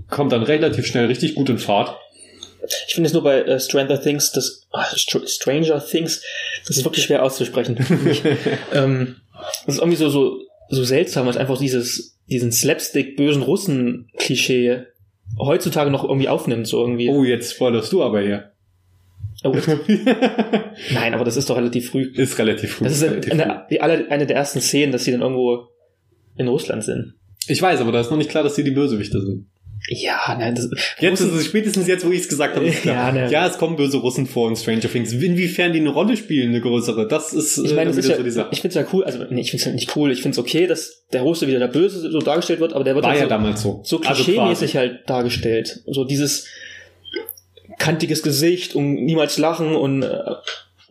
kommt 0.10 0.32
dann 0.32 0.44
relativ 0.44 0.86
schnell 0.86 1.08
richtig 1.08 1.36
gut 1.36 1.50
in 1.50 1.58
Fahrt. 1.58 1.98
Ich 2.88 2.94
finde 2.94 3.08
es 3.08 3.14
nur 3.14 3.24
bei 3.24 3.42
äh, 3.42 3.60
Stranger 3.60 4.02
Things, 4.02 4.32
das 4.32 4.68
ah, 4.72 4.86
Str 4.96 5.28
Stranger 5.28 5.84
Things, 5.86 6.22
das 6.66 6.78
ist 6.78 6.86
wirklich 6.86 7.06
schwer 7.06 7.24
auszusprechen. 7.24 7.78
ähm, 8.74 9.18
das 9.66 9.76
ist 9.76 9.82
irgendwie 9.82 9.98
so, 9.98 10.10
so, 10.10 10.40
so 10.70 10.84
seltsam, 10.84 11.26
weil 11.26 11.32
es 11.32 11.38
einfach 11.38 11.58
dieses, 11.58 12.18
diesen 12.30 12.52
Slapstick 12.52 13.18
bösen 13.18 13.42
Russen-Klischee 13.44 14.84
heutzutage 15.40 15.92
noch 15.92 16.04
irgendwie 16.04 16.30
aufnimmt, 16.30 16.68
so 16.68 16.82
irgendwie. 16.82 17.10
Oh, 17.10 17.24
jetzt 17.24 17.54
spoilerst 17.54 17.92
du 17.92 18.04
aber 18.04 18.22
hier. 18.22 18.52
Oh, 19.44 19.54
nein, 20.94 21.14
aber 21.14 21.26
das 21.26 21.36
ist 21.36 21.50
doch 21.50 21.58
relativ 21.58 21.90
früh. 21.90 22.12
ist 22.16 22.38
relativ 22.40 22.76
früh. 22.76 22.86
Das 22.86 22.94
ist 22.94 23.04
relativ 23.04 23.34
eine, 23.34 23.66
die, 23.70 23.82
alle, 23.82 24.10
eine 24.10 24.26
der 24.26 24.38
ersten 24.38 24.62
Szenen, 24.62 24.92
dass 24.92 25.04
sie 25.04 25.12
dann 25.12 25.22
irgendwo 25.22 25.68
in 26.38 26.48
Russland 26.48 26.84
sind. 26.84 27.16
früh. 27.42 27.52
Ich 27.52 27.62
weiß, 27.62 27.82
aber 27.82 27.92
da 27.92 28.00
ist 28.00 28.10
noch 28.10 28.18
nicht 28.18 28.30
klar, 28.30 28.44
dass 28.44 28.56
die 28.56 28.64
die 28.64 28.72
Bösewichte 28.72 29.22
sind. 29.22 29.48
Ja, 29.90 30.36
nein, 30.40 30.56
das, 30.56 30.70
Jetzt 31.00 31.20
ist 31.20 31.34
es 31.34 31.46
spätestens 31.46 31.88
jetzt, 31.88 32.06
wo 32.06 32.12
ich 32.12 32.22
es 32.22 32.30
gesagt 32.30 32.56
habe. 32.56 32.66
ist. 32.66 32.86
Ja, 32.86 33.12
ne. 33.12 33.30
ja, 33.30 33.48
es 33.48 33.58
kommen 33.58 33.76
böse 33.76 33.98
Russen 33.98 34.28
vor 34.28 34.50
in 34.50 34.56
Stranger 34.56 34.90
Things. 34.90 35.12
Inwiefern 35.12 35.74
die 35.74 35.80
eine 35.80 35.90
Rolle 35.90 36.16
spielen, 36.16 36.50
eine 36.50 36.62
größere, 36.62 37.08
das 37.08 37.34
ist 37.34 37.58
ich 37.58 37.74
meine, 37.74 37.82
äh, 37.82 37.86
das 37.88 37.98
ist 37.98 38.10
ja, 38.10 38.16
so 38.16 38.24
die 38.24 38.32
Sache. 38.32 38.50
ich 38.52 38.62
finde 38.62 38.80
es 38.80 38.86
ja 38.86 38.90
cool, 38.94 39.04
also 39.04 39.20
nee, 39.30 39.42
ich 39.42 39.52
finde 39.52 39.62
es 39.62 39.66
halt 39.66 39.76
nicht 39.76 39.96
cool, 39.96 40.12
ich 40.12 40.22
finde 40.22 40.36
es 40.36 40.40
okay, 40.40 40.68
dass 40.68 41.06
der 41.12 41.22
Russe 41.22 41.48
wieder 41.48 41.60
der 41.60 41.68
Böse 41.68 42.10
so 42.12 42.20
dargestellt 42.20 42.62
wird, 42.62 42.74
aber 42.74 42.86
der 42.86 42.96
wird 42.96 43.04
War 43.04 43.12
halt 43.12 43.20
ja 43.20 43.26
so, 43.26 43.30
damals 43.30 43.62
so. 43.62 43.82
so 43.84 44.02
Also 44.02 44.24
klischee-mäßig 44.24 44.78
halt 44.78 45.10
dargestellt. 45.10 45.82
So 45.88 46.06
dieses 46.06 46.48
kantiges 47.78 48.24
Gesicht 48.24 48.76
und 48.76 49.04
niemals 49.04 49.38
lachen 49.38 49.76
und 49.76 50.04
äh, 50.04 50.18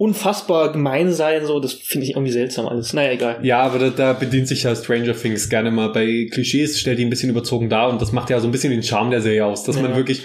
unfassbar 0.03 0.73
gemein 0.73 1.13
sein, 1.13 1.47
so, 1.47 1.61
das 1.61 1.75
finde 1.75 2.07
ich 2.07 2.15
irgendwie 2.15 2.33
seltsam 2.33 2.67
alles. 2.67 2.93
Naja, 2.93 3.13
egal. 3.13 3.39
Ja, 3.43 3.61
aber 3.63 3.79
da, 3.79 3.91
da 3.91 4.13
bedient 4.15 4.49
sich 4.49 4.65
ja 4.65 4.75
Stranger 4.75 5.15
Things 5.15 5.49
gerne 5.49 5.71
mal 5.71 5.89
bei 5.89 6.27
Klischees, 6.31 6.81
stellt 6.81 6.99
die 6.99 7.05
ein 7.05 7.11
bisschen 7.11 7.31
überzogen 7.31 7.69
dar 7.69 7.89
und 7.89 8.03
das 8.03 8.11
macht 8.11 8.29
ja 8.31 8.41
so 8.41 8.49
ein 8.49 8.53
bisschen 8.53 8.73
den 8.73 8.83
Charme 8.83 9.11
der 9.13 9.21
Serie 9.21 9.47
aus, 9.47 9.63
dass 9.63 9.81
man 9.81 9.93
Ja. 9.93 9.97
wirklich 9.97 10.23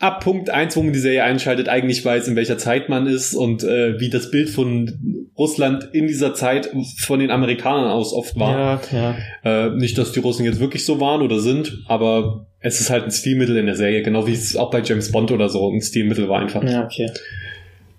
ab 0.00 0.22
Punkt 0.22 0.50
eins, 0.50 0.76
wo 0.76 0.82
man 0.82 0.92
die 0.92 0.98
Serie 0.98 1.24
einschaltet, 1.24 1.68
eigentlich 1.68 2.04
weiß, 2.04 2.28
in 2.28 2.36
welcher 2.36 2.58
Zeit 2.58 2.88
man 2.88 3.06
ist 3.06 3.34
und 3.34 3.64
äh, 3.64 3.98
wie 3.98 4.10
das 4.10 4.30
Bild 4.30 4.48
von 4.50 5.26
Russland 5.36 5.88
in 5.92 6.06
dieser 6.06 6.34
Zeit 6.34 6.70
von 6.98 7.20
den 7.20 7.30
Amerikanern 7.30 7.90
aus 7.90 8.12
oft 8.12 8.38
war. 8.38 8.80
Ja, 8.92 9.16
ja. 9.44 9.66
Äh, 9.66 9.70
nicht, 9.76 9.96
dass 9.96 10.12
die 10.12 10.20
Russen 10.20 10.44
jetzt 10.44 10.60
wirklich 10.60 10.84
so 10.84 11.00
waren 11.00 11.22
oder 11.22 11.40
sind, 11.40 11.84
aber 11.86 12.46
es 12.60 12.80
ist 12.80 12.90
halt 12.90 13.04
ein 13.04 13.10
Stilmittel 13.10 13.56
in 13.56 13.66
der 13.66 13.76
Serie, 13.76 14.02
genau 14.02 14.26
wie 14.26 14.32
es 14.34 14.56
auch 14.56 14.70
bei 14.70 14.82
James 14.82 15.10
Bond 15.10 15.30
oder 15.32 15.48
so 15.48 15.68
ein 15.70 15.80
Stilmittel 15.80 16.28
war 16.28 16.40
einfach. 16.40 16.62
Ja, 16.64 16.84
okay. 16.84 17.10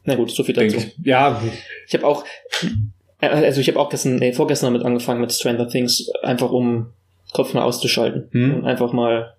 Na 0.03 0.15
gut, 0.15 0.31
so 0.31 0.43
viel 0.43 0.55
dazu. 0.55 0.77
Ich. 0.77 0.95
Ja, 1.03 1.41
Ich 1.87 1.93
habe 1.93 2.05
auch, 2.05 2.25
äh, 3.21 3.27
also 3.27 3.61
ich 3.61 3.67
habe 3.67 3.79
auch 3.79 3.89
gestern, 3.89 4.15
nee, 4.15 4.33
vorgestern 4.33 4.73
damit 4.73 4.85
angefangen 4.85 5.21
mit 5.21 5.31
Stranger 5.31 5.67
Things, 5.67 6.09
einfach 6.23 6.51
um 6.51 6.87
Kopf 7.33 7.53
mal 7.53 7.63
auszuschalten. 7.63 8.27
Hm. 8.31 8.55
Und 8.55 8.65
einfach 8.65 8.91
mal, 8.91 9.35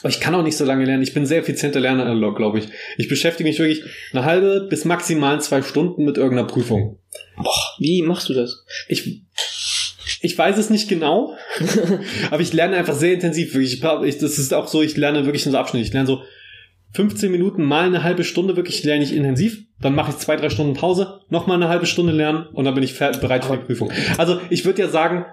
Aber 0.00 0.08
ich 0.08 0.20
kann 0.20 0.34
auch 0.34 0.42
nicht 0.42 0.56
so 0.56 0.64
lange 0.64 0.84
lernen. 0.84 1.02
Ich 1.02 1.14
bin 1.14 1.26
sehr 1.26 1.38
effizienter 1.38 1.80
Lerner, 1.80 2.14
glaube 2.34 2.58
ich. 2.58 2.68
Ich 2.98 3.08
beschäftige 3.08 3.48
mich 3.48 3.58
wirklich 3.58 3.84
eine 4.12 4.24
halbe 4.24 4.66
bis 4.68 4.84
maximal 4.84 5.40
zwei 5.40 5.62
Stunden 5.62 6.04
mit 6.04 6.16
irgendeiner 6.16 6.48
Prüfung. 6.48 6.98
wie 7.78 8.02
machst 8.02 8.28
du 8.28 8.34
das? 8.34 8.64
Ich, 8.88 9.22
ich 10.20 10.36
weiß 10.36 10.58
es 10.58 10.70
nicht 10.70 10.88
genau, 10.88 11.36
aber 12.30 12.42
ich 12.42 12.52
lerne 12.52 12.76
einfach 12.76 12.94
sehr 12.94 13.14
intensiv. 13.14 13.54
Wirklich. 13.54 13.82
Ich, 14.04 14.18
das 14.18 14.38
ist 14.38 14.52
auch 14.52 14.68
so, 14.68 14.82
ich 14.82 14.96
lerne 14.96 15.24
wirklich 15.24 15.46
in 15.46 15.52
so 15.52 15.58
Abschnitte. 15.58 15.86
Ich 15.86 15.92
lerne 15.92 16.06
so 16.06 16.22
15 16.94 17.30
Minuten 17.32 17.64
mal 17.64 17.86
eine 17.86 18.02
halbe 18.02 18.24
Stunde 18.24 18.56
wirklich 18.56 18.84
lerne 18.84 19.02
ich 19.04 19.14
intensiv. 19.14 19.64
Dann 19.80 19.94
mache 19.94 20.10
ich 20.10 20.18
zwei, 20.18 20.36
drei 20.36 20.50
Stunden 20.50 20.74
Pause, 20.74 21.20
nochmal 21.30 21.56
eine 21.56 21.68
halbe 21.68 21.86
Stunde 21.86 22.12
lernen 22.12 22.46
und 22.52 22.64
dann 22.64 22.74
bin 22.74 22.84
ich 22.84 22.98
bereit 22.98 23.44
für 23.44 23.56
die 23.56 23.64
Prüfung. 23.64 23.90
Also 24.18 24.38
ich 24.50 24.64
würde 24.64 24.82
ja 24.82 24.88
sagen, 24.88 25.24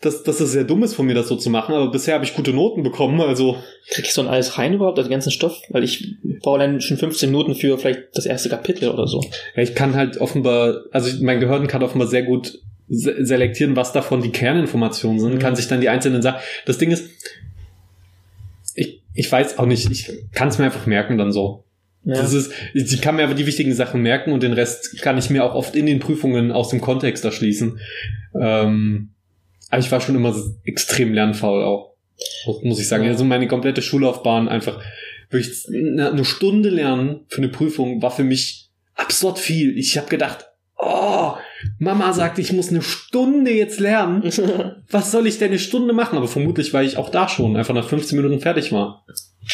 dass, 0.00 0.22
dass 0.22 0.40
es 0.40 0.52
sehr 0.52 0.64
dumm 0.64 0.82
ist 0.82 0.94
von 0.94 1.06
mir, 1.06 1.14
das 1.14 1.28
so 1.28 1.36
zu 1.36 1.50
machen, 1.50 1.74
aber 1.74 1.90
bisher 1.90 2.14
habe 2.14 2.24
ich 2.24 2.34
gute 2.34 2.52
Noten 2.52 2.82
bekommen. 2.82 3.20
Also 3.20 3.56
Krieg 3.90 4.06
ich 4.06 4.14
so 4.14 4.22
ein 4.22 4.28
alles 4.28 4.56
rein 4.56 4.72
überhaupt, 4.74 4.98
also 4.98 5.08
den 5.08 5.12
ganzen 5.12 5.30
Stoff? 5.32 5.60
Weil 5.68 5.84
ich 5.84 6.16
brauche 6.40 6.58
dann 6.60 6.80
schon 6.80 6.96
15 6.96 7.30
Minuten 7.30 7.54
für 7.54 7.76
vielleicht 7.76 8.04
das 8.14 8.24
erste 8.24 8.48
Kapitel 8.48 8.88
oder 8.88 9.06
so. 9.06 9.20
Ja, 9.56 9.62
ich 9.62 9.74
kann 9.74 9.94
halt 9.96 10.18
offenbar, 10.18 10.84
also 10.92 11.10
mein 11.22 11.40
Gehirn 11.40 11.66
kann 11.66 11.82
offenbar 11.82 12.08
sehr 12.08 12.22
gut 12.22 12.58
se 12.88 13.24
selektieren, 13.24 13.76
was 13.76 13.92
davon 13.92 14.20
die 14.22 14.32
Kerninformationen 14.32 15.20
sind, 15.20 15.34
Mhm. 15.34 15.38
kann 15.38 15.54
sich 15.54 15.68
dann 15.68 15.80
die 15.80 15.88
einzelnen 15.88 16.22
Sachen. 16.22 16.40
Das 16.66 16.78
Ding 16.78 16.90
ist, 16.90 17.08
ich, 19.20 19.30
weiß 19.30 19.58
auch 19.58 19.66
nicht, 19.66 19.90
ich 19.90 20.10
kann 20.32 20.48
es 20.48 20.58
mir 20.58 20.64
einfach 20.64 20.86
merken 20.86 21.18
dann 21.18 21.32
so. 21.32 21.64
Ja. 22.04 22.14
Das 22.14 22.32
ist, 22.32 22.52
ich 22.72 23.00
kann 23.02 23.16
mir 23.16 23.24
aber 23.24 23.34
die 23.34 23.46
wichtigen 23.46 23.74
Sachen 23.74 24.00
merken 24.00 24.32
und 24.32 24.42
den 24.42 24.54
Rest 24.54 25.00
kann 25.02 25.18
ich 25.18 25.28
mir 25.28 25.44
auch 25.44 25.54
oft 25.54 25.76
in 25.76 25.86
den 25.86 26.00
Prüfungen 26.00 26.50
aus 26.50 26.70
dem 26.70 26.80
Kontext 26.80 27.24
erschließen. 27.24 27.78
Ähm, 28.40 29.10
aber 29.68 29.80
ich 29.80 29.92
war 29.92 30.00
schon 30.00 30.16
immer 30.16 30.34
extrem 30.64 31.12
lernfaul 31.12 31.62
auch. 31.62 31.94
Muss 32.62 32.80
ich 32.80 32.88
sagen. 32.88 33.06
Also 33.06 33.24
meine 33.24 33.48
komplette 33.48 33.82
Schullaufbahn 33.82 34.48
einfach 34.48 34.82
wirklich 35.30 35.66
eine 35.68 36.10
eine 36.10 36.24
Stunde 36.24 36.70
lernen 36.70 37.20
für 37.28 37.38
eine 37.38 37.48
Prüfung 37.48 38.02
war 38.02 38.10
für 38.10 38.24
mich 38.24 38.70
absurd 38.94 39.38
viel. 39.38 39.78
Ich 39.78 39.96
habe 39.96 40.08
gedacht, 40.08 40.46
oh, 40.76 41.34
Mama 41.78 42.12
sagt, 42.12 42.38
ich 42.38 42.52
muss 42.52 42.70
eine 42.70 42.82
Stunde 42.82 43.50
jetzt 43.50 43.80
lernen. 43.80 44.22
Was 44.90 45.12
soll 45.12 45.26
ich 45.26 45.38
denn 45.38 45.48
eine 45.48 45.58
Stunde 45.58 45.92
machen? 45.92 46.16
Aber 46.16 46.28
vermutlich, 46.28 46.72
weil 46.72 46.86
ich 46.86 46.96
auch 46.96 47.10
da 47.10 47.28
schon 47.28 47.56
einfach 47.56 47.74
nach 47.74 47.88
15 47.88 48.16
Minuten 48.16 48.40
fertig 48.40 48.72
war. 48.72 49.04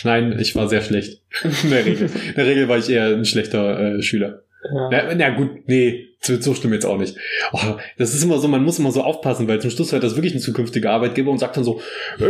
Nein, 0.04 0.36
ich 0.38 0.54
war 0.54 0.68
sehr 0.68 0.82
schlecht. 0.82 1.22
In 1.62 1.70
der 1.70 1.86
Regel, 1.86 2.10
In 2.28 2.34
der 2.34 2.46
Regel 2.46 2.68
war 2.68 2.78
ich 2.78 2.90
eher 2.90 3.06
ein 3.08 3.24
schlechter 3.24 3.96
äh, 3.96 4.02
Schüler. 4.02 4.42
Ja. 4.64 4.88
Na, 4.90 5.14
na 5.14 5.30
gut, 5.30 5.68
nee, 5.68 6.08
so, 6.20 6.40
so 6.40 6.54
stimmt 6.54 6.74
jetzt 6.74 6.86
auch 6.86 6.98
nicht. 6.98 7.16
Oh, 7.52 7.76
das 7.98 8.14
ist 8.14 8.24
immer 8.24 8.38
so, 8.38 8.48
man 8.48 8.64
muss 8.64 8.78
immer 8.78 8.90
so 8.90 9.02
aufpassen, 9.02 9.46
weil 9.46 9.60
zum 9.60 9.70
Schluss 9.70 9.92
wird 9.92 10.02
das 10.02 10.16
wirklich 10.16 10.34
ein 10.34 10.40
zukünftiger 10.40 10.90
Arbeitgeber 10.90 11.30
und 11.30 11.38
sagt 11.38 11.56
dann 11.56 11.64
so, 11.64 11.80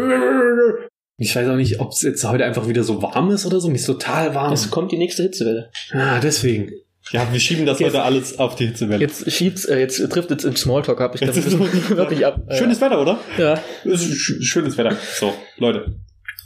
ich 1.19 1.35
weiß 1.35 1.49
auch 1.49 1.57
nicht, 1.57 1.81
ob 1.81 1.93
es 1.93 2.03
jetzt 2.03 2.25
heute 2.25 2.45
einfach 2.45 2.69
wieder 2.69 2.83
so 2.83 3.01
warm 3.03 3.31
ist 3.31 3.47
oder 3.47 3.61
so. 3.61 3.69
Mir 3.69 3.77
ist 3.77 3.87
total 3.87 4.35
warm. 4.35 4.53
Es 4.53 4.71
kommt 4.71 4.93
die 4.93 4.99
nächste 4.99 5.23
Hitzewelle. 5.23 5.71
Ah, 5.93 6.21
deswegen. 6.21 6.73
Ja, 7.13 7.27
wir 7.33 7.39
schieben 7.41 7.67
das 7.67 7.79
Jetzt- 7.79 7.89
heute 7.95 8.03
alles 8.03 8.39
auf 8.39 8.57
die 8.57 8.67
Hitzewelle. 8.67 9.01
Jetzt 9.01 9.31
schiebt's, 9.31 9.65
äh, 9.65 9.79
jetzt 9.79 9.99
trifft 10.11 10.31
es 10.33 10.45
im 10.45 10.57
Smalltalk 10.57 11.01
ab. 11.01 11.15
Ich 11.15 11.21
glaube, 11.21 11.39
ist 11.39 11.59
wirklich 11.97 12.27
ab. 12.27 12.41
Schönes 12.53 12.81
Wetter, 12.81 13.01
oder? 13.01 13.19
Ja, 13.39 13.61
schönes 13.95 14.77
Wetter. 14.77 14.97
So, 15.19 15.33
Leute. 15.59 15.97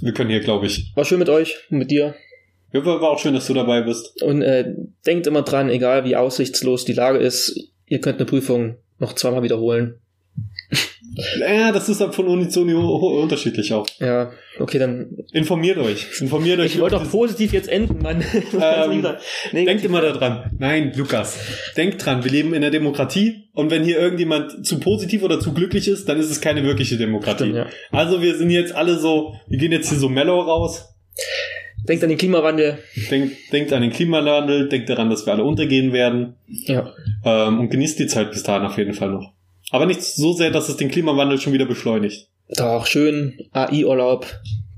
Wir 0.03 0.13
können 0.15 0.31
hier, 0.31 0.41
glaube 0.41 0.67
ich. 0.67 0.93
war 0.95 1.05
schön 1.05 1.19
mit 1.19 1.29
euch 1.29 1.57
und 1.71 1.79
mit 1.79 1.91
dir. 1.91 2.15
Ja, 2.73 2.85
war 2.85 3.01
war 3.01 3.11
auch 3.11 3.19
schön, 3.19 3.35
dass 3.35 3.47
du 3.47 3.55
dabei 3.55 3.83
bist. 3.83 4.23
Und 4.23 4.43
äh, 4.43 4.73
denkt 5.05 5.27
immer 5.27 5.43
dran, 5.43 5.69
egal 5.69 6.05
wie 6.05 6.17
aussichtslos 6.17 6.85
die 6.85 6.93
Lage 6.93 7.19
ist, 7.19 7.59
ihr 7.87 8.01
könnt 8.01 8.19
eine 8.19 8.27
Prüfung 8.27 8.77
noch 8.99 9.15
zweimal 9.15 9.43
wiederholen. 9.43 9.99
Ja, 11.41 11.73
das 11.73 11.89
ist 11.89 12.03
von 12.03 12.27
Uni 12.27 12.49
zu 12.49 12.63
Uni 12.63 12.75
unterschiedlich 12.75 13.73
auch. 13.73 13.87
Ja, 13.99 14.31
okay, 14.59 14.79
dann. 14.79 15.17
Informiert 15.33 15.79
euch. 15.79 16.07
Informiert 16.21 16.61
euch. 16.61 16.75
Ich 16.75 16.81
wollte 16.81 16.97
doch 16.97 17.11
positiv 17.11 17.53
jetzt 17.53 17.69
enden, 17.69 18.03
Mann. 18.03 18.23
Ähm, 18.63 19.07
nee, 19.53 19.65
Denkt 19.65 19.85
immer 19.85 20.01
daran. 20.01 20.51
Nein, 20.59 20.93
Lukas. 20.97 21.39
Denkt 21.77 22.05
dran, 22.05 22.25
wir 22.25 22.31
leben 22.31 22.53
in 22.55 22.61
der 22.63 22.71
Demokratie 22.71 23.45
und 23.55 23.71
wenn 23.71 23.85
hier 23.85 23.99
irgendjemand 23.99 24.67
zu 24.67 24.81
positiv 24.81 25.23
oder 25.23 25.41
zu 25.41 25.53
glücklich 25.55 25.89
ist, 25.89 26.09
dann 26.09 26.19
ist 26.19 26.31
es 26.31 26.41
keine 26.41 26.63
wirkliche 26.65 26.97
Demokratie. 26.97 27.45
Stimmt, 27.51 27.57
ja. 27.57 27.67
Also 27.91 28.23
wir 28.23 28.37
sind 28.37 28.51
jetzt 28.51 28.75
alle 28.75 28.99
so, 28.99 29.35
wir 29.49 29.59
gehen 29.59 29.73
jetzt 29.73 29.89
hier 29.89 29.99
so 29.99 30.09
mellow 30.09 30.41
raus. 30.41 30.95
Denkt 31.89 32.03
an 32.05 32.11
den 32.11 32.19
Klimawandel. 32.19 32.79
Denkt, 33.11 33.37
denkt 33.53 33.73
an 33.73 33.83
den 33.83 33.91
Klimawandel, 33.91 34.69
denkt 34.69 34.89
daran, 34.91 35.11
dass 35.11 35.27
wir 35.27 35.33
alle 35.33 35.45
untergehen 35.45 35.93
werden 35.93 36.35
Ja. 36.47 36.93
ähm, 37.25 37.61
und 37.61 37.71
genießt 37.71 37.99
die 37.99 38.07
Zeit 38.07 38.31
bis 38.33 38.43
dahin 38.43 38.67
auf 38.67 38.77
jeden 38.77 38.93
Fall 38.93 39.11
noch. 39.11 39.33
Aber 39.71 39.87
nicht 39.87 40.03
so 40.03 40.33
sehr, 40.33 40.51
dass 40.51 40.69
es 40.69 40.77
den 40.77 40.91
Klimawandel 40.91 41.39
schon 41.41 41.53
wieder 41.53 41.67
beschleunigt. 41.67 42.29
Doch, 42.57 42.87
schön. 42.87 43.39
AI-Urlaub. 43.53 44.27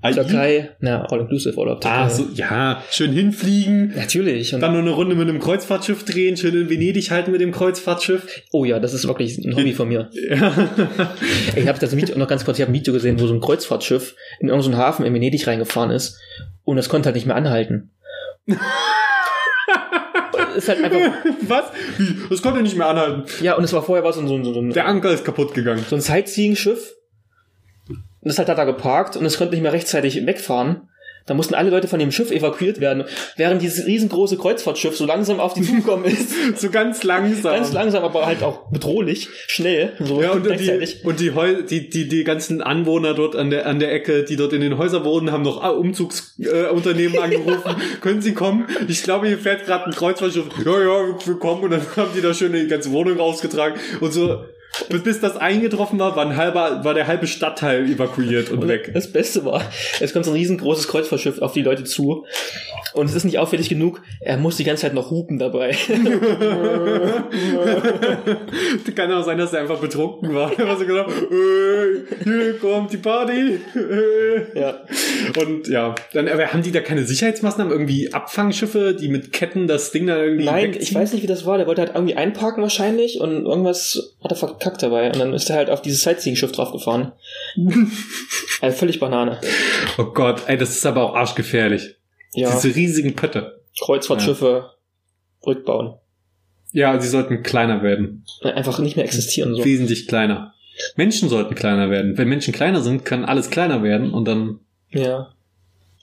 AI? 0.03 0.13
Türkei. 0.15 0.71
Na, 0.81 1.05
All-Inclusive-Urlaub. 1.05 1.85
Ah, 1.87 2.11
so, 2.11 2.27
ja, 2.35 2.83
schön 2.91 3.13
hinfliegen. 3.13 3.95
Natürlich. 3.95 4.53
Und, 4.53 4.61
Dann 4.61 4.73
nur 4.73 4.83
eine 4.83 4.91
Runde 4.91 5.15
mit 5.15 5.29
einem 5.29 5.39
Kreuzfahrtschiff 5.39 6.05
drehen, 6.05 6.37
schön 6.37 6.61
in 6.61 6.69
Venedig 6.69 7.11
halten 7.13 7.31
mit 7.31 7.41
dem 7.41 7.53
Kreuzfahrtschiff. 7.53 8.43
oh 8.51 8.65
ja, 8.65 8.81
das 8.81 8.95
ist 8.95 9.07
wirklich 9.07 9.39
ein 9.39 9.57
Hobby 9.57 9.73
von 9.73 9.89
mir. 9.89 10.11
Ja. 10.29 10.53
Ich 11.57 11.69
habe 11.69 11.79
das 11.79 11.97
Video, 11.97 12.19
noch 12.19 12.27
ganz 12.29 12.45
kurz, 12.45 12.59
ich 12.59 12.63
habe 12.63 12.73
ein 12.73 12.75
Video 12.75 12.93
gesehen, 12.93 13.21
wo 13.21 13.27
so 13.27 13.35
ein 13.35 13.41
Kreuzfahrtschiff 13.41 14.17
in 14.41 14.49
irgendeinen 14.49 14.77
Hafen 14.77 15.07
in 15.07 15.15
Venedig 15.15 15.47
reingefahren 15.47 15.91
ist 15.91 16.19
und 16.65 16.79
es 16.79 16.89
konnte 16.89 17.07
halt 17.07 17.15
nicht 17.15 17.27
mehr 17.27 17.37
anhalten. 17.37 17.91
Ist 20.57 20.69
halt 20.69 20.83
einfach, 20.85 20.99
Was? 21.49 21.65
Wie? 21.99 22.17
Das 22.31 22.43
konnte 22.43 22.63
nicht 22.63 22.77
mehr 22.77 22.87
anhalten. 22.89 23.25
ja, 23.43 23.55
und 23.57 23.65
es 23.65 23.73
war 23.73 23.83
vorher 23.83 24.13
so 24.13 24.21
ein, 24.21 24.29
so 24.29 24.35
ein, 24.37 24.45
so 24.45 24.53
ein, 24.61 24.71
Der 24.71 24.87
Anker 24.87 25.11
ist 25.11 25.25
kaputt 25.25 25.55
gegangen. 25.55 25.85
so 25.89 25.97
ein 25.97 26.01
Sightseeing-Schiff. 26.01 26.95
Und 27.89 28.29
das 28.29 28.39
hat 28.39 28.49
da 28.49 28.65
geparkt 28.65 29.17
und 29.17 29.25
es 29.25 29.37
konnte 29.37 29.55
nicht 29.55 29.63
mehr 29.63 29.73
rechtzeitig 29.73 30.25
wegfahren. 30.27 30.89
Da 31.27 31.35
mussten 31.35 31.55
alle 31.55 31.71
Leute 31.71 31.89
von 31.89 31.99
dem 31.99 32.13
Schiff 32.13 32.31
evakuiert 32.31 32.81
werden, 32.81 33.05
während 33.37 33.63
dieses 33.63 33.87
riesengroße 33.87 34.37
Kreuzfahrtschiff 34.37 34.97
so 34.97 35.07
langsam 35.07 35.41
auf 35.41 35.55
die 35.55 35.63
zugekommen 35.63 36.05
ist. 36.07 36.33
So 36.57 36.71
ganz 36.71 37.03
langsam. 37.03 37.55
Ganz 37.55 37.73
langsam, 37.73 38.05
aber 38.05 38.27
halt 38.27 38.43
auch 38.43 38.71
bedrohlich, 38.71 39.29
schnell, 39.47 39.93
so 40.01 40.23
Ja, 40.23 40.33
und 40.33 40.45
die, 40.45 40.89
und 41.03 41.19
die, 41.19 41.35
Heu 41.35 41.63
die, 41.63 41.89
die, 41.89 42.09
die 42.09 42.25
ganzen 42.25 42.63
Anwohner 42.63 43.15
dort 43.15 43.37
an 43.37 43.51
der, 43.51 43.67
an 43.67 43.79
der 43.79 43.93
Ecke, 43.93 44.25
die 44.25 44.37
dort 44.37 44.53
in 44.53 44.61
den 44.61 44.77
Häusern 44.77 45.05
wohnen, 45.05 45.33
haben 45.33 45.43
noch 45.43 45.63
Umzugsunternehmen 45.77 46.67
äh, 46.67 46.71
Unternehmen 46.71 47.19
angerufen. 47.23 47.77
Können 48.01 48.23
Sie 48.23 48.35
kommen? 48.35 48.67
Ich 48.89 49.03
glaube, 49.03 49.29
hier 49.29 49.39
fährt 49.39 49.65
gerade 49.65 49.87
ein 49.87 49.93
Kreuzfahrtschiff. 49.93 50.47
Ja, 50.65 50.81
ja, 50.81 51.27
wir 51.27 51.35
kommen. 51.39 51.63
Und 51.63 51.71
dann 51.71 51.83
haben 51.97 52.11
die 52.15 52.21
da 52.21 52.35
schön 52.35 52.53
die 52.53 52.67
ganze 52.67 52.91
Wohnung 52.93 53.19
rausgetragen. 53.19 53.79
Und 54.01 54.13
so, 54.13 54.45
bis, 54.89 55.21
das 55.21 55.37
eingetroffen 55.37 55.99
war, 55.99 56.17
war, 56.17 56.27
ein 56.27 56.37
halber, 56.37 56.85
war 56.85 56.95
der 56.95 57.07
halbe 57.07 57.27
Stadtteil 57.27 57.91
evakuiert 57.91 58.51
und 58.51 58.67
weg. 58.69 58.91
Das 58.95 59.13
Beste 59.13 59.45
war, 59.45 59.63
es 60.01 60.13
kommt 60.13 60.25
so 60.25 60.31
ein 60.31 60.37
riesengroßes 60.37 60.89
Kreuzfahrtschiff 60.89 61.41
auf 61.41 61.53
die 61.53 61.63
Leute 61.63 61.85
zu 61.85 62.25
und 62.95 63.07
es 63.07 63.15
ist 63.15 63.25
nicht 63.25 63.39
auffällig 63.39 63.69
genug, 63.69 64.03
er 64.21 64.37
muss 64.37 64.57
die 64.57 64.65
ganze 64.65 64.83
Zeit 64.83 64.95
noch 64.95 65.11
hupen 65.11 65.39
dabei. 65.39 65.71
Kann 68.95 69.11
auch 69.13 69.25
sein, 69.25 69.39
dass 69.39 69.55
er 69.55 69.61
einfach 69.63 69.79
betrunken 69.79 70.35
war. 70.35 70.53
Er 70.59 70.69
war 70.69 70.77
so 70.77 70.85
genau, 70.85 71.07
äh, 71.07 72.05
hier 72.23 72.59
kommt 72.59 72.93
die 72.93 72.99
Party. 72.99 73.59
Äh. 73.75 74.03
ja. 74.59 74.81
Und 75.41 75.69
ja, 75.69 75.95
dann 76.13 76.29
aber 76.29 76.53
haben 76.53 76.63
die 76.63 76.73
da 76.73 76.81
keine 76.81 77.05
Sicherheitsmaßnahmen, 77.05 77.73
irgendwie 77.73 78.13
Abfangschiffe, 78.13 78.95
die 78.99 79.09
mit 79.09 79.33
Ketten 79.33 79.67
das 79.67 79.91
Ding 79.93 80.07
da 80.07 80.23
irgendwie 80.23 80.45
Nein, 80.45 80.67
wegziehen? 80.67 80.83
ich 80.83 80.95
weiß 80.95 81.15
nicht, 81.15 81.23
wie 81.23 81.27
das 81.27 81.47
war. 81.47 81.57
Der 81.59 81.67
wollte 81.67 81.81
halt 81.81 81.95
irgendwie 81.95 82.17
einparken 82.17 82.63
wahrscheinlich 82.63 83.21
und 83.21 83.47
irgendwas 83.47 84.15
hat 84.23 84.33
er 84.33 84.37
verkackt 84.63 84.83
dabei 84.83 85.09
und 85.09 85.19
dann 85.19 85.35
ist 85.35 85.51
er 85.51 85.57
halt 85.57 85.71
auf 85.71 85.83
dieses 85.83 86.03
Sightseeing-Schiff 86.03 86.53
draufgefahren. 86.53 87.13
also 88.61 88.77
völlig 88.77 89.01
Banane. 89.01 89.41
Oh 89.99 90.05
Gott, 90.05 90.43
ey, 90.47 90.57
das 90.57 90.71
ist 90.71 90.87
aber 90.87 91.03
auch 91.03 91.15
arschgefährlich. 91.15 91.97
Ja, 92.33 92.51
Diese 92.55 92.75
riesigen 92.75 93.15
Pötte. 93.15 93.61
Kreuzfahrtschiffe 93.81 94.71
rückbauen. 95.47 95.95
Ja, 96.73 96.99
sie 97.01 97.09
sollten 97.09 97.43
kleiner 97.43 97.83
werden. 97.83 98.25
Einfach 98.43 98.79
nicht 98.79 98.97
mehr 98.97 99.05
existieren. 99.05 99.55
So. 99.55 99.65
Wesentlich 99.65 100.09
kleiner. 100.09 100.55
Menschen 100.97 101.29
sollten 101.29 101.55
kleiner 101.55 101.91
werden. 101.91 102.17
Wenn 102.17 102.29
Menschen 102.29 102.55
kleiner 102.55 102.81
sind, 102.81 103.05
kann 103.05 103.25
alles 103.25 103.51
kleiner 103.51 103.83
werden 103.83 104.13
und 104.15 104.27
dann. 104.27 104.61
Ja. 104.91 105.35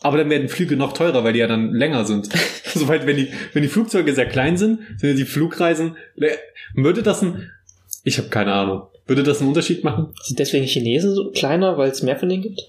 Aber 0.01 0.18
dann 0.18 0.30
werden 0.30 0.47
Flüge 0.47 0.78
noch 0.78 0.93
teurer, 0.93 1.24
weil 1.24 1.34
die 1.34 1.39
ja 1.39 1.47
dann 1.47 1.74
länger 1.74 2.05
sind. 2.05 2.30
Soweit, 2.64 3.07
wenn 3.07 3.18
die, 3.18 3.30
wenn 3.53 3.64
die 3.64 3.68
Flugzeuge 3.68 4.14
sehr 4.14 4.28
klein 4.28 4.57
sind, 4.57 4.82
sind 4.97 5.10
ja 5.10 5.16
die 5.16 5.26
Flugreisen. 5.26 5.97
Würde 6.76 7.01
das 7.01 7.24
ein. 7.24 7.49
Ich 8.04 8.18
habe 8.18 8.30
keine 8.30 8.54
Ahnung. 8.54 8.84
Würde 9.06 9.24
das 9.24 9.39
einen 9.39 9.50
Unterschied 9.50 9.84
machen? 9.84 10.14
Sind 10.24 10.39
deswegen 10.39 10.66
Chinesen 10.66 11.14
so 11.16 11.32
kleiner, 11.32 11.78
weil 11.78 11.89
es 11.89 12.04
mehr 12.04 12.18
von 12.18 12.30
denen 12.30 12.43
gibt? 12.43 12.62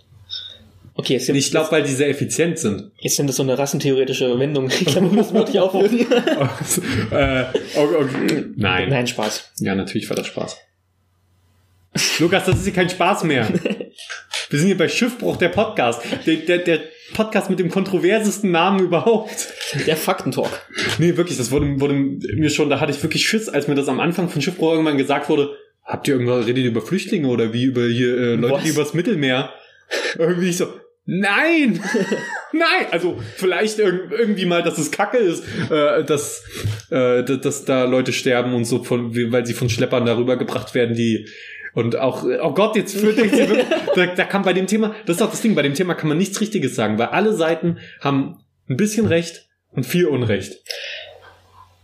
Okay, 0.95 1.15
jetzt, 1.15 1.29
Ich 1.29 1.51
glaube, 1.51 1.71
weil 1.73 1.83
die 1.83 1.93
sehr 1.93 2.09
effizient 2.11 2.59
sind. 2.59 2.91
jetzt 2.99 3.17
sind 3.17 3.27
das 3.27 3.37
so 3.37 3.43
eine 3.43 3.57
rassentheoretische 3.57 4.39
Wendung. 4.39 4.69
Ich 4.69 4.85
glaube, 4.85 5.11
wir 5.11 5.17
müssen 5.17 5.35
wirklich 5.35 5.59
aufhören. 5.59 5.99
äh, 7.11 7.45
okay, 7.75 7.97
okay. 7.97 8.45
Nein. 8.57 8.89
Nein, 8.89 9.07
Spaß. 9.07 9.53
Ja, 9.61 9.75
natürlich 9.75 10.09
war 10.11 10.17
das 10.17 10.27
Spaß. 10.27 10.59
Lukas, 12.19 12.45
das 12.45 12.59
ist 12.59 12.65
hier 12.65 12.73
kein 12.73 12.91
Spaß 12.91 13.25
mehr. 13.25 13.49
Wir 14.51 14.59
sind 14.59 14.67
hier 14.67 14.77
bei 14.77 14.89
Schiffbruch, 14.89 15.37
der 15.37 15.49
Podcast. 15.49 16.03
Der, 16.27 16.35
der, 16.35 16.59
der 16.59 16.81
Podcast 17.15 17.51
mit 17.51 17.61
dem 17.61 17.71
kontroversesten 17.71 18.51
Namen 18.51 18.81
überhaupt. 18.81 19.55
Der 19.87 19.97
Faktentalk. 19.97 20.51
Nee, 20.99 21.17
wirklich, 21.17 21.39
das 21.39 21.53
wurde, 21.53 21.81
wurde 21.81 21.95
mir 21.95 22.51
schon, 22.51 22.69
da 22.69 22.81
hatte 22.81 22.91
ich 22.91 23.01
wirklich 23.01 23.29
Schiss, 23.29 23.49
als 23.49 23.69
mir 23.69 23.77
das 23.77 23.87
am 23.87 24.01
Anfang 24.01 24.29
von 24.29 24.43
Schiffbruch 24.43 24.73
irgendwann 24.73 24.99
gesagt 24.99 25.29
wurde. 25.29 25.57
Habt 25.85 26.09
ihr 26.09 26.15
irgendwann, 26.15 26.43
redet 26.43 26.65
ihr 26.65 26.71
über 26.71 26.83
Flüchtlinge 26.83 27.29
oder 27.29 27.53
wie 27.53 27.65
über 27.65 27.87
hier 27.87 28.17
äh, 28.17 28.35
Leute, 28.35 28.55
Was? 28.55 28.63
die 28.65 28.71
übers 28.71 28.93
Mittelmeer? 28.93 29.51
Irgendwie 30.19 30.53
so, 30.53 30.67
nein! 31.07 31.81
nein! 32.53 32.87
Also 32.91 33.21
vielleicht 33.37 33.79
irg 33.79 34.11
irgendwie 34.11 34.47
mal, 34.47 34.65
dass 34.65 34.79
es 34.79 34.91
Kacke 34.91 35.19
ist, 35.19 35.45
äh, 35.71 36.03
dass, 36.03 36.45
äh, 36.91 37.23
dass 37.23 37.65
da 37.65 37.85
Leute 37.85 38.13
sterben 38.13 38.55
und 38.55 38.65
so, 38.65 38.83
von, 38.83 39.15
weil 39.31 39.47
sie 39.47 39.55
von 39.55 39.69
Schleppern 39.69 40.07
darüber 40.07 40.37
gebracht 40.37 40.75
werden, 40.75 40.97
die 40.97 41.29
und 41.75 41.97
auch, 41.97 42.25
oh 42.25 42.53
Gott, 42.53 42.77
jetzt 42.77 42.97
fühlt 42.97 43.17
sich 43.19 43.33
wirklich, 43.33 43.65
da, 43.95 44.07
da 44.07 44.25
kann 44.25 44.43
bei 44.43 44.53
dem 44.53 44.67
Thema, 44.67 44.95
das 45.07 45.17
ist 45.17 45.23
auch 45.23 45.31
das 45.31 45.41
Ding, 45.43 45.55
bei 45.55 45.63
dem 45.63 45.75
Thema 45.75 45.95
kann 45.95 46.09
man 46.09 46.19
nichts 46.19 46.41
Richtiges 46.41 46.75
sagen, 46.75 46.99
weil 46.99 47.09
alle 47.09 47.33
Seiten 47.35 47.79
haben 48.01 48.39
ein 48.69 48.77
bisschen 48.77 49.07
Recht 49.07 49.49
und 49.73 49.85
viel 49.87 50.07
Unrecht. 50.07 50.59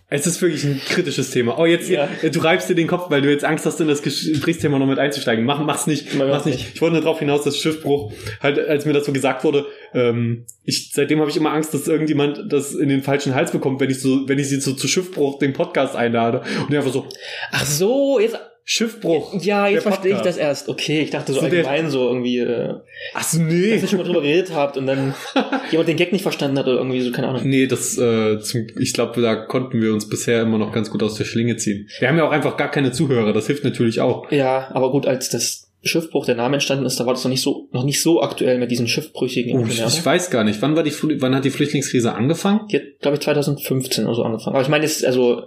Es 0.08 0.24
ist 0.24 0.40
wirklich 0.40 0.62
ein 0.62 0.80
kritisches 0.88 1.30
Thema. 1.32 1.58
Oh, 1.58 1.66
jetzt, 1.66 1.88
Ja. 1.88 2.08
du 2.22 2.38
reibst 2.38 2.68
dir 2.68 2.76
den 2.76 2.86
Kopf, 2.86 3.10
weil 3.10 3.22
du 3.22 3.30
jetzt 3.30 3.44
Angst 3.44 3.66
hast, 3.66 3.80
in 3.80 3.88
das 3.88 4.02
Gesprächsthema 4.02 4.78
noch 4.78 4.86
mit 4.86 5.00
einzusteigen. 5.00 5.44
Mach, 5.44 5.58
mach's 5.64 5.88
nicht, 5.88 6.14
Mach 6.14 6.28
mach's 6.28 6.44
nicht. 6.44 6.74
Ich 6.74 6.80
wollte 6.80 6.94
nur 6.94 7.02
darauf 7.02 7.18
hinaus, 7.18 7.42
dass 7.42 7.58
Schiffbruch, 7.58 8.12
halt, 8.40 8.56
als 8.60 8.86
mir 8.86 8.92
das 8.92 9.04
so 9.04 9.12
gesagt 9.12 9.42
wurde, 9.42 9.66
ähm, 9.94 10.46
ich, 10.62 10.92
seitdem 10.92 11.18
habe 11.18 11.28
ich 11.30 11.36
immer 11.36 11.52
Angst, 11.52 11.74
dass 11.74 11.88
irgendjemand 11.88 12.52
das 12.52 12.72
in 12.72 12.88
den 12.88 13.02
falschen 13.02 13.34
Hals 13.34 13.50
bekommt, 13.50 13.80
wenn 13.80 13.90
ich 13.90 14.00
so, 14.00 14.28
wenn 14.28 14.38
ich 14.38 14.48
sie 14.48 14.60
so 14.60 14.74
zu 14.74 14.86
Schiffbruch 14.86 15.40
den 15.40 15.52
Podcast 15.52 15.96
einlade 15.96 16.42
und 16.60 16.70
die 16.72 16.76
einfach 16.76 16.92
so, 16.92 17.08
Ach 17.50 17.66
so, 17.66 18.20
jetzt. 18.20 18.36
Schiffbruch. 18.68 19.32
Ja, 19.42 19.68
jetzt 19.68 19.84
verstehe 19.84 20.16
ich 20.16 20.22
das 20.22 20.36
erst. 20.36 20.68
Okay, 20.68 21.00
ich 21.00 21.10
dachte 21.10 21.32
so, 21.32 21.40
So 21.40 21.46
der- 21.48 21.64
allgemein 21.68 21.88
so 21.88 22.08
irgendwie, 22.08 22.38
äh, 22.40 22.74
Ach 23.14 23.22
so, 23.22 23.40
nee. 23.40 23.70
dass 23.70 23.82
ihr 23.82 23.88
schon 23.88 23.98
mal 23.98 24.04
drüber 24.04 24.22
geredet 24.22 24.50
habt 24.52 24.76
und 24.76 24.86
dann 24.88 25.14
jemand 25.70 25.88
den 25.88 25.96
Gag 25.96 26.12
nicht 26.12 26.22
verstanden 26.22 26.58
hat 26.58 26.66
oder 26.66 26.78
irgendwie 26.78 27.00
so, 27.00 27.12
keine 27.12 27.28
Ahnung. 27.28 27.42
Nee, 27.48 27.68
das, 27.68 27.96
äh, 27.96 28.40
zum, 28.40 28.66
ich 28.80 28.92
glaube, 28.92 29.22
da 29.22 29.36
konnten 29.36 29.80
wir 29.80 29.92
uns 29.92 30.08
bisher 30.08 30.42
immer 30.42 30.58
noch 30.58 30.72
ganz 30.72 30.90
gut 30.90 31.00
aus 31.04 31.14
der 31.14 31.22
Schlinge 31.24 31.56
ziehen. 31.56 31.88
Wir 32.00 32.08
haben 32.08 32.18
ja 32.18 32.26
auch 32.26 32.32
einfach 32.32 32.56
gar 32.56 32.68
keine 32.70 32.90
Zuhörer, 32.90 33.32
das 33.32 33.46
hilft 33.46 33.62
natürlich 33.62 34.00
auch. 34.00 34.32
Ja, 34.32 34.68
aber 34.74 34.90
gut, 34.90 35.06
als 35.06 35.28
das 35.30 35.70
Schiffbruch 35.84 36.26
der 36.26 36.34
Name 36.34 36.54
entstanden 36.56 36.86
ist, 36.86 36.98
da 36.98 37.06
war 37.06 37.14
das 37.14 37.22
noch 37.22 37.30
nicht 37.30 37.42
so, 37.42 37.68
noch 37.70 37.84
nicht 37.84 38.02
so 38.02 38.20
aktuell 38.20 38.58
mit 38.58 38.72
diesen 38.72 38.88
Schiffbrüchigen. 38.88 39.60
Oh, 39.60 39.64
ich, 39.68 39.80
ich 39.80 40.04
weiß 40.04 40.30
gar 40.30 40.42
nicht, 40.42 40.60
wann 40.60 40.74
war 40.74 40.82
die, 40.82 40.92
wann 41.20 41.36
hat 41.36 41.44
die 41.44 41.50
Flüchtlingskrise 41.50 42.12
angefangen? 42.14 42.66
Die 42.72 42.78
hat, 42.78 42.82
glaube 43.00 43.14
ich, 43.16 43.20
2015 43.22 44.06
oder 44.06 44.16
so 44.16 44.24
angefangen. 44.24 44.56
Aber 44.56 44.62
ich 44.64 44.68
meine, 44.68 44.84
jetzt, 44.84 45.04
also, 45.04 45.42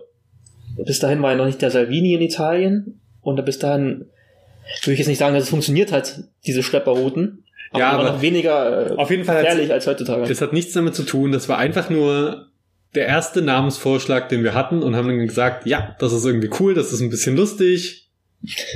bis 0.86 0.99
dahin 0.99 1.22
war 1.22 1.32
ja 1.32 1.38
noch 1.38 1.47
nicht 1.47 1.61
der 1.61 1.72
Salvini 1.72 2.13
in 2.13 2.22
Italien. 2.22 3.01
Und 3.30 3.45
bis 3.45 3.59
dahin 3.59 4.05
würde 4.84 4.93
ich 4.93 4.99
jetzt 4.99 5.07
nicht 5.07 5.17
sagen, 5.17 5.34
dass 5.34 5.43
es 5.43 5.49
funktioniert 5.49 5.91
hat, 5.91 6.23
diese 6.45 6.63
Schlepperrouten. 6.63 7.43
Aber, 7.71 7.80
Ja, 7.80 7.91
aber 7.91 8.03
noch 8.03 8.21
weniger 8.21 8.91
äh, 8.91 8.95
Auf 8.95 9.11
jeden 9.11 9.25
Fall 9.25 9.38
hat 9.38 9.43
gefährlich 9.43 9.71
als 9.71 9.88
heutzutage. 9.88 10.27
Das 10.27 10.41
hat 10.41 10.53
nichts 10.53 10.73
damit 10.73 10.95
zu 10.95 11.03
tun, 11.03 11.32
das 11.32 11.49
war 11.49 11.57
einfach 11.57 11.89
nur 11.89 12.47
der 12.95 13.05
erste 13.05 13.41
Namensvorschlag, 13.41 14.30
den 14.30 14.43
wir 14.43 14.55
hatten 14.55 14.82
und 14.82 14.95
haben 14.95 15.07
dann 15.07 15.19
gesagt, 15.19 15.67
ja, 15.67 15.95
das 15.99 16.11
ist 16.11 16.25
irgendwie 16.25 16.49
cool, 16.59 16.73
das 16.73 16.91
ist 16.91 17.01
ein 17.01 17.09
bisschen 17.09 17.36
lustig. 17.36 18.09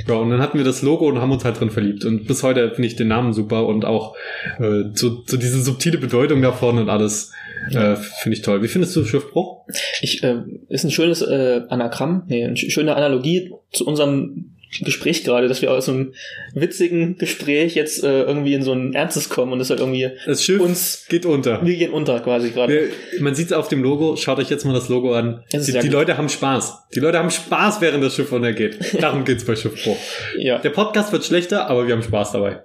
Ja, 0.06 0.14
und 0.16 0.30
dann 0.30 0.40
hatten 0.40 0.58
wir 0.58 0.64
das 0.64 0.82
Logo 0.82 1.08
und 1.08 1.20
haben 1.20 1.32
uns 1.32 1.44
halt 1.44 1.58
drin 1.58 1.70
verliebt. 1.70 2.04
Und 2.04 2.26
bis 2.26 2.42
heute 2.42 2.70
finde 2.74 2.86
ich 2.86 2.96
den 2.96 3.08
Namen 3.08 3.32
super 3.32 3.66
und 3.66 3.84
auch 3.84 4.14
äh, 4.58 4.84
so, 4.92 5.22
so 5.26 5.36
diese 5.36 5.62
subtile 5.62 5.98
Bedeutung 5.98 6.42
davon 6.42 6.78
und 6.78 6.90
alles 6.90 7.32
äh, 7.70 7.96
finde 7.96 8.36
ich 8.36 8.42
toll. 8.42 8.62
Wie 8.62 8.68
findest 8.68 8.94
du 8.96 9.04
Schiffbruch? 9.04 9.66
Ich, 10.00 10.22
äh, 10.22 10.36
ist 10.68 10.84
ein 10.84 10.90
schönes 10.90 11.22
äh, 11.22 11.62
Anagramm, 11.68 12.24
nee, 12.28 12.44
eine 12.44 12.54
sch- 12.54 12.70
schöne 12.70 12.96
Analogie 12.96 13.52
zu 13.72 13.86
unserem 13.86 14.50
Gespräch 14.82 15.22
gerade, 15.22 15.46
dass 15.46 15.62
wir 15.62 15.70
aus 15.70 15.88
einem 15.88 16.14
witzigen 16.52 17.16
Gespräch 17.16 17.76
jetzt 17.76 18.02
äh, 18.02 18.22
irgendwie 18.22 18.54
in 18.54 18.62
so 18.62 18.72
ein 18.72 18.92
ernstes 18.92 19.28
kommen 19.28 19.52
und 19.52 19.60
das 19.60 19.70
halt 19.70 19.78
irgendwie 19.78 20.10
Das 20.26 20.42
Schiff 20.42 20.60
uns, 20.60 21.06
geht 21.08 21.26
unter. 21.26 21.64
wir 21.64 21.76
gehen 21.76 21.92
unter 21.92 22.18
quasi 22.18 22.50
gerade. 22.50 22.90
Man 23.20 23.36
sieht 23.36 23.46
es 23.46 23.52
auf 23.52 23.68
dem 23.68 23.84
Logo, 23.84 24.16
schaut 24.16 24.38
euch 24.40 24.50
jetzt 24.50 24.64
mal 24.64 24.72
das 24.72 24.88
Logo 24.88 25.14
an. 25.14 25.44
Das 25.52 25.66
Die, 25.66 25.78
die. 25.78 25.88
Leute 25.88 26.18
haben 26.18 26.28
Spaß. 26.28 26.88
Die 26.92 26.98
Leute 26.98 27.20
haben 27.20 27.30
Spaß, 27.30 27.80
während 27.82 28.02
das 28.02 28.16
Schiff 28.16 28.32
untergeht. 28.32 28.78
Darum 29.00 29.24
geht's 29.24 29.44
bei 29.44 29.54
Schiffbruch. 29.54 29.96
Ja. 30.38 30.58
Der 30.58 30.70
Podcast 30.70 31.12
wird 31.12 31.24
schlechter, 31.24 31.68
aber 31.70 31.86
wir 31.86 31.94
haben 31.94 32.02
Spaß 32.02 32.32
dabei. 32.32 32.64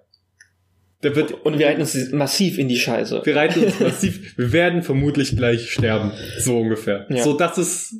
Der 1.01 1.15
wird, 1.15 1.31
Und 1.45 1.57
wir 1.59 1.67
halten 1.67 1.79
uns 1.81 1.95
massiv 2.11 2.57
in 2.57 2.67
die 2.67 2.75
Scheiße. 2.77 3.21
wir 3.23 3.35
reiten 3.35 3.63
uns 3.63 3.79
massiv, 3.79 4.33
wir 4.37 4.51
werden 4.51 4.83
vermutlich 4.83 5.35
gleich 5.37 5.71
sterben. 5.71 6.11
So 6.39 6.59
ungefähr. 6.59 7.05
Ja. 7.09 7.23
So, 7.23 7.37
das 7.37 7.57
ist, 7.57 7.93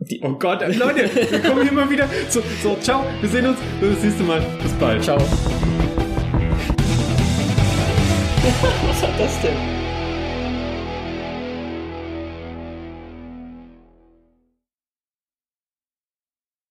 Die- 0.00 0.20
oh 0.22 0.34
Gott, 0.34 0.60
äh, 0.60 0.70
Leute, 0.72 1.08
wir 1.30 1.38
kommen 1.40 1.62
hier 1.62 1.72
mal 1.72 1.88
wieder. 1.88 2.06
So, 2.28 2.42
so, 2.62 2.76
ciao, 2.82 3.06
wir 3.22 3.28
sehen 3.30 3.46
uns, 3.46 3.56
bis 3.80 3.94
das 3.94 4.04
nächste 4.04 4.22
Mal. 4.24 4.44
Bis 4.62 4.72
bald. 4.72 5.02
Ciao. 5.02 5.16
Was 8.86 9.02
hat 9.02 9.18
das 9.18 9.40
denn? 9.40 9.73